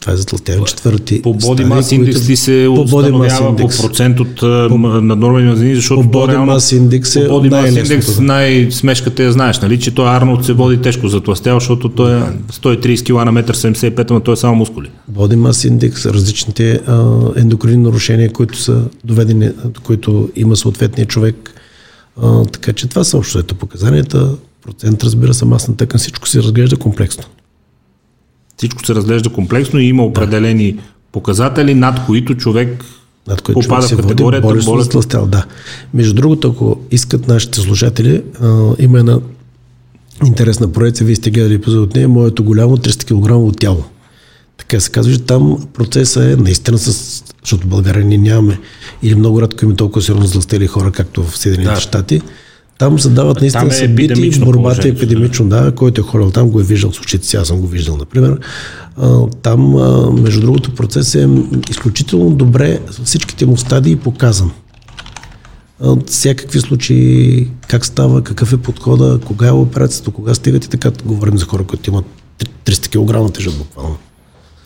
Това 0.00 0.12
е 0.12 0.16
затластяване 0.16 0.64
четвърти. 0.66 1.22
По 1.22 1.34
Body 1.34 1.66
Mass 1.66 1.98
Index 1.98 2.28
ли 2.28 2.36
се 2.36 2.64
по 2.66 2.82
установява 2.82 3.56
по 3.56 3.68
процент 3.68 4.20
от 4.20 4.42
наднормени 5.02 5.48
мазнини, 5.48 5.74
защото 5.74 6.10
по 6.10 6.18
Body 6.18 6.36
Mass 6.36 6.78
Index 6.78 7.24
е 7.24 7.28
по 7.28 7.34
Body 7.34 7.50
Mass 7.50 7.82
Index 7.82 8.20
най-смешката 8.20 9.22
я 9.22 9.32
знаеш, 9.32 9.60
нали, 9.60 9.80
че 9.80 9.94
той 9.94 10.08
Арнолд 10.08 10.44
се 10.44 10.52
води 10.52 10.76
тежко 10.76 11.08
затластява, 11.08 11.60
защото 11.60 11.88
той 11.88 12.18
е 12.18 12.22
130 12.52 13.02
кг 13.02 13.32
на 13.32 13.42
1,75 13.42 14.10
м, 14.10 14.14
но 14.14 14.20
той 14.20 14.34
е 14.34 14.36
само 14.36 14.54
мускули. 14.54 14.90
Body 15.12 15.36
Mass 15.36 15.70
Index, 15.70 16.10
различните 16.12 16.80
а, 16.86 17.18
ендокринни 17.36 17.82
нарушения, 17.82 18.32
които 18.32 18.58
са 18.58 18.82
доведени, 19.04 19.50
които 19.82 20.30
има 20.36 20.56
съответния 20.56 21.06
човек. 21.06 21.54
А, 22.22 22.44
така 22.44 22.72
че 22.72 22.88
това 22.88 23.04
са 23.04 23.18
общо 23.18 23.38
ето 23.38 23.54
показанията. 23.54 24.28
Процент, 24.66 25.04
разбира 25.04 25.34
се, 25.34 25.44
масна 25.44 25.76
тъкан, 25.76 25.98
всичко 25.98 26.28
се 26.28 26.42
разглежда 26.42 26.76
комплексно. 26.76 27.24
Всичко 28.58 28.86
се 28.86 28.94
разглежда 28.94 29.30
комплексно 29.30 29.80
и 29.80 29.84
има 29.84 30.04
определени 30.04 30.72
да. 30.72 30.82
показатели, 31.12 31.74
над 31.74 32.06
които 32.06 32.34
човек 32.34 32.84
над 33.28 33.42
които 33.42 33.60
попада 33.60 33.88
човек 33.88 34.04
в 34.04 34.08
категорията 34.08 34.48
болест. 34.48 34.66
болест. 34.66 35.08
Да. 35.26 35.44
Между 35.94 36.14
другото, 36.14 36.48
ако 36.48 36.80
искат 36.90 37.28
нашите 37.28 37.60
служатели, 37.60 38.22
а, 38.42 38.74
има 38.78 38.98
една 38.98 39.18
интересна 40.26 40.72
проекция, 40.72 41.06
вие 41.06 41.16
сте 41.16 41.30
гледали 41.30 41.54
епизод 41.54 41.88
от 41.88 41.94
нея, 41.94 42.08
моето 42.08 42.44
голямо 42.44 42.76
300 42.76 43.50
кг 43.50 43.58
тяло. 43.58 43.84
Така 44.56 44.80
се 44.80 44.90
казва, 44.90 45.12
че 45.12 45.18
там 45.18 45.66
процесът 45.74 46.22
е 46.22 46.36
наистина 46.36 46.78
с... 46.78 47.22
Защото 47.42 47.66
в 47.66 47.70
България 47.70 48.04
ние 48.04 48.18
нямаме 48.18 48.58
или 49.02 49.14
много 49.14 49.42
рядко 49.42 49.64
има 49.64 49.76
толкова 49.76 50.02
сериозно 50.02 50.26
зластели 50.26 50.66
хора, 50.66 50.92
както 50.92 51.24
в 51.24 51.38
Съединените 51.38 51.74
да. 51.74 51.80
щати. 51.80 52.20
Там 52.78 52.98
се 52.98 53.08
дават 53.08 53.40
наистина 53.40 53.66
е 53.66 53.70
събити, 53.70 54.40
борбата 54.40 54.88
е 54.88 54.90
епидемично, 54.90 55.48
да, 55.48 55.72
който 55.74 56.00
е 56.00 56.04
хорал 56.04 56.30
там, 56.30 56.48
го 56.48 56.60
е 56.60 56.62
виждал 56.62 56.92
с 56.92 57.00
очите 57.00 57.26
си, 57.26 57.36
аз 57.36 57.48
съм 57.48 57.60
го 57.60 57.66
виждал, 57.66 57.96
например. 57.96 58.38
Там, 59.42 59.74
между 60.22 60.40
другото, 60.40 60.74
процес 60.74 61.14
е 61.14 61.28
изключително 61.70 62.30
добре, 62.30 62.80
всичките 63.04 63.46
му 63.46 63.56
стадии 63.56 63.96
показан. 63.96 64.50
Всякакви 66.06 66.60
случаи, 66.60 67.48
как 67.68 67.86
става, 67.86 68.22
какъв 68.22 68.52
е 68.52 68.56
подхода, 68.56 69.20
кога 69.24 69.48
е 69.48 69.52
операцията, 69.52 70.10
кога 70.10 70.34
стигат 70.34 70.64
и 70.64 70.68
така. 70.68 70.90
Говорим 71.04 71.38
за 71.38 71.44
хора, 71.44 71.64
които 71.64 71.90
имат 71.90 72.04
300 72.64 73.26
кг 73.28 73.34
тежат 73.34 73.58
буквално. 73.58 73.96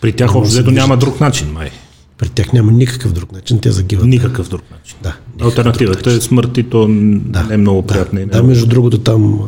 При 0.01 0.13
тях 0.13 0.35
общо 0.35 0.71
няма 0.71 0.97
друг 0.97 1.21
начин, 1.21 1.53
май. 1.53 1.71
При 2.19 2.29
тях 2.29 2.53
няма 2.53 2.73
никакъв 2.73 3.13
друг 3.13 3.33
начин, 3.33 3.61
те 3.61 3.71
загиват. 3.71 4.07
Никакъв 4.07 4.49
друг 4.49 4.63
начин. 4.71 4.97
Да. 5.03 5.17
Альтернативата 5.41 6.11
е 6.11 6.21
смърт 6.21 6.59
и 6.59 6.63
то 6.63 6.87
да, 6.89 7.43
не 7.43 7.55
е 7.55 7.57
много 7.57 7.83
приятна. 7.87 8.21
Да, 8.21 8.27
да, 8.27 8.43
между 8.43 8.67
другото 8.67 8.99
там 8.99 9.41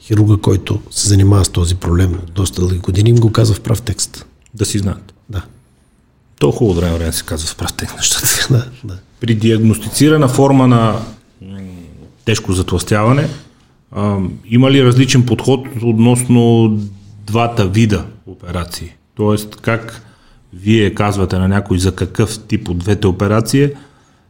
хирурга, 0.00 0.36
който 0.36 0.80
се 0.90 1.08
занимава 1.08 1.44
с 1.44 1.48
този 1.48 1.74
проблем 1.74 2.18
доста 2.34 2.60
дълги 2.60 2.78
години, 2.78 3.10
им 3.10 3.16
го 3.16 3.32
казва 3.32 3.54
в 3.54 3.60
прав 3.60 3.82
текст. 3.82 4.26
Да 4.54 4.64
си 4.64 4.78
знаят. 4.78 5.14
Да. 5.28 5.42
То 6.38 6.50
хубаво 6.50 6.80
време 6.80 6.98
време 6.98 7.12
се 7.12 7.24
казва 7.24 7.48
в 7.48 7.56
прав 7.56 7.72
текст 7.72 7.96
нещата. 7.96 8.46
да, 8.50 8.66
да. 8.84 8.98
При 9.20 9.34
диагностицирана 9.34 10.28
форма 10.28 10.68
на 10.68 11.00
тежко 12.24 12.52
затластяване, 12.52 13.28
а, 13.92 14.18
има 14.50 14.70
ли 14.70 14.84
различен 14.84 15.26
подход 15.26 15.66
относно 15.82 16.68
двата 17.26 17.66
вида 17.66 18.04
операции? 18.26 18.92
Тоест, 19.14 19.56
как 19.56 20.07
вие 20.52 20.94
казвате 20.94 21.38
на 21.38 21.48
някой 21.48 21.78
за 21.78 21.94
какъв 21.94 22.38
тип 22.38 22.68
от 22.68 22.78
двете 22.78 23.06
операции, 23.06 23.70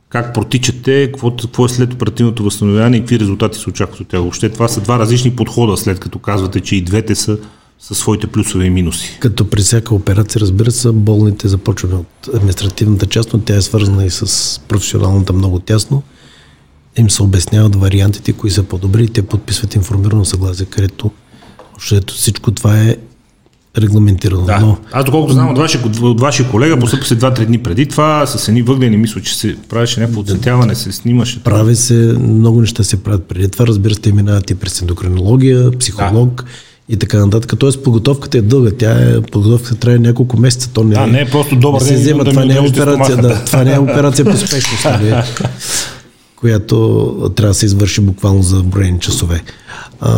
как 0.09 0.35
протичате, 0.35 1.07
какво, 1.13 1.37
какво 1.37 1.67
е 1.67 1.69
след 1.69 1.95
оперативното 1.95 2.45
възстановяване 2.45 2.97
и 2.97 3.01
какви 3.01 3.21
резултати 3.21 3.59
се 3.59 3.71
очакват 3.71 4.01
от 4.01 4.09
тях. 4.09 4.21
Въобще 4.21 4.49
това 4.49 4.69
са 4.69 4.81
два 4.81 4.99
различни 4.99 5.37
подхода, 5.37 5.77
след 5.77 6.01
като 6.01 6.19
казвате, 6.19 6.61
че 6.61 6.77
и 6.77 6.83
двете 6.83 7.15
са 7.15 7.39
със 7.79 7.99
своите 7.99 8.27
плюсове 8.27 8.65
и 8.65 8.71
минуси. 8.71 9.19
Като 9.21 9.51
при 9.51 9.61
всяка 9.61 9.95
операция, 9.95 10.41
разбира 10.41 10.71
се, 10.71 10.93
болните 10.93 11.49
започваме 11.49 11.95
от 11.95 12.29
административната 12.35 13.07
част, 13.07 13.33
но 13.33 13.39
тя 13.41 13.57
е 13.57 13.63
свързана 13.63 14.05
и 14.05 14.11
с 14.11 14.61
професионалната 14.69 15.33
много 15.33 15.59
тясно. 15.59 16.03
Им 16.97 17.11
се 17.11 17.23
обясняват 17.23 17.77
вариантите, 17.77 18.33
кои 18.33 18.51
са 18.51 18.63
по-добри 18.63 19.05
и 19.05 19.09
те 19.09 19.23
подписват 19.23 19.75
информирано 19.75 20.25
съгласие, 20.25 20.67
където 20.67 21.11
всичко 22.07 22.51
това 22.51 22.79
е 22.79 22.97
регламентирано. 23.79 24.45
Да. 24.45 24.59
Но... 24.61 24.77
Аз 24.93 25.05
доколкото 25.05 25.33
знам 25.33 25.51
от 25.51 25.59
вашия, 25.59 25.81
от 26.03 26.21
вашия 26.21 26.51
колега, 26.51 26.79
постъпи 26.79 27.07
се 27.07 27.19
2-3 27.19 27.47
дни 27.47 27.59
преди 27.59 27.87
това, 27.87 28.27
с 28.27 28.49
едни 28.49 28.63
въглени, 28.63 28.97
мисля, 28.97 29.21
че 29.21 29.39
се 29.39 29.57
правеше 29.69 30.01
някакво 30.01 30.21
оцветяване, 30.21 30.75
се 30.75 30.93
снимаше. 30.93 31.43
Прави 31.43 31.77
се, 31.77 31.95
много 32.21 32.61
неща 32.61 32.85
се 32.85 33.03
правят 33.03 33.25
преди 33.25 33.49
това, 33.49 33.67
разбира 33.67 33.95
се, 33.95 34.01
те 34.01 34.13
минават 34.13 34.51
и 34.51 34.55
през 34.55 34.83
ендокринология, 34.83 35.71
психолог, 35.71 36.43
да 36.43 36.51
и 36.89 36.97
така 36.97 37.19
нататък. 37.19 37.59
Тоест 37.59 37.83
подготовката 37.83 38.39
е 38.39 38.43
дълга. 38.43 38.71
Тя 38.79 38.93
е, 38.93 39.21
подготовката 39.21 39.75
трябва 39.75 39.99
няколко 39.99 40.37
месеца. 40.37 40.71
То 40.73 40.85
не, 40.85 40.95
а, 40.99 41.07
не 41.07 41.21
е 41.21 41.31
просто 41.31 41.57
добър 41.57 41.85
ден. 41.85 41.95
Взема, 41.95 42.25
да 42.25 42.31
това, 42.31 42.45
не 42.45 42.55
е 42.55 42.61
операция, 42.61 43.17
да, 43.17 43.45
това 43.45 43.65
не 43.65 43.75
е 43.75 43.79
операция 43.79 44.25
по 44.25 44.37
спешност, 44.37 44.85
нали, 44.85 45.15
която 46.37 47.33
трябва 47.37 47.51
да 47.51 47.55
се 47.55 47.67
извърши 47.67 48.01
буквално 48.01 48.43
за 48.43 48.63
броени 48.63 49.01
часове. 49.01 49.43
А, 50.01 50.13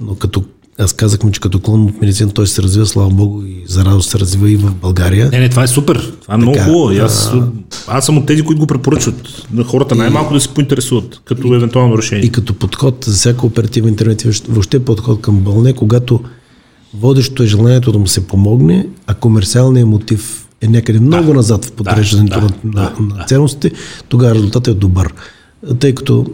но 0.00 0.14
като 0.14 0.44
аз 0.78 0.92
казахме, 0.92 1.32
че 1.32 1.40
като 1.40 1.60
клон 1.60 1.84
от 1.84 2.00
медицина 2.00 2.30
той 2.32 2.46
се 2.46 2.62
развива, 2.62 2.86
слава 2.86 3.10
Богу, 3.10 3.42
и 3.42 3.62
за 3.66 3.84
радост 3.84 4.10
се 4.10 4.18
развива 4.18 4.50
и 4.50 4.56
в 4.56 4.74
България. 4.74 5.28
Не, 5.32 5.38
не, 5.38 5.48
това 5.48 5.62
е 5.62 5.66
супер. 5.66 6.12
Това 6.22 6.34
е 6.34 6.36
много 6.36 6.58
хубаво. 6.58 7.04
Аз, 7.04 7.32
аз 7.88 8.06
съм 8.06 8.18
от 8.18 8.26
тези, 8.26 8.42
които 8.42 8.60
го 8.60 8.66
препоръчват 8.66 9.46
на 9.52 9.64
хората 9.64 9.94
най-малко 9.94 10.34
да 10.34 10.40
се 10.40 10.48
поинтересуват 10.48 11.20
като 11.24 11.46
и, 11.46 11.56
евентуално 11.56 11.98
решение. 11.98 12.24
И 12.24 12.32
като 12.32 12.54
подход 12.54 13.04
за 13.04 13.14
всяка 13.14 13.46
оперативна 13.46 13.90
интервенция, 13.90 14.32
въобще 14.48 14.84
подход 14.84 15.20
към 15.20 15.40
болне, 15.40 15.72
когато 15.72 16.20
водещото 16.94 17.42
е 17.42 17.46
желанието 17.46 17.92
да 17.92 17.98
му 17.98 18.06
се 18.06 18.26
помогне, 18.26 18.86
а 19.06 19.14
комерциалният 19.14 19.88
мотив 19.88 20.46
е 20.60 20.68
някъде 20.68 21.00
много 21.00 21.26
да, 21.26 21.34
назад 21.34 21.64
в 21.64 21.72
подреждането 21.72 22.40
да, 22.40 22.46
на, 22.64 22.72
да, 22.72 22.92
на, 23.00 23.14
на 23.16 23.24
ценностите, 23.24 23.70
тогава 24.08 24.34
резултатът 24.34 24.76
е 24.76 24.78
добър. 24.78 25.14
Тъй 25.78 25.94
като 25.94 26.26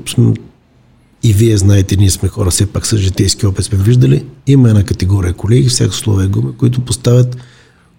и 1.22 1.32
вие 1.32 1.56
знаете, 1.56 1.96
ние 1.96 2.10
сме 2.10 2.28
хора, 2.28 2.50
все 2.50 2.66
пак 2.66 2.86
с 2.86 2.96
житейски 2.96 3.46
опит 3.46 3.64
сме 3.64 3.78
виждали, 3.78 4.24
има 4.46 4.68
една 4.68 4.84
категория 4.84 5.32
колеги, 5.32 5.68
всяко 5.68 5.94
слово 5.94 6.20
е 6.20 6.26
гума, 6.26 6.52
които 6.56 6.80
поставят 6.80 7.36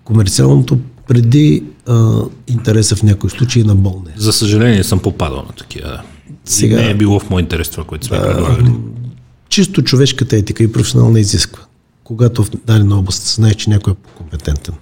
комерциалното 0.04 0.80
преди 1.08 1.64
а, 1.88 2.22
интереса 2.48 2.96
в 2.96 3.04
някои 3.04 3.30
случаи 3.30 3.64
на 3.64 3.76
болне. 3.76 4.14
За 4.18 4.34
съжаление 4.34 4.84
съм 4.84 5.00
попадал 5.00 5.38
на 5.38 5.54
такива. 5.58 6.02
Сега, 6.46 6.78
не 6.78 6.90
е 6.90 6.96
било 6.96 7.20
в 7.20 7.30
мой 7.30 7.42
интерес 7.42 7.70
това, 7.70 7.84
което 7.84 8.06
сме 8.06 8.22
предлагали. 8.22 8.72
Чисто 9.50 9.82
човешката 9.82 10.38
етика 10.38 10.64
и 10.64 10.72
професионална 10.72 11.20
изисква. 11.20 11.64
Когато 12.04 12.44
в 12.44 12.52
дадена 12.66 13.00
област 13.00 13.36
знаеш, 13.36 13.56
че 13.56 13.70
някой 13.70 13.94
е 13.94 13.96
компетентен 14.18 14.74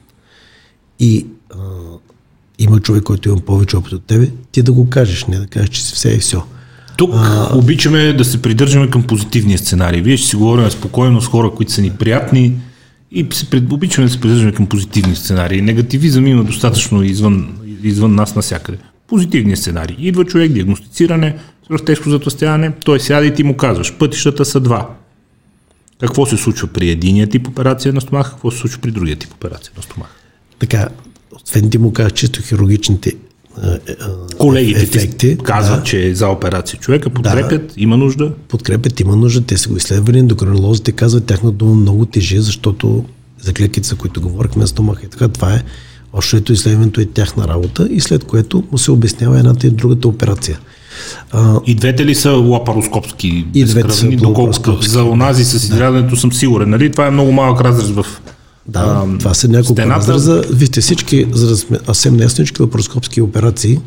и 1.00 1.26
а, 1.50 1.58
има 2.60 2.80
човек, 2.80 3.04
който 3.04 3.30
има 3.30 3.40
повече 3.40 3.78
опит 3.78 3.94
от 3.94 4.04
тебе, 4.04 4.32
ти 4.52 4.62
да 4.62 4.72
го 4.72 4.90
кажеш, 4.90 5.26
не 5.26 5.40
да 5.40 5.48
кажеш, 5.48 5.70
че 5.70 5.84
си 5.84 5.94
все 5.96 6.10
и 6.10 6.20
все. 6.20 6.38
Тук 7.00 7.12
а... 7.14 7.50
обичаме 7.54 8.14
да 8.14 8.26
се 8.26 8.42
придържаме 8.42 8.90
към 8.90 9.04
позитивния 9.04 9.58
сценарий. 9.58 10.02
Вие 10.02 10.18
ще 10.18 10.28
си 10.28 10.36
говорим 10.36 10.72
спокойно 10.72 11.22
с 11.22 11.28
хора, 11.28 11.52
които 11.52 11.72
са 11.72 11.82
ни 11.82 11.92
приятни 11.92 12.54
и 13.12 13.28
се 13.34 13.50
пред... 13.50 13.72
обичаме 13.72 14.08
да 14.08 14.14
се 14.14 14.22
придържаме 14.22 14.52
към 14.52 14.66
позитивни 14.66 15.16
сценарии. 15.16 15.62
Негативизъм 15.62 16.28
има 16.28 16.44
достатъчно 16.44 17.04
извън, 17.04 17.60
извън 17.84 18.16
нас 18.16 18.36
насякъде. 18.36 18.78
Позитивният 19.08 19.60
сценарий. 19.60 19.96
Идва 20.00 20.26
човек, 20.26 20.52
диагностициране, 20.52 21.36
тежко 21.86 22.10
затластяване, 22.10 22.72
той 22.86 23.00
сяда 23.00 23.26
и 23.26 23.34
ти 23.34 23.44
му 23.44 23.58
казваш, 23.58 23.94
пътищата 23.94 24.46
са 24.46 24.60
два. 24.60 24.90
Какво 26.00 26.26
се 26.26 26.38
случва 26.38 26.68
при 26.68 26.90
единия 26.90 27.28
тип 27.28 27.48
операция 27.48 27.94
на 27.94 28.02
стомаха, 28.02 28.32
какво 28.32 28.52
се 28.52 28.58
случва 28.58 28.82
при 28.82 28.92
другия 28.92 29.16
тип 29.16 29.34
операция 29.34 29.72
на 29.78 29.84
стомаха? 29.84 30.12
Така, 30.60 30.88
освен 31.44 31.70
ти 31.70 31.78
му 31.78 31.94
казваш 31.94 32.14
чисто 32.14 32.42
хирургичните 32.42 33.14
Колегите 34.40 34.82
ефекти, 34.82 35.38
казват, 35.44 35.80
да. 35.80 35.84
че 35.84 36.08
е 36.08 36.16
за 36.16 36.28
операция 36.28 36.80
човека, 36.80 37.10
подкрепят, 37.10 37.68
да, 37.68 37.74
има 37.78 37.98
нужда. 37.98 38.32
Подкрепят, 38.48 39.00
има 39.00 39.16
нужда, 39.16 39.42
те 39.42 39.58
са 39.58 39.70
го 39.70 39.78
изследвали, 39.78 40.20
ендокринолозите 40.20 40.92
казват, 40.92 41.26
тяхното 41.26 41.58
дума 41.58 41.76
много 41.76 42.06
тежи, 42.06 42.40
защото 42.40 43.06
за 43.42 43.54
клетките, 43.54 43.88
за 43.88 43.96
които 43.96 44.22
говорихме, 44.22 44.68
стомаха 44.68 45.06
и 45.06 45.10
така, 45.10 45.28
това 45.28 45.54
е 45.54 45.64
Общото 46.14 46.54
изследването 46.54 47.02
е 47.02 47.06
тяхна 47.06 47.48
работа 47.48 47.88
и 47.92 48.02
след 48.02 48.24
което 48.24 48.64
му 48.72 48.78
се 48.78 48.92
обяснява 48.92 49.40
едната 49.40 49.68
и 49.68 49.70
другата 49.70 50.08
операция. 50.08 50.60
А, 51.32 51.60
и 51.68 51.76
двете 51.76 52.06
ли 52.06 52.16
са 52.16 52.32
лапароскопски? 52.32 53.46
И 53.54 53.64
двете 53.64 53.94
са 53.94 54.08
доколко 54.08 54.82
за 54.82 55.04
онази 55.04 55.46
с 55.46 55.54
изрядането 55.54 56.16
да. 56.16 56.22
съм 56.22 56.34
сигурен. 56.34 56.70
Нали? 56.70 56.92
Това 56.92 57.08
е 57.08 57.12
много 57.12 57.32
малък 57.32 57.62
разрез 57.62 57.90
в 57.90 58.06
да, 58.68 58.80
а, 58.80 59.18
това 59.18 59.34
са 59.34 59.48
няколко 59.48 59.74
стената. 59.74 60.00
разреза. 60.00 60.44
Вижте, 60.52 60.82
всички, 60.82 61.28
за 61.32 61.48
да 61.48 61.58
сме 61.58 61.78
съвсем 61.86 62.16
неясно, 62.16 62.34
всички 62.34 62.62
лапароскопски 62.62 63.22
операции 63.22 63.80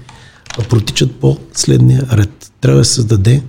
протичат 0.69 1.17
по 1.17 1.37
следния 1.53 2.07
ред. 2.13 2.53
Трябва 2.61 2.79
да 2.79 2.85
се 2.85 2.95
създаде 2.95 3.43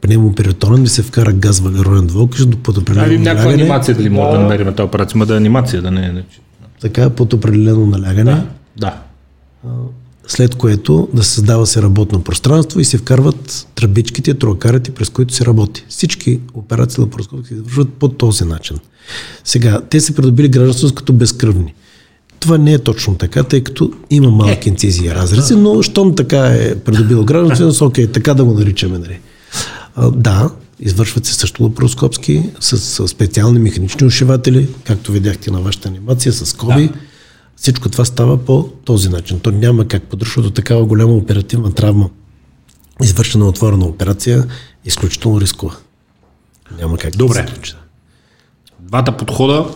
пневмоперитонен 0.00 0.84
да 0.84 0.90
се 0.90 1.02
вкара 1.02 1.32
газ 1.32 1.60
въглероден 1.60 2.06
двуокис 2.06 2.46
до 2.46 2.56
под 2.56 2.76
определено 2.76 3.22
Някаква 3.22 3.52
анимация 3.52 3.94
дали 3.94 4.08
може 4.08 4.32
да 4.32 4.38
намерим 4.38 4.66
тази 4.66 4.82
операция, 4.82 5.26
да 5.26 5.34
е 5.34 5.36
анимация, 5.36 5.82
да 5.82 5.90
не 5.90 6.06
е 6.06 6.22
така 6.80 7.10
под 7.10 7.32
определено 7.32 7.86
налягане. 7.86 8.32
Да. 8.32 8.46
да. 8.80 8.94
След 10.26 10.54
което 10.54 11.08
да 11.14 11.24
създава 11.24 11.66
се 11.66 11.82
работно 11.82 12.22
пространство 12.22 12.80
и 12.80 12.84
се 12.84 12.98
вкарват 12.98 13.66
тръбичките, 13.74 14.34
троакарите, 14.34 14.90
през 14.90 15.10
които 15.10 15.34
се 15.34 15.46
работи. 15.46 15.84
Всички 15.88 16.40
операции 16.54 17.00
лапароскопски 17.00 17.48
се 17.48 17.54
извършват 17.54 17.92
по 17.92 18.08
този 18.08 18.44
начин. 18.44 18.76
Сега, 19.44 19.80
те 19.90 20.00
са 20.00 20.14
придобили 20.14 20.48
гражданство 20.48 20.94
като 20.94 21.12
безкръвни. 21.12 21.74
Това 22.40 22.58
не 22.58 22.72
е 22.72 22.78
точно 22.78 23.14
така, 23.14 23.42
тъй 23.42 23.64
като 23.64 23.92
има 24.10 24.30
малки 24.30 24.68
инцизии 24.68 25.06
и 25.06 25.14
разрези, 25.14 25.54
но 25.54 25.82
щом 25.82 26.14
така 26.14 26.46
е 26.46 26.74
придобило 26.74 27.24
гражданство, 27.24 27.86
окей, 27.86 28.06
така 28.06 28.34
да 28.34 28.44
го 28.44 28.54
наричаме. 28.54 28.98
Нали. 28.98 29.20
А, 29.96 30.10
да, 30.10 30.50
Извършват 30.80 31.26
се 31.26 31.34
също 31.34 31.62
лапароскопски 31.62 32.50
с, 32.60 32.78
с 32.78 33.08
специални 33.08 33.58
механични 33.58 34.06
ушиватели, 34.06 34.68
както 34.84 35.12
видяхте 35.12 35.50
на 35.50 35.60
вашата 35.60 35.88
анимация, 35.88 36.32
с 36.32 36.52
коби. 36.52 36.88
Да. 36.88 36.94
Всичко 37.56 37.88
това 37.88 38.04
става 38.04 38.44
по 38.44 38.68
този 38.84 39.08
начин. 39.08 39.40
То 39.40 39.50
няма 39.50 39.88
как 39.88 40.02
по 40.02 40.16
защото 40.20 40.50
такава 40.50 40.84
голяма 40.84 41.12
оперативна 41.12 41.72
травма, 41.72 42.10
извършена 43.02 43.48
отворена 43.48 43.84
операция, 43.86 44.38
е 44.84 44.88
изключително 44.88 45.40
рискова. 45.40 45.76
Няма 46.78 46.98
как 46.98 47.16
Добре. 47.16 47.42
да 47.42 47.48
се 47.48 47.54
случи. 47.54 47.74
Двата 48.80 49.16
подхода 49.16 49.66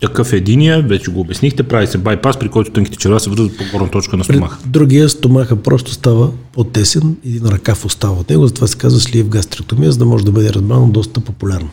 такъв 0.00 0.32
е 0.32 0.36
единия, 0.36 0.82
вече 0.82 1.10
го 1.10 1.20
обяснихте, 1.20 1.62
прави 1.62 1.86
се 1.86 1.98
байпас, 1.98 2.38
при 2.38 2.48
който 2.48 2.72
тънките 2.72 2.96
черва 2.96 3.20
се 3.20 3.30
връзват 3.30 3.58
по 3.58 3.64
горна 3.72 3.90
точка 3.90 4.16
на 4.16 4.24
стомаха. 4.24 4.58
Другия 4.66 5.08
стомаха 5.08 5.56
просто 5.56 5.92
става 5.92 6.30
по-тесен, 6.52 7.16
един 7.26 7.46
ръкав 7.46 7.84
остава 7.84 8.20
от 8.20 8.30
него, 8.30 8.46
затова 8.46 8.66
се 8.66 8.78
казва 8.78 9.00
слив 9.00 9.28
гастректомия, 9.28 9.92
за 9.92 9.98
да 9.98 10.04
може 10.04 10.24
да 10.24 10.32
бъде 10.32 10.52
разбрано 10.52 10.88
доста 10.88 11.20
популярно. 11.20 11.70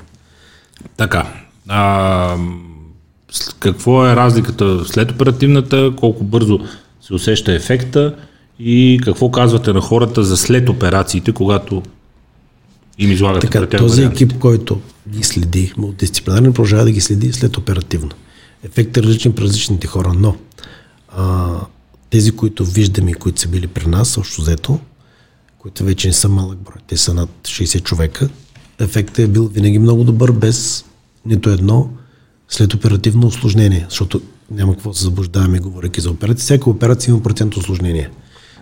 Така. 0.97 1.33
А, 1.67 2.37
какво 3.59 4.07
е 4.07 4.15
разликата 4.15 4.85
след 4.85 5.11
оперативната, 5.11 5.91
колко 5.95 6.23
бързо 6.23 6.59
се 7.01 7.13
усеща 7.13 7.53
ефекта 7.53 8.15
и 8.59 8.99
какво 9.03 9.31
казвате 9.31 9.73
на 9.73 9.81
хората 9.81 10.23
за 10.23 10.37
след 10.37 10.69
операциите, 10.69 11.31
когато 11.31 11.83
им 12.97 13.11
излагате 13.11 13.49
така, 13.49 13.77
този 13.77 14.01
варианти. 14.01 14.23
екип, 14.23 14.39
който 14.39 14.79
ги 15.09 15.23
следи, 15.23 15.73
мултидисциплинарен, 15.77 16.53
продължава 16.53 16.83
да 16.83 16.91
ги 16.91 17.01
следи 17.01 17.33
след 17.33 17.57
оперативно. 17.57 18.11
Ефектът 18.63 18.97
е 18.97 19.07
различен 19.07 19.33
при 19.33 19.43
различните 19.43 19.87
хора, 19.87 20.13
но 20.13 20.35
а, 21.09 21.55
тези, 22.09 22.31
които 22.31 22.65
виждаме 22.65 23.13
които 23.13 23.41
са 23.41 23.47
били 23.47 23.67
при 23.67 23.87
нас, 23.87 24.17
общо 24.17 24.41
взето, 24.41 24.79
които 25.59 25.83
вече 25.83 26.07
не 26.07 26.13
са 26.13 26.29
малък 26.29 26.57
брой, 26.57 26.81
те 26.87 26.97
са 26.97 27.13
над 27.13 27.29
60 27.43 27.83
човека, 27.83 28.29
ефектът 28.79 29.19
е 29.19 29.27
бил 29.27 29.47
винаги 29.47 29.79
много 29.79 30.03
добър, 30.03 30.31
без 30.31 30.85
нито 31.25 31.49
едно 31.49 31.89
след 32.49 32.73
оперативно 32.73 33.27
осложнение, 33.27 33.85
защото 33.89 34.21
няма 34.51 34.73
какво 34.73 34.89
да 34.89 34.97
се 34.97 35.03
заблуждаваме, 35.03 35.59
говоряки 35.59 36.01
за 36.01 36.11
операция. 36.11 36.43
Всяка 36.43 36.69
операция 36.69 37.11
има 37.11 37.23
процент 37.23 37.57
осложнение 37.57 38.09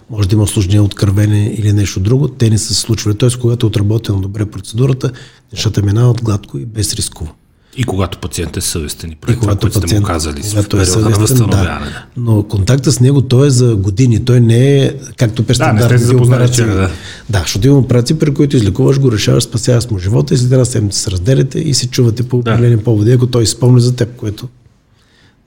може 0.10 0.30
да 0.30 0.36
има 0.36 0.44
осложнение 0.44 0.82
от 0.82 0.96
кървене 0.96 1.54
или 1.58 1.74
нещо 1.74 2.00
друго, 2.00 2.28
те 2.28 2.50
не 2.50 2.58
са 2.58 2.74
се 2.74 2.80
случвали. 2.80 3.18
Тоест, 3.18 3.40
когато 3.40 3.66
е 3.66 3.68
отработена 3.68 4.22
добре 4.22 4.46
процедурата, 4.46 5.12
нещата 5.54 5.82
минават 5.82 6.24
гладко 6.24 6.58
и 6.58 6.66
без 6.66 6.94
рисково. 6.94 7.34
И 7.78 7.84
когато 7.84 8.18
пациент 8.18 8.58
е 8.58 8.62
съвестен 8.62 9.12
и 9.12 9.16
когато 9.16 9.60
това, 9.60 9.72
пациент, 9.72 9.90
сте 9.90 10.00
му 10.00 10.06
казали 10.06 10.42
когато 10.50 10.80
е 10.80 10.86
съвестен, 10.86 11.48
да. 11.48 11.80
Но 12.18 12.44
контакта 12.44 12.92
с 12.92 13.00
него 13.00 13.22
той 13.22 13.48
е 13.48 13.50
за 13.50 13.76
години. 13.76 14.26
Той 14.26 14.40
не 14.42 14.78
е 14.78 14.94
както 15.18 15.44
през 15.44 15.58
да, 15.58 15.74
не 15.74 16.00
сте 16.00 16.16
операции. 16.16 16.66
Да. 16.66 16.90
да, 17.30 17.40
защото 17.40 17.68
има 17.68 17.78
операции, 17.78 18.20
при 18.20 18.34
които 18.34 18.58
излекуваш 18.58 19.00
го, 19.00 19.12
решаваш, 19.12 19.44
спасяваш 19.44 19.90
му 19.90 19.98
живота 19.98 20.34
и 20.34 20.38
след 20.38 20.52
една 20.52 20.66
седмица 20.66 21.00
се 21.00 21.12
разделите 21.12 21.60
и 21.60 21.74
се 21.74 21.88
чувате 21.88 22.24
по 22.24 22.38
определени 22.38 22.76
да. 22.76 22.84
поводи, 22.84 23.12
ако 23.12 23.28
той 23.28 23.46
спомня 23.46 23.80
за 23.80 23.96
теб, 23.96 24.16
което 24.16 24.48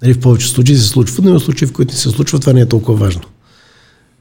нали, 0.03 0.15
в 0.15 0.21
повече 0.21 0.49
случаи 0.49 0.77
се 0.77 0.89
случва, 0.89 1.23
но 1.23 1.31
има 1.31 1.41
случаи, 1.41 1.69
в 1.69 1.73
които 1.73 1.93
не 1.93 1.99
се 1.99 2.11
случва, 2.11 2.39
това 2.39 2.53
не 2.53 2.61
е 2.61 2.67
толкова 2.67 2.99
важно 2.99 3.23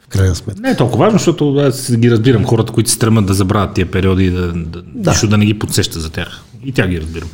крайна 0.10 0.36
сметка. 0.36 0.62
Не 0.62 0.70
е 0.70 0.76
толкова 0.76 1.06
важно, 1.06 1.20
защото 1.20 1.56
аз 1.56 1.98
ги 1.98 2.12
разбирам 2.12 2.46
хората, 2.46 2.74
които 2.74 2.90
се 2.90 2.96
стремат 2.96 3.26
да 3.26 3.34
забравят 3.34 3.74
тия 3.74 3.92
периоди 3.92 4.26
и 4.26 4.32
да, 4.32 4.54
да, 4.54 4.82
да. 4.86 5.12
Нищо 5.12 5.28
да 5.28 5.38
не 5.38 5.46
ги 5.46 5.60
подсеща 5.60 6.00
за 6.00 6.10
тях. 6.10 6.44
И 6.66 6.72
тя 6.72 6.88
ги 6.88 7.02
разбирам. 7.02 7.30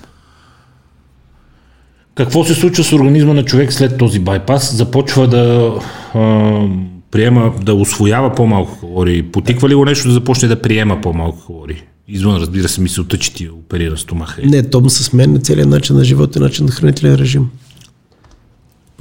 Какво 2.16 2.46
се 2.46 2.54
случва 2.54 2.84
с 2.84 2.94
организма 2.94 3.34
на 3.34 3.46
човек 3.46 3.74
след 3.74 3.98
този 3.98 4.20
байпас? 4.20 4.76
Започва 4.76 5.28
да 5.28 5.74
а, 6.14 6.68
приема, 7.12 7.54
да 7.62 7.74
освоява 7.74 8.36
по-малко 8.36 8.80
калории. 8.80 9.24
Потиква 9.24 9.70
ли 9.70 9.76
го 9.76 9.86
нещо 9.86 10.08
да 10.08 10.14
започне 10.14 10.48
да 10.48 10.62
приема 10.62 11.02
по-малко 11.02 11.46
калории? 11.46 11.84
Извън, 12.08 12.36
разбира 12.36 12.70
се, 12.70 12.82
мисълта, 12.82 13.18
че 13.18 13.34
ти 13.34 13.50
оперира 13.50 13.98
стомаха. 13.98 14.42
Не, 14.46 14.70
то 14.70 14.90
се 14.90 15.04
сменя 15.04 15.40
целият 15.40 15.70
начин 15.70 15.96
на 15.96 16.04
живота 16.04 16.40
и 16.40 16.42
начин 16.42 16.66
на 16.66 16.72
хранителен 16.72 17.16
режим. 17.16 17.50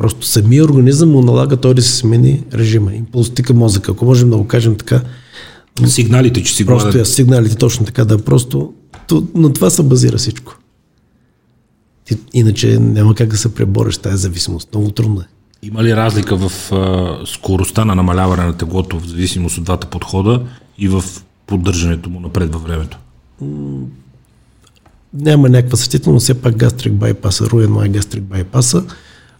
Просто 0.03 0.27
самия 0.27 0.65
организъм 0.65 1.11
му 1.11 1.23
налага 1.23 1.57
той 1.57 1.75
да 1.75 1.83
се 1.83 1.97
смени 1.97 2.43
режима. 2.55 2.95
Импулсите 2.95 3.43
към 3.43 3.57
мозъка, 3.57 3.93
ако 3.93 4.05
можем 4.05 4.31
да 4.31 4.37
го 4.37 4.47
кажем 4.47 4.77
така. 4.77 5.01
Сигналите, 5.87 6.43
че 6.43 6.55
си 6.55 6.67
Просто 6.67 6.89
гладен. 6.89 7.05
сигналите, 7.05 7.57
точно 7.57 7.87
така, 7.87 8.05
да 8.05 8.25
просто... 8.25 8.73
То, 9.09 9.27
на 9.35 9.53
това 9.53 9.71
се 9.71 9.83
базира 9.83 10.17
всичко. 10.17 10.59
Ти, 12.05 12.19
иначе 12.33 12.79
няма 12.79 13.15
как 13.15 13.29
да 13.29 13.37
се 13.37 13.55
пребориш 13.55 13.99
тази 13.99 14.23
зависимост. 14.23 14.69
Много 14.73 14.91
трудно 14.91 15.21
е. 15.21 15.25
Има 15.63 15.85
ли 15.85 15.97
разлика 15.97 16.37
в 16.37 16.73
а, 16.73 17.19
скоростта 17.27 17.85
на 17.85 17.95
намаляване 17.95 18.45
на 18.45 18.53
теглото 18.53 19.01
в 19.01 19.07
зависимост 19.09 19.59
от 19.59 19.65
двата 19.65 19.87
подхода 19.87 20.43
и 20.79 20.89
в 20.89 21.05
поддържането 21.47 22.11
му 22.11 22.21
напред 22.21 22.53
във 22.53 22.63
времето? 22.63 22.99
няма 25.15 25.49
някаква 25.49 25.79
но 26.07 26.21
все 26.21 26.35
пак 26.35 26.57
гастрик 26.57 26.93
байпаса, 26.93 27.47
руен 27.47 27.71
май 27.71 27.89
гастрик 27.89 28.23
байпаса, 28.23 28.85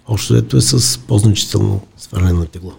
Общо 0.09 0.37
ето 0.37 0.57
е 0.57 0.61
с 0.61 0.99
по-значително 0.99 1.81
сваляне 1.97 2.33
на 2.33 2.47
тегло. 2.47 2.73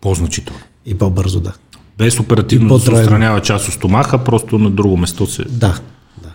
По-значително. 0.00 0.60
И 0.86 0.94
по-бързо, 0.94 1.40
да. 1.40 1.52
Без 1.98 2.20
оперативно 2.20 2.78
да 2.78 2.80
се 2.84 2.90
отстранява 2.90 3.42
част 3.42 3.68
от 3.68 3.74
стомаха, 3.74 4.24
просто 4.24 4.58
на 4.58 4.70
друго 4.70 4.96
место 4.96 5.26
се... 5.26 5.44
Да, 5.44 5.80
да. 6.22 6.28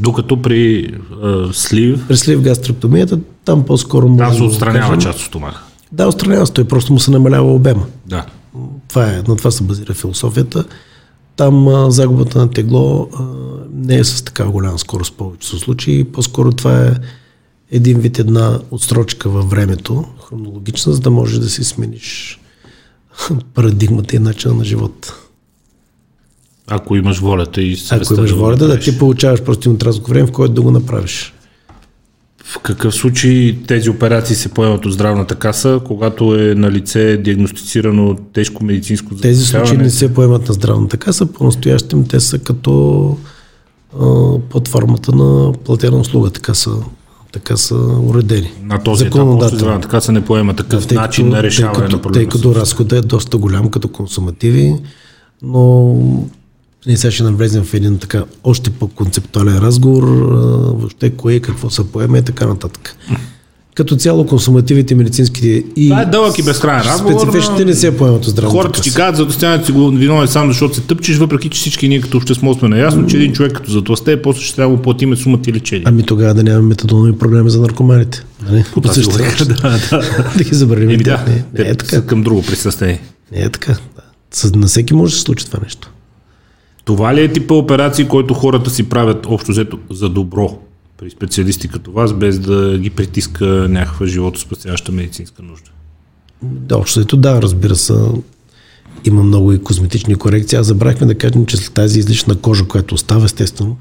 Докато 0.00 0.42
при 0.42 0.94
а, 1.22 1.52
слив... 1.52 2.04
При 2.08 2.16
слив 2.16 2.40
гастроптомията, 2.40 3.18
там 3.44 3.64
по-скоро... 3.64 4.08
Да, 4.08 4.32
се 4.32 4.42
отстранява 4.42 4.96
да 4.96 5.02
част 5.02 5.18
от 5.18 5.24
стомаха. 5.24 5.62
Да, 5.92 6.08
отстранява 6.08 6.46
се, 6.46 6.52
той 6.52 6.64
просто 6.64 6.92
му 6.92 7.00
се 7.00 7.10
намалява 7.10 7.54
обема. 7.54 7.86
Да. 8.06 8.26
Това 8.88 9.12
е, 9.12 9.22
на 9.28 9.36
това 9.36 9.50
се 9.50 9.64
базира 9.64 9.94
философията. 9.94 10.64
Там 11.36 11.68
а, 11.68 11.90
загубата 11.90 12.38
на 12.38 12.50
тегло 12.50 13.08
а, 13.18 13.22
не 13.72 13.96
е 13.96 14.04
с 14.04 14.24
така 14.24 14.44
голяма 14.44 14.78
скорост 14.78 15.14
в 15.14 15.16
повечето 15.16 15.58
случаи. 15.58 16.04
По-скоро 16.04 16.52
това 16.52 16.84
е 16.84 16.92
един 17.70 17.98
вид 17.98 18.18
една 18.18 18.60
отстрочка 18.70 19.30
във 19.30 19.50
времето, 19.50 20.04
хронологична, 20.28 20.92
за 20.92 21.00
да 21.00 21.10
можеш 21.10 21.38
да 21.38 21.48
си 21.48 21.64
смениш 21.64 22.40
парадигмата 23.54 24.16
и 24.16 24.18
начина 24.18 24.54
на 24.54 24.64
живота. 24.64 25.14
Ако 26.66 26.96
имаш 26.96 27.18
волята 27.18 27.62
и 27.62 27.76
Ако 27.90 28.14
имаш 28.14 28.30
волята, 28.30 28.66
да, 28.66 28.74
да 28.74 28.80
ти 28.80 28.98
получаваш 28.98 29.42
просто 29.42 29.70
отрязък 29.70 30.08
време, 30.08 30.26
в 30.26 30.32
който 30.32 30.54
да 30.54 30.62
го 30.62 30.70
направиш. 30.70 31.34
В 32.44 32.58
какъв 32.58 32.94
случай 32.94 33.58
тези 33.66 33.90
операции 33.90 34.36
се 34.36 34.48
поемат 34.48 34.86
от 34.86 34.92
здравната 34.92 35.34
каса, 35.34 35.80
когато 35.84 36.34
е 36.34 36.54
на 36.54 36.70
лице 36.70 37.16
диагностицирано 37.16 38.16
тежко 38.32 38.64
медицинско 38.64 39.14
заболяване? 39.14 39.32
Тези 39.32 39.44
случаи 39.44 39.76
не 39.76 39.90
се 39.90 40.14
поемат 40.14 40.48
на 40.48 40.54
здравната 40.54 40.96
каса, 40.96 41.26
по-настоящем 41.26 42.04
те 42.04 42.20
са 42.20 42.38
като 42.38 43.16
а, 44.00 44.38
под 44.38 44.68
формата 44.68 45.12
на 45.12 45.52
платена 45.52 45.96
услуга, 45.96 46.30
така 46.30 46.54
са 46.54 46.70
така 47.32 47.56
са 47.56 47.74
уредени. 48.02 48.52
На 48.62 48.82
този 48.82 49.06
етап, 49.06 49.28
още, 49.28 49.56
така 49.56 50.00
се 50.00 50.12
не 50.12 50.24
поема 50.24 50.56
такъв 50.56 50.86
да, 50.86 50.94
начин 50.94 51.24
като, 51.24 51.36
на 51.36 51.42
решаване 51.42 51.74
тъй 51.74 51.84
като, 51.84 51.96
на 51.96 52.02
проблема. 52.02 52.22
Тъй 52.22 52.28
като 52.28 52.54
разходът 52.54 53.04
е 53.04 53.08
доста 53.08 53.36
голям 53.38 53.70
като 53.70 53.88
консумативи, 53.88 54.74
но 55.42 55.94
ние 56.86 56.96
сега 56.96 57.10
ще 57.10 57.22
навлезем 57.22 57.64
в 57.64 57.74
един 57.74 57.98
така 57.98 58.24
още 58.44 58.70
по-концептуален 58.70 59.58
разговор, 59.58 60.04
въобще 60.04 61.10
кое, 61.10 61.40
какво 61.40 61.70
се 61.70 61.92
поема 61.92 62.18
и 62.18 62.22
така 62.22 62.46
нататък. 62.46 62.96
Като 63.78 63.96
цяло 63.96 64.26
консумативите 64.26 64.94
медицинските 64.94 65.64
и 65.76 65.88
Това 65.88 66.02
е 66.02 66.06
дълъг 66.06 66.38
и 66.38 66.42
безкрайен 66.42 66.82
разговор. 66.82 67.20
Специфичните 67.20 67.64
не 67.64 67.74
се 67.74 67.96
поемат 67.96 68.24
от 68.24 68.30
здравето. 68.30 68.56
Хората 68.56 68.80
ти 68.80 68.94
казват, 68.94 69.16
за 69.16 69.24
достигането 69.24 69.66
си 69.66 69.72
го 69.72 69.90
виновен 69.90 70.28
само 70.28 70.50
защото 70.50 70.74
се 70.74 70.80
тъпчеш, 70.80 71.16
въпреки 71.16 71.48
че 71.48 71.60
всички 71.60 71.88
ние 71.88 72.00
като 72.00 72.16
общество 72.16 72.54
сме 72.54 72.68
наясно, 72.68 73.06
че 73.06 73.16
един 73.16 73.32
човек 73.32 73.52
като 73.52 73.70
затласте, 73.70 74.22
после 74.22 74.42
ще 74.42 74.56
трябва 74.56 74.76
да 74.76 74.82
платиме 74.82 75.16
сумата 75.16 75.40
и 75.46 75.52
лечение. 75.52 75.84
Ами 75.86 76.02
тогава 76.02 76.34
да 76.34 76.42
нямаме 76.42 76.68
метадонови 76.68 77.18
програми 77.18 77.50
за 77.50 77.60
наркоманите. 77.60 78.24
Нали? 78.50 78.64
По 78.72 78.80
да, 78.80 78.92
да. 79.44 79.78
да 80.36 80.44
ги 80.44 80.54
забраним. 80.54 80.98
Да, 80.98 81.24
не, 81.28 81.44
не, 81.64 81.70
е 81.70 81.74
така. 81.74 82.02
Към 82.02 82.22
друго 82.22 82.42
присъствие. 82.42 83.00
Не 83.32 83.40
е 83.40 83.50
така. 83.50 83.76
На 84.54 84.66
всеки 84.66 84.94
може 84.94 85.12
да 85.12 85.16
се 85.16 85.22
случи 85.22 85.46
това 85.46 85.58
нещо. 85.62 85.90
Това 86.84 87.14
ли 87.14 87.22
е 87.22 87.32
типа 87.32 87.54
операции, 87.54 88.08
който 88.08 88.34
хората 88.34 88.70
си 88.70 88.88
правят 88.88 89.26
общо 89.26 89.50
взето 89.50 89.78
за 89.90 90.08
добро 90.08 90.58
при 90.98 91.10
специалисти 91.10 91.68
като 91.68 91.92
вас, 91.92 92.12
без 92.12 92.38
да 92.38 92.78
ги 92.78 92.90
притиска 92.90 93.46
някаква 93.70 94.06
животоспасяваща 94.06 94.92
медицинска 94.92 95.42
нужда? 95.42 95.70
Да, 96.42 96.76
общо 96.76 97.00
взето 97.00 97.16
да, 97.16 97.42
разбира 97.42 97.76
се. 97.76 97.94
Има 99.04 99.22
много 99.22 99.52
и 99.52 99.62
козметични 99.62 100.14
корекции. 100.14 100.58
Аз 100.58 100.66
забрахме 100.66 101.06
да 101.06 101.14
кажем, 101.14 101.46
че 101.46 101.56
след 101.56 101.72
тази 101.72 101.98
излишна 101.98 102.36
кожа, 102.36 102.64
която 102.64 102.94
остава, 102.94 103.24
естествено, 103.24 103.76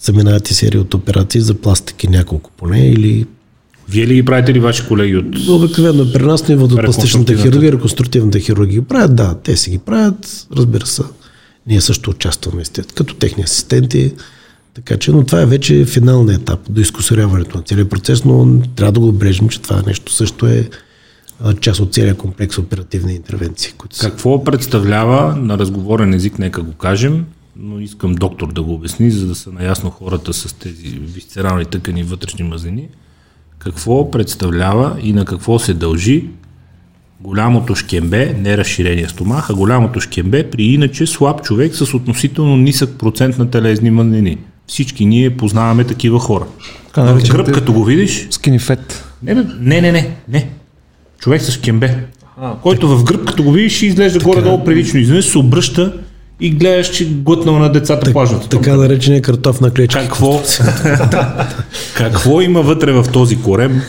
заминават 0.00 0.50
и 0.50 0.54
серия 0.54 0.80
от 0.80 0.94
операции 0.94 1.40
за 1.40 1.54
пластики 1.54 2.08
няколко 2.08 2.50
поне 2.56 2.88
или 2.88 3.26
вие 3.88 4.06
ли 4.06 4.14
ги 4.14 4.24
правите 4.24 4.54
ли 4.54 4.60
ваши 4.60 4.86
колеги 4.88 5.16
от... 5.16 5.48
Обикновено 5.48 6.12
при 6.12 6.22
нас 6.22 6.48
нивото 6.48 6.74
от 6.74 6.84
пластичната 6.84 7.36
хирургия, 7.36 7.72
реконструктивната 7.72 8.40
хирургия 8.40 8.80
ги 8.80 8.86
правят, 8.86 9.16
да, 9.16 9.34
те 9.44 9.56
си 9.56 9.70
ги 9.70 9.78
правят, 9.78 10.46
разбира 10.56 10.86
се. 10.86 11.02
Ние 11.66 11.80
също 11.80 12.10
участваме 12.10 12.62
като 12.94 13.14
техни 13.14 13.42
асистенти. 13.42 14.12
Така 14.74 14.96
че, 14.96 15.12
но 15.12 15.24
това 15.24 15.40
е 15.42 15.46
вече 15.46 15.84
финалният 15.84 16.42
етап 16.42 16.60
до 16.70 16.80
изкусоряването 16.80 17.56
на 17.56 17.62
целият 17.62 17.90
процес, 17.90 18.24
но 18.24 18.62
трябва 18.76 18.92
да 18.92 19.00
го 19.00 19.08
обрежем, 19.08 19.48
че 19.48 19.60
това 19.60 19.82
нещо 19.86 20.12
също 20.12 20.46
е 20.46 20.68
част 21.60 21.80
от 21.80 21.94
целият 21.94 22.18
комплекс 22.18 22.58
оперативни 22.58 23.14
интервенции. 23.14 23.72
Които 23.78 23.96
са... 23.96 24.10
Какво 24.10 24.44
представлява 24.44 25.36
на 25.36 25.58
разговорен 25.58 26.14
език, 26.14 26.38
нека 26.38 26.62
го 26.62 26.72
кажем, 26.72 27.24
но 27.56 27.80
искам 27.80 28.14
доктор 28.14 28.52
да 28.52 28.62
го 28.62 28.74
обясни, 28.74 29.10
за 29.10 29.26
да 29.26 29.34
са 29.34 29.52
наясно 29.52 29.90
хората 29.90 30.32
с 30.32 30.52
тези 30.52 30.88
висцерални 30.88 31.64
тъкани 31.64 32.02
вътрешни 32.02 32.44
мазнини. 32.44 32.88
Какво 33.58 34.10
представлява 34.10 34.96
и 35.02 35.12
на 35.12 35.24
какво 35.24 35.58
се 35.58 35.74
дължи 35.74 36.28
голямото 37.20 37.74
шкембе, 37.74 38.36
не 38.38 38.56
разширения 38.56 39.08
стомах, 39.08 39.50
а 39.50 39.54
голямото 39.54 40.00
шкембе 40.00 40.50
при 40.50 40.64
иначе 40.64 41.06
слаб 41.06 41.42
човек 41.42 41.74
с 41.74 41.94
относително 41.94 42.56
нисък 42.56 42.98
процент 42.98 43.38
на 43.38 43.50
телезни 43.50 43.90
мазнини. 43.90 44.38
Всички 44.66 45.06
ние 45.06 45.36
познаваме 45.36 45.84
такива 45.84 46.20
хора. 46.20 46.44
Така, 46.86 47.02
в 47.02 47.28
гръб, 47.28 47.52
като 47.52 47.72
го 47.72 47.84
видиш... 47.84 48.26
Скинифет. 48.30 49.04
Не, 49.22 49.34
не, 49.34 49.80
не, 49.80 49.92
не, 49.92 50.16
не. 50.28 50.50
Човек 51.18 51.42
с 51.42 51.52
шкембе. 51.52 52.06
А, 52.40 52.54
който 52.62 52.88
в 52.88 53.04
гръб, 53.04 53.24
като 53.24 53.42
го 53.42 53.52
видиш, 53.52 53.82
изглежда 53.82 54.18
така, 54.18 54.30
горе-долу 54.30 54.64
прилично. 54.64 55.00
Изведнъж 55.00 55.24
се 55.24 55.38
обръща 55.38 55.92
и 56.40 56.50
гледаш, 56.50 56.96
че 56.96 57.08
глътнал 57.08 57.58
на 57.58 57.72
децата 57.72 58.04
так, 58.04 58.12
плажната. 58.12 58.48
Така 58.48 58.76
наречения 58.76 59.22
картоф 59.22 59.60
на 59.60 59.70
клечка. 59.70 60.00
Какво? 60.00 60.42
какво 61.96 62.40
има 62.40 62.62
вътре 62.62 62.92
в 62.92 63.06
този 63.12 63.42
корем? 63.42 63.82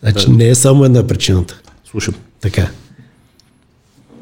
Значи 0.00 0.30
не 0.30 0.48
е 0.48 0.54
само 0.54 0.84
една 0.84 1.06
причината. 1.06 1.60
Слушам. 1.90 2.14
Така. 2.40 2.68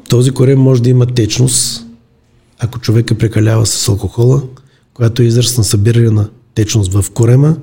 Този 0.09 0.31
корем 0.31 0.59
може 0.59 0.81
да 0.81 0.89
има 0.89 1.05
течност, 1.05 1.85
ако 2.59 2.79
човека 2.79 3.15
прекалява 3.15 3.65
с 3.65 3.87
алкохола, 3.87 4.41
която 4.97 5.21
е 5.21 5.25
израз 5.25 5.57
на 5.57 5.63
събиране 5.63 6.09
на 6.09 6.29
течност 6.55 6.93
в 6.93 7.05
корема. 7.13 7.55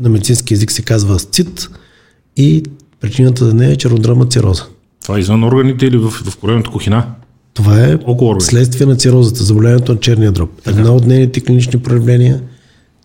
На 0.00 0.08
медицински 0.08 0.54
язик 0.54 0.72
се 0.72 0.82
казва 0.82 1.14
асцит 1.14 1.68
и 2.36 2.62
причината 3.00 3.44
за 3.44 3.54
нея 3.54 3.70
е 3.72 3.76
чернодрома 3.76 4.26
цироза. 4.26 4.62
Това 5.02 5.16
е 5.16 5.20
извън 5.20 5.44
органите 5.44 5.86
или 5.86 5.96
в, 5.96 6.10
в 6.10 6.36
коремната 6.36 6.70
кухина? 6.70 7.06
Това 7.54 7.84
е 7.84 7.98
следствие 8.38 8.86
на 8.86 8.96
цирозата, 8.96 9.44
заболяването 9.44 9.92
на 9.92 10.00
черния 10.00 10.32
дроб. 10.32 10.50
Така. 10.64 10.78
Една 10.78 10.92
от 10.92 11.06
нейните 11.06 11.40
клинични 11.40 11.82
проявления, 11.82 12.42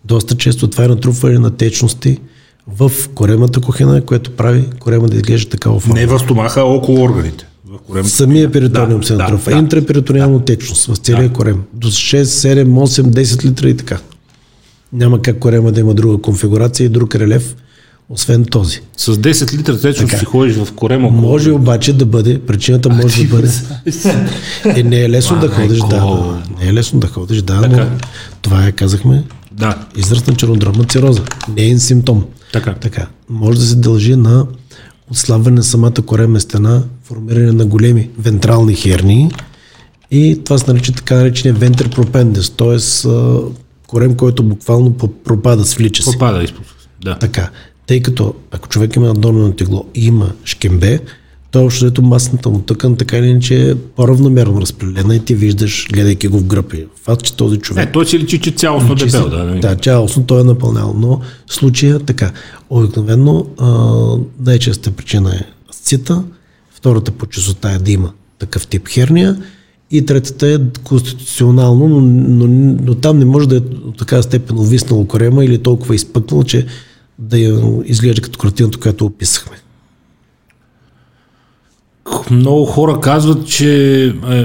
доста 0.04 0.36
често 0.36 0.70
това 0.70 0.84
е 0.84 0.88
натрупване 0.88 1.38
на 1.38 1.50
течности, 1.50 2.18
в 2.66 2.92
коремата 3.14 3.60
кухина, 3.60 4.04
което 4.04 4.36
прави 4.36 4.64
корема 4.80 5.08
да 5.08 5.16
изглежда 5.16 5.50
такава 5.50 5.80
форма. 5.80 5.94
Не 5.94 6.06
в 6.06 6.18
стомаха, 6.18 6.60
а 6.60 6.64
около 6.64 7.02
органите. 7.02 7.47
В 7.78 7.86
коремата. 7.86 8.10
Самия 8.10 8.52
перитониум 8.52 9.00
да, 9.00 9.06
се 9.06 9.14
натрупва. 9.14 9.52
Да, 9.52 9.58
Интраперитониална 9.58 10.38
да. 10.38 10.44
течност 10.44 10.86
в 10.86 10.96
целия 10.96 11.28
да. 11.28 11.34
корем. 11.34 11.62
До 11.74 11.88
6, 11.88 12.22
7, 12.22 12.64
8, 12.64 13.02
10 13.02 13.44
литра 13.44 13.68
и 13.68 13.76
така. 13.76 13.98
Няма 14.92 15.22
как 15.22 15.38
корема 15.38 15.72
да 15.72 15.80
има 15.80 15.94
друга 15.94 16.22
конфигурация 16.22 16.84
и 16.84 16.88
друг 16.88 17.14
релеф, 17.14 17.56
освен 18.08 18.44
този. 18.44 18.80
С 18.96 19.16
10 19.16 19.58
литра 19.58 19.80
течност 19.80 20.18
си 20.18 20.24
ходиш 20.24 20.56
в 20.56 20.72
корема. 20.72 21.10
Може 21.10 21.50
обаче 21.50 21.92
да 21.92 22.06
бъде, 22.06 22.40
причината 22.46 22.88
може 22.88 23.24
да 23.24 23.36
бъде. 23.36 23.50
е, 24.80 24.82
не 24.82 25.00
е 25.00 25.10
лесно 25.10 25.40
да 25.40 25.48
ходиш, 25.48 25.78
да, 25.78 25.86
да. 25.86 26.42
Не 26.60 26.68
е 26.68 26.74
лесно 26.74 27.00
да 27.00 27.06
ходиш, 27.06 27.42
да, 27.42 27.60
така. 27.60 27.76
но 27.76 27.90
това 28.42 28.66
е, 28.66 28.72
казахме, 28.72 29.24
да. 29.52 29.78
израз 29.96 30.26
на 30.26 30.34
чернодробна 30.34 30.84
цироза. 30.84 31.22
Не 31.56 31.70
е 31.70 31.78
симптом. 31.78 32.24
Така. 32.52 32.74
така. 32.74 33.06
Може 33.28 33.58
да 33.58 33.64
се 33.64 33.76
дължи 33.76 34.16
на 34.16 34.46
отслабване 35.10 35.56
на 35.56 35.62
самата 35.62 36.02
коремна 36.06 36.40
стена, 36.40 36.82
формиране 37.02 37.52
на 37.52 37.66
големи 37.66 38.10
вентрални 38.18 38.74
хернии 38.74 39.30
и 40.10 40.40
това 40.44 40.58
се 40.58 40.72
нарича 40.72 40.92
така 40.92 41.14
наречения 41.14 41.54
вентер 41.54 41.90
пропендес, 41.90 42.50
т.е. 42.50 43.08
корем, 43.86 44.16
който 44.16 44.42
буквално 44.42 44.94
пропада, 45.24 45.64
свлича 45.64 46.02
се. 46.02 46.10
Пропада, 46.10 46.42
изпуск. 46.42 46.88
Да. 47.04 47.18
Така. 47.18 47.50
Тъй 47.86 48.02
като 48.02 48.34
ако 48.50 48.68
човек 48.68 48.96
има 48.96 49.06
надолно 49.06 49.52
тегло 49.52 49.84
и 49.94 50.06
има 50.06 50.32
шкембе, 50.44 51.00
то 51.50 51.64
общо 51.64 51.86
ето 51.86 52.02
масната 52.02 52.48
му 52.48 52.58
тъкан 52.58 52.96
така 52.96 53.18
или 53.18 53.26
иначе 53.26 53.70
е 53.70 53.74
по-равномерно 53.74 54.60
разпределена 54.60 55.16
и 55.16 55.20
ти 55.20 55.34
виждаш, 55.34 55.88
гледайки 55.92 56.28
го 56.28 56.38
в 56.38 56.44
гръб. 56.44 56.74
Факт, 57.02 57.22
че 57.22 57.36
този 57.36 57.58
човек... 57.58 57.88
Е, 57.88 57.92
той 57.92 58.06
си 58.06 58.18
личи, 58.18 58.40
че 58.40 58.50
цялостно 58.50 58.94
дебел, 58.94 59.28
да. 59.28 59.60
Да, 59.60 59.76
цялостно 59.76 60.26
той 60.26 60.40
е 60.40 60.44
напълнял, 60.44 60.94
но 60.98 61.20
в 61.46 61.54
случая 61.54 61.98
така. 61.98 62.32
Обикновено 62.70 63.46
най-честа 64.40 64.90
причина 64.90 65.34
е 65.34 65.40
сцита, 65.70 66.24
втората 66.70 67.10
по 67.10 67.26
честота 67.26 67.72
е 67.72 67.78
да 67.78 67.90
има 67.90 68.12
такъв 68.38 68.66
тип 68.66 68.88
херния 68.88 69.36
и 69.90 70.06
третата 70.06 70.48
е 70.48 70.58
конституционално, 70.84 71.88
но, 71.88 72.00
но, 72.00 72.76
но 72.84 72.94
там 72.94 73.18
не 73.18 73.24
може 73.24 73.48
да 73.48 73.56
е 73.56 73.60
от 73.84 73.96
такава 73.96 74.22
степен 74.22 74.58
увиснало 74.58 75.06
корема 75.06 75.44
или 75.44 75.58
толкова 75.58 75.94
изпъкнало, 75.94 76.44
че 76.44 76.66
да 77.18 77.38
я 77.38 77.60
изглежда 77.84 78.22
като 78.22 78.38
картината, 78.38 78.78
която 78.78 79.06
описахме 79.06 79.56
много 82.30 82.64
хора 82.64 83.00
казват, 83.00 83.46
че 83.46 83.68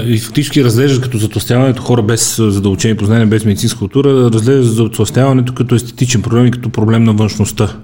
и 0.06 0.18
фактически 0.18 0.64
разглеждат 0.64 1.02
като 1.02 1.18
затластяването 1.18 1.82
хора 1.82 2.02
без 2.02 2.36
задълбочени 2.36 2.96
познания, 2.96 3.26
без 3.26 3.44
медицинска 3.44 3.78
култура, 3.78 4.30
разглеждат 4.30 4.74
затластяването 4.74 5.54
като 5.54 5.74
естетичен 5.74 6.22
проблем 6.22 6.46
и 6.46 6.50
като 6.50 6.70
проблем 6.70 7.04
на 7.04 7.12
външността. 7.12 7.76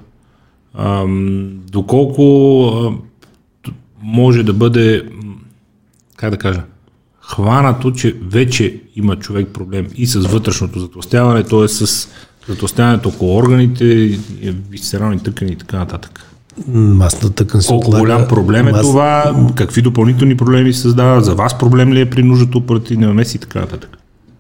Доколко 1.70 2.65
а, 2.66 2.93
може 4.02 4.43
да 4.43 4.52
бъде, 4.52 5.02
как 6.16 6.31
да 6.31 6.36
кажа, 6.36 6.62
хванато, 7.20 7.93
че 7.93 8.16
вече 8.23 8.81
има 8.97 9.16
човек 9.16 9.48
проблем 9.48 9.86
и 9.97 10.07
с 10.07 10.20
вътрешното 10.20 10.81
затластяване, 10.81 11.43
т.е. 11.43 11.69
с 11.69 12.09
затластяването 12.48 13.09
около 13.09 13.36
органите, 13.36 13.85
висцерални 14.70 15.23
тъкани 15.23 15.52
и 15.52 15.57
така 15.57 15.78
нататък. 15.78 16.30
Масната 16.68 17.30
тъкан 17.30 17.62
се 17.62 17.68
Колко 17.68 17.86
отлага. 17.86 18.00
голям 18.00 18.28
проблем 18.28 18.68
е 18.68 18.72
Мас... 18.72 18.80
това? 18.80 19.34
Какви 19.54 19.82
допълнителни 19.82 20.36
проблеми 20.36 20.72
създава? 20.72 21.20
За 21.20 21.34
вас 21.34 21.58
проблем 21.58 21.92
ли 21.92 22.00
е 22.00 22.10
при 22.10 22.22
нуждата 22.22 22.58
оперативни 22.58 23.06
намеси 23.06 23.36
и 23.36 23.40
така 23.40 23.60
нататък? 23.60 23.96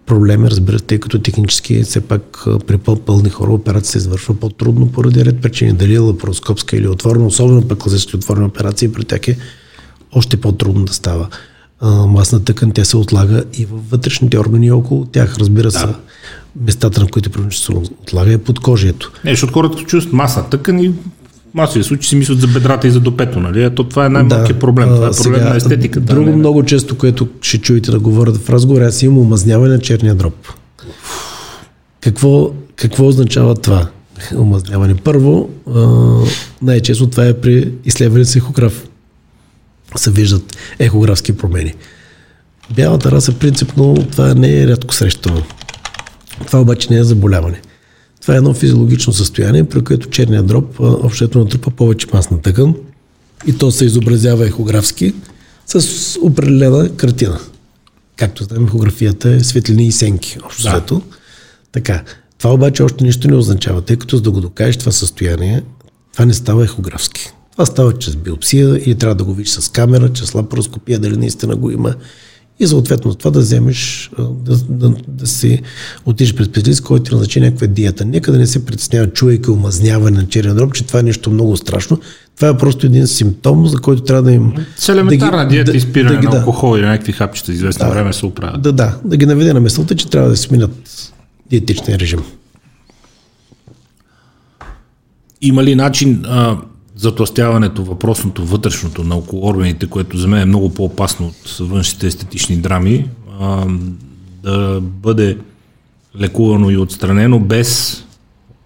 Проблем 0.06 0.44
е, 0.44 0.50
разбира 0.50 0.80
тъй 0.80 0.98
като 0.98 1.18
технически 1.18 1.82
все 1.82 2.00
пак 2.00 2.44
при 2.66 2.78
по-пълни 2.78 3.30
хора 3.30 3.52
операция 3.52 3.92
се 3.92 3.98
извършва 3.98 4.34
по-трудно 4.34 4.92
поради 4.92 5.24
ред 5.24 5.40
причини. 5.40 5.72
Дали 5.72 5.94
е 5.94 5.98
лапароскопска 5.98 6.76
или 6.76 6.88
отворена, 6.88 7.26
особено 7.26 7.68
пък 7.68 7.78
класически 7.78 8.16
отворена 8.16 8.46
операция, 8.46 8.92
при 8.92 9.04
тях 9.04 9.28
е 9.28 9.36
още 10.12 10.36
по-трудно 10.36 10.84
да 10.84 10.92
става. 10.92 11.28
масна 12.06 12.44
тъкан, 12.44 12.70
тя 12.70 12.84
се 12.84 12.96
отлага 12.96 13.44
и 13.58 13.64
във 13.64 13.90
вътрешните 13.90 14.38
органи 14.38 14.70
около 14.70 15.04
тях. 15.04 15.36
Разбира 15.38 15.70
се, 15.70 15.86
да. 15.86 15.94
местата, 16.64 17.00
на 17.00 17.06
които 17.06 17.56
се 17.56 17.72
отлага 17.72 18.32
е 18.32 18.38
под 18.38 18.60
кожието. 18.60 19.12
Не, 19.24 19.30
защото 19.30 19.52
хората 19.52 19.78
чувстват 19.78 20.12
масна 20.12 20.50
тъкан 20.50 20.78
и 20.78 20.92
масови 21.54 21.84
случаи 21.84 22.08
си 22.08 22.16
мислят 22.16 22.40
за 22.40 22.46
бедрата 22.46 22.88
и 22.88 22.90
за 22.90 23.00
допето, 23.00 23.40
нали? 23.40 23.64
Ето 23.64 23.84
това 23.84 24.06
е 24.06 24.08
най-малкият 24.08 24.58
да, 24.58 24.58
проблем. 24.58 24.88
Това 24.88 25.06
е 25.06 25.10
проблем 25.10 25.40
сега, 25.40 25.50
на 25.50 25.56
естетиката. 25.56 26.14
Друго 26.14 26.30
не, 26.30 26.36
много 26.36 26.64
често, 26.64 26.98
което 26.98 27.28
ще 27.40 27.58
чуете 27.58 27.90
да 27.90 27.98
говорят 27.98 28.36
в 28.36 28.50
разговор, 28.50 28.80
аз 28.80 29.02
имам 29.02 29.18
омазняване 29.18 29.74
на 29.74 29.80
черния 29.80 30.14
дроб. 30.14 30.48
Какво, 32.00 32.52
какво 32.76 33.06
означава 33.06 33.54
това? 33.54 33.88
омазняване. 34.36 34.94
Първо, 34.94 35.50
най-често 36.62 37.06
това 37.06 37.26
е 37.26 37.32
при 37.32 37.72
изследване 37.84 38.24
с 38.24 38.36
ехограф. 38.36 38.88
Се 39.96 40.10
виждат 40.10 40.56
ехографски 40.78 41.36
промени. 41.36 41.74
Бялата 42.74 43.10
раса, 43.10 43.32
принципно, 43.32 43.94
това 44.12 44.34
не 44.34 44.62
е 44.62 44.66
рядко 44.66 44.94
срещано. 44.94 45.42
Това 46.46 46.60
обаче 46.60 46.92
не 46.92 46.98
е 46.98 47.04
заболяване. 47.04 47.60
Това 48.20 48.34
е 48.34 48.36
едно 48.36 48.54
физиологично 48.54 49.12
състояние, 49.12 49.64
при 49.64 49.84
което 49.84 50.10
черният 50.10 50.46
дроб 50.46 50.80
общото 50.80 51.38
натрупа 51.38 51.70
повече 51.70 52.06
масна 52.12 52.40
тъкан 52.40 52.74
и 53.46 53.58
то 53.58 53.70
се 53.70 53.84
изобразява 53.84 54.46
ехографски 54.46 55.14
с 55.66 56.16
определена 56.22 56.96
картина. 56.96 57.40
Както 58.16 58.44
знаем, 58.44 58.64
ехографията 58.64 59.30
е 59.30 59.40
светлини 59.40 59.86
и 59.86 59.92
сенки, 59.92 60.38
общо 60.44 60.62
да. 60.62 61.00
Така. 61.72 62.04
Това 62.38 62.54
обаче 62.54 62.82
още 62.82 63.04
нищо 63.04 63.28
не 63.28 63.36
означава, 63.36 63.80
тъй 63.80 63.96
като 63.96 64.16
за 64.16 64.22
да 64.22 64.30
го 64.30 64.40
докажеш 64.40 64.76
това 64.76 64.92
състояние, 64.92 65.62
това 66.12 66.24
не 66.24 66.34
става 66.34 66.64
ехографски. 66.64 67.32
Това 67.52 67.66
става 67.66 67.98
чрез 67.98 68.16
биопсия 68.16 68.76
или 68.76 68.94
трябва 68.94 69.14
да 69.14 69.24
го 69.24 69.34
видиш 69.34 69.52
с 69.52 69.68
камера, 69.68 70.12
чрез 70.12 70.34
лапароскопия, 70.34 70.98
дали 70.98 71.16
наистина 71.16 71.56
го 71.56 71.70
има. 71.70 71.94
И 72.60 72.66
съответно 72.66 73.14
това 73.14 73.30
да 73.30 73.40
вземеш, 73.40 74.10
да, 74.18 74.56
да, 74.68 74.94
да 75.08 75.26
си 75.26 75.62
отидеш 76.04 76.34
пред 76.34 76.46
специалист, 76.46 76.82
който 76.82 77.02
ти 77.02 77.12
назначи 77.12 77.40
някаква 77.40 77.66
диета. 77.66 78.04
Нека 78.04 78.32
да 78.32 78.38
не 78.38 78.46
се 78.46 78.66
притеснява 78.66 79.06
човек 79.06 79.48
омазняване 79.48 80.16
на 80.16 80.28
черен 80.28 80.56
дроб, 80.56 80.74
че 80.74 80.86
това 80.86 81.00
е 81.00 81.02
нещо 81.02 81.30
много 81.30 81.56
страшно. 81.56 82.00
Това 82.36 82.48
е 82.48 82.56
просто 82.56 82.86
един 82.86 83.06
симптом, 83.06 83.66
за 83.66 83.76
който 83.76 84.02
трябва 84.02 84.22
да 84.22 84.32
им... 84.32 84.52
С 84.76 84.88
елементарна 84.88 85.38
да 85.38 85.44
ги, 85.44 85.54
диета, 85.54 85.70
да, 85.70 85.76
изпиране 85.76 86.20
да, 86.20 86.28
на 86.28 86.36
алкохол 86.36 86.78
или 86.78 86.86
някакви 86.86 87.12
хапчета 87.12 87.52
известно 87.52 87.86
да, 87.86 87.92
време 87.92 88.12
се 88.12 88.26
оправят. 88.26 88.62
Да, 88.62 88.72
да, 88.72 88.98
да 89.04 89.16
ги 89.16 89.26
наведе 89.26 89.52
на 89.52 89.60
мисълта, 89.60 89.96
че 89.96 90.10
трябва 90.10 90.28
да 90.28 90.36
сменят 90.36 91.12
диетичния 91.50 91.98
режим. 91.98 92.20
Има 95.42 95.64
ли 95.64 95.74
начин 95.74 96.22
а, 96.26 96.56
затластяването, 97.00 97.84
въпросното, 97.84 98.46
вътрешното 98.46 99.04
на 99.04 99.16
около 99.16 99.48
органите, 99.48 99.86
което 99.86 100.18
за 100.18 100.28
мен 100.28 100.40
е 100.40 100.44
много 100.44 100.74
по-опасно 100.74 101.26
от 101.26 101.56
външните 101.60 102.06
естетични 102.06 102.56
драми, 102.56 103.10
а, 103.40 103.66
да 104.42 104.80
бъде 104.80 105.38
лекувано 106.20 106.70
и 106.70 106.76
отстранено 106.76 107.38
без 107.38 108.02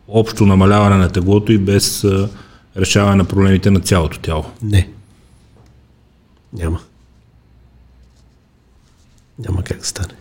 общо 0.09 0.47
намаляване 0.47 0.97
на 0.97 1.09
теглото 1.09 1.53
и 1.53 1.59
без 1.59 2.05
а, 2.05 2.29
решаване 2.77 3.17
на 3.17 3.25
проблемите 3.25 3.71
на 3.71 3.81
цялото 3.81 4.19
тяло? 4.19 4.45
Не. 4.63 4.89
Няма. 6.53 6.81
Няма 9.39 9.63
как 9.63 9.79
да 9.79 9.87
стане. 9.87 10.15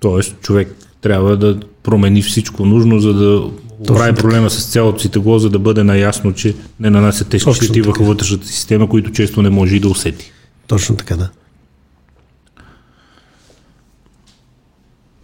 Тоест, 0.00 0.40
човек 0.40 0.76
трябва 1.00 1.36
да 1.36 1.60
промени 1.82 2.22
всичко 2.22 2.66
нужно, 2.66 3.00
за 3.00 3.14
да 3.14 3.50
прави 3.86 4.14
проблема 4.14 4.50
с 4.50 4.72
цялото 4.72 4.98
си 4.98 5.08
тегло, 5.08 5.38
за 5.38 5.50
да 5.50 5.58
бъде 5.58 5.84
наясно, 5.84 6.32
че 6.32 6.54
не 6.80 6.90
нанася 6.90 7.24
тежки 7.24 7.54
щети 7.54 7.82
върху 7.82 8.04
вътрешната 8.04 8.46
система, 8.46 8.88
които 8.88 9.12
често 9.12 9.42
не 9.42 9.50
може 9.50 9.76
и 9.76 9.80
да 9.80 9.88
усети. 9.88 10.32
Точно 10.66 10.96
така, 10.96 11.16
да. 11.16 11.30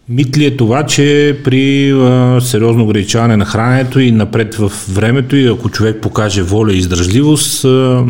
Мит 0.09 0.37
ли 0.37 0.45
е 0.45 0.57
това, 0.57 0.85
че 0.85 1.37
при 1.43 1.91
а, 1.91 2.41
сериозно 2.41 2.83
ограничаване 2.83 3.37
на 3.37 3.45
храненето 3.45 3.99
и 3.99 4.11
напред 4.11 4.55
в 4.55 4.71
времето 4.89 5.35
и 5.35 5.47
ако 5.47 5.69
човек 5.69 6.01
покаже 6.01 6.43
воля 6.43 6.73
и 6.73 6.77
издържливост, 6.77 7.65
а, 7.65 8.05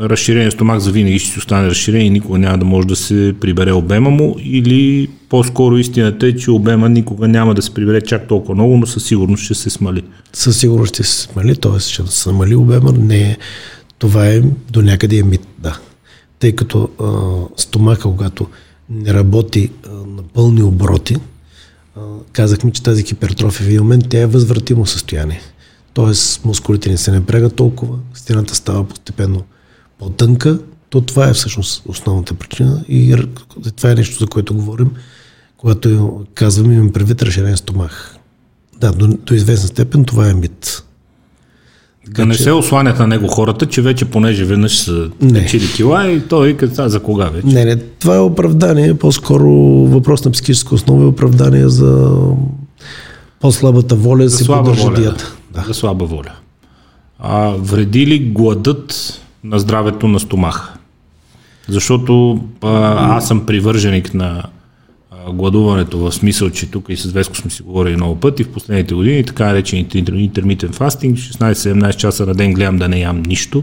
разширение 0.00 0.50
стомах 0.50 0.78
за 0.78 0.90
винаги 0.90 1.18
ще 1.18 1.32
си 1.32 1.38
остане 1.38 1.68
разширен 1.68 2.06
и 2.06 2.10
никога 2.10 2.38
няма 2.38 2.58
да 2.58 2.64
може 2.64 2.88
да 2.88 2.96
се 2.96 3.34
прибере 3.40 3.72
обема 3.72 4.10
му 4.10 4.36
или 4.38 5.08
по-скоро 5.28 5.76
истината 5.76 6.26
е, 6.26 6.36
че 6.36 6.50
обема 6.50 6.88
никога 6.88 7.28
няма 7.28 7.54
да 7.54 7.62
се 7.62 7.74
прибере 7.74 8.00
чак 8.00 8.28
толкова 8.28 8.54
много, 8.54 8.76
но 8.76 8.86
със 8.86 9.04
сигурност 9.04 9.44
ще 9.44 9.54
се 9.54 9.70
смали. 9.70 10.02
Със 10.32 10.58
сигурност 10.58 10.94
ще 10.94 11.02
се 11.02 11.22
смали, 11.22 11.56
т.е. 11.56 11.80
ще 11.80 12.06
се 12.06 12.28
намали 12.30 12.54
обема, 12.54 12.92
не 12.92 13.20
е, 13.20 13.36
това 13.98 14.26
е 14.26 14.40
до 14.70 14.82
някъде 14.82 15.16
е 15.16 15.22
мит, 15.22 15.46
да. 15.58 15.78
Тъй 16.38 16.52
като 16.52 16.88
а, 17.00 17.06
стомаха, 17.56 18.02
когато 18.02 18.46
не 18.90 19.14
работи 19.14 19.70
а, 19.86 19.90
на 19.90 20.22
пълни 20.34 20.62
обороти, 20.62 21.16
казахме, 22.32 22.70
че 22.72 22.82
тази 22.82 23.02
хипертрофия 23.02 23.78
в 23.78 23.82
момент 23.82 24.04
тя 24.08 24.18
е 24.18 24.26
възвратимо 24.26 24.86
състояние. 24.86 25.40
Тоест 25.94 26.44
мускулите 26.44 26.90
не 26.90 26.96
се 26.96 27.12
напрягат 27.12 27.56
толкова, 27.56 27.98
стената 28.14 28.54
става 28.54 28.88
постепенно 28.88 29.42
по-тънка, 29.98 30.58
то 30.90 31.00
това 31.00 31.28
е 31.28 31.32
всъщност 31.32 31.82
основната 31.86 32.34
причина 32.34 32.84
и 32.88 33.16
това 33.76 33.90
е 33.90 33.94
нещо, 33.94 34.18
за 34.18 34.26
което 34.26 34.54
говорим, 34.54 34.90
когато 35.56 36.26
казвам 36.34 36.72
имам 36.72 36.92
предвид 36.92 37.22
разширен 37.22 37.56
стомах. 37.56 38.16
Да, 38.80 38.92
до, 38.92 39.06
до 39.06 39.34
известна 39.34 39.68
степен 39.68 40.04
това 40.04 40.30
е 40.30 40.34
мит. 40.34 40.82
Да 42.14 42.26
не 42.26 42.34
че... 42.34 42.42
се 42.42 42.52
осланят 42.52 42.98
на 42.98 43.06
него 43.06 43.28
хората, 43.28 43.66
че 43.66 43.82
вече 43.82 44.04
понеже 44.04 44.44
веднъж 44.44 44.78
са 44.78 45.10
качили 45.34 45.72
кила 45.76 46.10
и 46.10 46.20
той 46.20 46.56
каза 46.56 46.88
за 46.88 47.00
кога 47.00 47.24
вече. 47.24 47.46
Не, 47.46 47.64
не, 47.64 47.76
това 47.76 48.16
е 48.16 48.20
оправдание, 48.20 48.94
по-скоро 48.94 49.50
въпрос 49.86 50.24
на 50.24 50.30
психическа 50.30 50.74
основа 50.74 51.02
е 51.02 51.06
оправдание 51.06 51.68
за 51.68 52.10
по-слабата 53.40 53.94
воля 53.94 54.28
за 54.28 54.36
си 54.36 54.46
поддържа 54.46 54.82
воля, 54.82 54.94
диета. 54.94 55.34
Да. 55.54 55.64
За 55.66 55.74
слаба 55.74 56.04
воля. 56.04 56.32
А, 57.18 57.54
вреди 57.58 58.06
ли 58.06 58.18
гладът 58.18 59.20
на 59.44 59.58
здравето 59.58 60.08
на 60.08 60.20
стомаха? 60.20 60.72
Защото 61.68 62.40
а, 62.62 63.16
аз 63.16 63.28
съм 63.28 63.46
привърженик 63.46 64.14
на 64.14 64.42
гладуването 65.32 65.98
в 65.98 66.12
смисъл, 66.12 66.50
че 66.50 66.70
тук 66.70 66.86
и 66.88 66.96
с 66.96 67.12
Веско 67.12 67.36
сме 67.36 67.50
си 67.50 67.62
говорили 67.62 67.96
много 67.96 68.20
пъти 68.20 68.44
в 68.44 68.52
последните 68.52 68.94
години, 68.94 69.24
така 69.24 69.46
наречените 69.46 69.98
интермитен 69.98 70.72
фастинг, 70.72 71.18
16-17 71.18 71.96
часа 71.96 72.26
на 72.26 72.34
ден 72.34 72.54
гледам 72.54 72.76
да 72.76 72.88
не 72.88 73.00
ям 73.00 73.22
нищо 73.26 73.62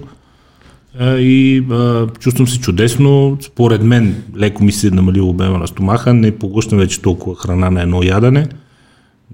и 1.02 1.64
а, 1.72 2.08
чувствам 2.20 2.48
се 2.48 2.60
чудесно. 2.60 3.38
Според 3.42 3.84
мен 3.84 4.24
леко 4.38 4.64
ми 4.64 4.72
се 4.72 4.88
е 4.88 4.92
намалило 4.92 5.30
обема 5.30 5.58
на 5.58 5.68
стомаха, 5.68 6.14
не 6.14 6.38
поглъщам 6.38 6.78
вече 6.78 7.02
толкова 7.02 7.36
храна 7.36 7.70
на 7.70 7.82
едно 7.82 8.04
ядене. 8.04 8.48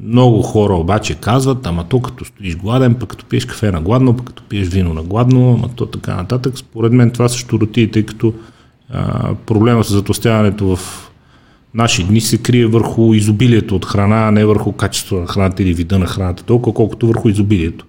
Много 0.04 0.42
хора 0.42 0.74
обаче 0.74 1.16
казват, 1.16 1.68
ама 1.68 1.86
то 1.90 2.00
като 2.00 2.26
стоиш 2.26 2.56
гладен, 2.56 2.96
пък 2.96 3.10
като 3.10 3.26
пиеш 3.26 3.46
кафе 3.46 3.72
на 3.72 3.82
гладно, 3.82 4.18
пък 4.18 4.26
като 4.26 4.44
пиеш 4.44 4.68
вино 4.68 4.94
на 4.94 5.04
гладно, 5.04 5.54
ама 5.54 5.70
то 5.76 5.86
така 5.86 6.16
нататък. 6.16 6.58
Според 6.58 6.92
мен 6.92 7.12
това 7.12 7.30
са 7.30 7.38
щуротии, 7.38 7.92
тъй 7.92 8.04
като 8.04 8.34
а, 8.90 9.34
проблема 9.36 9.84
с 9.84 9.94
затластяването 9.94 10.76
в 10.76 11.03
наши 11.76 12.04
дни 12.04 12.22
се 12.22 12.38
крие 12.38 12.66
върху 12.66 13.14
изобилието 13.14 13.76
от 13.76 13.86
храна, 13.86 14.28
а 14.28 14.32
не 14.32 14.46
върху 14.46 14.72
качеството 14.72 15.22
на 15.22 15.28
храната 15.28 15.64
или 15.64 15.74
вида 15.74 16.00
на 16.00 16.06
храната, 16.06 16.44
толкова 16.44 16.74
колкото 16.74 17.08
върху 17.08 17.30
изобилието. 17.30 17.86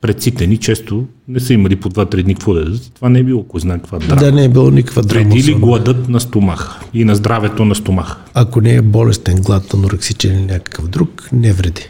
Предците 0.00 0.46
ни 0.46 0.56
често 0.56 1.04
не 1.28 1.40
са 1.40 1.54
имали 1.54 1.76
по 1.76 1.90
2-3 1.90 2.22
дни 2.22 2.34
какво 2.34 2.54
да 2.54 2.60
ядат. 2.60 2.92
Това 2.94 3.08
не 3.08 3.18
е 3.18 3.22
било 3.22 3.42
кой 3.42 3.60
знае 3.60 3.78
каква 3.78 3.98
драма. 3.98 4.20
Да, 4.20 4.32
не 4.32 4.44
е 4.44 4.48
било 4.48 4.70
никаква 4.70 5.02
драма. 5.02 5.30
Преди 5.30 5.50
ли 5.50 5.54
гладът 5.54 6.08
на 6.08 6.20
стомах 6.20 6.80
и 6.94 7.04
на 7.04 7.14
здравето 7.14 7.64
на 7.64 7.74
стомах? 7.74 8.16
Ако 8.34 8.60
не 8.60 8.74
е 8.74 8.82
болестен 8.82 9.36
глад, 9.36 9.74
анорексичен 9.74 10.38
или 10.38 10.46
някакъв 10.46 10.88
друг, 10.88 11.28
не 11.32 11.52
вреди. 11.52 11.88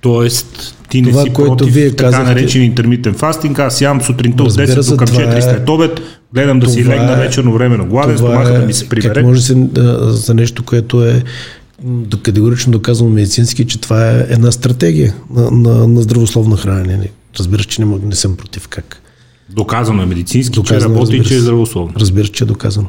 Тоест, 0.00 0.76
ти 0.88 1.02
не 1.02 1.10
това, 1.10 1.22
си 1.22 1.32
което 1.32 1.56
против 1.56 1.74
вие 1.74 1.90
така 1.90 2.04
казахте, 2.04 2.34
наречен 2.34 2.62
интермитен 2.62 3.14
фастинг, 3.14 3.58
аз 3.58 3.80
ям 3.80 4.02
сутринта 4.02 4.42
от 4.42 4.52
10 4.52 4.90
до 4.90 4.96
към 4.96 5.08
4 5.08 5.36
е, 5.36 5.42
след 5.42 5.68
обед, 5.68 6.00
гледам 6.34 6.58
да 6.58 6.68
си 6.68 6.84
легна 6.84 7.12
е, 7.12 7.16
вечерно 7.16 7.52
време 7.52 7.76
на 7.76 7.84
гладен, 7.84 8.18
стомаха 8.18 8.54
е, 8.54 8.58
да 8.58 8.66
ми 8.66 8.72
се 8.72 8.88
прибере. 8.88 9.14
Как 9.14 9.24
може 9.24 9.42
се, 9.42 9.68
за 10.00 10.34
нещо, 10.34 10.62
което 10.62 11.04
е 11.04 11.22
категорично 12.22 12.72
доказано 12.72 13.10
медицински, 13.10 13.66
че 13.66 13.80
това 13.80 14.10
е 14.10 14.26
една 14.28 14.52
стратегия 14.52 15.14
на, 15.30 15.50
на, 15.50 15.88
на 15.88 16.02
здравословно 16.02 16.56
хранене. 16.56 17.08
Разбираш, 17.38 17.66
че 17.66 17.84
не, 17.84 17.98
не 18.04 18.14
съм 18.14 18.36
против 18.36 18.68
как. 18.68 19.02
Доказано 19.50 20.02
е 20.02 20.06
медицински, 20.06 20.54
доказано, 20.54 20.94
че 20.94 20.98
работи 20.98 21.16
и 21.16 21.24
че 21.24 21.34
е 21.36 21.40
здравословно. 21.40 21.92
Разбираш, 21.96 22.28
че 22.28 22.44
е 22.44 22.46
доказано. 22.46 22.88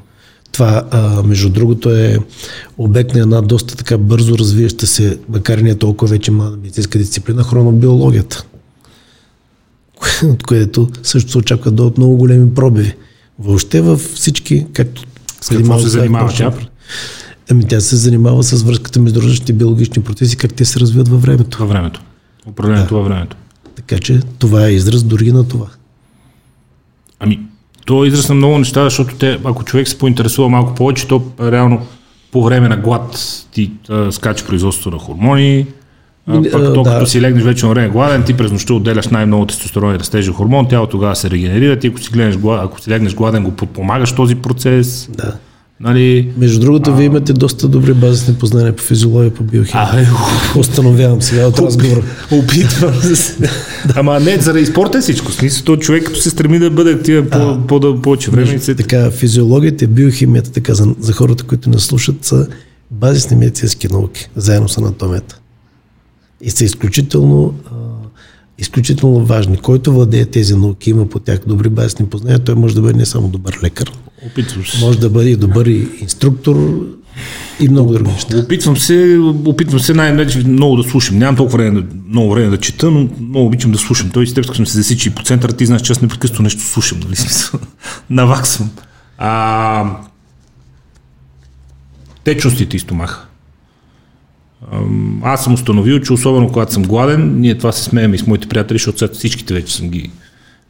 Това, 0.52 0.84
а, 0.92 1.24
между 1.24 1.50
другото, 1.50 1.90
е 1.90 2.18
обект 2.78 3.14
на 3.14 3.20
една 3.20 3.42
доста 3.42 3.76
така 3.76 3.98
бързо 3.98 4.38
развиваща 4.38 4.88
се, 4.88 5.20
макар 5.30 5.58
и 5.58 5.64
не 5.64 5.76
толкова 5.76 6.12
вече 6.12 6.32
млада 6.32 6.58
медицинска 6.58 6.98
дисциплина, 6.98 7.44
хронобиологията. 7.44 8.46
От 10.24 10.44
което 10.44 10.90
също 11.04 11.32
се 11.32 11.38
очаква 11.38 11.72
да 11.72 11.84
от 11.84 11.98
много 11.98 12.18
големи 12.18 12.54
пробиви. 12.54 12.94
Въобще 13.40 13.82
във 13.82 14.02
всички, 14.02 14.66
както 14.74 15.04
с 15.42 15.50
какво 15.50 15.80
се 15.80 15.88
занимава 15.88 16.34
тя? 16.34 16.54
Ами 17.52 17.68
тя 17.68 17.80
се 17.80 17.96
занимава 17.96 18.44
с 18.44 18.64
връзката 18.64 19.00
между 19.00 19.22
различните 19.22 19.54
биологични 19.54 20.04
процеси, 20.04 20.38
как 20.38 20.54
те 20.54 20.66
се 20.66 20.80
развиват 20.80 21.08
във 21.08 21.22
времето. 21.22 21.58
Във 21.60 21.70
времето. 21.70 22.02
Управлението 22.48 22.94
да. 22.94 22.96
във 22.96 23.08
времето. 23.08 23.36
Така 23.76 23.98
че 23.98 24.20
това 24.40 24.66
е 24.66 24.72
израз 24.72 25.04
дори 25.04 25.32
на 25.32 25.48
това. 25.48 25.68
Ами, 27.20 27.40
то 27.86 28.04
е 28.04 28.08
израз 28.08 28.30
на 28.30 28.36
много 28.36 28.58
неща, 28.58 28.84
защото 28.84 29.16
те, 29.16 29.40
ако 29.44 29.64
човек 29.64 29.88
се 29.88 29.98
поинтересува 29.98 30.50
малко 30.50 30.76
повече, 30.76 31.08
то 31.08 31.24
реално 31.42 31.86
по 32.32 32.44
време 32.44 32.70
на 32.70 32.78
глад 32.78 33.20
ти 33.52 33.72
а, 33.90 34.12
скача 34.12 34.46
производството 34.46 34.96
на 34.96 35.02
хормони, 35.02 35.68
а, 36.28 36.42
пък 36.52 36.74
то, 36.74 36.84
да. 36.84 36.90
като 36.90 37.06
си 37.06 37.22
легнеш 37.22 37.44
вече 37.44 37.66
на 37.66 37.70
време 37.72 37.90
гладен, 37.90 38.24
ти 38.24 38.34
през 38.34 38.52
нощта 38.52 38.74
отделяш 38.74 39.08
най-много 39.08 39.46
тестостерон 39.46 39.96
и 39.96 40.00
растежен 40.00 40.34
хормон, 40.34 40.68
тялото 40.68 40.92
тогава 40.92 41.16
се 41.16 41.30
регенерира, 41.30 41.80
ти 41.80 41.88
ако 41.88 42.00
си, 42.00 42.10
гледаш, 42.14 42.38
ако 42.46 42.82
си 42.82 42.90
легнеш 42.90 43.16
гладен, 43.16 43.44
го 43.44 43.52
подпомагаш 43.52 44.12
този 44.12 44.36
процес. 44.36 45.10
Да. 45.18 45.34
Нали, 45.80 46.30
Между 46.38 46.60
другото, 46.60 46.96
вие 46.96 47.06
имате 47.06 47.34
доста 47.34 47.68
добри 47.68 47.94
базисни 47.94 48.34
познания 48.34 48.76
по 48.76 48.84
физиология, 48.84 49.34
по 49.34 49.44
биохимия. 49.44 49.90
а, 49.94 50.02
е, 50.02 50.06
Установявам 50.60 51.22
сега 51.22 51.48
от 51.48 51.60
разговора. 51.60 52.02
опитвам 52.32 52.94
се. 53.02 53.50
Ама 53.96 54.20
не, 54.20 54.38
заради 54.38 54.66
спорта 54.66 54.98
е 54.98 55.02
всичко. 55.02 55.32
Смисъл, 55.32 55.66
то 55.66 55.78
човек 55.78 56.04
като 56.04 56.20
се 56.20 56.30
стреми 56.30 56.60
да 56.60 56.70
бъде 56.72 56.92
активен 56.92 57.30
по, 57.30 57.68
по, 57.68 57.80
по, 57.80 58.02
повече 58.02 58.32
време. 58.32 58.52
и 58.54 58.60
Се... 58.60 58.76
Така, 58.76 59.12
физиологията 59.12 59.84
и 59.84 59.88
биохимията, 59.88 60.52
така 60.52 60.74
за, 60.74 60.88
за 61.00 61.14
хората, 61.14 61.44
които 61.44 61.70
не 61.70 61.80
слушат, 61.80 62.26
са 62.26 62.48
базисни 62.92 63.38
медицински 63.38 63.88
науки, 63.88 64.30
заедно 64.36 64.70
с 64.70 64.78
анатомията. 64.78 65.40
И 66.42 66.50
са 66.50 66.66
изключително, 66.66 67.54
а, 67.66 67.72
изключително 68.58 69.26
важни. 69.26 69.58
Който 69.58 69.94
владее 69.94 70.26
тези 70.26 70.56
науки, 70.56 70.90
има 70.90 71.10
по 71.10 71.20
тях 71.20 71.40
добри 71.48 71.70
базисни 71.70 72.06
познания, 72.06 72.40
той 72.40 72.56
може 72.56 72.76
да 72.76 72.82
бъде 72.82 72.98
не 72.98 73.06
само 73.06 73.28
добър 73.28 73.60
лекар, 73.64 73.92
Опитвам 74.26 74.66
се. 74.66 74.86
може 74.86 75.00
да 75.00 75.10
бъде 75.10 75.30
и 75.30 75.36
добър 75.36 75.66
и 75.66 75.88
инструктор 76.02 76.88
и 77.60 77.70
много 77.70 77.94
други 77.94 78.12
неща. 78.12 78.38
Опитвам 78.38 78.78
се, 78.78 79.18
опитвам 79.46 79.80
се 79.80 79.94
най-вече 79.94 80.40
много 80.40 80.76
да 80.76 80.90
слушам. 80.90 81.18
Нямам 81.18 81.36
толкова 81.36 81.58
време, 81.58 81.84
много 82.10 82.34
време 82.34 82.50
да 82.50 82.58
чета, 82.58 82.92
но 82.92 83.10
много 83.22 83.46
обичам 83.48 83.72
да 83.72 83.78
слушам. 83.78 84.10
Той 84.10 84.28
с 84.28 84.34
теб, 84.34 84.46
като 84.46 84.56
сме 84.56 84.66
се 84.66 84.78
засичи 84.78 85.16
по 85.16 85.24
центъра, 85.24 85.54
ти 85.54 85.66
знаеш, 85.66 85.82
че 85.82 85.92
аз 85.92 86.02
непрекъснато 86.02 86.42
нещо 86.44 86.62
слушам, 86.62 87.00
нали? 87.00 87.16
Смисъл, 87.16 87.60
Наваксвам. 88.10 88.70
А, 89.18 89.98
течностите 92.24 92.78
и 92.78 92.80
стомаха. 92.80 93.27
Аз 95.22 95.44
съм 95.44 95.54
установил, 95.54 96.00
че 96.00 96.14
особено 96.14 96.48
когато 96.48 96.74
съм 96.74 96.84
гладен, 96.84 97.40
ние 97.40 97.58
това 97.58 97.72
се 97.72 97.84
смеем 97.84 98.14
и 98.14 98.18
с 98.18 98.28
моите 98.28 98.48
приятели, 98.48 98.78
защото 98.78 99.14
всичките 99.14 99.54
вече 99.54 99.76
съм 99.76 99.90
ги 99.90 100.12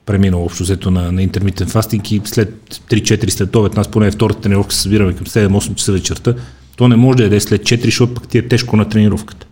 преминал 0.06 0.46
общо 0.46 0.64
взето 0.64 0.92
на, 0.92 1.12
на 1.12 1.24
интермитен 1.24 1.68
фастинг 1.68 2.12
и 2.12 2.22
след 2.26 2.82
3-4 2.90 3.30
след 3.30 3.56
обед, 3.56 3.76
нас 3.76 3.88
поне 3.88 4.12
втората 4.12 4.42
тренировка 4.42 4.76
се 4.76 4.82
събираме 4.82 5.14
към 5.14 5.26
7-8 5.26 5.76
часа 5.76 5.92
вечерта, 5.92 6.34
то 6.76 6.88
не 6.88 6.96
може 6.96 7.18
да 7.18 7.24
яде 7.24 7.40
след 7.40 7.62
4, 7.62 7.86
защото 7.86 8.14
пък 8.14 8.28
ти 8.28 8.38
е 8.38 8.48
тежко 8.48 8.78
на 8.78 8.90
тренировката. 8.90 9.48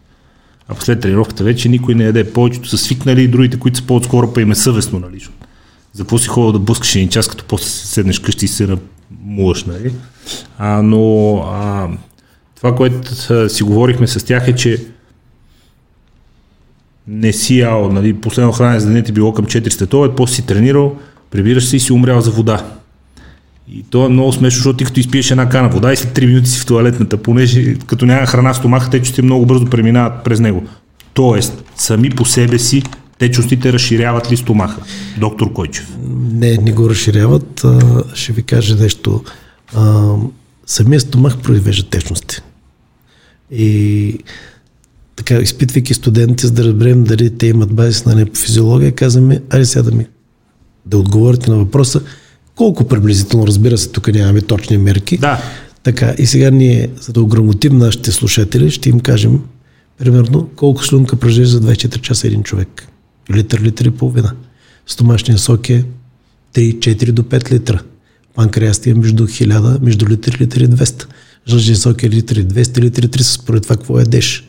А 0.68 0.76
след 0.80 1.00
тренировката 1.00 1.44
вече 1.44 1.70
никой 1.70 1.96
не 1.96 2.04
яде. 2.04 2.34
Повечето 2.34 2.70
са 2.70 2.78
свикнали 2.78 3.24
и 3.24 3.28
другите, 3.28 3.60
които 3.60 3.78
са 3.78 3.84
по-отскоро, 3.84 4.34
па 4.34 4.42
им 4.42 4.52
е 4.52 4.56
съвестно, 4.56 5.00
нали? 5.00 5.28
За 5.94 6.04
какво 6.04 6.18
си 6.18 6.28
ходил 6.28 6.52
да 6.52 6.60
блъскаш 6.60 6.96
един 6.96 7.10
час, 7.10 7.28
като 7.28 7.44
после 7.48 7.66
седнеш 7.66 8.20
къщи 8.20 8.46
и 8.46 8.48
се 8.48 8.78
намуваш, 9.26 9.64
нали? 9.64 9.94
А, 10.58 10.82
но 10.82 11.36
а, 11.38 11.88
това, 12.56 12.76
което 12.76 13.50
си 13.50 13.64
говорихме 13.64 14.08
с 14.08 14.26
тях 14.26 14.48
е, 14.48 14.56
че 14.56 14.86
не 17.08 17.34
си 17.34 17.60
ял, 17.60 17.92
нали, 17.92 18.14
последно 18.14 18.52
хранене 18.52 18.80
за 18.80 18.88
денят 18.88 19.14
било 19.14 19.34
към 19.34 19.46
4 19.46 19.70
след 19.70 19.94
обед, 19.94 20.12
после 20.18 20.34
си 20.36 20.46
тренирал, 20.46 20.96
прибираш 21.32 21.66
се 21.66 21.76
и 21.76 21.80
си 21.80 21.94
умрял 21.94 22.22
за 22.22 22.32
вода. 22.32 22.66
И 23.72 23.84
то 23.84 24.06
е 24.06 24.10
много 24.10 24.34
смешно, 24.34 24.58
защото 24.58 24.78
ти 24.78 24.86
като 24.86 25.00
изпиеш 25.00 25.32
една 25.32 25.50
кана 25.50 25.70
вода 25.70 25.94
и 25.94 25.96
след 25.96 26.18
3 26.18 26.26
минути 26.26 26.50
си 26.50 26.60
в 26.60 26.66
туалетната, 26.66 27.18
понеже 27.18 27.76
като 27.76 28.06
няма 28.06 28.26
храна 28.26 28.54
в 28.54 28.58
стомаха, 28.58 28.90
течностите 28.90 29.22
много 29.22 29.46
бързо 29.46 29.66
преминават 29.66 30.24
през 30.24 30.40
него. 30.40 30.64
Тоест, 31.14 31.64
сами 31.76 32.10
по 32.10 32.26
себе 32.26 32.60
си 32.60 32.84
течностите 33.18 33.74
разширяват 33.74 34.32
ли 34.32 34.38
стомаха? 34.38 34.82
Доктор 35.18 35.54
Койчев. 35.54 35.88
Не, 36.32 36.58
не 36.58 36.72
го 36.72 36.90
разширяват. 36.90 37.64
А, 37.64 38.04
ще 38.14 38.34
ви 38.34 38.44
кажа 38.44 38.76
нещо. 38.76 39.24
А, 39.76 40.14
самия 40.66 41.00
стомах 41.00 41.38
произвежда 41.38 41.90
течности. 41.90 42.42
И 43.52 44.18
така, 45.16 45.36
изпитвайки 45.36 45.94
студентите, 45.94 46.48
за 46.48 46.54
да 46.54 46.64
разберем 46.64 47.04
дали 47.04 47.38
те 47.38 47.48
имат 47.48 47.74
базис 47.74 48.06
на 48.06 48.26
по 48.26 48.40
физиология, 48.40 48.92
казваме, 48.92 49.42
айде 49.50 49.66
сега 49.66 49.84
да 49.84 49.92
ми 49.92 50.08
да 50.86 50.98
отговорите 50.98 51.52
на 51.52 51.58
въпроса, 51.58 52.02
колко 52.56 52.88
приблизително, 52.88 53.48
разбира 53.48 53.78
се, 53.78 53.90
тук 53.90 54.08
нямаме 54.08 54.42
точни 54.42 54.78
мерки. 54.78 55.18
Да. 55.18 55.42
Така, 55.84 56.16
и 56.18 56.26
сега 56.26 56.52
ние, 56.52 56.90
за 57.02 57.14
да 57.14 57.22
ограмотим 57.22 57.78
нашите 57.78 58.12
слушатели, 58.12 58.72
ще 58.72 58.90
им 58.90 59.00
кажем, 59.00 59.42
примерно, 59.98 60.50
колко 60.56 60.86
слюнка 60.86 61.16
произвежда 61.16 61.58
за 61.58 61.62
24 61.62 62.02
часа 62.02 62.28
един 62.28 62.44
човек. 62.44 62.88
Литър, 63.32 63.62
литър 63.62 63.86
и 63.86 63.92
половина. 63.92 64.34
Стомашният 64.88 65.42
сок 65.42 65.70
е 65.70 65.86
3-4 66.54 67.12
до 67.12 67.24
5 67.24 67.52
литра. 67.52 67.82
Панкреаст 68.36 68.88
е 68.88 68.94
между 68.94 69.28
1000, 69.28 69.82
между 69.82 70.08
литър 70.08 70.32
и 70.34 70.48
200. 70.48 71.06
Жълчен 71.48 71.76
сок 71.76 72.04
е 72.04 72.10
литър 72.10 72.36
и 72.36 72.46
200, 72.46 72.78
литър 72.80 73.04
и 73.04 73.08
300, 73.08 73.22
според 73.22 73.64
това 73.64 73.76
какво 73.76 74.00
ядеш. 74.00 74.48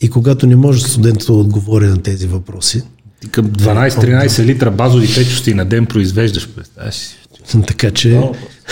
И 0.00 0.08
когато 0.08 0.46
не 0.46 0.56
може 0.56 0.82
студентът 0.82 1.26
да 1.26 1.32
отговори 1.32 1.86
на 1.86 1.98
тези 1.98 2.26
въпроси, 2.26 2.82
Ти 3.20 3.28
към 3.28 3.46
12-13 3.46 4.44
литра 4.44 4.70
базови 4.70 5.06
течности 5.06 5.54
на 5.54 5.64
ден 5.64 5.86
произвеждаш, 5.86 6.48
представяш 6.48 6.94
си. 6.94 7.16
така 7.66 7.90
че 7.90 8.20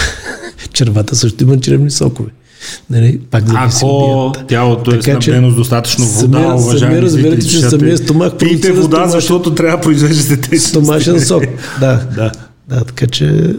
червата 0.72 1.16
също 1.16 1.42
имат 1.44 1.62
черевни 1.62 1.90
сокове. 1.90 2.30
Нали, 2.90 3.20
пак 3.20 3.48
зависи 3.48 3.76
Ако 3.76 4.32
тялото 4.48 4.90
е 4.90 5.00
Така 5.00 5.18
че 5.18 5.30
снабдено 5.30 5.50
с 5.50 5.56
достатъчно 5.56 6.04
вода, 6.04 6.38
самия- 6.38 6.54
уважаеми 6.54 6.78
самия 6.80 7.02
разберете, 7.02 7.30
зрители, 7.30 7.50
че 7.50 7.60
самия 7.60 7.98
стомах 7.98 8.36
Пийте 8.36 8.72
вода, 8.72 8.96
стомашен- 8.96 9.10
защото 9.10 9.54
трябва 9.54 9.76
да 9.76 9.82
произвеждате 9.82 10.40
течности. 10.40 10.68
Стомашен 10.68 11.20
сок. 11.20 11.44
Да. 11.80 12.06
Да. 12.16 12.32
да, 12.68 12.84
така 12.84 13.06
че 13.06 13.54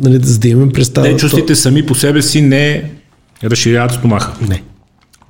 нали, 0.00 0.18
за 0.22 0.38
да 0.38 0.48
имаме 0.48 0.72
представа. 0.72 1.06
Течностите 1.06 1.54
сами 1.54 1.86
по 1.86 1.94
себе 1.94 2.22
си 2.22 2.40
не 2.40 2.90
разширяват 3.44 3.92
стомаха. 3.92 4.32
То... 4.38 4.46
Не. 4.46 4.62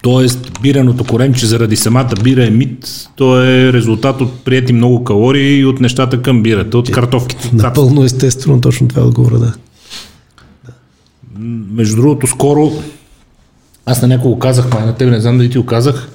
Тоест, 0.02 0.52
бираното 0.62 1.04
коремче 1.04 1.46
заради 1.46 1.76
самата 1.76 2.10
бира 2.22 2.46
е 2.46 2.50
мит, 2.50 3.08
то 3.16 3.42
е 3.42 3.72
резултат 3.72 4.20
от 4.20 4.44
прияти 4.44 4.72
много 4.72 5.04
калории 5.04 5.58
и 5.58 5.66
от 5.66 5.80
нещата 5.80 6.22
към 6.22 6.42
бирата, 6.42 6.78
от 6.78 6.90
картофките. 6.90 7.42
цапските. 7.42 7.62
Напълно 7.62 8.04
естествено, 8.04 8.60
точно 8.60 8.88
това 8.88 9.02
е 9.02 9.04
отговора, 9.04 9.38
да. 9.38 9.54
Между 11.70 11.96
другото, 11.96 12.26
скоро 12.26 12.72
аз 13.86 14.02
на 14.02 14.08
някого 14.08 14.38
казах, 14.38 14.72
май 14.72 14.86
на 14.86 14.94
тебе 14.94 15.10
не 15.10 15.20
знам 15.20 15.38
дали 15.38 15.50
ти 15.50 15.58
го 15.58 15.66
казах, 15.66 16.08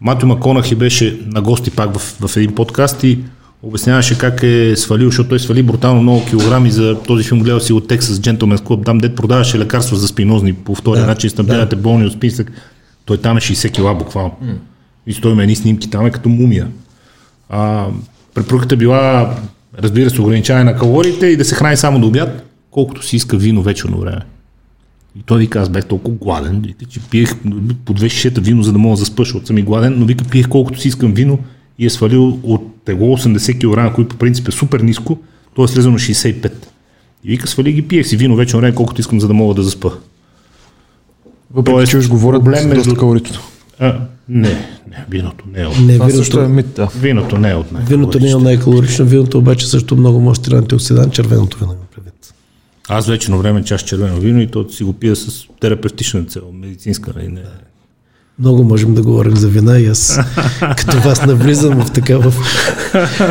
Матю 0.00 0.26
Маконахи 0.26 0.74
беше 0.74 1.20
на 1.26 1.42
гости 1.42 1.70
пак 1.70 1.98
в, 1.98 2.16
в 2.28 2.36
един 2.36 2.54
подкаст 2.54 3.04
и 3.04 3.18
обясняваше 3.62 4.18
как 4.18 4.42
е 4.42 4.76
свалил, 4.76 5.08
защото 5.08 5.28
той 5.28 5.40
свали 5.40 5.62
брутално 5.62 6.02
много 6.02 6.24
килограми 6.24 6.70
за 6.70 6.98
този 7.02 7.24
филм, 7.24 7.40
гледал 7.40 7.60
си 7.60 7.72
от 7.72 7.88
Texas 7.88 8.00
Gentleman's 8.00 8.60
Club, 8.60 8.84
там 8.84 8.98
дед 8.98 9.16
продаваше 9.16 9.58
лекарства 9.58 9.96
за 9.96 10.08
спинозни 10.08 10.52
по 10.52 10.74
втория 10.74 11.00
Да, 11.00 11.06
начин, 11.06 11.30
снабдявате 11.30 11.76
болни 11.76 12.06
от 12.06 12.12
списък. 12.12 12.52
Той 13.04 13.18
там 13.18 13.36
е 13.36 13.40
60 13.40 13.72
кила 13.72 13.94
буквално. 13.94 14.34
И 15.06 15.14
той 15.14 15.32
има 15.32 15.42
едни 15.42 15.56
снимки, 15.56 15.90
там 15.90 16.06
е 16.06 16.10
като 16.10 16.28
мумия. 16.28 16.68
А, 17.48 17.86
препоръката 18.34 18.76
била, 18.76 19.34
разбира 19.78 20.10
се, 20.10 20.20
ограничаване 20.22 20.64
на 20.64 20.76
калориите 20.76 21.26
и 21.26 21.36
да 21.36 21.44
се 21.44 21.54
храни 21.54 21.76
само 21.76 22.00
до 22.00 22.06
обяд, 22.06 22.46
колкото 22.70 23.06
си 23.06 23.16
иска 23.16 23.36
вино 23.36 23.62
вечерно 23.62 24.00
време. 24.00 24.20
И 25.18 25.22
той 25.22 25.38
вика, 25.38 25.60
аз 25.60 25.68
бях 25.68 25.86
толкова 25.86 26.16
гладен, 26.16 26.74
че 26.88 27.00
пиех 27.00 27.34
по 27.84 27.92
две 27.92 28.08
шишета 28.08 28.40
вино, 28.40 28.62
за 28.62 28.72
да 28.72 28.78
мога 28.78 28.92
да 28.92 28.96
заспа, 28.96 29.22
защото 29.22 29.46
съм 29.46 29.58
и 29.58 29.62
гладен, 29.62 29.94
но 29.98 30.06
вика, 30.06 30.24
пиех 30.24 30.48
колкото 30.48 30.80
си 30.80 30.88
искам 30.88 31.12
вино 31.12 31.38
и 31.82 31.86
е 31.86 31.90
свалил 31.90 32.38
от 32.42 32.84
тегло 32.84 33.18
80 33.18 33.58
кг, 33.88 33.94
което 33.94 34.08
по 34.08 34.16
принцип 34.16 34.48
е 34.48 34.52
супер 34.52 34.80
ниско, 34.80 35.18
то 35.54 35.64
е 35.64 35.68
слезено 35.68 35.92
на 35.92 35.98
65. 35.98 36.52
И 37.24 37.30
вика, 37.30 37.48
свали 37.48 37.72
ги, 37.72 37.82
пиех 37.82 38.06
си 38.06 38.16
вино 38.16 38.36
вече 38.36 38.56
време, 38.56 38.74
колкото 38.74 39.00
искам, 39.00 39.20
за 39.20 39.28
да 39.28 39.34
мога 39.34 39.54
да 39.54 39.62
заспа. 39.62 39.90
Въпреки, 41.50 41.74
Тоест, 41.74 41.90
че 41.90 41.98
уж 41.98 42.08
говорят 42.08 42.44
проблем 42.44 42.62
доста 42.62 42.76
между- 42.76 42.96
калорично. 42.96 43.38
А, 43.78 44.00
не, 44.28 44.48
не, 44.90 45.04
виното 45.10 45.44
не 45.52 45.62
е 45.62 45.66
от... 45.66 45.80
Не, 45.80 45.94
Това 45.94 46.10
също 46.10 46.38
е 46.38 46.40
виното, 46.40 46.54
мит, 46.56 46.74
да. 46.74 46.86
Виното 46.86 47.38
не 47.38 47.50
е 47.50 47.54
от 47.54 47.72
най 47.72 47.84
виното 47.84 48.20
не 48.20 48.30
е 48.30 48.34
най-калорично, 48.34 49.04
виното 49.06 49.38
обаче 49.38 49.66
също 49.66 49.96
много 49.96 50.20
мощен 50.20 50.58
антиоксидант, 50.58 51.12
червеното 51.12 51.58
вино 51.58 51.72
има 51.72 51.82
предвид. 51.94 52.34
Аз 52.88 53.06
вече 53.06 53.30
на 53.30 53.36
време 53.36 53.64
чаш 53.64 53.82
червено 53.82 54.16
вино 54.16 54.40
и 54.40 54.46
то 54.46 54.68
си 54.68 54.84
го 54.84 54.92
пия 54.92 55.16
с 55.16 55.46
терапевтична 55.60 56.24
цел, 56.24 56.42
медицинска. 56.52 57.12
нали, 57.16 57.28
Не, 57.28 57.32
не. 57.32 57.42
Много 58.42 58.64
можем 58.64 58.94
да 58.94 59.02
говорим 59.02 59.36
за 59.36 59.48
вина 59.48 59.78
и 59.78 59.86
аз 59.86 60.20
като 60.76 61.00
вас 61.00 61.26
навлизам 61.26 61.84
в 61.84 61.92
така 61.92 62.18
в, 62.18 62.30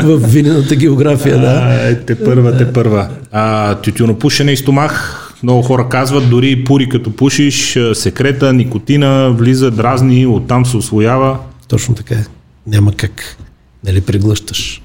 в 0.03 0.17
винената 0.17 0.75
география, 0.75 1.39
да. 1.39 1.61
А, 1.63 1.89
е, 1.89 1.99
те 1.99 2.23
първа, 2.23 2.57
те 2.57 2.73
първа. 2.73 3.09
А, 3.31 3.75
тютюнопушене 3.75 4.51
и 4.51 4.57
стомах, 4.57 5.17
много 5.43 5.61
хора 5.61 5.89
казват, 5.89 6.29
дори 6.29 6.51
и 6.51 6.63
пури 6.63 6.89
като 6.89 7.15
пушиш, 7.15 7.79
секрета, 7.93 8.53
никотина, 8.53 9.31
влиза, 9.31 9.71
дразни, 9.71 10.27
оттам 10.27 10.65
се 10.65 10.77
освоява. 10.77 11.39
Точно 11.67 11.95
така 11.95 12.15
е. 12.15 12.25
Няма 12.67 12.91
как. 12.91 13.37
Нали 13.85 14.01
преглъщаш. 14.01 14.81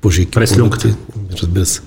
Пушейки 0.00 0.30
През 0.30 0.54
продукти. 0.54 0.88
Разбира 1.42 1.66
се. 1.66 1.80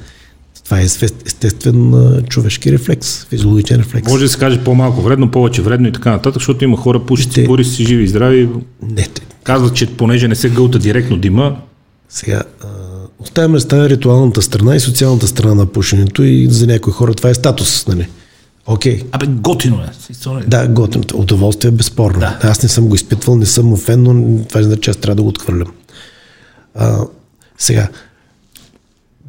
Това 0.66 0.80
е 0.80 0.84
естествен, 1.26 1.94
човешки 2.30 2.72
рефлекс, 2.72 3.26
физиологичен 3.26 3.80
рефлекс. 3.80 4.10
Може 4.10 4.24
да 4.24 4.30
се 4.30 4.38
каже 4.38 4.64
по-малко 4.64 5.02
вредно, 5.02 5.32
повече 5.32 5.62
вредно 5.62 5.88
и 5.88 5.92
така 5.92 6.12
нататък, 6.12 6.34
защото 6.34 6.64
има 6.64 6.78
хора 6.78 7.02
Ще- 7.18 7.46
пури 7.46 7.66
си 7.66 7.86
живи 7.86 8.04
и 8.04 8.08
здрави. 8.08 8.50
Не, 8.82 9.04
те- 9.04 9.22
Казват, 9.44 9.76
че 9.76 9.88
понеже 9.88 10.28
не 10.28 10.36
се 10.36 10.50
гълта 10.50 10.80
директно 10.80 11.18
дима, 11.18 11.56
Сега, 12.10 12.44
оставяме 13.20 13.60
с 13.60 13.66
тази 13.66 13.90
ритуалната 13.90 14.42
страна 14.42 14.76
и 14.76 14.80
социалната 14.80 15.28
страна 15.28 15.56
на 15.56 15.66
пушенето 15.66 16.24
и 16.24 16.48
за 16.50 16.68
някои 16.68 16.94
хора 16.94 17.14
това 17.14 17.30
е 17.30 17.34
статус, 17.34 17.88
нали? 17.88 18.08
Окей, 18.66 19.02
абе 19.12 19.26
готино 19.28 19.82
е. 19.82 19.90
да, 20.48 20.68
готин. 20.68 21.04
Удоволствие 21.14 21.70
е 21.70 21.72
безспорно. 21.72 22.20
Да. 22.20 22.40
Аз 22.44 22.64
не 22.64 22.70
съм 22.70 22.88
го 22.88 22.96
изпитвал, 22.96 23.36
не 23.36 23.46
съм 23.46 23.66
му 23.66 23.78
фен, 23.78 24.04
но 24.04 24.44
това 24.46 24.60
не 24.60 24.66
значи, 24.66 24.82
че 24.82 24.90
аз 24.92 24.98
трябва 24.98 25.16
да 25.16 25.22
го 25.24 25.30
отхвърлям. 25.30 25.72
А, 26.76 26.98
сега, 27.58 27.88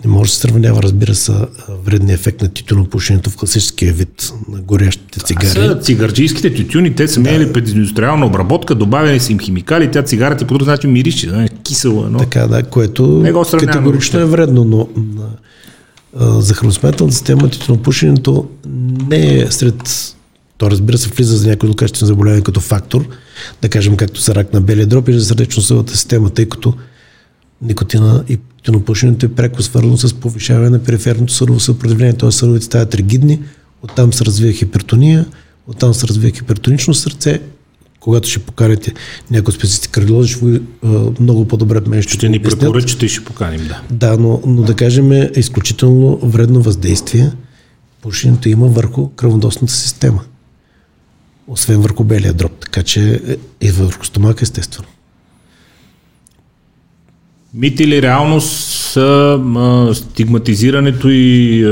Не 0.05 0.10
може 0.10 0.31
да 0.31 0.35
се 0.35 0.40
сравнява, 0.40 0.82
разбира 0.82 1.14
се, 1.14 1.32
вредния 1.85 2.14
ефект 2.14 2.43
на 2.43 2.48
тютюнопушенето 2.48 3.31
в 3.31 3.36
класическия 3.36 3.93
вид 3.93 4.32
на 4.48 4.60
горящите 4.60 5.20
цигари. 5.20 5.48
Са 5.48 5.78
цигарджийските 5.82 6.55
тютюни, 6.55 6.94
те 6.94 7.09
са 7.09 7.20
да. 7.20 7.31
минали 7.31 7.52
пред 7.52 7.68
индустриална 7.68 8.26
обработка, 8.26 8.74
добавени 8.74 9.20
са 9.20 9.32
им 9.32 9.39
химикали, 9.39 9.90
тя 9.90 10.02
цигарата 10.02 10.47
по 10.47 10.55
друг 10.55 10.66
начин 10.66 10.93
мирише, 10.93 11.26
да, 11.26 11.48
кисело 11.48 12.06
е. 12.06 12.10
Но... 12.10 12.18
Така, 12.18 12.47
да, 12.47 12.62
което 12.62 13.24
категорично 13.59 14.20
е 14.20 14.24
вредно, 14.24 14.64
но 14.64 14.89
за 16.40 16.55
храносмилателната 16.55 17.14
система 17.14 17.48
тютюнопушенето 17.48 18.48
не 19.09 19.39
е 19.39 19.51
сред 19.51 20.14
то 20.59 20.70
разбира 20.70 20.98
се 20.98 21.09
влиза 21.09 21.36
за 21.36 21.48
някои 21.48 21.66
злокачествени 21.66 22.06
заболявания 22.06 22.43
като 22.43 22.60
фактор, 22.60 23.05
да 23.62 23.68
кажем 23.68 23.97
както 23.97 24.20
са 24.20 24.35
рак 24.35 24.52
на 24.52 24.60
белия 24.60 24.86
дроб 24.86 25.09
или 25.09 25.18
за 25.18 25.26
сърдечно-съдовата 25.26 25.97
система, 25.97 26.31
тъй 26.31 26.48
като 26.48 26.74
никотина 27.64 28.24
и 28.28 28.36
тютюнопушенето 28.36 29.26
е 29.26 29.28
пряко 29.28 29.62
свързано 29.62 29.96
с 29.96 30.14
повишаване 30.14 30.70
на 30.70 30.78
периферното 30.78 31.32
съдово 31.32 31.60
съпротивление, 31.60 32.12
т.е. 32.12 32.30
съдовете 32.30 32.64
стават 32.64 32.94
ригидни, 32.94 33.40
оттам 33.82 34.12
се 34.12 34.24
развива 34.24 34.52
хипертония, 34.52 35.26
оттам 35.66 35.94
се 35.94 36.06
развива 36.06 36.36
хипертонично 36.36 36.94
сърце, 36.94 37.40
когато 38.00 38.28
ще 38.28 38.38
покарате 38.38 38.92
някой 39.30 39.52
специалисти 39.52 39.88
кардиолози, 39.88 40.32
ще 40.32 40.44
ви 40.44 40.62
много 41.20 41.48
по-добре 41.48 41.80
мен 41.86 42.02
ще, 42.02 42.12
ще 42.12 42.28
ни 42.28 42.42
препоръчате 42.42 43.06
и 43.06 43.08
ще 43.08 43.24
поканим, 43.24 43.68
да. 43.68 43.82
Да, 43.90 44.16
но, 44.18 44.42
но 44.46 44.62
да 44.62 44.74
кажем 44.74 45.12
е 45.12 45.30
изключително 45.36 46.16
вредно 46.16 46.62
въздействие 46.62 47.32
пушенето 48.04 48.48
има 48.48 48.66
върху 48.66 49.08
кръвоносната 49.08 49.72
система. 49.72 50.24
Освен 51.48 51.80
върху 51.80 52.04
белия 52.04 52.32
дроб, 52.32 52.52
така 52.60 52.82
че 52.82 53.20
и 53.60 53.70
върху 53.70 54.04
стомака 54.04 54.42
естествено. 54.42 54.88
Мит 57.55 57.81
или 57.81 58.02
реалност 58.02 58.51
са 58.74 59.40
стигматизирането 59.94 61.09
и, 61.10 61.62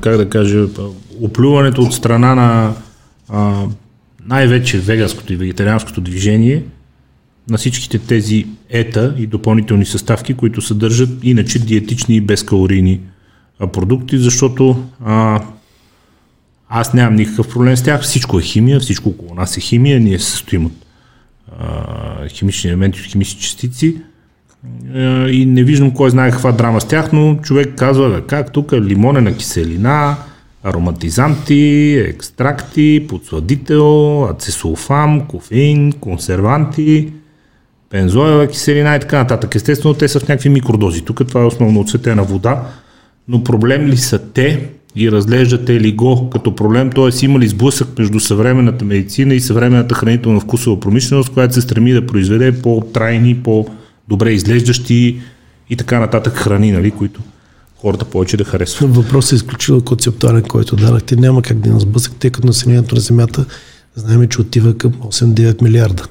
как 0.00 0.16
да 0.16 0.28
кажа, 0.28 0.66
оплюването 1.20 1.82
от 1.82 1.94
страна 1.94 2.34
на 2.34 2.74
най-вече 4.26 4.78
веганското 4.78 5.32
и 5.32 5.36
вегетарианското 5.36 6.00
движение 6.00 6.64
на 7.50 7.58
всичките 7.58 7.98
тези 7.98 8.46
ета 8.70 9.14
и 9.18 9.26
допълнителни 9.26 9.86
съставки, 9.86 10.34
които 10.34 10.60
съдържат 10.60 11.10
иначе 11.22 11.58
диетични 11.58 12.16
и 12.16 12.20
безкалорийни 12.20 13.00
продукти, 13.72 14.18
защото 14.18 14.84
а, 15.04 15.40
аз 16.68 16.94
нямам 16.94 17.14
никакъв 17.14 17.48
проблем 17.48 17.76
с 17.76 17.82
тях. 17.82 18.02
Всичко 18.02 18.38
е 18.38 18.42
химия, 18.42 18.80
всичко 18.80 19.08
около 19.08 19.34
нас 19.34 19.56
е 19.56 19.60
химия. 19.60 20.00
Ние 20.00 20.18
се 20.18 20.30
състоим 20.30 20.66
от 20.66 20.72
а, 21.58 22.28
химични 22.28 22.70
елементи, 22.70 23.00
от 23.00 23.06
химични 23.06 23.40
частици. 23.40 23.96
А, 24.94 25.28
и 25.28 25.46
не 25.46 25.64
виждам 25.64 25.90
кой 25.90 26.10
знае 26.10 26.30
каква 26.30 26.52
драма 26.52 26.80
с 26.80 26.84
тях, 26.84 27.12
но 27.12 27.36
човек 27.42 27.74
казва, 27.76 28.22
как 28.26 28.52
тук 28.52 28.72
е 28.72 28.80
лимонена 28.80 29.36
киселина, 29.36 30.16
ароматизанти, 30.64 31.94
екстракти, 32.08 33.06
подсладител, 33.08 34.24
ацесулфам, 34.24 35.20
кофеин, 35.20 35.92
консерванти, 35.92 37.12
бензоева 37.90 38.46
киселина 38.46 38.96
и 38.96 39.00
така 39.00 39.18
нататък. 39.18 39.54
Естествено, 39.54 39.94
те 39.94 40.08
са 40.08 40.20
в 40.20 40.28
някакви 40.28 40.48
микродози. 40.48 41.04
Тук 41.04 41.26
това 41.28 41.40
е 41.40 41.46
основно 41.46 41.80
оцветена 41.80 42.22
вода, 42.24 42.62
но 43.28 43.44
проблем 43.44 43.86
ли 43.86 43.96
са 43.96 44.18
те 44.18 44.68
и 44.96 45.12
разглеждате 45.12 45.80
ли 45.80 45.92
го 45.92 46.30
като 46.30 46.54
проблем, 46.54 46.90
т.е. 46.90 47.24
има 47.24 47.38
ли 47.38 47.48
сблъсък 47.48 47.98
между 47.98 48.20
съвременната 48.20 48.84
медицина 48.84 49.34
и 49.34 49.40
съвременната 49.40 49.94
хранителна 49.94 50.40
вкусова 50.40 50.80
промишленост, 50.80 51.32
която 51.32 51.54
се 51.54 51.60
стреми 51.60 51.92
да 51.92 52.06
произведе 52.06 52.62
по-трайни, 52.62 53.42
по-добре 54.10 54.32
изглеждащи 54.32 55.20
и 55.70 55.76
така 55.76 56.00
нататък 56.00 56.34
храни, 56.34 56.72
нали, 56.72 56.90
които 56.90 57.20
хората 57.76 58.04
повече 58.04 58.36
да 58.36 58.44
харесват. 58.44 58.94
Въпросът 58.94 59.32
е 59.32 59.34
изключително 59.34 59.84
концептуален, 59.84 60.42
който 60.42 60.76
дадахте. 60.76 61.16
Няма 61.16 61.42
как 61.42 61.58
да 61.58 61.68
има 61.68 61.80
сблъсък, 61.80 62.12
тъй 62.18 62.30
като 62.30 62.46
населението 62.46 62.94
на 62.94 63.00
Земята 63.00 63.44
знаем, 63.94 64.28
че 64.28 64.40
отива 64.40 64.78
към 64.78 64.92
8-9 64.92 65.62
милиарда. 65.62 66.04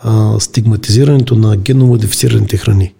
А, 0.00 0.40
стигматизирането 0.40 1.36
на 1.36 1.56
геномодифицираните 1.56 2.56
храни 2.56 2.94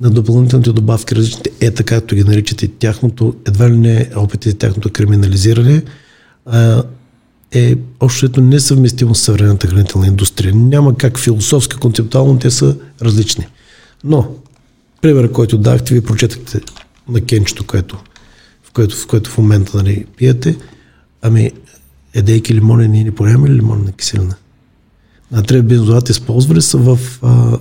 на 0.00 0.10
допълнителните 0.10 0.72
добавки, 0.72 1.14
различните 1.14 1.50
ета, 1.60 1.82
както 1.84 2.14
ги 2.14 2.24
наричате, 2.24 2.68
тяхното, 2.68 3.34
едва 3.46 3.70
ли 3.70 3.76
не 3.76 4.10
опити 4.16 4.50
за 4.50 4.56
тяхното 4.56 4.90
криминализиране, 4.90 5.82
а, 6.46 6.82
е 7.52 7.76
общото 8.00 8.40
несъвместимо 8.40 9.14
с 9.14 9.20
съвременната 9.20 9.66
хранителна 9.66 10.06
индустрия. 10.06 10.54
Няма 10.54 10.96
как 10.96 11.18
философски, 11.18 11.76
концептуално 11.76 12.38
те 12.38 12.50
са 12.50 12.76
различни. 13.02 13.46
Но, 14.06 14.34
пример, 15.02 15.32
който 15.32 15.58
дахте, 15.58 15.94
ви 15.94 16.00
прочетахте 16.00 16.60
на 17.08 17.20
кенчето, 17.20 17.64
което, 17.64 18.02
в, 18.64 18.72
което, 18.72 18.96
в 18.96 19.06
което 19.06 19.30
в 19.30 19.38
момента 19.38 19.76
нали, 19.76 20.04
пиете, 20.16 20.56
ами, 21.22 21.50
едейки 22.14 22.54
лимонен, 22.54 22.90
ние 22.90 23.04
не 23.04 23.14
поемаме 23.14 23.48
ли 23.48 23.54
лимонна 23.54 23.92
киселина? 23.92 24.34
Натрия 25.32 25.62
бензоат 25.62 26.08
използвали 26.08 26.62
са 26.62 26.78
в 26.78 26.98
а, 27.22 27.58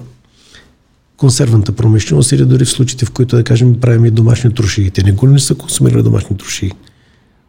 консервната 1.17 1.71
промишленост 1.71 2.31
или 2.31 2.45
дори 2.45 2.65
в 2.65 2.69
случаите, 2.69 3.05
в 3.05 3.11
които, 3.11 3.35
да 3.35 3.43
кажем, 3.43 3.79
правим 3.79 4.05
и 4.05 4.11
домашни 4.11 4.53
трошии. 4.53 4.91
Те 4.91 5.03
не 5.03 5.11
го 5.11 5.27
не 5.27 5.39
са 5.39 5.55
консумирали 5.55 6.03
домашни 6.03 6.37
трошии. 6.37 6.71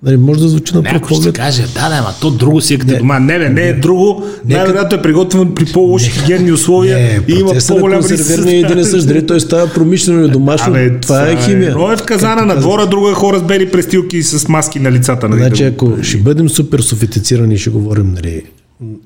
Нали, 0.07 0.17
може 0.17 0.41
да 0.41 0.49
звучи 0.49 0.75
на 0.75 0.83
пръв 0.83 1.03
поглед. 1.03 1.23
ще 1.23 1.33
каже, 1.33 1.63
да, 1.63 1.89
да, 1.89 1.97
ама 1.97 2.15
то 2.21 2.31
друго 2.31 2.61
си 2.61 2.75
е 2.75 2.79
като 2.79 2.99
дома. 2.99 3.19
Не, 3.19 3.39
не, 3.39 3.49
не 3.49 3.63
е 3.63 3.73
друго. 3.73 4.25
Най-вероятно 4.45 4.99
е 4.99 5.03
приготвено 5.03 5.55
при 5.55 5.65
по-лоши 5.65 6.11
хигиенни 6.11 6.53
условия 6.53 6.99
не, 6.99 7.35
и 7.35 7.39
има 7.39 7.53
по-голям 7.69 8.01
риск. 8.01 8.45
Не 8.45 8.53
е 8.53 8.61
и 8.61 8.85
същ, 8.85 9.07
дали 9.07 9.27
той 9.27 9.41
става 9.41 9.67
промишлено 9.67 10.21
или 10.21 10.31
домашно, 10.31 10.73
Абе, 10.73 11.01
това 11.01 11.29
е 11.29 11.37
химия. 11.37 11.75
Но 11.79 11.93
е 11.93 11.97
в 11.97 12.03
казана 12.03 12.45
на 12.45 12.57
двора, 12.57 12.87
друго 12.87 13.09
е 13.09 13.13
хора 13.13 13.39
с 13.39 13.43
бели 13.43 13.71
престилки 13.71 14.17
и 14.17 14.23
с 14.23 14.49
маски 14.49 14.81
на 14.81 14.93
лицата. 14.93 15.29
Нали, 15.29 15.41
значи, 15.41 15.65
ако 15.65 16.03
ще 16.03 16.19
бъдем 16.19 16.49
супер 16.49 16.81
софистицирани 16.81 17.55
и 17.55 17.59
ще 17.59 17.71
говорим 17.71 18.13
нали, 18.13 18.43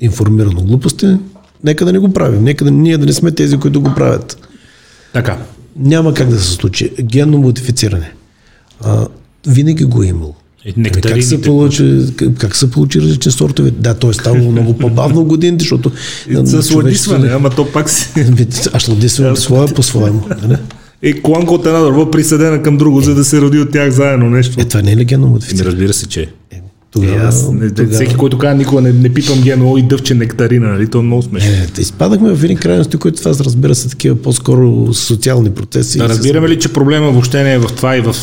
информирано 0.00 0.62
глупости, 0.62 1.16
нека 1.64 1.84
да 1.84 1.92
не 1.92 1.98
го 1.98 2.12
правим. 2.12 2.44
Нека 2.44 2.64
да, 2.64 2.70
ние 2.70 2.98
да 2.98 3.06
не 3.06 3.12
сме 3.12 3.30
тези, 3.30 3.56
които 3.56 3.80
го 3.80 3.94
правят. 3.94 4.48
Така. 5.12 5.38
Няма 5.76 6.14
как 6.14 6.28
да 6.28 6.38
се 6.38 6.50
случи. 6.50 6.90
Генно 7.02 7.38
модифициране. 7.38 8.12
А, 8.84 9.06
винаги 9.46 9.84
го 9.84 10.02
е 10.02 10.06
имало. 10.06 10.34
Е, 10.64 10.90
как, 10.90 11.22
се 11.22 11.42
получи, 11.42 11.98
как 12.38 12.56
се 12.56 12.70
получи 12.70 13.00
различни 13.00 13.32
сортове? 13.32 13.70
Да, 13.70 13.94
то 13.94 14.10
е 14.10 14.14
ставало 14.14 14.50
много 14.52 14.78
по-бавно 14.78 15.24
годините, 15.24 15.62
защото... 15.62 15.92
За 16.30 16.62
сладисване, 16.62 17.28
ама 17.28 17.50
то 17.50 17.72
пак 17.72 17.90
си... 17.90 18.08
А 18.72 18.80
сладисване 18.80 19.36
свое 19.36 19.66
по-своему. 19.74 20.22
Нали? 20.42 20.56
Е, 21.02 21.22
кланка 21.22 21.54
от 21.54 21.66
една 21.66 21.80
дърва 21.80 22.10
присъдена 22.10 22.62
към 22.62 22.76
друго, 22.76 23.00
е. 23.00 23.02
за 23.02 23.14
да 23.14 23.24
се 23.24 23.40
роди 23.40 23.58
от 23.58 23.72
тях 23.72 23.90
заедно 23.90 24.30
нещо. 24.30 24.60
Е, 24.60 24.64
това 24.64 24.82
не 24.82 24.92
е 24.92 24.96
ли 24.96 25.04
генно 25.04 25.26
модифициране? 25.26 25.70
разбира 25.70 25.92
се, 25.92 26.06
че. 26.06 26.28
Тогава, 26.90 27.14
е, 27.14 27.26
аз, 27.26 27.52
не, 27.52 27.70
тогава... 27.70 27.94
Всеки, 27.94 28.14
който 28.14 28.38
казва, 28.38 28.54
никога 28.54 28.80
не, 28.80 28.92
не 28.92 29.08
питам 29.08 29.40
ГМО 29.40 29.78
и 29.78 29.82
дъвче 29.82 30.14
нектарина, 30.14 30.68
нали? 30.68 30.90
То 30.90 30.98
е 30.98 31.02
много 31.02 31.22
смешно. 31.22 31.50
Не, 31.50 31.66
изпадахме 31.78 32.34
в 32.34 32.44
едни 32.44 32.56
крайности, 32.56 32.96
които 32.96 33.18
това 33.18 33.30
разбира 33.44 33.74
се 33.74 33.88
такива 33.88 34.16
по-скоро 34.16 34.94
социални 34.94 35.50
процеси. 35.50 35.98
Да, 35.98 36.08
разбираме 36.08 36.48
ли, 36.48 36.58
че 36.58 36.72
проблема 36.72 37.10
въобще 37.10 37.42
не 37.42 37.54
е 37.54 37.58
в 37.58 37.66
това 37.76 37.96
и 37.96 38.00
в 38.00 38.16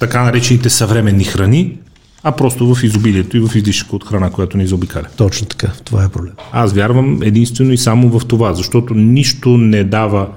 така 0.00 0.22
наречените 0.22 0.70
съвременни 0.70 1.24
храни, 1.24 1.78
а 2.22 2.32
просто 2.32 2.74
в 2.74 2.82
изобилието 2.82 3.36
и 3.36 3.40
в 3.40 3.54
излишъка 3.54 3.96
от 3.96 4.04
храна, 4.04 4.30
която 4.30 4.56
ни 4.56 4.66
заобикаля. 4.66 5.06
Точно 5.16 5.46
така, 5.46 5.72
това 5.84 6.04
е 6.04 6.08
проблем. 6.08 6.32
Аз 6.52 6.72
вярвам 6.72 7.22
единствено 7.22 7.72
и 7.72 7.78
само 7.78 8.18
в 8.18 8.26
това, 8.26 8.54
защото 8.54 8.94
нищо 8.94 9.48
не 9.48 9.84
дава 9.84 10.28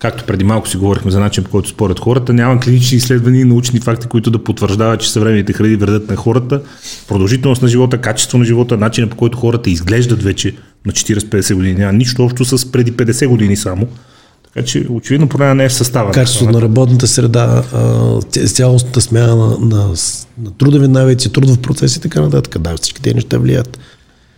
както 0.00 0.24
преди 0.24 0.44
малко 0.44 0.68
си 0.68 0.76
говорихме 0.76 1.10
за 1.10 1.20
начин, 1.20 1.44
по 1.44 1.50
който 1.50 1.68
според 1.68 2.00
хората, 2.00 2.32
няма 2.32 2.60
клинични 2.60 2.96
изследвания 2.96 3.40
и 3.40 3.44
научни 3.44 3.80
факти, 3.80 4.06
които 4.06 4.30
да 4.30 4.44
потвърждават, 4.44 5.00
че 5.00 5.12
съвременните 5.12 5.52
храни 5.52 5.76
вредят 5.76 6.10
на 6.10 6.16
хората, 6.16 6.62
продължителност 7.08 7.62
на 7.62 7.68
живота, 7.68 7.98
качество 7.98 8.38
на 8.38 8.44
живота, 8.44 8.76
начина 8.76 9.06
по 9.06 9.16
който 9.16 9.38
хората 9.38 9.70
изглеждат 9.70 10.22
вече 10.22 10.54
на 10.86 10.92
40-50 10.92 11.54
години. 11.54 11.74
Няма 11.74 11.92
нищо 11.92 12.24
общо 12.24 12.44
с 12.44 12.72
преди 12.72 12.92
50 12.92 13.26
години 13.26 13.56
само. 13.56 13.88
Така 14.54 14.66
че 14.66 14.86
очевидно 14.90 15.28
проблема 15.28 15.54
не 15.54 15.64
е 15.64 15.68
в 15.68 15.72
състава. 15.72 16.10
Качеството 16.10 16.52
на 16.52 16.62
работната 16.62 17.06
среда, 17.06 17.62
цялостната 18.46 19.00
смяна 19.00 19.36
на, 19.36 19.58
на, 19.60 19.88
на 20.42 20.50
трудови 20.58 20.88
навици, 20.88 21.32
трудов 21.32 21.58
процес 21.58 21.96
и 21.96 22.00
така 22.00 22.20
нататък. 22.20 22.58
Да, 22.58 22.76
всички 22.76 23.02
тези 23.02 23.14
неща 23.14 23.38
влияят. 23.38 23.78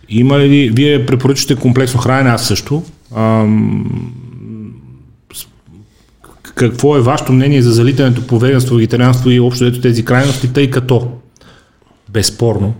Има 0.09 0.39
ли, 0.39 0.71
вие 0.75 1.07
препоръчате 1.07 1.57
комплексно 1.57 2.01
хранене, 2.01 2.31
аз 2.31 2.47
също. 2.47 2.83
Ам, 3.17 4.13
какво 6.55 6.97
е 6.97 7.01
вашето 7.01 7.33
мнение 7.33 7.63
за 7.63 7.73
залитането 7.73 8.27
по 8.27 8.39
веганство, 8.39 8.75
вегетарианство 8.75 9.31
и 9.31 9.41
общо 9.41 9.65
ето 9.65 9.81
тези 9.81 10.05
крайности, 10.05 10.53
тъй 10.53 10.71
като 10.71 11.11
безспорно, 12.09 12.75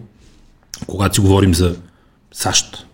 когато 0.87 1.15
си 1.15 1.21
говорим 1.21 1.55
за 1.55 1.77
САЩ, 2.33 2.87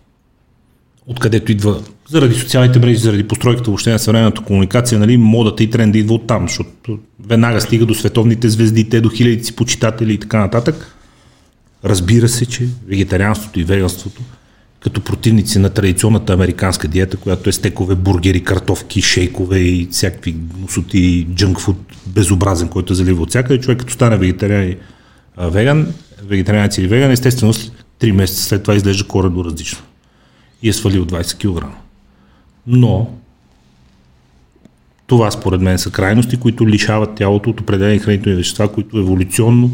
откъдето 1.07 1.51
идва 1.51 1.81
заради 2.09 2.35
социалните 2.35 2.79
мрежи, 2.79 2.99
заради 2.99 3.27
постройката 3.27 3.69
въобще 3.69 3.91
на 3.91 3.99
съвременната 3.99 4.41
комуникация, 4.43 4.99
нали, 4.99 5.17
модата 5.17 5.63
и 5.63 5.69
тренда 5.69 5.97
идва 5.97 6.13
от 6.13 6.27
там, 6.27 6.47
защото 6.47 6.99
веднага 7.27 7.61
стига 7.61 7.85
до 7.85 7.93
световните 7.93 8.49
звезди, 8.49 8.89
те 8.89 9.01
до 9.01 9.09
хиляди 9.09 9.43
си 9.43 9.55
почитатели 9.55 10.13
и 10.13 10.17
така 10.17 10.39
нататък. 10.39 10.95
Разбира 11.85 12.29
се, 12.29 12.45
че 12.45 12.67
вегетарианството 12.87 13.59
и 13.59 13.63
веганството 13.63 14.21
като 14.79 15.01
противници 15.01 15.59
на 15.59 15.69
традиционната 15.69 16.33
американска 16.33 16.87
диета, 16.87 17.17
която 17.17 17.49
е 17.49 17.53
стекове, 17.53 17.95
бургери, 17.95 18.43
картофки, 18.43 19.01
шейкове 19.01 19.59
и 19.59 19.87
всякакви 19.91 20.31
гнусоти, 20.31 21.27
джънкфуд, 21.35 21.77
безобразен, 22.07 22.67
който 22.67 22.93
залива 22.93 23.23
от 23.23 23.29
всякъде. 23.29 23.59
Човек 23.59 23.79
като 23.79 23.93
стане 23.93 24.17
вегетариан 24.17 24.63
и 24.63 24.77
веган, 25.37 25.93
вегетарианец 26.23 26.77
или 26.77 26.87
веган, 26.87 27.11
естествено 27.11 27.53
3 27.53 28.11
месеца 28.11 28.43
след 28.43 28.63
това 28.63 28.75
изглежда 28.75 29.07
коренно 29.07 29.45
различно. 29.45 29.79
И 30.63 30.69
е 30.69 30.73
свалил 30.73 31.05
20 31.05 31.61
кг. 31.61 31.65
Но 32.67 33.09
това 35.07 35.31
според 35.31 35.61
мен 35.61 35.79
са 35.79 35.91
крайности, 35.91 36.37
които 36.37 36.67
лишават 36.67 37.15
тялото 37.15 37.49
от 37.49 37.61
определени 37.61 37.99
хранителни 37.99 38.35
вещества, 38.35 38.71
които 38.71 38.97
еволюционно 38.97 39.71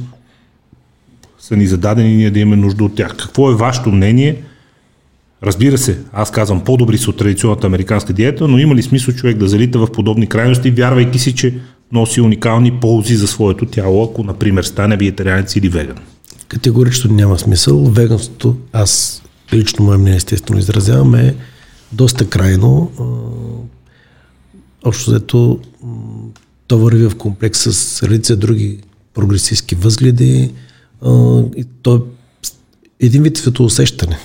са 1.40 1.56
ни 1.56 1.68
зададени 1.68 2.15
ние 2.15 2.32
да 2.32 2.40
имаме 2.40 2.61
нужда 2.61 2.84
от 2.84 2.95
тях. 2.95 3.18
Какво 3.18 3.52
е 3.52 3.56
вашето 3.56 3.91
мнение? 3.91 4.44
Разбира 5.46 5.78
се, 5.78 6.00
аз 6.14 6.32
казвам 6.32 6.64
по-добри 6.64 6.98
са 6.98 7.10
от 7.10 7.18
традиционната 7.18 7.68
американска 7.68 8.14
диета, 8.14 8.48
но 8.48 8.58
има 8.58 8.76
ли 8.76 8.84
смисъл 8.84 9.14
човек 9.14 9.38
да 9.38 9.48
залита 9.48 9.80
в 9.80 9.92
подобни 9.92 10.28
крайности, 10.28 10.72
вярвайки 10.72 11.20
си, 11.20 11.36
че 11.36 11.60
носи 11.92 12.22
уникални 12.22 12.80
ползи 12.80 13.16
за 13.16 13.28
своето 13.28 13.66
тяло, 13.66 14.04
ако, 14.04 14.24
например, 14.24 14.64
стане 14.64 14.98
вегетарианец 14.98 15.56
или 15.56 15.70
веган? 15.70 15.98
Категорично 16.48 17.14
няма 17.14 17.40
смисъл. 17.40 17.84
Веганството, 17.84 18.58
аз 18.74 19.22
лично 19.54 19.86
мое 19.86 19.98
мнение 19.98 20.18
естествено 20.18 20.60
изразявам, 20.60 21.16
е 21.16 21.36
доста 21.92 22.30
крайно. 22.30 22.92
Общо 24.86 25.12
взето 25.12 25.60
то 26.68 26.78
върви 26.78 27.10
в 27.10 27.16
комплекс 27.16 27.60
с 27.60 28.04
редица 28.04 28.36
други 28.36 28.80
прогресистски 29.14 29.76
възгледи. 29.76 30.52
И 31.58 31.66
то 31.82 31.96
е 31.96 33.06
един 33.06 33.24
вид 33.24 33.38
светоусещане 33.38 34.18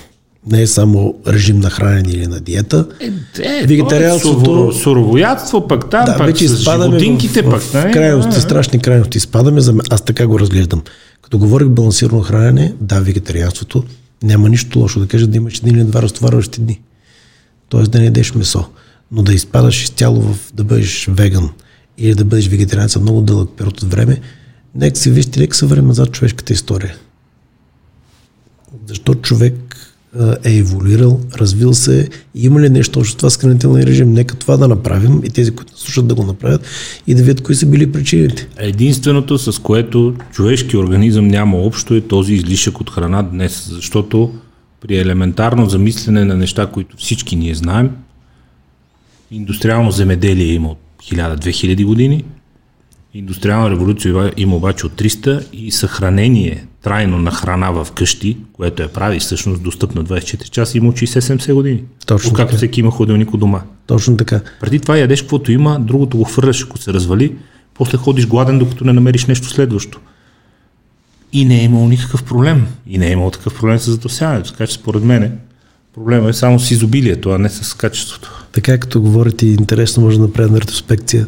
не 0.47 0.61
е 0.61 0.67
само 0.67 1.15
режим 1.27 1.59
на 1.59 1.69
хранене 1.69 2.09
или 2.11 2.27
на 2.27 2.39
диета. 2.39 2.87
Е, 2.99 3.05
е, 3.39 3.65
Вегетарианството... 3.65 4.71
Е 4.75 4.79
суровоядство, 4.79 5.67
пък 5.67 5.89
там, 5.89 6.05
да, 6.05 6.17
пък 6.17 6.27
вече 6.27 6.47
с 6.47 6.57
животинките, 6.57 7.41
в, 7.41 7.49
пък. 7.49 7.61
В, 7.61 7.73
в 7.73 7.91
крайности, 7.93 8.37
а, 8.37 8.41
страшни 8.41 8.79
крайности 8.79 9.19
спадаме. 9.19 9.61
За, 9.61 9.75
аз 9.89 10.01
така 10.01 10.27
го 10.27 10.39
разглеждам. 10.39 10.81
Като 11.21 11.37
говорих 11.37 11.67
балансирано 11.67 12.21
хранене, 12.21 12.73
да, 12.81 12.99
вегетарианството, 12.99 13.83
няма 14.23 14.49
нищо 14.49 14.79
лошо 14.79 14.99
да 14.99 15.07
кажа 15.07 15.27
да 15.27 15.37
имаш 15.37 15.57
един 15.57 15.75
или 15.75 15.83
два 15.83 16.01
разтоварващи 16.01 16.61
дни. 16.61 16.81
Тоест 17.69 17.91
да 17.91 17.99
не 17.99 18.05
ядеш 18.05 18.35
месо. 18.35 18.65
Но 19.11 19.23
да 19.23 19.33
изпадаш 19.33 19.83
изцяло 19.83 20.21
в 20.21 20.37
да 20.53 20.63
бъдеш 20.63 21.07
веган 21.11 21.49
или 21.97 22.15
да 22.15 22.25
бъдеш 22.25 22.47
вегетарианец 22.47 22.95
много 22.95 23.21
дълъг 23.21 23.49
период 23.57 23.81
от 23.81 23.91
време, 23.91 24.21
нека 24.75 24.99
се 24.99 25.11
вижте, 25.11 25.39
нека 25.39 25.57
се 25.57 25.65
време 25.65 25.93
за 25.93 26.05
човешката 26.05 26.53
история. 26.53 26.95
Защо 28.87 29.13
човек 29.13 29.90
е 30.43 30.57
еволюирал, 30.57 31.19
развил 31.35 31.73
се 31.73 32.09
има 32.35 32.61
ли 32.61 32.69
нещо 32.69 32.99
общо 32.99 33.17
това 33.17 33.29
с 33.29 33.37
хранителния 33.37 33.85
режим. 33.85 34.13
Нека 34.13 34.35
това 34.35 34.57
да 34.57 34.67
направим 34.67 35.21
и 35.23 35.29
тези, 35.29 35.51
които 35.51 35.79
слушат 35.79 36.07
да 36.07 36.15
го 36.15 36.23
направят 36.23 36.65
и 37.07 37.15
да 37.15 37.23
видят 37.23 37.43
кои 37.43 37.55
са 37.55 37.65
били 37.65 37.91
причините. 37.91 38.47
Единственото, 38.57 39.37
с 39.37 39.61
което 39.61 40.15
човешки 40.31 40.77
организъм 40.77 41.27
няма 41.27 41.57
общо 41.57 41.95
е 41.95 42.01
този 42.01 42.33
излишък 42.33 42.81
от 42.81 42.89
храна 42.89 43.21
днес, 43.21 43.69
защото 43.71 44.33
при 44.81 44.97
елементарно 44.97 45.69
замислене 45.69 46.25
на 46.25 46.37
неща, 46.37 46.67
които 46.67 46.97
всички 46.97 47.35
ние 47.35 47.55
знаем, 47.55 47.89
индустриално 49.31 49.91
земеделие 49.91 50.53
има 50.53 50.69
от 50.69 50.79
1000-2000 51.03 51.85
години, 51.85 52.23
Индустриална 53.13 53.69
революция 53.69 54.31
има 54.37 54.55
обаче 54.55 54.85
от 54.85 54.93
300 54.93 55.51
и 55.53 55.71
съхранение 55.71 56.65
трайно 56.81 57.19
на 57.19 57.31
храна 57.31 57.71
в 57.71 57.87
къщи, 57.95 58.37
което 58.53 58.81
я 58.81 58.93
прави 58.93 59.19
всъщност 59.19 59.63
достъпна 59.63 60.03
24 60.03 60.49
часа, 60.49 60.77
има 60.77 60.89
от 60.89 60.95
60-70 60.95 61.53
години. 61.53 61.83
Точно 62.05 62.33
както 62.33 62.55
всеки 62.55 62.79
има 62.79 62.91
ходилник 62.91 63.33
у 63.33 63.37
дома. 63.37 63.61
Точно 63.87 64.17
така. 64.17 64.41
Преди 64.59 64.79
това 64.79 64.97
ядеш 64.97 65.21
каквото 65.21 65.51
има, 65.51 65.79
другото 65.79 66.17
го 66.17 66.23
хвърляш, 66.23 66.63
ако 66.63 66.77
се 66.77 66.93
развали, 66.93 67.35
после 67.73 67.97
ходиш 67.97 68.27
гладен, 68.27 68.59
докато 68.59 68.85
не 68.85 68.93
намериш 68.93 69.25
нещо 69.25 69.49
следващо. 69.49 69.99
И 71.33 71.45
не 71.45 71.59
е 71.59 71.63
имало 71.63 71.87
никакъв 71.87 72.23
проблем. 72.23 72.67
И 72.87 72.97
не 72.97 73.07
е 73.07 73.11
имало 73.11 73.31
такъв 73.31 73.55
проблем 73.55 73.79
с 73.79 73.91
задосяването. 73.91 74.51
Така 74.51 74.67
че 74.67 74.73
според 74.73 75.03
мен 75.03 75.39
проблема 75.93 76.29
е 76.29 76.33
само 76.33 76.59
с 76.59 76.71
изобилието, 76.71 77.29
а 77.29 77.37
не 77.37 77.49
с 77.49 77.73
качеството. 77.73 78.45
Така 78.51 78.77
като 78.77 79.01
говорите, 79.01 79.45
интересно 79.45 80.03
може 80.03 80.17
да 80.17 80.23
направим 80.23 80.55
ретроспекция 80.55 81.27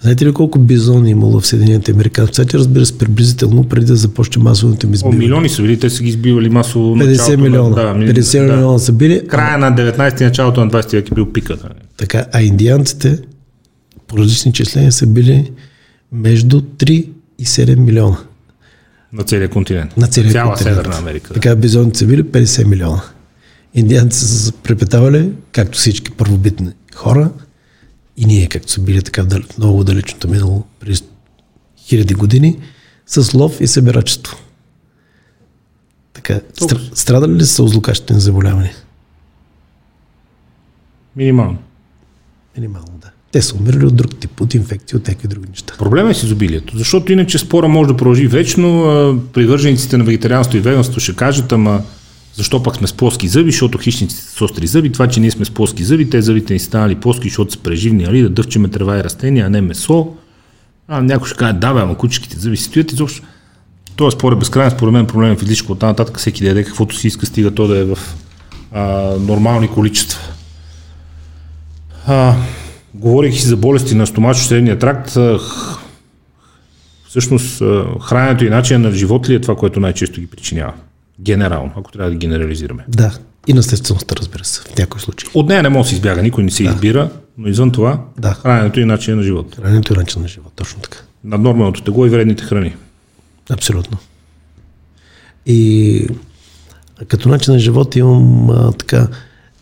Знаете 0.00 0.26
ли 0.26 0.32
колко 0.32 0.58
бизони 0.58 1.08
е 1.08 1.10
имало 1.10 1.40
в 1.40 1.46
Съединените 1.46 1.92
Американски 1.92 2.34
щати? 2.34 2.58
Разбира 2.58 2.86
се, 2.86 2.98
приблизително 2.98 3.64
преди 3.64 3.86
да 3.86 3.96
започне 3.96 4.42
масовото 4.42 4.86
им 4.86 4.94
избиване. 4.94 5.16
О, 5.16 5.18
милиони 5.18 5.48
са 5.48 5.62
били, 5.62 5.78
те 5.78 5.90
са 5.90 6.02
ги 6.02 6.08
избивали 6.08 6.48
масово. 6.48 6.96
50 6.96 7.36
милиона. 7.36 7.74
Да, 7.74 7.94
50 7.94 8.46
да. 8.46 8.52
милиона 8.52 8.78
са 8.78 8.92
били. 8.92 9.26
Края 9.28 9.58
на 9.58 9.72
19 9.72 10.20
началото 10.20 10.64
на 10.64 10.70
20 10.70 10.92
век 10.92 11.10
е 11.10 11.14
бил 11.14 11.32
пика. 11.32 11.56
Така, 11.96 12.26
а 12.32 12.42
индианците 12.42 13.18
по 14.06 14.18
различни 14.18 14.52
числения 14.52 14.92
са 14.92 15.06
били 15.06 15.50
между 16.12 16.60
3 16.60 17.08
и 17.38 17.44
7 17.44 17.78
милиона. 17.78 18.16
На 19.12 19.22
целия 19.22 19.48
континент. 19.48 19.96
На 19.96 20.06
целия 20.06 20.32
Цяла 20.32 20.54
континент. 20.54 20.76
Северна 20.76 20.98
Америка. 20.98 21.28
Да. 21.28 21.34
Така, 21.34 21.56
бизоните 21.56 21.98
са 21.98 22.06
били 22.06 22.24
50 22.24 22.64
милиона. 22.64 23.02
Индианците 23.74 24.26
са 24.26 24.52
препетавали, 24.52 25.30
както 25.52 25.78
всички 25.78 26.10
първобитни 26.10 26.68
хора, 26.94 27.30
и 28.16 28.26
ние, 28.26 28.46
както 28.46 28.72
са 28.72 28.80
били 28.80 29.02
така 29.02 29.22
в 29.22 29.58
много 29.58 29.84
далечното 29.84 30.28
минало, 30.28 30.64
през 30.80 31.04
хиляди 31.78 32.14
години, 32.14 32.58
с 33.06 33.34
лов 33.34 33.60
и 33.60 33.66
събирачество. 33.66 34.36
Така, 36.12 36.40
стр... 36.54 36.76
страдали 36.94 37.32
ли 37.32 37.46
са 37.46 37.62
от 37.62 37.70
злокачествени 37.70 38.20
заболявания? 38.20 38.74
Минимално. 41.16 41.58
Минимално, 42.56 42.98
да. 43.00 43.10
Те 43.32 43.42
са 43.42 43.56
умирали 43.56 43.86
от 43.86 43.96
друг 43.96 44.20
тип, 44.20 44.40
от 44.40 44.54
инфекции, 44.54 44.96
от 44.96 45.08
някакви 45.08 45.28
други 45.28 45.48
неща. 45.48 45.74
Проблема 45.78 46.10
е 46.10 46.14
с 46.14 46.22
изобилието, 46.22 46.78
защото 46.78 47.12
иначе 47.12 47.38
спора 47.38 47.68
може 47.68 47.88
да 47.88 47.96
продължи 47.96 48.26
вечно. 48.26 49.22
Привържениците 49.32 49.96
на 49.96 50.04
вегетарианство 50.04 50.58
и 50.58 50.60
веганство 50.60 51.00
ще 51.00 51.16
кажат, 51.16 51.52
ама 51.52 51.82
защо 52.34 52.62
пък 52.62 52.76
сме 52.76 52.86
с 52.86 52.92
плоски 52.92 53.28
зъби? 53.28 53.50
Защото 53.50 53.78
хищниците 53.78 54.22
са 54.22 54.30
с 54.30 54.42
остри 54.42 54.66
зъби. 54.66 54.92
Това, 54.92 55.08
че 55.08 55.20
ние 55.20 55.30
сме 55.30 55.44
с 55.44 55.50
плоски 55.50 55.84
зъби, 55.84 56.10
те 56.10 56.22
зъбите 56.22 56.52
ни 56.52 56.58
станали 56.58 56.94
плоски, 56.94 57.28
защото 57.28 57.52
са 57.52 57.58
преживни, 57.58 58.04
али, 58.04 58.22
да 58.22 58.28
дъвчеме 58.28 58.68
трева 58.68 58.98
и 58.98 59.04
растения, 59.04 59.46
а 59.46 59.50
не 59.50 59.60
месо. 59.60 60.08
А 60.88 61.02
някой 61.02 61.28
ще 61.28 61.36
каже, 61.36 61.52
да, 61.52 61.74
бе, 61.74 61.80
ама 61.80 61.96
кучките 61.96 62.38
зъби 62.38 62.56
си 62.56 62.64
стоят 62.64 62.92
изобщо. 62.92 63.26
Това 63.96 64.10
спор 64.10 64.32
е 64.32 64.36
безкрайен, 64.36 64.70
според 64.70 64.92
мен 64.92 65.06
проблем 65.06 65.32
е 65.32 65.36
физическо. 65.36 65.72
От 65.72 65.82
нататък 65.82 66.18
всеки 66.18 66.44
да 66.44 66.64
каквото 66.64 66.96
си 66.96 67.06
иска, 67.06 67.26
стига 67.26 67.50
то 67.50 67.66
да 67.66 67.78
е 67.78 67.84
в 67.84 67.98
а, 68.72 68.82
нормални 69.20 69.68
количества. 69.68 70.20
А, 72.06 72.34
говорих 72.94 73.36
и 73.36 73.42
за 73.42 73.56
болести 73.56 73.94
на 73.94 74.06
стомачо-средния 74.06 74.78
тракт. 74.78 75.16
Всъщност, 77.08 77.62
храненето 78.02 78.44
и 78.44 78.50
начин 78.50 78.80
на 78.80 78.92
живот 78.92 79.28
ли 79.28 79.34
е 79.34 79.40
това, 79.40 79.56
което 79.56 79.80
най-често 79.80 80.20
ги 80.20 80.26
причинява? 80.26 80.72
Генерално, 81.20 81.72
ако 81.76 81.92
трябва 81.92 82.10
да 82.10 82.16
генерализираме. 82.16 82.84
Да. 82.88 83.18
И 83.46 83.52
наследствеността, 83.52 84.14
разбира 84.16 84.44
се, 84.44 84.60
в 84.60 84.78
някои 84.78 85.00
случаи. 85.00 85.30
От 85.34 85.48
нея 85.48 85.62
не 85.62 85.68
може 85.68 85.82
да 85.82 85.88
се 85.88 85.94
избяга, 85.94 86.22
никой 86.22 86.44
не 86.44 86.50
се 86.50 86.62
да. 86.62 86.70
избира, 86.70 87.10
но 87.38 87.48
извън 87.48 87.70
това, 87.70 88.00
да. 88.18 88.34
храненето 88.34 88.80
и 88.80 88.84
начин 88.84 89.16
на 89.16 89.22
живот. 89.22 89.56
Храненето 89.56 89.92
и 89.92 89.96
начин 89.96 90.22
на 90.22 90.28
живот, 90.28 90.52
точно 90.56 90.80
така. 90.80 90.98
Наднорменото 91.24 91.82
тегло 91.82 92.06
и 92.06 92.08
вредните 92.08 92.44
храни. 92.44 92.76
Абсолютно. 93.50 93.98
И 95.46 96.06
като 97.08 97.28
начин 97.28 97.52
на 97.52 97.58
живот 97.58 97.96
имам 97.96 98.50
а, 98.50 98.72
така 98.72 99.08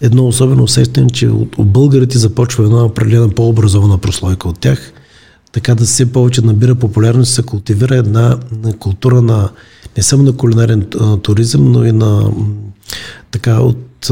едно 0.01 0.27
особено 0.27 0.63
усещане, 0.63 1.11
че 1.11 1.29
от, 1.29 1.59
от 1.59 1.69
българите 1.69 2.19
започва 2.19 2.65
една 2.65 2.85
определена 2.85 3.29
по-образована 3.29 3.99
прослойка 3.99 4.49
от 4.49 4.59
тях, 4.59 4.93
така 5.53 5.75
да 5.75 5.85
все 5.85 6.13
повече 6.13 6.43
набира 6.43 6.75
популярност, 6.75 7.35
се 7.35 7.43
култивира 7.43 7.97
една 7.97 8.39
култура 8.79 9.23
на 9.23 9.51
не 9.97 10.03
само 10.03 10.23
на 10.23 10.33
кулинарен 10.33 10.87
туризъм, 11.23 11.73
но 11.73 11.85
и 11.85 11.93
на 11.93 12.33
така 13.31 13.61
от 13.61 14.11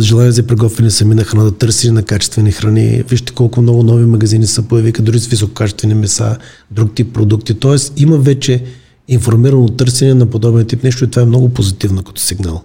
желание 0.00 0.32
за 0.32 0.46
приготвяне 0.46 0.90
сами 0.90 1.14
на 1.14 1.24
храна, 1.24 1.44
да 1.44 1.52
търси 1.52 1.90
на 1.90 2.02
качествени 2.02 2.52
храни. 2.52 3.02
Вижте 3.08 3.32
колко 3.32 3.62
много 3.62 3.82
нови 3.82 4.06
магазини 4.06 4.46
са 4.46 4.62
появиха, 4.62 5.02
дори 5.02 5.18
с 5.18 5.26
висококачествени 5.26 5.94
меса, 5.94 6.36
друг 6.70 6.94
тип 6.94 7.14
продукти. 7.14 7.54
Тоест 7.54 7.92
има 8.00 8.18
вече 8.18 8.64
информирано 9.08 9.68
търсене 9.68 10.14
на 10.14 10.26
подобен 10.26 10.66
тип 10.66 10.82
нещо 10.82 11.04
и 11.04 11.10
това 11.10 11.22
е 11.22 11.26
много 11.26 11.48
позитивно 11.48 12.02
като 12.02 12.20
сигнал. 12.20 12.62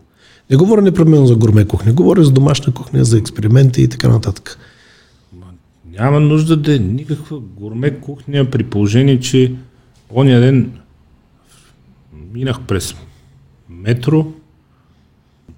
Не 0.50 0.58
говоря 0.58 0.82
непременно 0.82 1.28
за 1.28 1.36
гурме 1.36 1.66
кухня, 1.66 1.94
говоря 1.94 2.24
за 2.24 2.32
домашна 2.32 2.74
кухня, 2.74 3.06
за 3.06 3.18
експерименти 3.18 3.82
и 3.82 3.88
така 3.88 4.08
нататък. 4.08 4.58
Няма 6.00 6.20
нужда 6.20 6.58
да 6.58 6.76
е 6.76 6.80
никаква 6.80 7.40
гурме 7.40 7.92
кухня 7.92 8.46
при 8.46 8.64
положение, 8.64 9.20
че 9.20 9.54
ония 10.10 10.42
ден 10.42 10.72
минах 12.34 12.62
през 12.62 12.96
метро, 13.70 14.28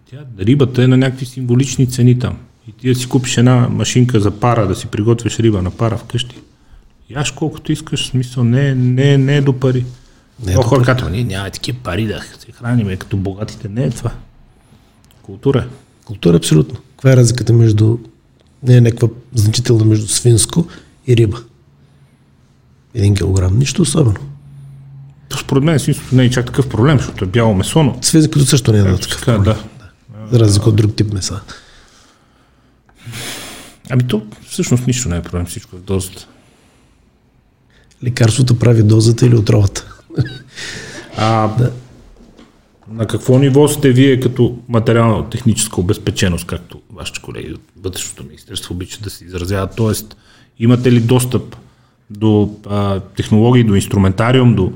тя, 0.10 0.18
рибата 0.40 0.84
е 0.84 0.88
на 0.88 0.98
някакви 0.98 1.26
символични 1.26 1.90
цени 1.90 2.20
там. 2.20 2.38
И 2.68 2.72
ти 2.72 2.88
да 2.88 2.96
си 2.96 3.10
купиш 3.10 3.38
една 3.38 3.70
машинка 3.70 4.20
за 4.20 4.32
пара, 4.32 4.68
да 4.68 4.76
си 4.76 4.88
приготвиш 4.88 5.40
риба 5.40 5.62
на 5.62 5.72
пара 5.72 5.98
вкъщи. 5.98 6.36
Яш 7.10 7.32
колкото 7.32 7.72
искаш, 7.72 8.08
смисъл, 8.08 8.44
не, 8.44 8.76
не, 8.76 9.18
не 9.18 9.38
е 9.38 9.42
до 9.42 9.60
пари. 9.60 9.86
Не 10.46 10.52
е 10.52 10.56
до 10.56 10.62
хора 10.62 10.84
казват, 10.84 11.12
ние 11.12 11.24
няма 11.24 11.50
такива 11.50 11.78
пари 11.84 12.06
да 12.06 12.22
се 12.40 12.52
храниме 12.52 12.98
като 12.98 13.18
богатите. 13.18 13.70
Не 13.70 13.84
е 13.84 13.90
това. 13.90 14.12
Култура. 15.22 15.68
Култура 16.06 16.38
абсолютно. 16.38 16.80
Каква 16.92 17.12
е 17.12 17.16
разликата 17.16 17.54
между, 17.54 17.98
не 18.64 18.78
е 18.78 18.82
някаква 18.82 19.08
значителна 19.34 19.86
между 19.86 20.08
свинско 20.08 20.68
и 21.08 21.18
риба? 21.18 21.38
Един 22.94 23.16
килограм. 23.16 23.58
Нищо 23.58 23.82
особено. 23.82 24.20
Според 25.40 25.64
мен 25.64 25.80
свинството 25.80 26.16
не 26.16 26.24
е 26.24 26.30
чак 26.30 26.46
такъв 26.46 26.70
проблем, 26.70 26.98
защото 26.98 27.26
е 27.26 27.28
бяло 27.28 27.54
месо, 27.54 27.84
но... 27.84 27.98
Свинското 28.02 28.46
също 28.46 28.72
не 28.72 28.80
е 28.80 28.82
да 28.82 28.98
такъв 28.98 29.26
проблем. 29.26 29.44
да. 29.44 29.64
За 30.32 30.40
разлика 30.40 30.70
от 30.70 30.76
друг 30.76 30.96
тип 30.96 31.14
меса. 31.14 31.42
Ами 33.90 34.08
то 34.08 34.26
всъщност 34.50 34.88
нищо 34.88 35.10
не 35.10 35.18
е 35.18 35.22
проблем, 35.22 35.46
всичко 35.46 35.76
е 35.76 35.80
дозата. 35.80 36.28
Лекарството 38.04 38.60
прави 38.60 38.84
дозата 38.84 39.26
или 39.26 39.36
отровата. 39.36 39.86
А 41.18 41.48
да. 41.48 41.72
На 42.92 43.08
какво 43.08 43.40
ниво 43.40 43.68
сте 43.68 43.92
вие 43.92 44.20
като 44.20 44.58
материално-техническа 44.70 45.82
обезпеченост, 45.82 46.46
както 46.46 46.82
вашите 46.94 47.22
колеги 47.22 47.54
от 47.54 47.62
Вътрешното 47.84 48.24
министерство 48.24 48.74
обичат 48.74 49.04
да 49.04 49.10
се 49.10 49.26
изразяват? 49.26 49.76
Тоест, 49.76 50.18
имате 50.60 50.92
ли 50.92 51.00
достъп 51.00 51.56
до 52.10 52.56
а, 52.70 53.00
технологии, 53.00 53.64
до 53.64 53.76
инструментариум, 53.76 54.56
до 54.56 54.72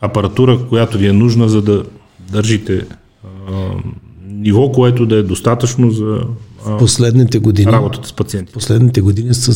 апаратура, 0.00 0.68
която 0.68 0.98
ви 0.98 1.06
е 1.06 1.12
нужна, 1.12 1.48
за 1.48 1.62
да 1.62 1.84
държите 2.30 2.86
а, 3.24 3.26
ниво, 4.26 4.72
което 4.72 5.06
да 5.06 5.16
е 5.16 5.22
достатъчно 5.22 5.90
за 5.90 6.20
а, 6.66 6.78
Последните 6.78 7.38
години, 7.38 7.72
работата 7.72 8.08
с 8.08 8.12
пациенти? 8.12 8.52
последните 8.52 9.00
години 9.00 9.34
с 9.34 9.54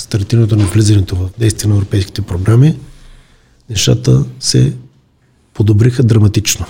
стартирането 0.00 0.56
на 0.56 0.64
влизането 0.64 1.16
в 1.16 1.30
действие 1.38 1.68
на 1.68 1.76
европейските 1.76 2.22
програми, 2.22 2.76
нещата 3.70 4.24
се 4.40 4.76
подобриха 5.54 6.02
драматично. 6.02 6.66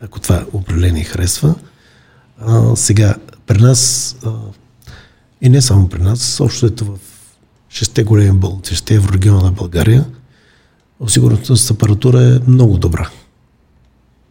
Ако 0.00 0.20
това 0.20 0.44
определение 0.52 1.04
харесва. 1.04 1.54
А, 2.40 2.76
сега, 2.76 3.14
при 3.46 3.58
нас, 3.58 4.16
а, 4.24 4.30
и 5.42 5.48
не 5.48 5.62
само 5.62 5.88
при 5.88 6.02
нас, 6.02 6.40
общо 6.40 6.66
ето 6.66 6.84
в 6.84 6.98
шесте 7.70 8.04
големи 8.04 8.32
болници, 8.32 8.74
шесте 8.74 8.94
еврорегиона 8.94 9.42
на 9.42 9.52
България, 9.52 10.04
осигуреността 11.00 11.56
с 11.56 11.70
апаратура 11.70 12.22
е 12.22 12.50
много 12.50 12.78
добра. 12.78 13.10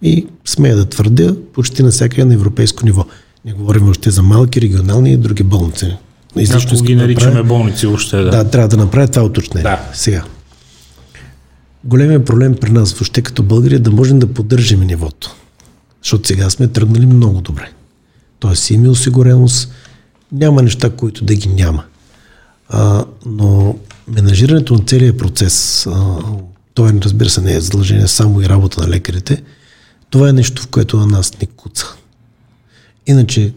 И 0.01 0.27
смея 0.45 0.75
да 0.75 0.85
твърдя, 0.85 1.35
почти 1.53 1.83
навсякъде 1.83 2.25
на 2.25 2.33
европейско 2.33 2.85
ниво. 2.85 3.05
Не 3.45 3.53
говорим 3.53 3.89
още 3.89 4.11
за 4.11 4.23
малки, 4.23 4.61
регионални 4.61 5.11
и 5.13 5.17
други 5.17 5.43
болници. 5.43 5.97
Излишно 6.35 6.71
Ако 6.73 6.83
ги 6.83 6.95
наричаме 6.95 7.31
направя- 7.31 7.47
болници 7.47 7.87
въобще, 7.87 8.17
да. 8.17 8.29
да, 8.29 8.49
трябва 8.49 8.67
да 8.67 8.77
направя 8.77 9.07
това 9.07 9.23
уточнение. 9.23 9.63
Да. 9.63 9.89
Сега. 9.93 10.23
Големият 11.83 12.25
проблем 12.25 12.55
при 12.55 12.69
нас 12.71 12.93
въобще 12.93 13.21
като 13.21 13.43
българи 13.43 13.75
е 13.75 13.79
да 13.79 13.91
можем 13.91 14.19
да 14.19 14.33
поддържаме 14.33 14.85
нивото. 14.85 15.35
Защото 16.03 16.27
сега 16.27 16.49
сме 16.49 16.67
тръгнали 16.67 17.05
много 17.05 17.41
добре. 17.41 17.71
Тоест 18.39 18.69
има 18.69 18.89
осигуреност, 18.89 19.71
няма 20.31 20.63
неща, 20.63 20.89
които 20.89 21.25
да 21.25 21.35
ги 21.35 21.49
няма. 21.49 21.83
А, 22.69 23.05
но 23.25 23.75
менажирането 24.07 24.73
на 24.73 24.79
целия 24.79 25.17
процес, 25.17 25.87
а, 25.87 26.19
това 26.73 26.93
разбира 27.01 27.29
се 27.29 27.41
не 27.41 27.53
е 27.53 27.61
задължение 27.61 28.07
само 28.07 28.41
и 28.41 28.49
работа 28.49 28.81
на 28.81 28.89
лекарите, 28.89 29.43
това 30.09 30.29
е 30.29 30.33
нещо, 30.33 30.61
в 30.61 30.67
което 30.67 30.97
на 30.97 31.07
нас 31.07 31.39
ни 31.41 31.47
куца. 31.47 31.95
Иначе 33.07 33.53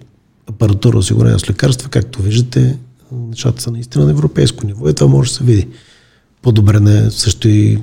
апаратура 0.46 0.98
осигурена 0.98 1.38
с 1.38 1.50
лекарства, 1.50 1.88
както 1.88 2.22
виждате, 2.22 2.78
нещата 3.12 3.62
са 3.62 3.70
наистина 3.70 4.04
на 4.04 4.10
европейско 4.10 4.66
ниво 4.66 4.88
и 4.88 4.94
това 4.94 5.10
може 5.10 5.30
да 5.30 5.36
се 5.36 5.44
види. 5.44 5.68
Подобрена 6.42 6.98
е 6.98 7.10
също 7.10 7.48
и 7.48 7.78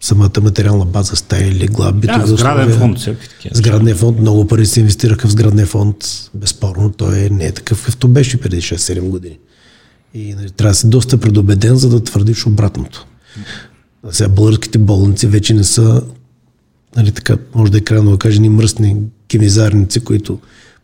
самата 0.00 0.40
материална 0.42 0.84
база, 0.84 1.16
стаи, 1.16 1.54
легла, 1.54 1.92
битови 1.92 2.20
Да, 2.20 2.36
сграден 2.36 2.68
условия. 2.68 2.78
фонд, 2.78 2.98
такива. 3.04 3.54
Сградния 3.54 3.96
фонд, 3.96 4.18
много 4.20 4.46
пари 4.46 4.66
се 4.66 4.80
инвестираха 4.80 5.28
в 5.28 5.30
сградния 5.30 5.66
фонд. 5.66 5.96
Безспорно, 6.34 6.92
той 6.92 7.30
не 7.30 7.46
е 7.46 7.52
такъв, 7.52 7.78
какъвто 7.78 8.08
беше 8.08 8.40
преди 8.40 8.56
6-7 8.56 9.00
години. 9.00 9.38
И 10.14 10.34
нали, 10.34 10.50
трябва 10.50 10.70
да 10.70 10.74
си 10.74 10.88
доста 10.88 11.18
предубеден, 11.18 11.76
за 11.76 11.88
да 11.88 12.04
твърдиш 12.04 12.46
обратното. 12.46 13.06
А 14.08 14.12
сега 14.12 14.28
българските 14.28 14.78
болници 14.78 15.26
вече 15.26 15.54
не 15.54 15.64
са, 15.64 16.02
нали, 16.96 17.12
така, 17.12 17.36
може 17.54 17.72
да 17.72 17.78
е 17.78 17.80
крайно 17.80 18.10
да 18.10 18.18
кажа, 18.18 18.40
ни 18.40 18.48
мръсни 18.48 18.96
кемизарници, 19.28 20.00
които 20.00 20.38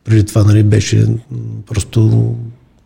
преди 0.05 0.25
това 0.25 0.45
нали, 0.45 0.63
беше 0.63 1.07
просто 1.67 2.35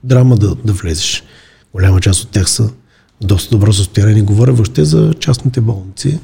драма 0.04 0.36
да, 0.36 0.54
да 0.54 0.72
влезеш. 0.72 1.24
Голяма 1.72 2.00
част 2.00 2.22
от 2.22 2.28
тях 2.30 2.50
са 2.50 2.70
доста 3.20 3.50
добро 3.50 3.72
състояние. 3.72 4.14
Не 4.14 4.22
говоря 4.22 4.52
въобще 4.52 4.84
за 4.84 5.14
частните 5.20 5.60
болници 5.60 6.18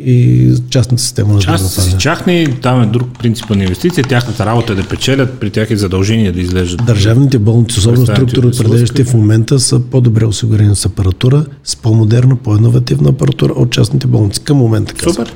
и, 0.00 0.48
частната 0.70 1.02
система 1.02 1.34
на 1.34 1.40
здравеопазване. 1.40 1.98
чахни, 1.98 2.46
там 2.62 2.82
е 2.82 2.86
друг 2.86 3.18
принцип 3.18 3.50
на 3.50 3.62
инвестиция, 3.62 4.04
тяхната 4.04 4.46
работа 4.46 4.72
е 4.72 4.76
да 4.76 4.88
печелят, 4.88 5.40
при 5.40 5.50
тях 5.50 5.70
е 5.70 5.76
задължение 5.76 6.32
да 6.32 6.40
излежат. 6.40 6.84
Държавните 6.86 7.38
болници, 7.38 7.78
особено 7.78 8.06
се 8.06 8.12
определящи 8.12 9.04
в 9.04 9.14
момента, 9.14 9.60
са 9.60 9.80
по-добре 9.80 10.24
осигурени 10.24 10.76
с 10.76 10.86
апаратура, 10.86 11.46
с 11.64 11.76
по-модерна, 11.76 12.36
по-инновативна 12.36 13.08
апаратура 13.08 13.52
от 13.52 13.70
частните 13.70 14.06
болници. 14.06 14.40
Към 14.40 14.56
момента 14.56 14.94
казвам. 14.94 15.26
Супер, 15.26 15.34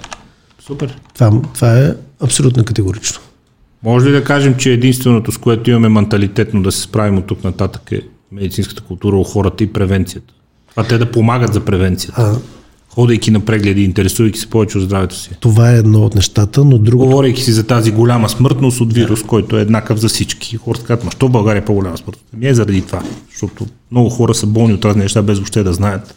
супер. 0.66 0.98
Това, 1.14 1.42
това 1.54 1.78
е 1.78 1.94
абсолютно 2.20 2.64
категорично. 2.64 3.20
Може 3.82 4.06
ли 4.06 4.12
да 4.12 4.24
кажем, 4.24 4.54
че 4.54 4.72
единственото, 4.72 5.32
с 5.32 5.38
което 5.38 5.70
имаме 5.70 5.88
менталитетно 5.88 6.62
да 6.62 6.72
се 6.72 6.80
справим 6.80 7.18
от 7.18 7.26
тук 7.26 7.44
нататък 7.44 7.92
е 7.92 8.00
медицинската 8.36 8.82
култура 8.82 9.16
у 9.16 9.24
хората 9.24 9.64
и 9.64 9.66
превенцията? 9.66 10.34
Това 10.70 10.84
те 10.84 10.98
да 10.98 11.10
помагат 11.10 11.54
за 11.54 11.60
превенцията. 11.60 12.22
А, 12.22 12.36
Ходейки 12.88 13.30
на 13.30 13.40
прегледи, 13.40 13.82
интересувайки 13.82 14.38
се 14.38 14.46
повече 14.46 14.78
от 14.78 14.84
здравето 14.84 15.16
си. 15.16 15.30
това 15.40 15.72
е 15.72 15.78
едно 15.78 15.98
от 16.00 16.14
нещата, 16.14 16.64
но 16.64 16.78
друго 16.78 17.04
Говорейки 17.04 17.42
си 17.42 17.52
за 17.52 17.62
тази 17.62 17.90
голяма 17.92 18.28
смъртност 18.28 18.80
от 18.80 18.92
вирус, 18.92 19.22
който 19.22 19.58
е 19.58 19.62
еднакъв 19.62 19.98
за 19.98 20.08
всички. 20.08 20.56
Хората 20.56 20.84
казват, 20.84 21.04
ма 21.04 21.10
що 21.10 21.28
в 21.28 21.30
България 21.30 21.60
е 21.60 21.64
по-голяма 21.64 21.96
смъртност? 21.96 22.26
Ами 22.34 22.46
е 22.48 22.54
заради 22.54 22.82
това, 22.82 23.02
защото 23.30 23.66
много 23.90 24.08
хора 24.10 24.34
са 24.34 24.46
болни 24.46 24.74
от 24.74 24.80
тази 24.80 24.98
неща, 24.98 25.22
без 25.22 25.38
въобще 25.38 25.62
да 25.62 25.72
знаят. 25.72 26.14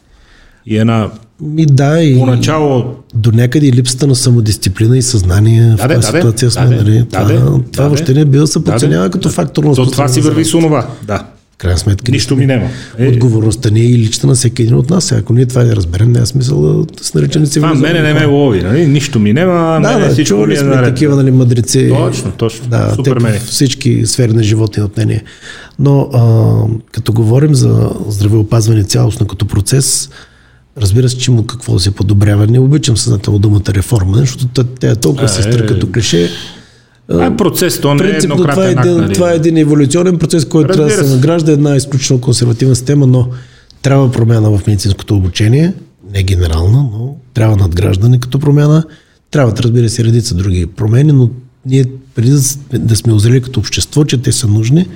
И 0.65 0.77
една 0.77 1.09
ми 1.41 1.65
да 1.65 2.03
и 2.03 2.17
поначало 2.17 2.85
до 3.13 3.31
някъде 3.31 3.67
и 3.67 3.73
липсата 3.73 4.07
на 4.07 4.15
самодисциплина 4.15 4.97
и 4.97 5.01
съзнание 5.01 5.71
в 5.71 5.75
Да, 5.77 5.87
де, 5.87 5.93
тази 5.95 6.11
да, 6.11 6.17
ситуация 6.17 6.51
сме. 6.51 6.65
да, 6.65 6.75
нали? 6.75 6.97
да, 6.97 7.05
това 7.05 7.23
де, 7.23 7.35
това 7.35 7.59
да, 7.73 7.83
въобще 7.83 8.13
не 8.13 8.25
бива 8.25 8.43
да 8.43 8.47
се 8.47 8.59
Да, 8.59 8.65
подценява 8.65 9.09
като 9.09 9.29
фактор 9.29 9.63
на 9.63 9.75
то 9.75 9.85
това 9.85 10.07
си 10.07 10.21
върви 10.21 10.45
с 10.45 10.53
онова. 10.53 10.87
Да. 11.03 11.23
Крайна 11.59 11.77
сметка. 11.77 12.11
Нищо 12.11 12.35
ми 12.35 12.45
няма. 12.45 12.67
Е, 12.97 13.07
Отговорността 13.07 13.69
ни 13.69 13.79
е 13.79 13.85
и 13.85 13.97
лична 13.97 14.29
на 14.29 14.35
всеки 14.35 14.61
един 14.61 14.75
от 14.75 14.89
нас. 14.89 15.11
Ако 15.11 15.33
ние 15.33 15.45
това 15.45 15.63
не 15.63 15.75
разберем, 15.75 16.11
няма 16.11 16.25
смисъл 16.25 16.61
да, 16.63 17.03
се 17.03 17.11
наричаме 17.15 17.45
това 17.45 17.51
цивилизовани. 17.51 17.81
мене 17.93 18.13
не 18.13 18.19
ме 18.19 18.25
лови, 18.25 18.61
нали? 18.61 18.87
Нищо 18.87 19.19
ми 19.19 19.33
няма, 19.33 19.79
Да, 19.83 19.91
мене 19.91 20.07
да, 20.07 20.23
чували 20.23 20.53
е 20.53 20.57
сме 20.57 20.67
наред. 20.67 20.85
такива 20.85 21.15
нали, 21.15 21.31
мъдреци. 21.31 21.89
Точно, 21.89 22.31
точно. 22.31 22.67
Да, 22.67 22.93
Супер 22.95 23.13
те 23.13 23.23
мени. 23.23 23.39
в 23.39 23.41
всички 23.41 24.05
сфери 24.05 24.33
на 24.33 24.43
живота 24.43 24.79
имат 24.79 24.97
мнение. 24.97 25.23
Но 25.79 26.09
а, 26.13 26.21
като 26.91 27.13
говорим 27.13 27.55
за 27.55 27.89
здравеопазване 28.07 28.83
цялостно 28.83 29.27
като 29.27 29.45
процес, 29.45 30.09
разбира 30.77 31.09
се, 31.09 31.17
че 31.17 31.31
има 31.31 31.47
какво 31.47 31.73
да 31.73 31.79
се 31.79 31.91
подобрява. 31.91 32.47
Не 32.47 32.59
обичам 32.59 32.97
съзнателно 32.97 33.39
думата 33.39 33.61
реформа, 33.69 34.17
защото 34.17 34.47
тя- 34.47 34.91
е 34.91 34.95
толкова 34.95 35.27
се 35.29 35.39
Е, 35.39 35.43
стър 35.43 35.65
като 35.65 35.87
клише. 35.87 36.29
Това 37.09 37.25
е 37.25 37.37
процес, 37.37 37.81
то 37.81 37.95
не 37.95 38.03
е 38.03 38.11
Принципно 38.11 38.35
това 38.35 38.67
е, 38.67 38.69
еднократен 38.69 38.77
акт, 38.77 38.87
един, 38.87 39.01
нали? 39.01 39.13
това 39.13 39.31
е 39.31 39.35
един 39.35 39.57
еволюционен 39.57 40.17
процес, 40.17 40.45
който 40.45 40.69
Разбира 40.69 40.87
трябва 40.87 41.03
да 41.03 41.09
се 41.09 41.15
награжда 41.15 41.51
една 41.51 41.75
изключително 41.75 42.21
консервативна 42.21 42.75
система, 42.75 43.07
но 43.07 43.27
трябва 43.81 44.11
промяна 44.11 44.57
в 44.57 44.67
медицинското 44.67 45.15
обучение, 45.15 45.73
не 46.13 46.23
генерална, 46.23 46.77
но 46.77 47.15
трябва 47.33 47.57
надграждане 47.57 48.19
като 48.19 48.39
промяна. 48.39 48.83
Трябват, 49.31 49.59
разбира 49.59 49.89
се, 49.89 50.03
редица 50.03 50.35
други 50.35 50.65
промени, 50.65 51.11
но 51.11 51.29
ние 51.65 51.85
преди 52.15 52.31
да, 52.31 52.79
да 52.79 52.95
сме 52.95 53.13
озрели 53.13 53.41
като 53.41 53.59
общество, 53.59 54.03
че 54.03 54.17
те 54.17 54.31
са 54.31 54.47
нужни, 54.47 54.87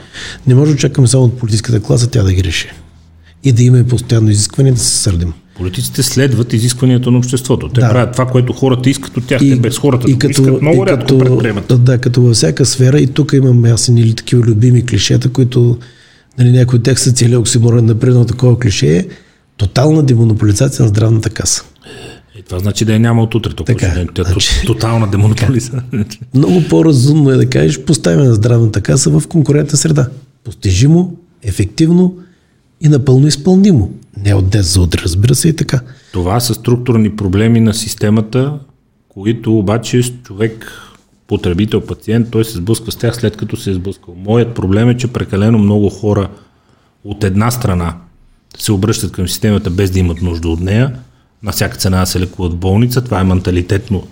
не 0.48 0.56
може 0.56 0.72
да 0.72 0.78
чакаме 0.78 1.08
само 1.08 1.24
от 1.24 1.38
политическата 1.38 1.80
класа 1.80 2.10
тя 2.10 2.24
да 2.24 2.34
ги 2.34 2.44
реши. 2.44 2.70
И 3.44 3.52
да 3.52 3.64
има 3.64 3.80
и 3.80 3.84
постоянно 3.84 4.30
изискване 4.30 4.72
да 4.72 4.80
се 4.80 4.98
сърдим. 4.98 5.34
Политиците 5.56 6.04
следват 6.04 6.54
изискванията 6.54 7.12
на 7.12 7.18
обществото. 7.18 7.70
Те 7.70 7.82
Да. 7.82 7.90
правят 7.90 8.12
това, 8.12 8.26
което 8.26 8.54
хората 8.54 8.90
искат 8.90 9.18
от 9.18 9.28
тях. 9.28 9.40
Те 9.40 9.56
без 9.56 9.78
хората 9.78 10.08
да 10.08 10.14
го 10.16 10.30
искат, 10.30 10.62
много 10.62 10.84
и 10.84 10.88
рядко 10.88 11.08
като, 11.08 11.20
предприемат. 11.20 11.74
Да, 11.80 11.98
като 11.98 12.22
във 12.22 12.36
всяка 12.36 12.66
сфера 12.66 13.00
и 13.00 13.08
тук 13.08 13.34
имам 13.34 13.66
ясен 13.66 13.98
или 13.98 14.14
такива 14.14 14.42
любими 14.42 14.86
клишета, 14.86 15.30
които 15.30 15.78
нали, 16.38 16.52
някой 16.52 16.78
от 16.78 16.84
тях 16.84 17.00
са 17.00 17.12
цели 17.12 17.36
оксиморон, 17.36 17.86
например, 17.86 18.16
на 18.16 18.26
такова 18.26 18.60
клише 18.60 18.98
е 18.98 19.08
тотална 19.58 20.04
демонополизация 20.04 20.84
на 20.84 20.90
здравната 20.90 21.30
каса. 21.30 21.64
Е, 22.40 22.42
това 22.42 22.60
значи 22.60 22.86
да 22.86 22.94
я 22.94 23.00
няма 23.00 23.24
от 23.24 23.36
утре. 23.36 23.50
Толкова 23.50 23.76
Така, 23.76 23.92
ще 23.92 24.02
е. 24.02 24.08
Тя 24.08 24.22
е 24.22 24.26
значи- 24.26 24.66
тотална 24.66 25.08
демонополизация. 25.08 25.84
Много 26.34 26.64
по-разумно 26.64 27.30
е 27.30 27.38
да 27.38 27.46
кажеш, 27.46 27.80
поставяме 27.80 28.24
на 28.24 28.34
здравната 28.34 28.82
каса 28.82 29.10
в 29.10 29.28
конкурентна 29.28 29.78
среда. 29.78 30.08
Постижимо, 30.44 31.14
ефективно 31.44 32.16
и 32.82 32.88
напълно 32.88 33.28
изпълнимо. 33.28 33.92
Не 34.18 34.34
от 34.34 34.50
днес 34.50 34.74
за 34.74 34.82
утре, 34.82 35.02
разбира 35.04 35.36
се 35.36 35.50
и 35.50 35.56
така. 35.56 35.80
Това 36.12 36.40
са 36.40 36.54
структурни 36.54 37.16
проблеми 37.16 37.60
на 37.60 37.74
системата, 37.74 38.60
които 39.10 39.58
обаче 39.58 40.02
човек, 40.24 40.72
потребител, 41.28 41.82
пациент, 41.82 42.32
той 42.32 42.46
се 42.46 42.58
сблъсква 42.58 42.92
с 42.92 42.96
тях 42.96 43.16
след 43.16 43.38
като 43.38 43.58
се 43.58 43.72
е 43.72 43.74
сблъскал. 43.74 44.16
Моят 44.16 44.56
проблем 44.56 44.90
е, 44.90 44.98
че 44.98 45.08
прекалено 45.08 45.58
много 45.58 45.90
хора 45.90 46.30
от 47.04 47.24
една 47.24 47.52
страна 47.52 47.98
се 48.58 48.72
обръщат 48.72 49.12
към 49.12 49.28
системата 49.28 49.70
без 49.70 49.92
да 49.92 50.00
имат 50.00 50.22
нужда 50.22 50.50
от 50.50 50.60
нея, 50.60 50.96
на 51.44 51.52
всяка 51.52 51.78
цена 51.78 52.06
се 52.06 52.20
лекуват 52.20 52.54
в 52.54 52.58
болница, 52.58 53.02
това 53.02 53.20
е 53.20 53.24
менталитетно 53.24 54.04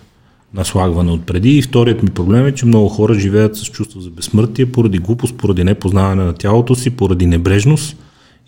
наслагване 0.54 1.12
от 1.12 1.26
преди. 1.26 1.58
И 1.58 1.62
вторият 1.62 2.04
ми 2.04 2.10
проблем 2.10 2.46
е, 2.48 2.52
че 2.52 2.66
много 2.66 2.90
хора 2.90 3.14
живеят 3.14 3.56
с 3.58 3.66
чувство 3.66 4.02
за 4.02 4.10
безсмъртие 4.10 4.72
поради 4.72 4.98
глупост, 4.98 5.38
поради 5.38 5.64
непознаване 5.64 6.24
на 6.24 6.34
тялото 6.34 6.76
си, 6.76 6.90
поради 6.90 7.26
небрежност. 7.26 7.98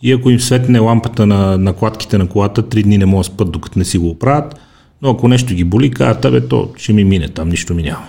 И 0.04 0.12
ако 0.12 0.30
им 0.30 0.40
светне 0.40 0.80
лампата 0.80 1.26
на 1.26 1.58
накладките 1.58 2.18
на 2.18 2.28
колата, 2.28 2.70
три 2.70 2.84
дни 2.84 2.98
не 2.98 3.06
могат 3.06 3.32
да 3.38 3.46
докато 3.46 3.80
не 3.80 3.86
си 3.86 3.98
го 3.98 4.10
оправят. 4.10 4.56
Но 5.02 5.10
ако 5.10 5.28
нещо 5.28 5.54
ги 5.54 5.64
боли, 5.64 5.92
казват, 5.92 6.32
бе, 6.32 6.48
то 6.48 6.70
ще 6.78 6.94
ми 6.94 7.04
мине, 7.04 7.30
там 7.30 7.50
нищо 7.50 7.74
ми 7.74 7.84
няма. 7.84 8.06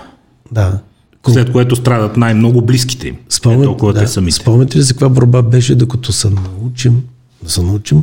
Да. 0.52 0.80
След 1.28 1.52
което 1.52 1.76
страдат 1.76 2.16
най-много 2.16 2.62
близките 2.62 3.08
им. 3.08 3.16
Спомнят, 3.28 3.64
толкова 3.64 3.92
да, 3.92 4.00
те 4.00 4.06
самите. 4.06 4.36
Спомняте 4.36 4.78
ли 4.78 4.82
за 4.82 4.94
каква 4.94 5.08
борба 5.08 5.42
беше, 5.42 5.74
докато 5.74 6.12
се 6.12 6.30
научим, 6.30 7.02
да 7.42 7.50
се 7.50 7.62
научим 7.62 8.02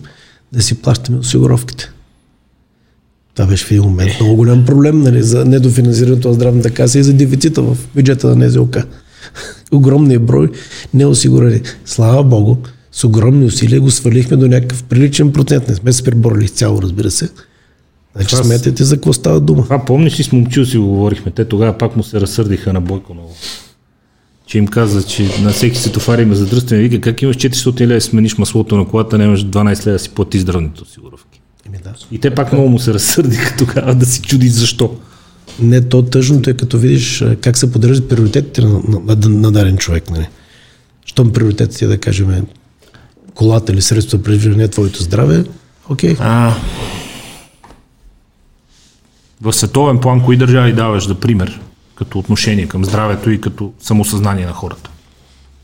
да 0.52 0.62
си 0.62 0.82
плащаме 0.82 1.18
осигуровките? 1.18 1.92
Това 3.36 3.46
беше 3.46 3.66
в 3.66 3.72
един 3.72 3.84
момент 3.84 4.12
много 4.20 4.36
голям 4.36 4.66
проблем 4.66 5.02
нали, 5.02 5.24
за 5.24 5.46
недофинансирането 5.46 6.28
на 6.28 6.34
здравната 6.34 6.72
каса 6.72 7.00
и 7.00 7.04
за 7.04 7.14
дефицита 7.14 7.62
в 7.62 7.78
бюджета 7.96 8.36
на 8.36 8.46
НЗОК. 8.46 8.78
Огромният 9.72 10.26
брой 10.26 10.52
неосигурени. 10.94 11.62
Слава 11.86 12.24
Богу, 12.24 12.58
с 12.92 13.04
огромни 13.04 13.46
усилия 13.46 13.82
го 13.82 13.92
свалихме 13.92 14.38
до 14.38 14.48
някакъв 14.48 14.84
приличен 14.84 15.32
процент. 15.32 15.68
Не 15.68 15.76
сме 15.76 15.94
се 15.94 16.04
преборили 16.04 16.50
цяло, 16.50 16.82
разбира 16.82 17.12
се. 17.12 17.30
Значи 18.16 18.30
това, 18.30 18.44
сметете 18.44 18.84
за 18.84 18.96
какво 18.96 19.14
става 19.14 19.40
дума. 19.40 19.64
Това 19.64 19.86
помниш 19.86 20.20
ли 20.20 20.24
с 20.24 20.32
момчил 20.32 20.66
си 20.66 20.78
го 20.78 20.88
говорихме. 20.88 21.32
Те 21.32 21.46
тогава 21.46 21.78
пак 21.78 21.96
му 21.96 22.04
се 22.04 22.22
разсърдиха 22.22 22.74
на 22.74 22.82
Бойко 22.82 23.14
много. 23.14 23.36
Че 24.46 24.58
им 24.58 24.68
каза, 24.68 25.04
че 25.04 25.42
на 25.42 25.50
всеки 25.50 25.78
се 25.78 25.92
товари 25.92 26.22
има 26.22 26.36
задръстване. 26.36 26.82
Вика, 26.82 27.02
как 27.02 27.22
имаш 27.22 27.38
400 27.38 27.88
лева 27.88 28.02
смениш 28.02 28.38
маслото 28.38 28.78
на 28.78 28.88
колата, 28.88 29.18
нямаш 29.18 29.46
12 29.46 29.88
лева 29.88 30.00
си 30.00 30.10
плати 30.10 30.40
здравните 30.40 30.82
осигуровки. 30.82 31.42
Еми 31.66 31.78
да. 31.84 31.94
И 32.12 32.20
те 32.20 32.36
пак 32.36 32.54
много 32.54 32.70
му 32.70 32.80
се 32.80 32.94
разсърдиха 32.94 33.58
тогава 33.58 33.96
да 33.96 34.06
си 34.06 34.22
чуди 34.22 34.50
защо. 34.50 34.96
Не, 35.60 35.82
то 35.82 36.02
тъжното 36.02 36.50
е 36.50 36.54
като 36.54 36.78
видиш 36.78 37.24
как 37.42 37.58
се 37.58 37.72
поддържат 37.72 38.10
приоритетите 38.10 38.62
на, 38.62 38.70
на, 38.70 39.16
на, 39.16 39.30
на 39.30 39.52
даден 39.52 39.78
човек. 39.78 40.10
Нали. 40.10 40.28
Щом 41.06 41.32
приоритетите, 41.32 41.88
да 41.88 41.98
кажем, 41.98 42.46
колата 43.36 43.72
или 43.72 43.82
средството 43.82 44.24
за 44.24 44.68
твоето 44.68 45.04
здраве, 45.04 45.44
окей. 45.90 46.16
Okay. 46.16 46.54
В 49.42 49.54
световен 49.54 50.00
план, 50.00 50.26
кои 50.26 50.38
държави 50.38 50.74
даваш 50.74 51.08
за 51.08 51.16
пример, 51.16 51.62
като 51.96 52.20
отношение 52.20 52.68
към 52.68 52.86
здравето 52.86 53.30
и 53.30 53.42
като 53.42 53.74
самосъзнание 53.80 54.46
на 54.46 54.54
хората? 54.54 54.91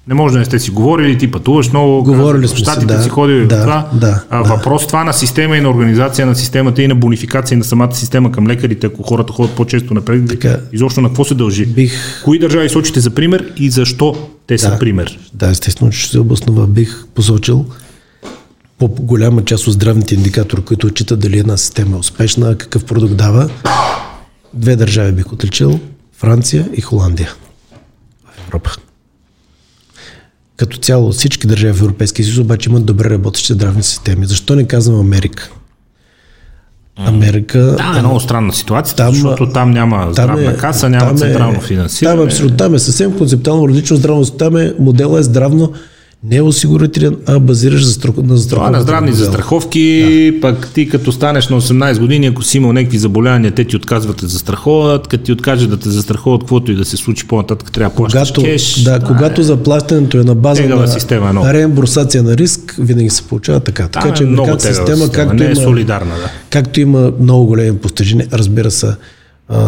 Не 0.08 0.14
може 0.14 0.34
да 0.34 0.40
не 0.40 0.46
сте 0.46 0.60
си 0.60 0.72
говорили, 0.72 1.18
ти 1.18 1.32
пътуваш 1.32 1.70
много, 1.70 2.04
Говорили 2.04 2.48
сме 2.48 2.58
щатите 2.58 2.86
да, 2.86 3.04
си 3.04 3.10
ходили 3.10 3.48
да, 3.48 3.62
това. 3.62 3.90
Да, 3.94 4.24
а, 4.30 4.44
да. 4.44 4.56
Въпрос 4.56 4.88
това 4.88 5.04
на 5.04 5.14
система 5.14 5.58
и 5.58 5.62
на 5.62 5.70
организация 5.70 6.26
на 6.26 6.36
системата 6.36 6.82
и 6.82 6.88
на 6.88 6.96
бонификация 6.96 7.58
на 7.58 7.64
самата 7.64 7.96
система 7.96 8.32
към 8.32 8.48
лекарите, 8.48 8.88
ако 8.88 9.04
хората 9.04 9.34
ходят 9.34 9.56
по-често 9.56 9.94
напред, 9.94 10.28
така, 10.30 10.60
изобщо 10.74 11.02
на 11.02 11.08
какво 11.08 11.26
се 11.26 11.36
дължи? 11.36 11.66
Бих... 11.66 12.24
Кои 12.24 12.40
държави 12.40 12.70
сочите 12.70 13.00
за 13.00 13.10
пример 13.10 13.54
и 13.58 13.70
защо 13.70 14.30
те 14.48 14.54
да, 14.54 14.60
са 14.60 14.78
пример? 14.80 15.20
Да, 15.34 15.50
естествено, 15.50 15.92
че 15.92 16.10
се 16.10 16.20
обоснова. 16.20 16.68
Бих 16.68 17.06
посочил 17.16 17.66
по-голяма 18.80 19.46
част 19.46 19.68
от 19.68 19.74
здравните 19.74 20.16
индикатори, 20.16 20.62
които 20.62 20.88
отчитат 20.88 21.20
дали 21.20 21.40
една 21.40 21.58
система 21.58 21.96
е 21.96 22.00
успешна, 22.00 22.58
какъв 22.58 22.86
продукт 22.86 23.18
дава. 23.18 23.50
Две 24.54 24.76
държави 24.76 25.12
бих 25.12 25.34
отличил 25.34 25.80
Франция 26.18 26.70
и 26.74 26.82
Холандия 26.82 27.34
в 28.26 28.48
Европа. 28.48 28.72
Като 30.58 30.78
цяло 30.78 31.12
всички 31.12 31.48
държави 31.48 31.74
в 31.74 31.82
Европейския 31.82 32.26
съюз 32.26 32.38
обаче 32.38 32.70
имат 32.70 32.86
добре 32.86 33.10
работещи 33.10 33.54
здравни 33.54 33.84
системи. 33.84 34.26
Защо 34.26 34.56
не 34.56 34.68
казвам 34.68 35.00
Америка? 35.00 35.50
Америка. 36.96 37.60
Да, 37.60 37.98
е 37.98 38.02
много 38.02 38.20
странна 38.20 38.54
ситуация, 38.54 38.96
там, 38.96 39.14
защото 39.14 39.50
там 39.50 39.72
няма 39.72 40.08
здравна 40.12 40.46
там 40.46 40.54
е, 40.54 40.58
каса, 40.58 40.90
няма 40.90 41.08
там 41.08 41.18
централно 41.18 41.58
е, 41.58 41.62
финансиране. 41.62 42.16
Там 42.16 42.24
е, 42.24 42.28
абсолютно, 42.28 42.58
там 42.58 42.76
е 42.76 42.80
съвсем 42.80 43.18
концептуално 43.18 43.68
различно 43.68 43.98
здравно. 43.98 44.26
Там 44.26 44.58
е, 44.58 44.74
модела 44.80 45.20
е 45.20 45.24
здравно 45.24 45.74
не 46.24 46.36
е 46.36 46.42
осигурителен, 46.42 47.16
а 47.26 47.40
базираш 47.40 47.86
за 47.86 47.92
страх... 47.92 48.14
на 48.18 48.38
застраховки. 48.38 48.72
на 48.72 48.82
здравни 48.82 49.10
модел. 49.10 49.26
застраховки, 49.26 50.32
да. 50.34 50.42
пък 50.42 50.70
ти 50.74 50.90
като 50.90 51.12
станеш 51.12 51.50
на 51.50 51.62
18 51.62 52.00
години, 52.00 52.28
ако 52.28 52.44
си 52.44 52.58
имал 52.58 52.74
някакви 52.74 52.98
заболявания, 52.98 53.52
те 53.52 53.64
ти 53.64 53.76
отказват 53.76 54.18
да 54.18 54.28
застраховат, 54.28 55.08
като 55.08 55.24
ти 55.24 55.32
откажат 55.32 55.70
да 55.70 55.78
те 55.78 55.90
застраховат, 55.90 56.42
каквото 56.42 56.72
и 56.72 56.76
да 56.76 56.86
се 56.86 56.98
случи 56.98 57.28
по-нататък, 57.28 57.72
трябва 57.72 57.90
да 57.90 57.96
плащаш 57.96 58.32
кеш. 58.32 58.84
Да, 58.84 59.00
да 59.00 59.06
когато 59.06 59.42
е... 59.42 59.44
заплащането 59.44 60.18
е 60.18 60.24
на 60.24 60.36
база 60.36 60.64
на 60.64 60.88
система, 60.88 61.34
но... 61.34 61.54
реимбурсация 61.54 62.24
на 62.24 62.38
риск, 62.38 62.76
винаги 62.80 63.10
се 63.10 63.24
получава 63.24 63.60
така. 63.60 63.88
Така 63.88 64.14
че 64.14 64.24
много 64.24 64.60
система, 64.60 64.76
система, 64.76 65.12
както 65.12 65.34
не 65.34 65.46
е 65.46 65.52
има, 65.52 65.56
солидарна, 65.56 66.16
да. 66.16 66.32
както 66.50 66.80
има 66.80 67.12
много 67.20 67.46
големи 67.46 67.78
постижения, 67.78 68.28
разбира 68.34 68.72
се, 68.72 68.96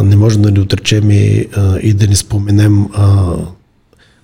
не 0.03 0.15
може 0.15 0.39
да 0.39 0.51
ни 0.51 0.59
отречем 0.59 1.11
и, 1.11 1.45
и 1.81 1.93
да 1.93 2.07
ни 2.07 2.15
споменем 2.15 2.85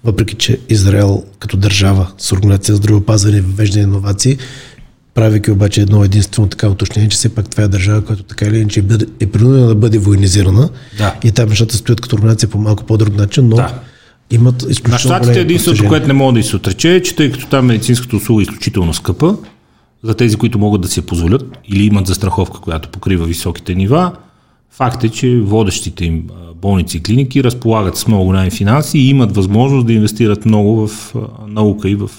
въпреки 0.05 0.35
че 0.35 0.59
Израел 0.69 1.23
като 1.39 1.57
държава 1.57 2.11
с 2.17 2.31
организация 2.31 2.75
за 2.75 2.77
здравеопазване 2.77 3.37
и 3.37 3.41
въвеждане 3.41 3.83
иновации, 3.83 4.37
правейки 5.13 5.51
обаче 5.51 5.81
едно 5.81 6.03
единствено 6.03 6.47
така 6.47 6.69
уточнение, 6.69 7.09
че 7.09 7.17
все 7.17 7.35
пак 7.35 7.49
това 7.49 7.63
е 7.63 7.67
държава, 7.67 8.01
която 8.01 8.23
така 8.23 8.45
или 8.45 8.59
иначе 8.59 8.83
е 9.19 9.25
принудена 9.25 9.67
да 9.67 9.75
бъде 9.75 9.97
военизирана 9.97 10.69
да. 10.97 11.15
и 11.23 11.31
там 11.31 11.49
нещата 11.49 11.77
стоят 11.77 12.01
като 12.01 12.15
организация 12.15 12.49
по 12.49 12.57
малко 12.57 12.83
по-друг 12.83 13.15
начин, 13.15 13.47
но 13.47 13.55
да. 13.55 13.73
имат 14.31 14.65
изключително 14.69 15.17
На 15.17 15.23
щатите 15.23 15.41
единственото, 15.41 15.87
което 15.87 16.07
не 16.07 16.13
мога 16.13 16.39
да 16.39 16.43
се 16.43 16.55
отрече 16.55 16.95
е, 16.95 17.01
че 17.01 17.15
тъй 17.15 17.31
като 17.31 17.47
там 17.47 17.65
медицинската 17.65 18.15
услуга 18.15 18.41
е 18.41 18.43
изключително 18.43 18.93
скъпа, 18.93 19.37
за 20.03 20.13
тези, 20.13 20.35
които 20.35 20.59
могат 20.59 20.81
да 20.81 20.87
си 20.87 20.99
я 20.99 21.05
позволят 21.05 21.57
или 21.67 21.83
имат 21.83 22.07
застраховка, 22.07 22.59
която 22.59 22.89
покрива 22.89 23.25
високите 23.25 23.75
нива, 23.75 24.11
факт 24.77 25.03
е, 25.03 25.09
че 25.09 25.39
водещите 25.39 26.05
им 26.05 26.23
болници 26.61 26.97
и 26.97 27.03
клиники 27.03 27.43
разполагат 27.43 27.97
с 27.97 28.07
много 28.07 28.25
големи 28.25 28.51
финанси 28.51 28.97
и 28.97 29.09
имат 29.09 29.35
възможност 29.35 29.87
да 29.87 29.93
инвестират 29.93 30.45
много 30.45 30.87
в 30.87 31.13
наука 31.47 31.89
и 31.89 31.95
в 31.95 32.09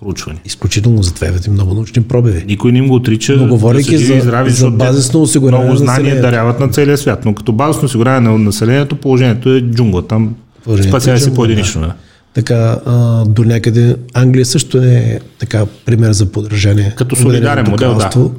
проучване. 0.00 0.38
Изключително 0.44 1.02
за 1.02 1.14
това 1.14 1.26
имате 1.26 1.50
много 1.50 1.74
научни 1.74 2.02
пробиви. 2.02 2.44
Никой 2.46 2.72
не 2.72 2.78
им 2.78 2.88
го 2.88 2.94
отрича. 2.94 3.36
Но 3.36 3.48
говорейки 3.48 3.92
да 3.92 3.98
за, 3.98 4.20
здрави, 4.20 4.50
за 4.50 4.70
базисно 4.70 5.22
осигуряване 5.22 5.64
Много 5.64 5.76
знания 5.76 6.20
даряват 6.20 6.60
на 6.60 6.68
целия 6.68 6.98
свят, 6.98 7.24
но 7.24 7.34
като 7.34 7.52
базисно 7.52 7.86
осигуряване 7.86 8.28
на 8.28 8.38
населението 8.38 8.96
положението 8.96 9.54
е 9.54 9.60
джунгла. 9.60 10.06
Там 10.06 10.34
спасява 10.82 11.18
се 11.18 11.34
по-единично. 11.34 11.80
Да. 11.80 11.94
Така, 12.34 12.78
а, 12.86 13.24
до 13.24 13.44
някъде 13.44 13.96
Англия 14.14 14.46
също 14.46 14.78
е 14.78 15.20
така 15.38 15.66
пример 15.84 16.12
за 16.12 16.26
подражание. 16.26 16.92
Като 16.96 17.16
солидарен 17.16 17.66
модел, 17.70 17.94
да. 17.94 18.30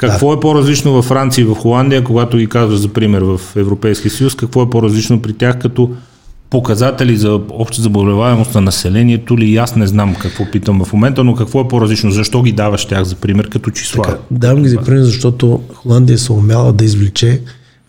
Какво 0.00 0.30
да. 0.30 0.36
е 0.36 0.40
по-различно 0.40 0.92
във 0.92 1.04
Франция 1.04 1.42
и 1.42 1.46
в 1.46 1.54
Холандия, 1.54 2.04
когато 2.04 2.36
ги 2.36 2.46
казваш 2.46 2.78
за 2.78 2.88
пример 2.88 3.22
в 3.22 3.40
Европейския 3.56 4.10
съюз, 4.10 4.34
какво 4.34 4.62
е 4.62 4.70
по-различно 4.70 5.22
при 5.22 5.32
тях 5.32 5.58
като 5.58 5.90
показатели 6.50 7.16
за 7.16 7.40
обща 7.50 7.82
заболеваемост 7.82 8.54
на 8.54 8.60
населението 8.60 9.38
ли? 9.38 9.56
Аз 9.56 9.76
не 9.76 9.86
знам 9.86 10.14
какво 10.14 10.50
питам 10.50 10.84
в 10.84 10.92
момента, 10.92 11.24
но 11.24 11.34
какво 11.34 11.60
е 11.60 11.68
по-различно? 11.68 12.10
Защо 12.10 12.42
ги 12.42 12.52
даваш 12.52 12.86
тях 12.86 13.04
за 13.04 13.16
пример 13.16 13.48
като 13.48 13.70
числа? 13.70 14.04
Така, 14.04 14.18
давам 14.30 14.62
ги 14.62 14.68
за 14.68 14.78
пример, 14.78 15.02
защото 15.02 15.60
Холандия 15.74 16.18
се 16.18 16.32
умяла 16.32 16.72
да 16.72 16.84
извлече 16.84 17.40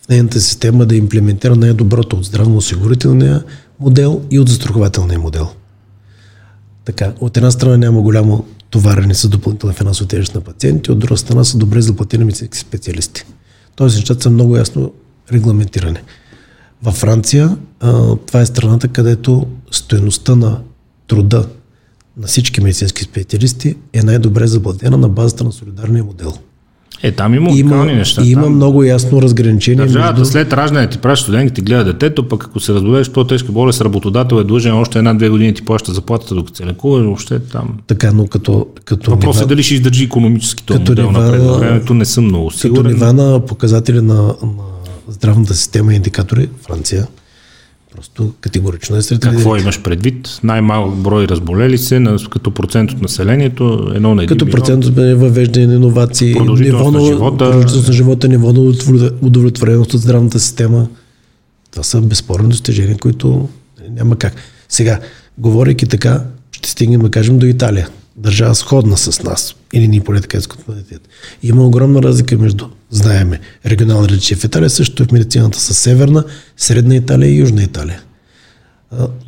в 0.05 0.09
нейната 0.09 0.41
система 0.41 0.85
да 0.85 0.95
имплементира 0.95 1.55
най-доброто 1.55 2.15
от 2.15 2.25
здравно-осигурителния 2.25 3.43
модел 3.79 4.21
и 4.31 4.39
от 4.39 4.49
застрахователния 4.49 5.19
модел. 5.19 5.47
Така, 6.85 7.11
от 7.19 7.37
една 7.37 7.51
страна 7.51 7.77
няма 7.77 8.01
голямо 8.01 8.45
товарени 8.71 9.15
с 9.15 9.27
допълнителна 9.27 9.73
финансова 9.73 10.07
тежест 10.07 10.35
на 10.35 10.41
пациенти, 10.41 10.91
от 10.91 10.99
друга 10.99 11.17
страна 11.17 11.43
са 11.43 11.57
добре 11.57 11.81
заплатени 11.81 12.23
медицински 12.23 12.57
специалисти. 12.57 13.23
Тоест 13.75 13.95
нещата 13.95 14.21
са 14.21 14.29
много 14.29 14.57
ясно 14.57 14.93
регламентирани. 15.31 15.99
Във 16.83 16.95
Франция 16.95 17.57
това 18.25 18.41
е 18.41 18.45
страната, 18.45 18.87
където 18.87 19.47
стоеността 19.71 20.35
на 20.35 20.61
труда 21.07 21.49
на 22.17 22.27
всички 22.27 22.61
медицински 22.61 23.03
специалисти 23.03 23.75
е 23.93 24.03
най-добре 24.03 24.47
заплатена 24.47 24.97
на 24.97 25.09
базата 25.09 25.43
на 25.43 25.51
солидарния 25.51 26.03
модел. 26.03 26.33
Е, 27.03 27.11
там 27.11 27.33
има 27.33 27.49
уникални 27.49 27.93
неща. 27.93 28.21
Има 28.25 28.43
там... 28.43 28.55
много 28.55 28.83
ясно 28.83 29.21
разграничение. 29.21 29.85
Държавата 29.85 30.19
между... 30.19 30.31
след 30.31 30.53
раждане 30.53 30.89
ти 30.89 30.97
праща 30.97 31.23
студентите, 31.23 31.61
гледа 31.61 31.83
детето, 31.83 32.27
пък 32.27 32.43
ако 32.43 32.59
се 32.59 32.73
разболееш 32.73 33.09
по-тежка 33.09 33.51
болест, 33.51 33.81
работодател 33.81 34.35
е 34.35 34.43
длъжен 34.43 34.73
още 34.73 34.97
една-две 34.97 35.29
години 35.29 35.53
ти 35.53 35.65
плаща 35.65 35.93
заплатата, 35.93 36.35
докато 36.35 36.57
се 36.57 36.65
лекува, 36.65 37.03
въобще 37.03 37.39
там. 37.39 37.69
Така, 37.87 38.11
но 38.11 38.27
като. 38.27 38.67
като 38.85 39.11
Въпрос 39.11 39.41
е 39.41 39.45
дали 39.45 39.63
ще 39.63 39.73
издържи 39.73 40.03
економически 40.03 40.63
този 40.63 40.79
като 40.79 40.91
модел 40.91 41.11
нива, 41.11 41.23
напред. 41.23 41.41
Времето 41.41 41.93
не 41.93 42.05
съм 42.05 42.25
много 42.25 42.51
сигурен. 42.51 42.83
Като 42.83 42.93
нива 42.93 43.13
на 43.13 43.45
показатели 43.45 44.01
на, 44.01 44.23
на 44.23 44.35
здравната 45.07 45.53
система 45.53 45.93
и 45.93 45.95
индикатори, 45.95 46.49
Франция, 46.67 47.07
Просто 47.95 48.33
категорично 48.41 48.95
е 48.95 49.01
сред 49.01 49.19
Какво 49.19 49.55
имаш 49.55 49.81
предвид? 49.81 50.39
Най-малък 50.43 50.95
брой 50.95 51.27
разболели 51.27 51.77
се 51.77 51.99
на, 51.99 52.17
като 52.29 52.51
процент 52.51 52.91
от 52.91 53.01
населението, 53.01 53.91
едно 53.95 54.15
на 54.15 54.23
един 54.23 54.37
Като 54.37 54.51
процент 54.51 54.85
от 54.85 54.95
въвеждане 54.95 55.67
на 55.67 55.73
иновации, 55.73 56.35
ниво 56.39 56.91
на 56.91 57.05
живота, 57.05 57.45
на 57.87 57.93
живота, 57.93 58.27
ниво 58.27 58.53
на 58.53 58.73
удовлетвореност 59.21 59.93
от 59.93 60.01
здравната 60.01 60.39
система. 60.39 60.87
Това 61.71 61.83
са 61.83 62.01
безспорни 62.01 62.49
достижения, 62.49 62.97
които 62.97 63.49
няма 63.89 64.15
как. 64.15 64.33
Сега, 64.69 64.99
говорейки 65.37 65.85
така, 65.85 66.23
ще 66.51 66.69
стигнем, 66.69 67.01
да 67.01 67.11
кажем, 67.11 67.39
до 67.39 67.45
Италия. 67.45 67.89
Държава 68.15 68.55
сходна 68.55 68.97
с 68.97 69.23
нас. 69.23 69.55
Или 69.73 69.87
ни 69.87 69.99
поне 69.99 70.21
така 70.21 70.37
искат 70.37 70.65
Има 71.43 71.67
огромна 71.67 72.03
разлика 72.03 72.37
между 72.37 72.65
знаеме. 72.91 73.39
Регионални 73.65 74.07
различия 74.07 74.37
в 74.37 74.43
Италия 74.43 74.69
също 74.69 75.03
е 75.03 75.05
в 75.05 75.11
медицината 75.11 75.59
с 75.59 75.73
Северна, 75.73 76.23
Средна 76.57 76.95
Италия 76.95 77.29
и 77.29 77.37
Южна 77.37 77.63
Италия. 77.63 78.01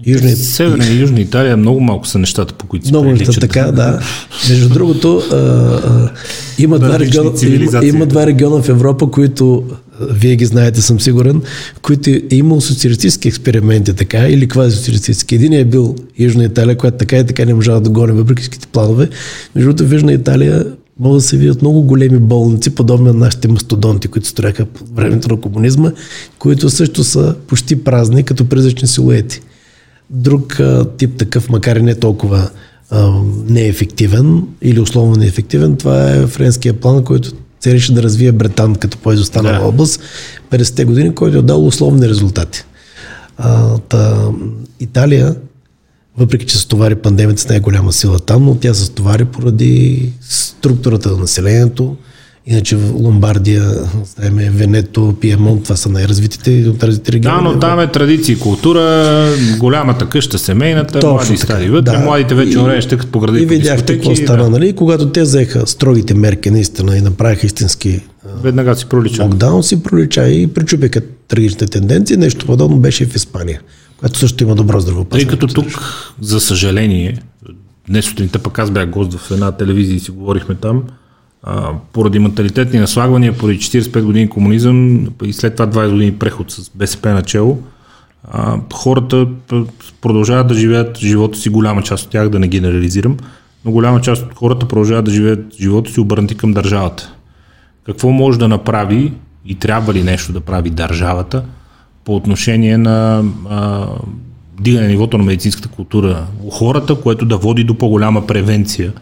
Южна... 0.06 0.36
Северна 0.36 0.86
и 0.86 1.00
Южна 1.00 1.20
Италия 1.22 1.58
много 1.58 1.80
малко 1.80 2.08
са 2.08 2.20
нещата, 2.20 2.54
по 2.54 2.68
които 2.68 2.86
се 2.86 2.92
Много 2.92 3.12
неща, 3.12 3.32
така, 3.40 3.72
да. 3.72 4.00
Между 4.50 4.70
другото, 4.70 5.24
а, 5.32 5.36
а, 5.36 6.12
има, 6.60 6.80
два 6.80 7.00
региона, 7.00 7.32
има, 7.44 7.86
има 7.86 8.06
два 8.06 8.26
региона 8.26 8.62
в 8.62 8.70
Европа, 8.70 9.12
които, 9.12 9.64
вие 10.12 10.36
ги 10.36 10.46
знаете, 10.46 10.82
съм 10.82 11.00
сигурен, 11.00 11.42
които 11.82 12.10
е 12.10 12.22
имал 12.32 12.62
социалистически 12.62 13.28
експерименти, 13.28 13.94
така, 13.94 14.28
или 14.28 14.48
квази 14.48 14.78
социалистически. 14.78 15.36
Един 15.36 15.54
е 15.54 15.66
бил 15.66 15.96
Южна 16.20 16.44
Италия, 16.44 16.78
която 16.78 16.98
така 16.98 17.18
и 17.18 17.26
така 17.26 17.46
не 17.46 17.54
можа 17.54 17.80
да 17.80 17.90
гони 17.90 18.12
въпреки 18.12 18.60
планове. 18.72 19.10
Между 19.56 19.70
другото, 19.70 19.90
в 19.90 19.94
Южна 19.94 20.14
Италия 20.14 20.66
могат 21.00 21.18
да 21.18 21.22
се 21.22 21.38
видят 21.38 21.62
много 21.62 21.82
големи 21.82 22.20
болници, 22.20 22.76
подобни 22.76 23.08
на 23.08 23.14
нашите 23.14 23.48
мастодонти, 23.48 24.08
които 24.08 24.28
строяха 24.28 24.66
по 24.66 24.86
времето 24.94 25.30
на 25.30 25.42
комунизма, 25.42 25.92
които 26.40 26.70
също 26.70 27.04
са 27.04 27.36
почти 27.48 27.84
празни, 27.84 28.24
като 28.24 28.50
призрачни 28.50 28.88
силуети. 28.88 29.42
Друг 30.10 30.60
а, 30.60 30.86
тип 30.98 31.18
такъв, 31.18 31.50
макар 31.50 31.76
и 31.76 31.82
не 31.82 31.96
толкова 31.96 32.50
а, 32.90 33.12
неефективен 33.50 34.44
или 34.62 34.80
условно 34.80 35.16
неефективен, 35.16 35.76
това 35.76 36.12
е 36.12 36.28
френския 36.28 36.74
план, 36.74 37.04
който 37.04 37.32
целеше 37.60 37.94
да 37.94 38.04
развие 38.04 38.32
Бретан 38.32 38.76
като 38.76 38.98
по-изостанала 38.98 39.60
да. 39.60 39.66
област 39.66 40.02
50-те 40.52 40.86
години, 40.86 41.16
който 41.16 41.38
е 41.38 41.42
дал 41.42 41.68
условни 41.68 42.10
резултати. 42.10 42.64
А, 43.38 43.78
та, 43.78 44.30
Италия, 44.80 45.36
въпреки 46.18 46.46
че 46.46 46.58
стовари 46.58 46.96
пандемията 46.96 47.42
с 47.42 47.50
най-голяма 47.50 47.94
сила 47.94 48.20
там, 48.20 48.46
но 48.46 48.56
тя 48.56 48.74
стовари 48.74 49.26
поради 49.26 50.10
структурата 50.22 51.12
на 51.12 51.18
населението, 51.18 51.96
Иначе 52.46 52.76
в 52.76 52.92
Ломбардия, 52.94 53.64
знаеме, 54.06 54.50
Венето, 54.50 55.16
Пиемонт, 55.22 55.64
това 55.64 55.76
са 55.76 55.90
най-развитите 55.90 56.70
от 56.70 56.84
развитите 56.84 57.12
региони. 57.12 57.38
Да, 57.38 57.42
но 57.42 57.60
там 57.60 57.80
е 57.80 57.88
традиция 57.88 58.34
и 58.34 58.40
култура, 58.40 59.28
голямата 59.60 60.10
къща, 60.10 60.40
семейната, 60.40 61.00
Точно 61.00 61.14
млади 61.14 61.38
стади 61.38 61.70
вътре, 61.70 61.92
да. 61.92 62.00
младите 62.00 62.36
вече 62.36 62.60
орее 62.60 62.82
щекат 62.82 63.08
по 63.08 63.20
града 63.20 63.40
и 63.42 63.46
видяхте 63.46 63.94
какво 63.94 64.16
стана, 64.16 64.44
да. 64.44 64.50
нали? 64.50 64.74
Когато 64.74 65.10
те 65.10 65.22
взеха 65.22 65.68
строгите 65.68 66.14
мерки 66.14 66.52
наистина 66.52 66.98
и 66.98 67.02
направиха 67.02 67.46
истински 67.46 68.02
Веднага 68.44 68.76
си 68.76 68.86
пролича. 68.86 69.24
Локдаун 69.24 69.64
си 69.64 69.84
пролича 69.84 70.28
и 70.28 70.48
причупиха 70.48 71.02
трагичните 71.28 71.68
тенденции. 71.68 72.18
Нещо 72.18 72.46
подобно 72.46 72.78
беше 72.78 73.04
и 73.04 73.08
в 73.08 73.16
Испания, 73.16 73.62
която 74.04 74.20
също 74.20 74.44
има 74.44 74.56
добро 74.56 74.80
здравеопазване. 74.80 75.30
Тъй 75.30 75.40
като 75.40 75.54
тук, 75.54 75.68
за 76.22 76.40
съжаление, 76.40 77.18
днес 77.88 78.06
сутринта 78.06 78.40
пък 78.40 78.60
аз 78.60 78.72
бях 78.72 78.90
гост 78.90 79.14
в 79.14 79.32
една 79.32 79.52
телевизия 79.52 79.96
и 79.96 80.00
си 80.00 80.12
говорихме 80.12 80.56
там, 80.56 80.84
а, 81.44 81.70
поради 81.94 82.20
менталитетни 82.20 82.80
наслагвания, 82.80 83.38
поради 83.38 83.60
45 83.60 84.04
години 84.04 84.30
комунизъм 84.30 85.08
и 85.24 85.34
след 85.34 85.56
това 85.56 85.68
20 85.68 85.92
години 85.92 86.14
преход 86.14 86.52
с 86.52 86.72
БСП 86.76 87.14
начало, 87.14 87.60
а, 88.32 88.58
хората 88.74 89.28
продължават 90.02 90.48
да 90.48 90.54
живеят 90.54 90.98
живота 90.98 91.38
си, 91.38 91.50
голяма 91.50 91.84
част 91.84 92.06
от 92.06 92.12
тях, 92.12 92.30
да 92.30 92.40
не 92.40 92.48
генерализирам, 92.48 93.18
но 93.66 93.72
голяма 93.72 94.02
част 94.02 94.24
от 94.24 94.34
хората 94.36 94.68
продължават 94.68 95.06
да 95.06 95.12
живеят 95.12 95.56
живота 95.56 95.92
си 95.92 96.00
обърнати 96.00 96.36
към 96.36 96.54
държавата. 96.54 97.14
Какво 97.86 98.10
може 98.10 98.40
да 98.40 98.48
направи 98.48 99.14
и 99.46 99.56
трябва 99.56 99.94
ли 99.94 100.04
нещо 100.04 100.34
да 100.34 100.40
прави 100.40 100.70
държавата 100.70 101.44
по 102.06 102.16
отношение 102.16 102.78
на 102.78 103.24
дигане 104.60 104.88
нивото 104.88 105.18
на 105.18 105.24
медицинската 105.24 105.68
култура 105.68 106.28
у 106.44 106.50
хората, 106.50 106.96
което 106.96 107.26
да 107.26 107.38
води 107.38 107.64
до 107.64 107.78
по-голяма 107.78 108.28
превенция 108.28 108.94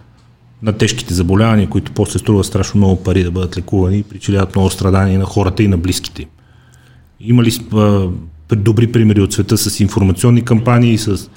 на 0.64 0.74
тежките 0.74 1.14
заболявания, 1.14 1.70
които 1.70 1.92
после 1.92 2.20
струват 2.20 2.46
страшно 2.46 2.78
много 2.78 3.04
пари 3.04 3.24
да 3.24 3.32
бъдат 3.32 3.58
лекувани 3.58 3.98
и 3.98 4.04
причиняват 4.04 4.56
много 4.56 4.70
страдания 4.70 5.20
на 5.20 5.26
хората 5.26 5.64
и 5.64 5.68
на 5.68 5.78
близките 5.78 6.22
им. 6.22 6.28
Има 7.20 7.44
ли 7.44 7.52
а, 7.74 8.08
добри 8.56 8.92
примери 8.92 9.22
от 9.22 9.34
света 9.34 9.58
с 9.58 9.80
информационни 9.80 10.42
кампании, 10.42 10.98
с 10.98 11.30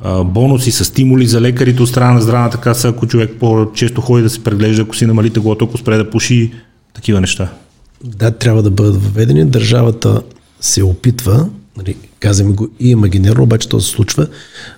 а, 0.00 0.24
бонуси, 0.24 0.70
с 0.70 0.84
стимули 0.84 1.26
за 1.26 1.40
лекарите 1.40 1.82
от 1.82 1.88
страна 1.88 2.12
на 2.12 2.20
здравната 2.20 2.58
каса, 2.58 2.88
ако 2.88 3.06
човек 3.06 3.36
по-често 3.40 4.00
ходи 4.00 4.22
да 4.22 4.30
се 4.30 4.44
преглежда, 4.44 4.82
ако 4.82 4.96
си 4.96 5.06
намали 5.06 5.30
теглото, 5.30 5.64
ако 5.64 5.78
спре 5.78 5.96
да 5.96 6.10
пуши, 6.10 6.52
такива 6.94 7.20
неща? 7.20 7.52
Да, 8.04 8.30
трябва 8.30 8.62
да 8.62 8.70
бъдат 8.70 9.02
въведени. 9.02 9.44
Държавата 9.44 10.22
се 10.66 10.82
опитва, 10.82 11.48
нали, 11.76 11.96
казваме 12.20 12.52
го 12.52 12.68
и 12.80 12.90
имагинерно, 12.90 13.42
обаче 13.42 13.68
то 13.68 13.80
се 13.80 13.90
случва, 13.90 14.26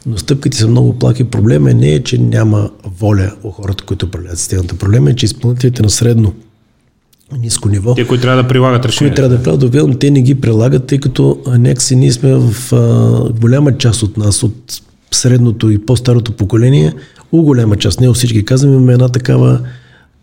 но 0.06 0.18
стъпките 0.18 0.56
са 0.56 0.68
много 0.68 0.98
плаки. 0.98 1.24
Проблема 1.24 1.74
не 1.74 1.88
е, 1.88 2.02
че 2.02 2.18
няма 2.18 2.70
воля 2.98 3.32
у 3.42 3.50
хората, 3.50 3.84
които 3.84 4.06
управляват 4.06 4.38
системата. 4.38 4.74
Проблема 4.74 5.10
е, 5.10 5.14
че 5.14 5.26
изпълнителите 5.26 5.82
на 5.82 5.90
средно 5.90 6.34
ниско 7.38 7.68
ниво. 7.68 7.94
Те, 7.94 8.06
които 8.06 8.22
трябва 8.22 8.42
да 8.42 8.48
прилагат 8.48 8.86
решения. 8.86 9.10
Които 9.10 9.16
трябва 9.16 9.36
да 9.36 9.42
прилагат, 9.42 9.60
доведам, 9.60 9.98
те 9.98 10.10
не 10.10 10.22
ги 10.22 10.34
прилагат, 10.34 10.86
тъй 10.86 10.98
като 10.98 11.42
някакси 11.46 11.96
ние 11.96 12.12
сме 12.12 12.34
в 12.34 12.72
а, 12.72 13.32
голяма 13.40 13.78
част 13.78 14.02
от 14.02 14.16
нас, 14.16 14.42
от 14.42 14.80
средното 15.10 15.70
и 15.70 15.86
по-старото 15.86 16.32
поколение, 16.32 16.94
у 17.32 17.42
голяма 17.42 17.76
част, 17.76 18.00
не 18.00 18.12
всички 18.12 18.44
казвам, 18.44 18.72
имаме 18.72 18.92
една 18.92 19.08
такава 19.08 19.60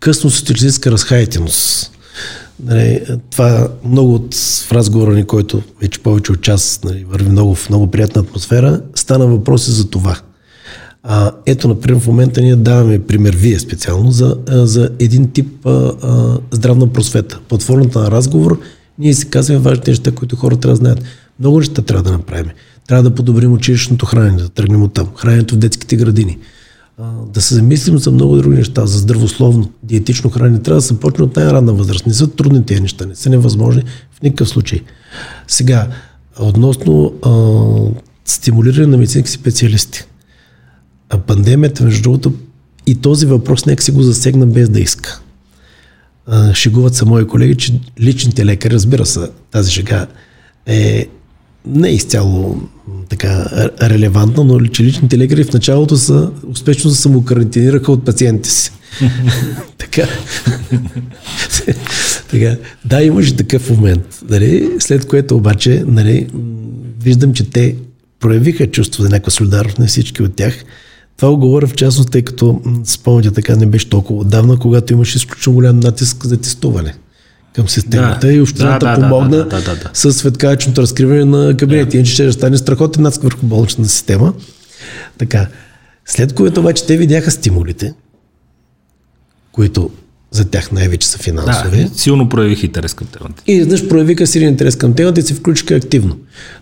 късно 0.00 0.30
социалистическа 0.30 0.90
разхаятеност. 0.90 1.92
Нали, 2.64 3.00
това 3.30 3.68
много 3.84 4.14
от 4.14 4.34
в 4.34 4.72
разговора 4.72 5.14
ни, 5.14 5.24
който 5.24 5.62
вече 5.80 6.02
повече 6.02 6.32
от 6.32 6.40
час 6.40 6.80
нали, 6.84 7.04
върви 7.08 7.28
много 7.30 7.54
в 7.54 7.68
много 7.68 7.90
приятна 7.90 8.22
атмосфера, 8.22 8.80
стана 8.94 9.26
въпроси 9.26 9.70
за 9.70 9.90
това. 9.90 10.16
А, 11.02 11.32
ето, 11.46 11.68
например, 11.68 12.00
в 12.00 12.06
момента 12.06 12.40
ние 12.40 12.56
даваме 12.56 13.02
пример, 13.06 13.36
вие 13.36 13.58
специално, 13.58 14.10
за, 14.10 14.36
за 14.48 14.90
един 14.98 15.30
тип 15.30 15.66
а, 15.66 15.70
а, 16.02 16.38
здравна 16.50 16.86
просвета. 16.92 17.40
Под 17.48 17.62
формата 17.62 17.98
на 17.98 18.10
разговор 18.10 18.60
ние 18.98 19.14
си 19.14 19.30
казваме 19.30 19.60
важните 19.60 19.90
неща, 19.90 20.12
които 20.12 20.36
хората 20.36 20.60
трябва 20.60 20.72
да 20.72 20.76
знаят. 20.76 21.02
Много 21.40 21.58
неща 21.58 21.82
трябва 21.82 22.02
да 22.02 22.12
направим. 22.12 22.50
Трябва 22.88 23.02
да 23.02 23.14
подобрим 23.14 23.52
училищното 23.52 24.06
хранене, 24.06 24.36
да 24.36 24.48
тръгнем 24.48 24.82
от 24.82 24.92
там. 24.92 25.08
Храненето 25.16 25.54
в 25.54 25.58
детските 25.58 25.96
градини 25.96 26.38
да 27.26 27.40
се 27.40 27.54
замислим 27.54 27.98
за 27.98 28.10
много 28.10 28.36
други 28.36 28.56
неща, 28.56 28.86
за 28.86 28.98
здравословно, 28.98 29.70
диетично 29.82 30.30
хранене. 30.30 30.62
Трябва 30.62 30.78
да 30.78 30.86
се 30.86 31.00
почне 31.00 31.24
от 31.24 31.36
най-ранна 31.36 31.72
възраст. 31.72 32.06
Не 32.06 32.14
са 32.14 32.30
трудни 32.30 32.66
тези 32.66 32.80
неща, 32.80 33.06
не 33.06 33.14
са 33.14 33.30
невъзможни 33.30 33.82
в 34.12 34.22
никакъв 34.22 34.48
случай. 34.48 34.80
Сега, 35.48 35.88
относно 36.40 37.14
а, 37.22 37.30
стимулиране 38.24 38.86
на 38.86 38.96
медицински 38.96 39.30
специалисти. 39.30 40.04
А 41.10 41.18
пандемията, 41.18 41.84
между 41.84 42.02
другото, 42.02 42.32
и 42.86 42.94
този 42.94 43.26
въпрос 43.26 43.66
нека 43.66 43.82
си 43.82 43.90
го 43.90 44.02
засегна 44.02 44.46
без 44.46 44.68
да 44.68 44.80
иска. 44.80 45.20
А, 46.26 46.54
шегуват 46.54 46.94
са 46.94 47.06
мои 47.06 47.26
колеги, 47.26 47.54
че 47.54 47.80
личните 48.00 48.46
лекари, 48.46 48.74
разбира 48.74 49.06
се, 49.06 49.30
тази 49.50 49.72
шега 49.72 50.06
е 50.66 51.08
не 51.66 51.88
изцяло 51.88 52.60
така 53.08 53.46
релевантна, 53.82 54.44
но 54.44 54.66
че 54.66 54.84
личните 54.84 55.18
лекари 55.18 55.44
в 55.44 55.52
началото 55.52 55.96
са 55.96 56.30
успешно 56.50 56.90
се 56.90 57.02
самокарантинираха 57.02 57.92
от 57.92 58.04
пациентите 58.04 58.50
си. 58.50 58.72
така. 59.78 60.08
така. 62.30 62.56
Да, 62.84 63.02
имаше 63.02 63.36
такъв 63.36 63.70
момент. 63.70 64.20
Нали? 64.28 64.70
След 64.78 65.06
което 65.06 65.36
обаче 65.36 65.84
нали, 65.86 66.28
виждам, 67.02 67.32
че 67.32 67.50
те 67.50 67.76
проявиха 68.20 68.66
чувство 68.66 69.02
за 69.02 69.08
някаква 69.08 69.30
солидарност 69.30 69.78
на 69.78 69.86
всички 69.86 70.22
от 70.22 70.36
тях. 70.36 70.64
Това 71.16 71.30
го 71.30 71.38
говоря 71.38 71.66
в 71.66 71.74
частност, 71.74 72.10
тъй 72.10 72.22
като 72.22 72.60
спомняте 72.84 73.30
така 73.30 73.56
не 73.56 73.66
беше 73.66 73.90
толкова 73.90 74.20
отдавна, 74.20 74.58
когато 74.58 74.92
имаше 74.92 75.18
изключително 75.18 75.54
голям 75.54 75.80
натиск 75.80 76.26
за 76.26 76.36
тестуване 76.36 76.94
към 77.56 77.68
системата 77.68 78.26
да. 78.26 78.32
и 78.32 78.40
общината 78.40 78.86
да, 78.86 78.96
да, 78.96 79.02
помогна 79.02 79.36
да, 79.36 79.44
да, 79.44 79.60
да, 79.62 79.76
да, 79.76 79.90
с 79.92 80.12
светкавичното 80.12 80.82
разкриване 80.82 81.24
на 81.24 81.56
кабинети. 81.56 81.90
Да. 81.90 81.96
Иначе 81.96 82.12
ще 82.12 82.32
стане 82.32 82.56
страхотен 82.56 83.02
натиск 83.02 83.22
върху 83.22 83.46
болничната 83.46 83.90
система. 83.90 84.34
Така. 85.18 85.46
След 86.06 86.32
което 86.32 86.60
обаче 86.60 86.86
те 86.86 86.96
видяха 86.96 87.30
стимулите, 87.30 87.94
които 89.52 89.90
за 90.30 90.44
тях 90.44 90.72
най-вече 90.72 91.08
са 91.08 91.18
финансови. 91.18 91.84
Да, 91.84 91.98
силно 91.98 92.28
проявиха 92.28 92.66
интерес 92.66 92.94
към 92.94 93.06
темата. 93.06 93.42
И 93.46 93.52
изнъж 93.52 93.88
проявиха 93.88 94.26
силен 94.26 94.48
интерес 94.48 94.76
към 94.76 94.94
темата 94.94 95.20
и 95.20 95.22
се 95.22 95.34
включиха 95.34 95.74
активно. 95.74 96.16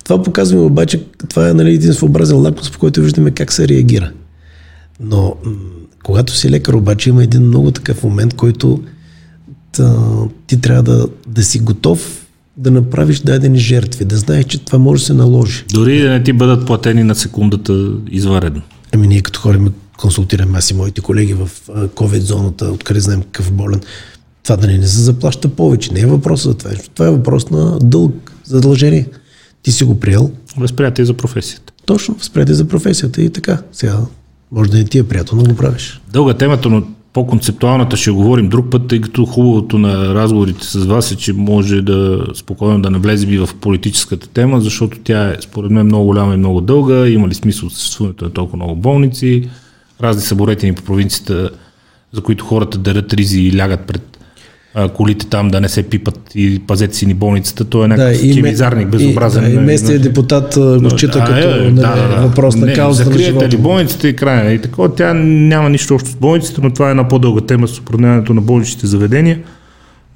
Това 0.04 0.22
показва 0.22 0.64
обаче, 0.64 1.02
това 1.28 1.48
е 1.48 1.54
нали, 1.54 1.74
един 1.74 1.94
своеобразен 1.94 2.36
лакмус, 2.36 2.70
по 2.70 2.78
който 2.78 3.02
виждаме 3.02 3.30
как 3.30 3.52
се 3.52 3.68
реагира. 3.68 4.12
Но 5.00 5.36
м- 5.44 5.52
когато 6.02 6.36
си 6.36 6.50
лекар, 6.50 6.72
обаче 6.72 7.10
има 7.10 7.22
един 7.22 7.42
много 7.42 7.70
такъв 7.70 8.02
момент, 8.02 8.34
който 8.34 8.82
а, 9.80 10.06
ти 10.46 10.60
трябва 10.60 10.82
да, 10.82 11.06
да 11.26 11.44
си 11.44 11.58
готов 11.58 12.26
да 12.56 12.70
направиш 12.70 13.20
дадени 13.20 13.58
жертви, 13.58 14.04
да 14.04 14.16
знаеш, 14.16 14.44
че 14.44 14.64
това 14.64 14.78
може 14.78 15.02
да 15.02 15.06
се 15.06 15.14
наложи. 15.14 15.64
Дори 15.72 16.00
да 16.00 16.10
не 16.10 16.22
ти 16.22 16.32
бъдат 16.32 16.66
платени 16.66 17.04
на 17.04 17.14
секундата 17.14 17.92
изваредно. 18.10 18.62
Ами 18.92 19.06
ние 19.06 19.20
като 19.20 19.40
ходим, 19.40 19.72
консултираме 19.98 20.58
аз 20.58 20.70
и 20.70 20.74
моите 20.74 21.00
колеги 21.00 21.34
в 21.34 21.50
COVID 21.68 22.18
зоната, 22.20 22.64
откъде 22.64 23.00
знаем 23.00 23.22
какъв 23.22 23.52
болен, 23.52 23.80
това 24.42 24.56
да 24.56 24.66
не, 24.66 24.78
не 24.78 24.86
се 24.86 25.00
заплаща 25.00 25.48
повече. 25.48 25.92
Не 25.92 26.00
е 26.00 26.06
въпрос 26.06 26.44
за 26.44 26.54
това. 26.54 26.70
Това 26.94 27.06
е 27.06 27.10
въпрос 27.10 27.50
на 27.50 27.78
дълг, 27.78 28.32
задължение. 28.44 29.08
Ти 29.62 29.72
си 29.72 29.84
го 29.84 30.00
приел. 30.00 30.30
Възприятие 30.56 31.04
за 31.04 31.14
професията. 31.14 31.72
Точно, 31.86 32.14
възприятие 32.14 32.54
за 32.54 32.64
професията 32.64 33.22
и 33.22 33.30
така. 33.30 33.62
Сега, 33.72 33.98
може 34.52 34.70
да 34.70 34.76
не 34.76 34.84
ти 34.84 34.98
е 34.98 35.02
приятел, 35.02 35.36
но 35.36 35.44
го 35.44 35.56
правиш. 35.56 36.00
Дълга 36.12 36.34
темата, 36.34 36.68
но 36.70 36.82
по-концептуалната 37.14 37.96
ще 37.96 38.10
говорим 38.10 38.48
друг 38.48 38.70
път, 38.70 38.88
тъй 38.88 39.00
като 39.00 39.26
хубавото 39.26 39.78
на 39.78 40.14
разговорите 40.14 40.64
с 40.66 40.84
вас 40.84 41.12
е, 41.12 41.16
че 41.16 41.32
може 41.32 41.82
да 41.82 42.26
спокойно 42.34 42.82
да 42.82 42.90
навлезе 42.90 43.26
би 43.26 43.38
в 43.38 43.48
политическата 43.60 44.28
тема, 44.28 44.60
защото 44.60 44.98
тя 45.04 45.30
е 45.30 45.36
според 45.40 45.70
мен 45.70 45.86
много 45.86 46.04
голяма 46.04 46.34
и 46.34 46.36
много 46.36 46.60
дълга, 46.60 47.08
има 47.08 47.28
ли 47.28 47.34
смисъл 47.34 47.70
съществуването 47.70 48.24
на 48.24 48.30
толкова 48.30 48.56
много 48.56 48.76
болници, 48.76 49.48
разни 50.00 50.22
съборетени 50.22 50.74
по 50.74 50.82
провинцията, 50.82 51.50
за 52.12 52.20
които 52.20 52.44
хората 52.44 52.78
дърят 52.78 53.12
ризи 53.12 53.40
и 53.40 53.58
лягат 53.58 53.86
пред 53.86 54.18
а, 54.74 54.88
колите 54.88 55.26
там 55.26 55.48
да 55.48 55.60
не 55.60 55.68
се 55.68 55.82
пипат 55.82 56.20
и 56.34 56.62
пазете 56.66 56.96
си 56.96 57.06
ни 57.06 57.14
болницата, 57.14 57.64
то 57.64 57.84
е 57.84 57.88
някакъв 57.88 58.20
да, 58.20 58.32
химизарник, 58.32 58.88
безобразен. 58.88 59.44
Да, 59.44 59.50
и 59.50 59.58
местният 59.58 60.02
депутат 60.02 60.54
го 60.82 60.90
счита 60.90 61.18
да, 61.18 61.24
като 61.24 61.48
е, 61.48 61.70
да, 61.70 62.08
да, 62.08 62.26
въпрос 62.26 62.56
на 62.56 62.72
кауза 62.72 63.10
на 63.10 63.18
живота. 63.18 63.48
ли 63.48 63.56
болницата 63.56 64.08
и 64.08 64.16
края. 64.16 64.52
И 64.52 64.58
такова, 64.60 64.94
тя 64.94 65.14
няма 65.14 65.70
нищо 65.70 65.94
общо 65.94 66.10
с 66.10 66.14
болниците, 66.14 66.60
но 66.62 66.70
това 66.70 66.88
е 66.88 66.90
една 66.90 67.08
по-дълга 67.08 67.40
тема 67.40 67.68
с 67.68 67.78
управлението 67.78 68.34
на 68.34 68.40
болничните 68.40 68.86
заведения. 68.86 69.38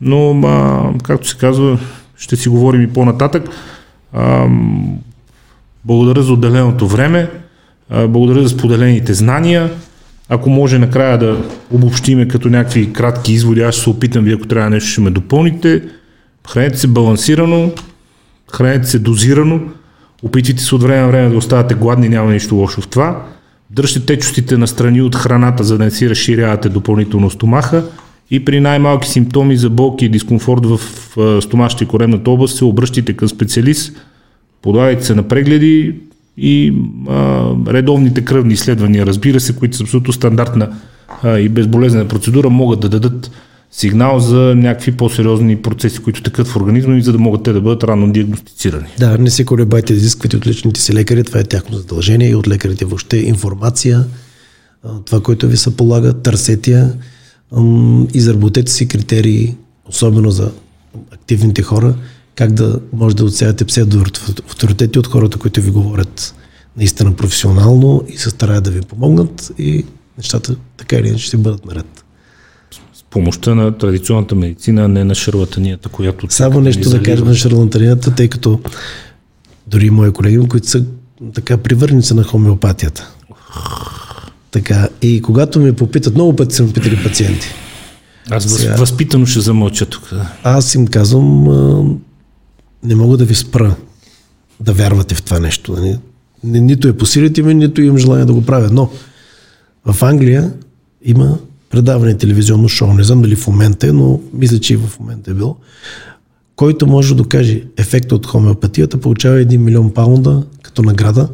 Но, 0.01 0.41
а, 0.45 0.83
както 1.03 1.29
се 1.29 1.37
казва, 1.37 1.79
ще 2.17 2.37
си 2.37 2.49
говорим 2.49 2.83
и 2.83 2.93
по-нататък. 2.93 3.49
А, 4.13 4.47
благодаря 5.85 6.23
за 6.23 6.33
отделеното 6.33 6.87
време, 6.87 7.31
а, 7.91 8.09
благодаря 8.09 8.43
за 8.43 8.49
споделените 8.49 9.15
знания. 9.15 9.71
Ако 10.29 10.51
може 10.51 10.79
накрая 10.79 11.19
да 11.19 11.45
обобщиме 11.71 12.29
като 12.29 12.49
някакви 12.49 12.93
кратки 12.93 13.33
изводи, 13.33 13.61
аз 13.63 13.75
ще 13.75 13.85
се 13.85 13.91
опитам, 13.91 14.25
вие 14.25 14.35
ако 14.35 14.47
трябва 14.47 14.71
нещо 14.71 14.91
ще 14.91 15.01
ме 15.01 15.11
допълните. 15.11 15.83
Хранете 16.49 16.79
се 16.79 16.87
балансирано, 16.87 17.71
хранете 18.53 18.87
се 18.87 18.99
дозирано, 18.99 19.61
опитвайте 20.23 20.63
се 20.63 20.75
от 20.75 20.83
време 20.83 21.03
на 21.03 21.09
време 21.09 21.31
да 21.31 21.37
оставате 21.37 21.75
гладни, 21.75 22.09
няма 22.09 22.33
нищо 22.33 22.55
лошо 22.55 22.81
в 22.81 22.89
това. 22.89 23.27
Дръжте 23.71 24.57
на 24.57 24.67
страни 24.67 25.03
от 25.03 25.17
храната, 25.17 25.65
за 25.65 25.79
да 25.79 25.85
не 25.85 25.91
си 25.91 26.11
разширявате 26.11 26.69
допълнително 26.69 27.31
стомаха. 27.31 27.85
И 28.31 28.45
при 28.45 28.61
най-малки 28.61 29.09
симптоми 29.09 29.57
за 29.57 29.71
болки 29.71 30.05
и 30.05 30.09
дискомфорт 30.09 30.67
в 30.67 30.81
стомашната 31.43 31.85
и 31.85 31.87
коремната 31.87 32.31
област 32.31 32.57
се 32.57 32.65
обръщайте 32.65 33.13
към 33.13 33.29
специалист, 33.29 33.97
подлагайте 34.63 35.05
се 35.05 35.15
на 35.15 35.23
прегледи, 35.23 35.95
и 36.39 36.75
а, 37.09 37.45
редовните 37.67 38.25
кръвни 38.25 38.55
изследвания, 38.55 39.07
разбира 39.07 39.41
се, 39.41 39.57
които 39.57 39.77
са 39.77 39.83
абсолютно 39.83 40.13
стандартна 40.13 40.69
а, 41.23 41.39
и 41.39 41.49
безболезнена 41.49 42.09
процедура, 42.09 42.51
могат 42.51 42.81
да 42.81 42.89
дадат 42.89 43.31
сигнал 43.71 44.19
за 44.19 44.55
някакви 44.57 44.93
по-сериозни 44.93 45.57
процеси, 45.57 45.99
които 45.99 46.23
тъкат 46.23 46.49
в 46.49 46.57
организма 46.57 46.97
и 46.97 47.03
за 47.03 47.13
да 47.13 47.19
могат 47.19 47.43
те 47.43 47.53
да 47.53 47.61
бъдат 47.61 47.85
рано 47.85 48.13
диагностицирани. 48.13 48.87
Да, 48.99 49.19
не 49.19 49.31
се 49.31 49.45
колебайте 49.45 49.93
изисквате 49.93 50.37
от 50.37 50.47
личните 50.47 50.81
си 50.81 50.93
лекари, 50.93 51.25
това 51.25 51.41
е 51.41 51.45
тяхно 51.45 51.77
задължение 51.77 52.31
и 52.31 52.35
от 52.35 52.49
лекарите 52.49 52.85
въобще 52.85 53.17
информация, 53.17 54.05
това, 55.05 55.21
което 55.21 55.49
ви 55.49 55.57
се 55.57 55.77
полага, 55.77 56.13
търсете 56.13 56.71
я, 56.71 56.93
изработете 58.15 58.73
си 58.73 58.89
критерии, 58.89 59.55
особено 59.89 60.31
за 60.31 60.51
активните 61.13 61.63
хора, 61.63 61.95
как 62.39 62.53
да 62.53 62.81
може 62.93 63.17
да 63.17 63.25
отсявате 63.25 63.65
псевдоавторитети 63.65 64.99
от 64.99 65.07
хората, 65.07 65.39
които 65.39 65.61
ви 65.61 65.71
говорят 65.71 66.35
наистина 66.77 67.13
професионално 67.13 68.05
и 68.09 68.17
се 68.17 68.31
стараят 68.31 68.65
да 68.65 68.71
ви 68.71 68.81
помогнат 68.81 69.53
и 69.59 69.85
нещата 70.19 70.57
така 70.77 70.97
или 70.97 71.09
иначе 71.09 71.25
ще 71.25 71.37
бъдат 71.37 71.67
наред. 71.67 72.05
С 72.95 73.03
помощта 73.11 73.55
на 73.55 73.79
традиционната 73.79 74.35
медицина, 74.35 74.89
не 74.89 75.05
на 75.05 75.15
шарлатанията, 75.15 75.89
която... 75.89 76.27
Само 76.31 76.61
нещо 76.61 76.91
да 76.91 77.03
кажа 77.03 77.25
на 77.25 77.35
шарлатанията, 77.35 78.15
тъй 78.15 78.29
като 78.29 78.61
дори 79.67 79.91
мои 79.91 80.13
колеги, 80.13 80.49
които 80.49 80.69
са 80.69 80.85
така 81.35 81.57
привърници 81.57 82.15
на 82.15 82.25
хомеопатията. 82.25 83.11
Така, 84.51 84.89
и 85.03 85.23
когато 85.23 85.61
ме 85.61 85.73
попитат, 85.73 86.15
много 86.15 86.37
пъти 86.37 86.55
са 86.55 86.63
ме 86.63 86.73
питали 86.73 87.03
пациенти. 87.03 87.49
Аз 88.31 88.45
Сега, 88.45 88.75
възпитано 88.75 89.27
ще 89.27 89.41
замълча 89.41 89.87
тук. 89.87 90.13
Аз 90.43 90.75
им 90.75 90.87
казвам, 90.87 91.99
не 92.83 92.95
мога 92.95 93.17
да 93.17 93.25
ви 93.25 93.35
спра 93.35 93.77
да 94.61 94.73
вярвате 94.73 95.15
в 95.15 95.23
това 95.23 95.41
нещо. 95.41 95.73
Нали? 95.73 95.99
Нито 96.45 96.89
е 96.89 96.97
по 96.97 97.07
силите 97.07 97.43
ми, 97.43 97.55
нито 97.55 97.83
имам 97.83 97.99
желание 97.99 98.25
да 98.25 98.33
го 98.33 98.47
правя. 98.47 98.69
Но 98.73 98.91
в 99.85 100.03
Англия 100.03 100.53
има 101.05 101.39
предаване 101.71 102.17
телевизионно 102.17 102.69
шоу, 102.69 102.93
не 102.93 103.05
знам 103.05 103.23
дали 103.23 103.37
в 103.37 103.47
момента 103.47 103.87
е, 103.87 103.93
но 103.93 104.21
мисля, 104.33 104.59
че 104.59 104.75
и 104.75 104.77
в 104.77 105.01
момента 105.01 105.31
е 105.31 105.35
било, 105.35 105.57
който 106.57 106.87
може 106.87 107.09
да 107.09 107.15
докаже 107.15 107.65
ефекта 107.77 108.15
от 108.15 108.27
хомеопатията, 108.27 109.01
получава 109.01 109.39
1 109.39 109.57
милион 109.57 109.95
паунда 109.95 110.47
като 110.63 110.83
награда 110.83 111.29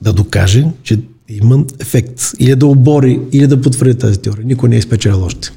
да 0.00 0.12
докаже, 0.12 0.66
че 0.82 1.00
има 1.28 1.64
ефект. 1.80 2.22
Или 2.38 2.54
да 2.54 2.66
обори, 2.66 3.20
или 3.32 3.46
да 3.46 3.60
потвърди 3.60 3.98
тази 3.98 4.18
теория. 4.18 4.46
Никой 4.46 4.68
не 4.68 4.76
е 4.76 4.82
спечелил 4.82 5.24
още 5.24 5.52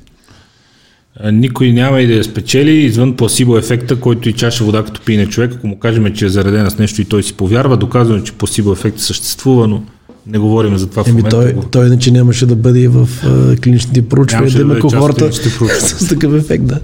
никой 1.23 1.71
няма 1.71 2.01
и 2.01 2.07
да 2.07 2.13
я 2.13 2.23
спечели 2.23 2.71
извън 2.71 3.15
пласибо 3.15 3.57
ефекта, 3.57 3.95
който 3.95 4.29
и 4.29 4.33
чаша 4.33 4.63
вода 4.63 4.83
като 4.83 5.01
пине 5.01 5.25
човек. 5.25 5.53
Ако 5.55 5.67
му 5.67 5.79
кажем, 5.79 6.13
че 6.13 6.25
е 6.25 6.29
заредена 6.29 6.71
с 6.71 6.77
нещо 6.77 7.01
и 7.01 7.05
той 7.05 7.23
си 7.23 7.33
повярва, 7.33 7.77
доказваме, 7.77 8.23
че 8.23 8.31
пласибо 8.31 8.71
ефект 8.71 8.99
съществува, 8.99 9.67
но 9.67 9.83
не 10.27 10.37
говорим 10.37 10.77
за 10.77 10.89
това 10.89 11.03
Еми, 11.07 11.21
в 11.21 11.23
момента. 11.23 11.53
Той, 11.53 11.69
той 11.71 11.87
иначе 11.87 12.11
нямаше 12.11 12.45
да 12.45 12.55
бъде 12.55 12.87
в 12.87 13.07
uh, 13.07 13.63
клиничните 13.63 14.09
проучвания, 14.09 14.51
да 14.51 14.61
има 14.61 14.73
да 14.73 14.79
кохорта 14.79 15.33
с 15.33 16.09
такъв 16.09 16.33
ефект, 16.33 16.65
да. 16.65 16.79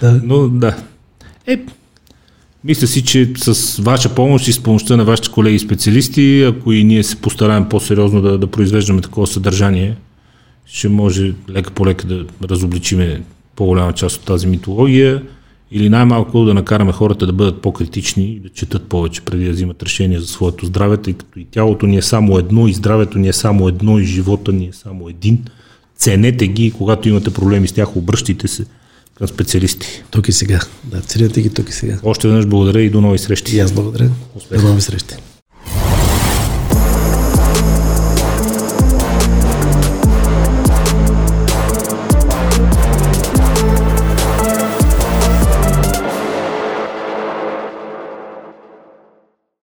да. 0.00 0.20
Но 0.24 0.48
да. 0.48 0.76
Е, 1.46 1.60
мисля 2.64 2.86
си, 2.86 3.04
че 3.04 3.32
с 3.36 3.82
ваша 3.82 4.14
помощ 4.14 4.48
и 4.48 4.52
с 4.52 4.60
помощта 4.62 4.96
на 4.96 5.04
вашите 5.04 5.30
колеги 5.30 5.58
специалисти, 5.58 6.42
ако 6.42 6.72
и 6.72 6.84
ние 6.84 7.02
се 7.02 7.16
постараем 7.16 7.68
по-сериозно 7.68 8.22
да, 8.22 8.38
да 8.38 8.46
произвеждаме 8.46 9.00
такова 9.00 9.26
съдържание, 9.26 9.96
ще 10.66 10.88
може 10.88 11.32
лека 11.50 11.70
по 11.70 11.86
лека 11.86 12.06
да 12.06 12.24
разобличиме 12.48 13.20
по-голяма 13.56 13.92
част 13.92 14.16
от 14.16 14.24
тази 14.24 14.46
митология 14.46 15.22
или 15.70 15.88
най-малко 15.88 16.44
да 16.44 16.54
накараме 16.54 16.92
хората 16.92 17.26
да 17.26 17.32
бъдат 17.32 17.62
по-критични 17.62 18.24
и 18.24 18.40
да 18.40 18.48
четат 18.48 18.88
повече 18.88 19.20
преди 19.20 19.44
да 19.44 19.52
взимат 19.52 19.82
решение 19.82 20.20
за 20.20 20.26
своето 20.26 20.66
здраве, 20.66 20.96
тъй 20.96 21.12
като 21.12 21.38
и 21.38 21.44
тялото 21.44 21.86
ни 21.86 21.96
е 21.96 22.02
само 22.02 22.38
едно, 22.38 22.68
и 22.68 22.72
здравето 22.72 23.18
ни 23.18 23.28
е 23.28 23.32
само 23.32 23.68
едно, 23.68 23.98
и 23.98 24.04
живота 24.04 24.52
ни 24.52 24.64
е 24.66 24.72
само 24.72 25.08
един. 25.08 25.44
Ценете 25.96 26.46
ги 26.46 26.66
и 26.66 26.70
когато 26.70 27.08
имате 27.08 27.30
проблеми 27.30 27.68
с 27.68 27.72
тях, 27.72 27.96
обръщайте 27.96 28.48
се 28.48 28.64
към 29.14 29.28
специалисти. 29.28 30.02
Тук 30.10 30.28
и 30.28 30.32
сега. 30.32 30.60
Да, 30.84 31.00
ценете 31.00 31.42
ги 31.42 31.50
тук 31.50 31.68
и 31.68 31.72
сега. 31.72 31.98
Още 32.02 32.28
веднъж 32.28 32.46
благодаря 32.46 32.82
и 32.82 32.90
до 32.90 33.00
нови 33.00 33.18
срещи. 33.18 33.56
И 33.56 33.60
аз 33.60 33.72
благодаря. 33.72 34.10
Успех. 34.34 34.60
До 34.60 34.68
нови 34.68 34.80
срещи. 34.80 35.14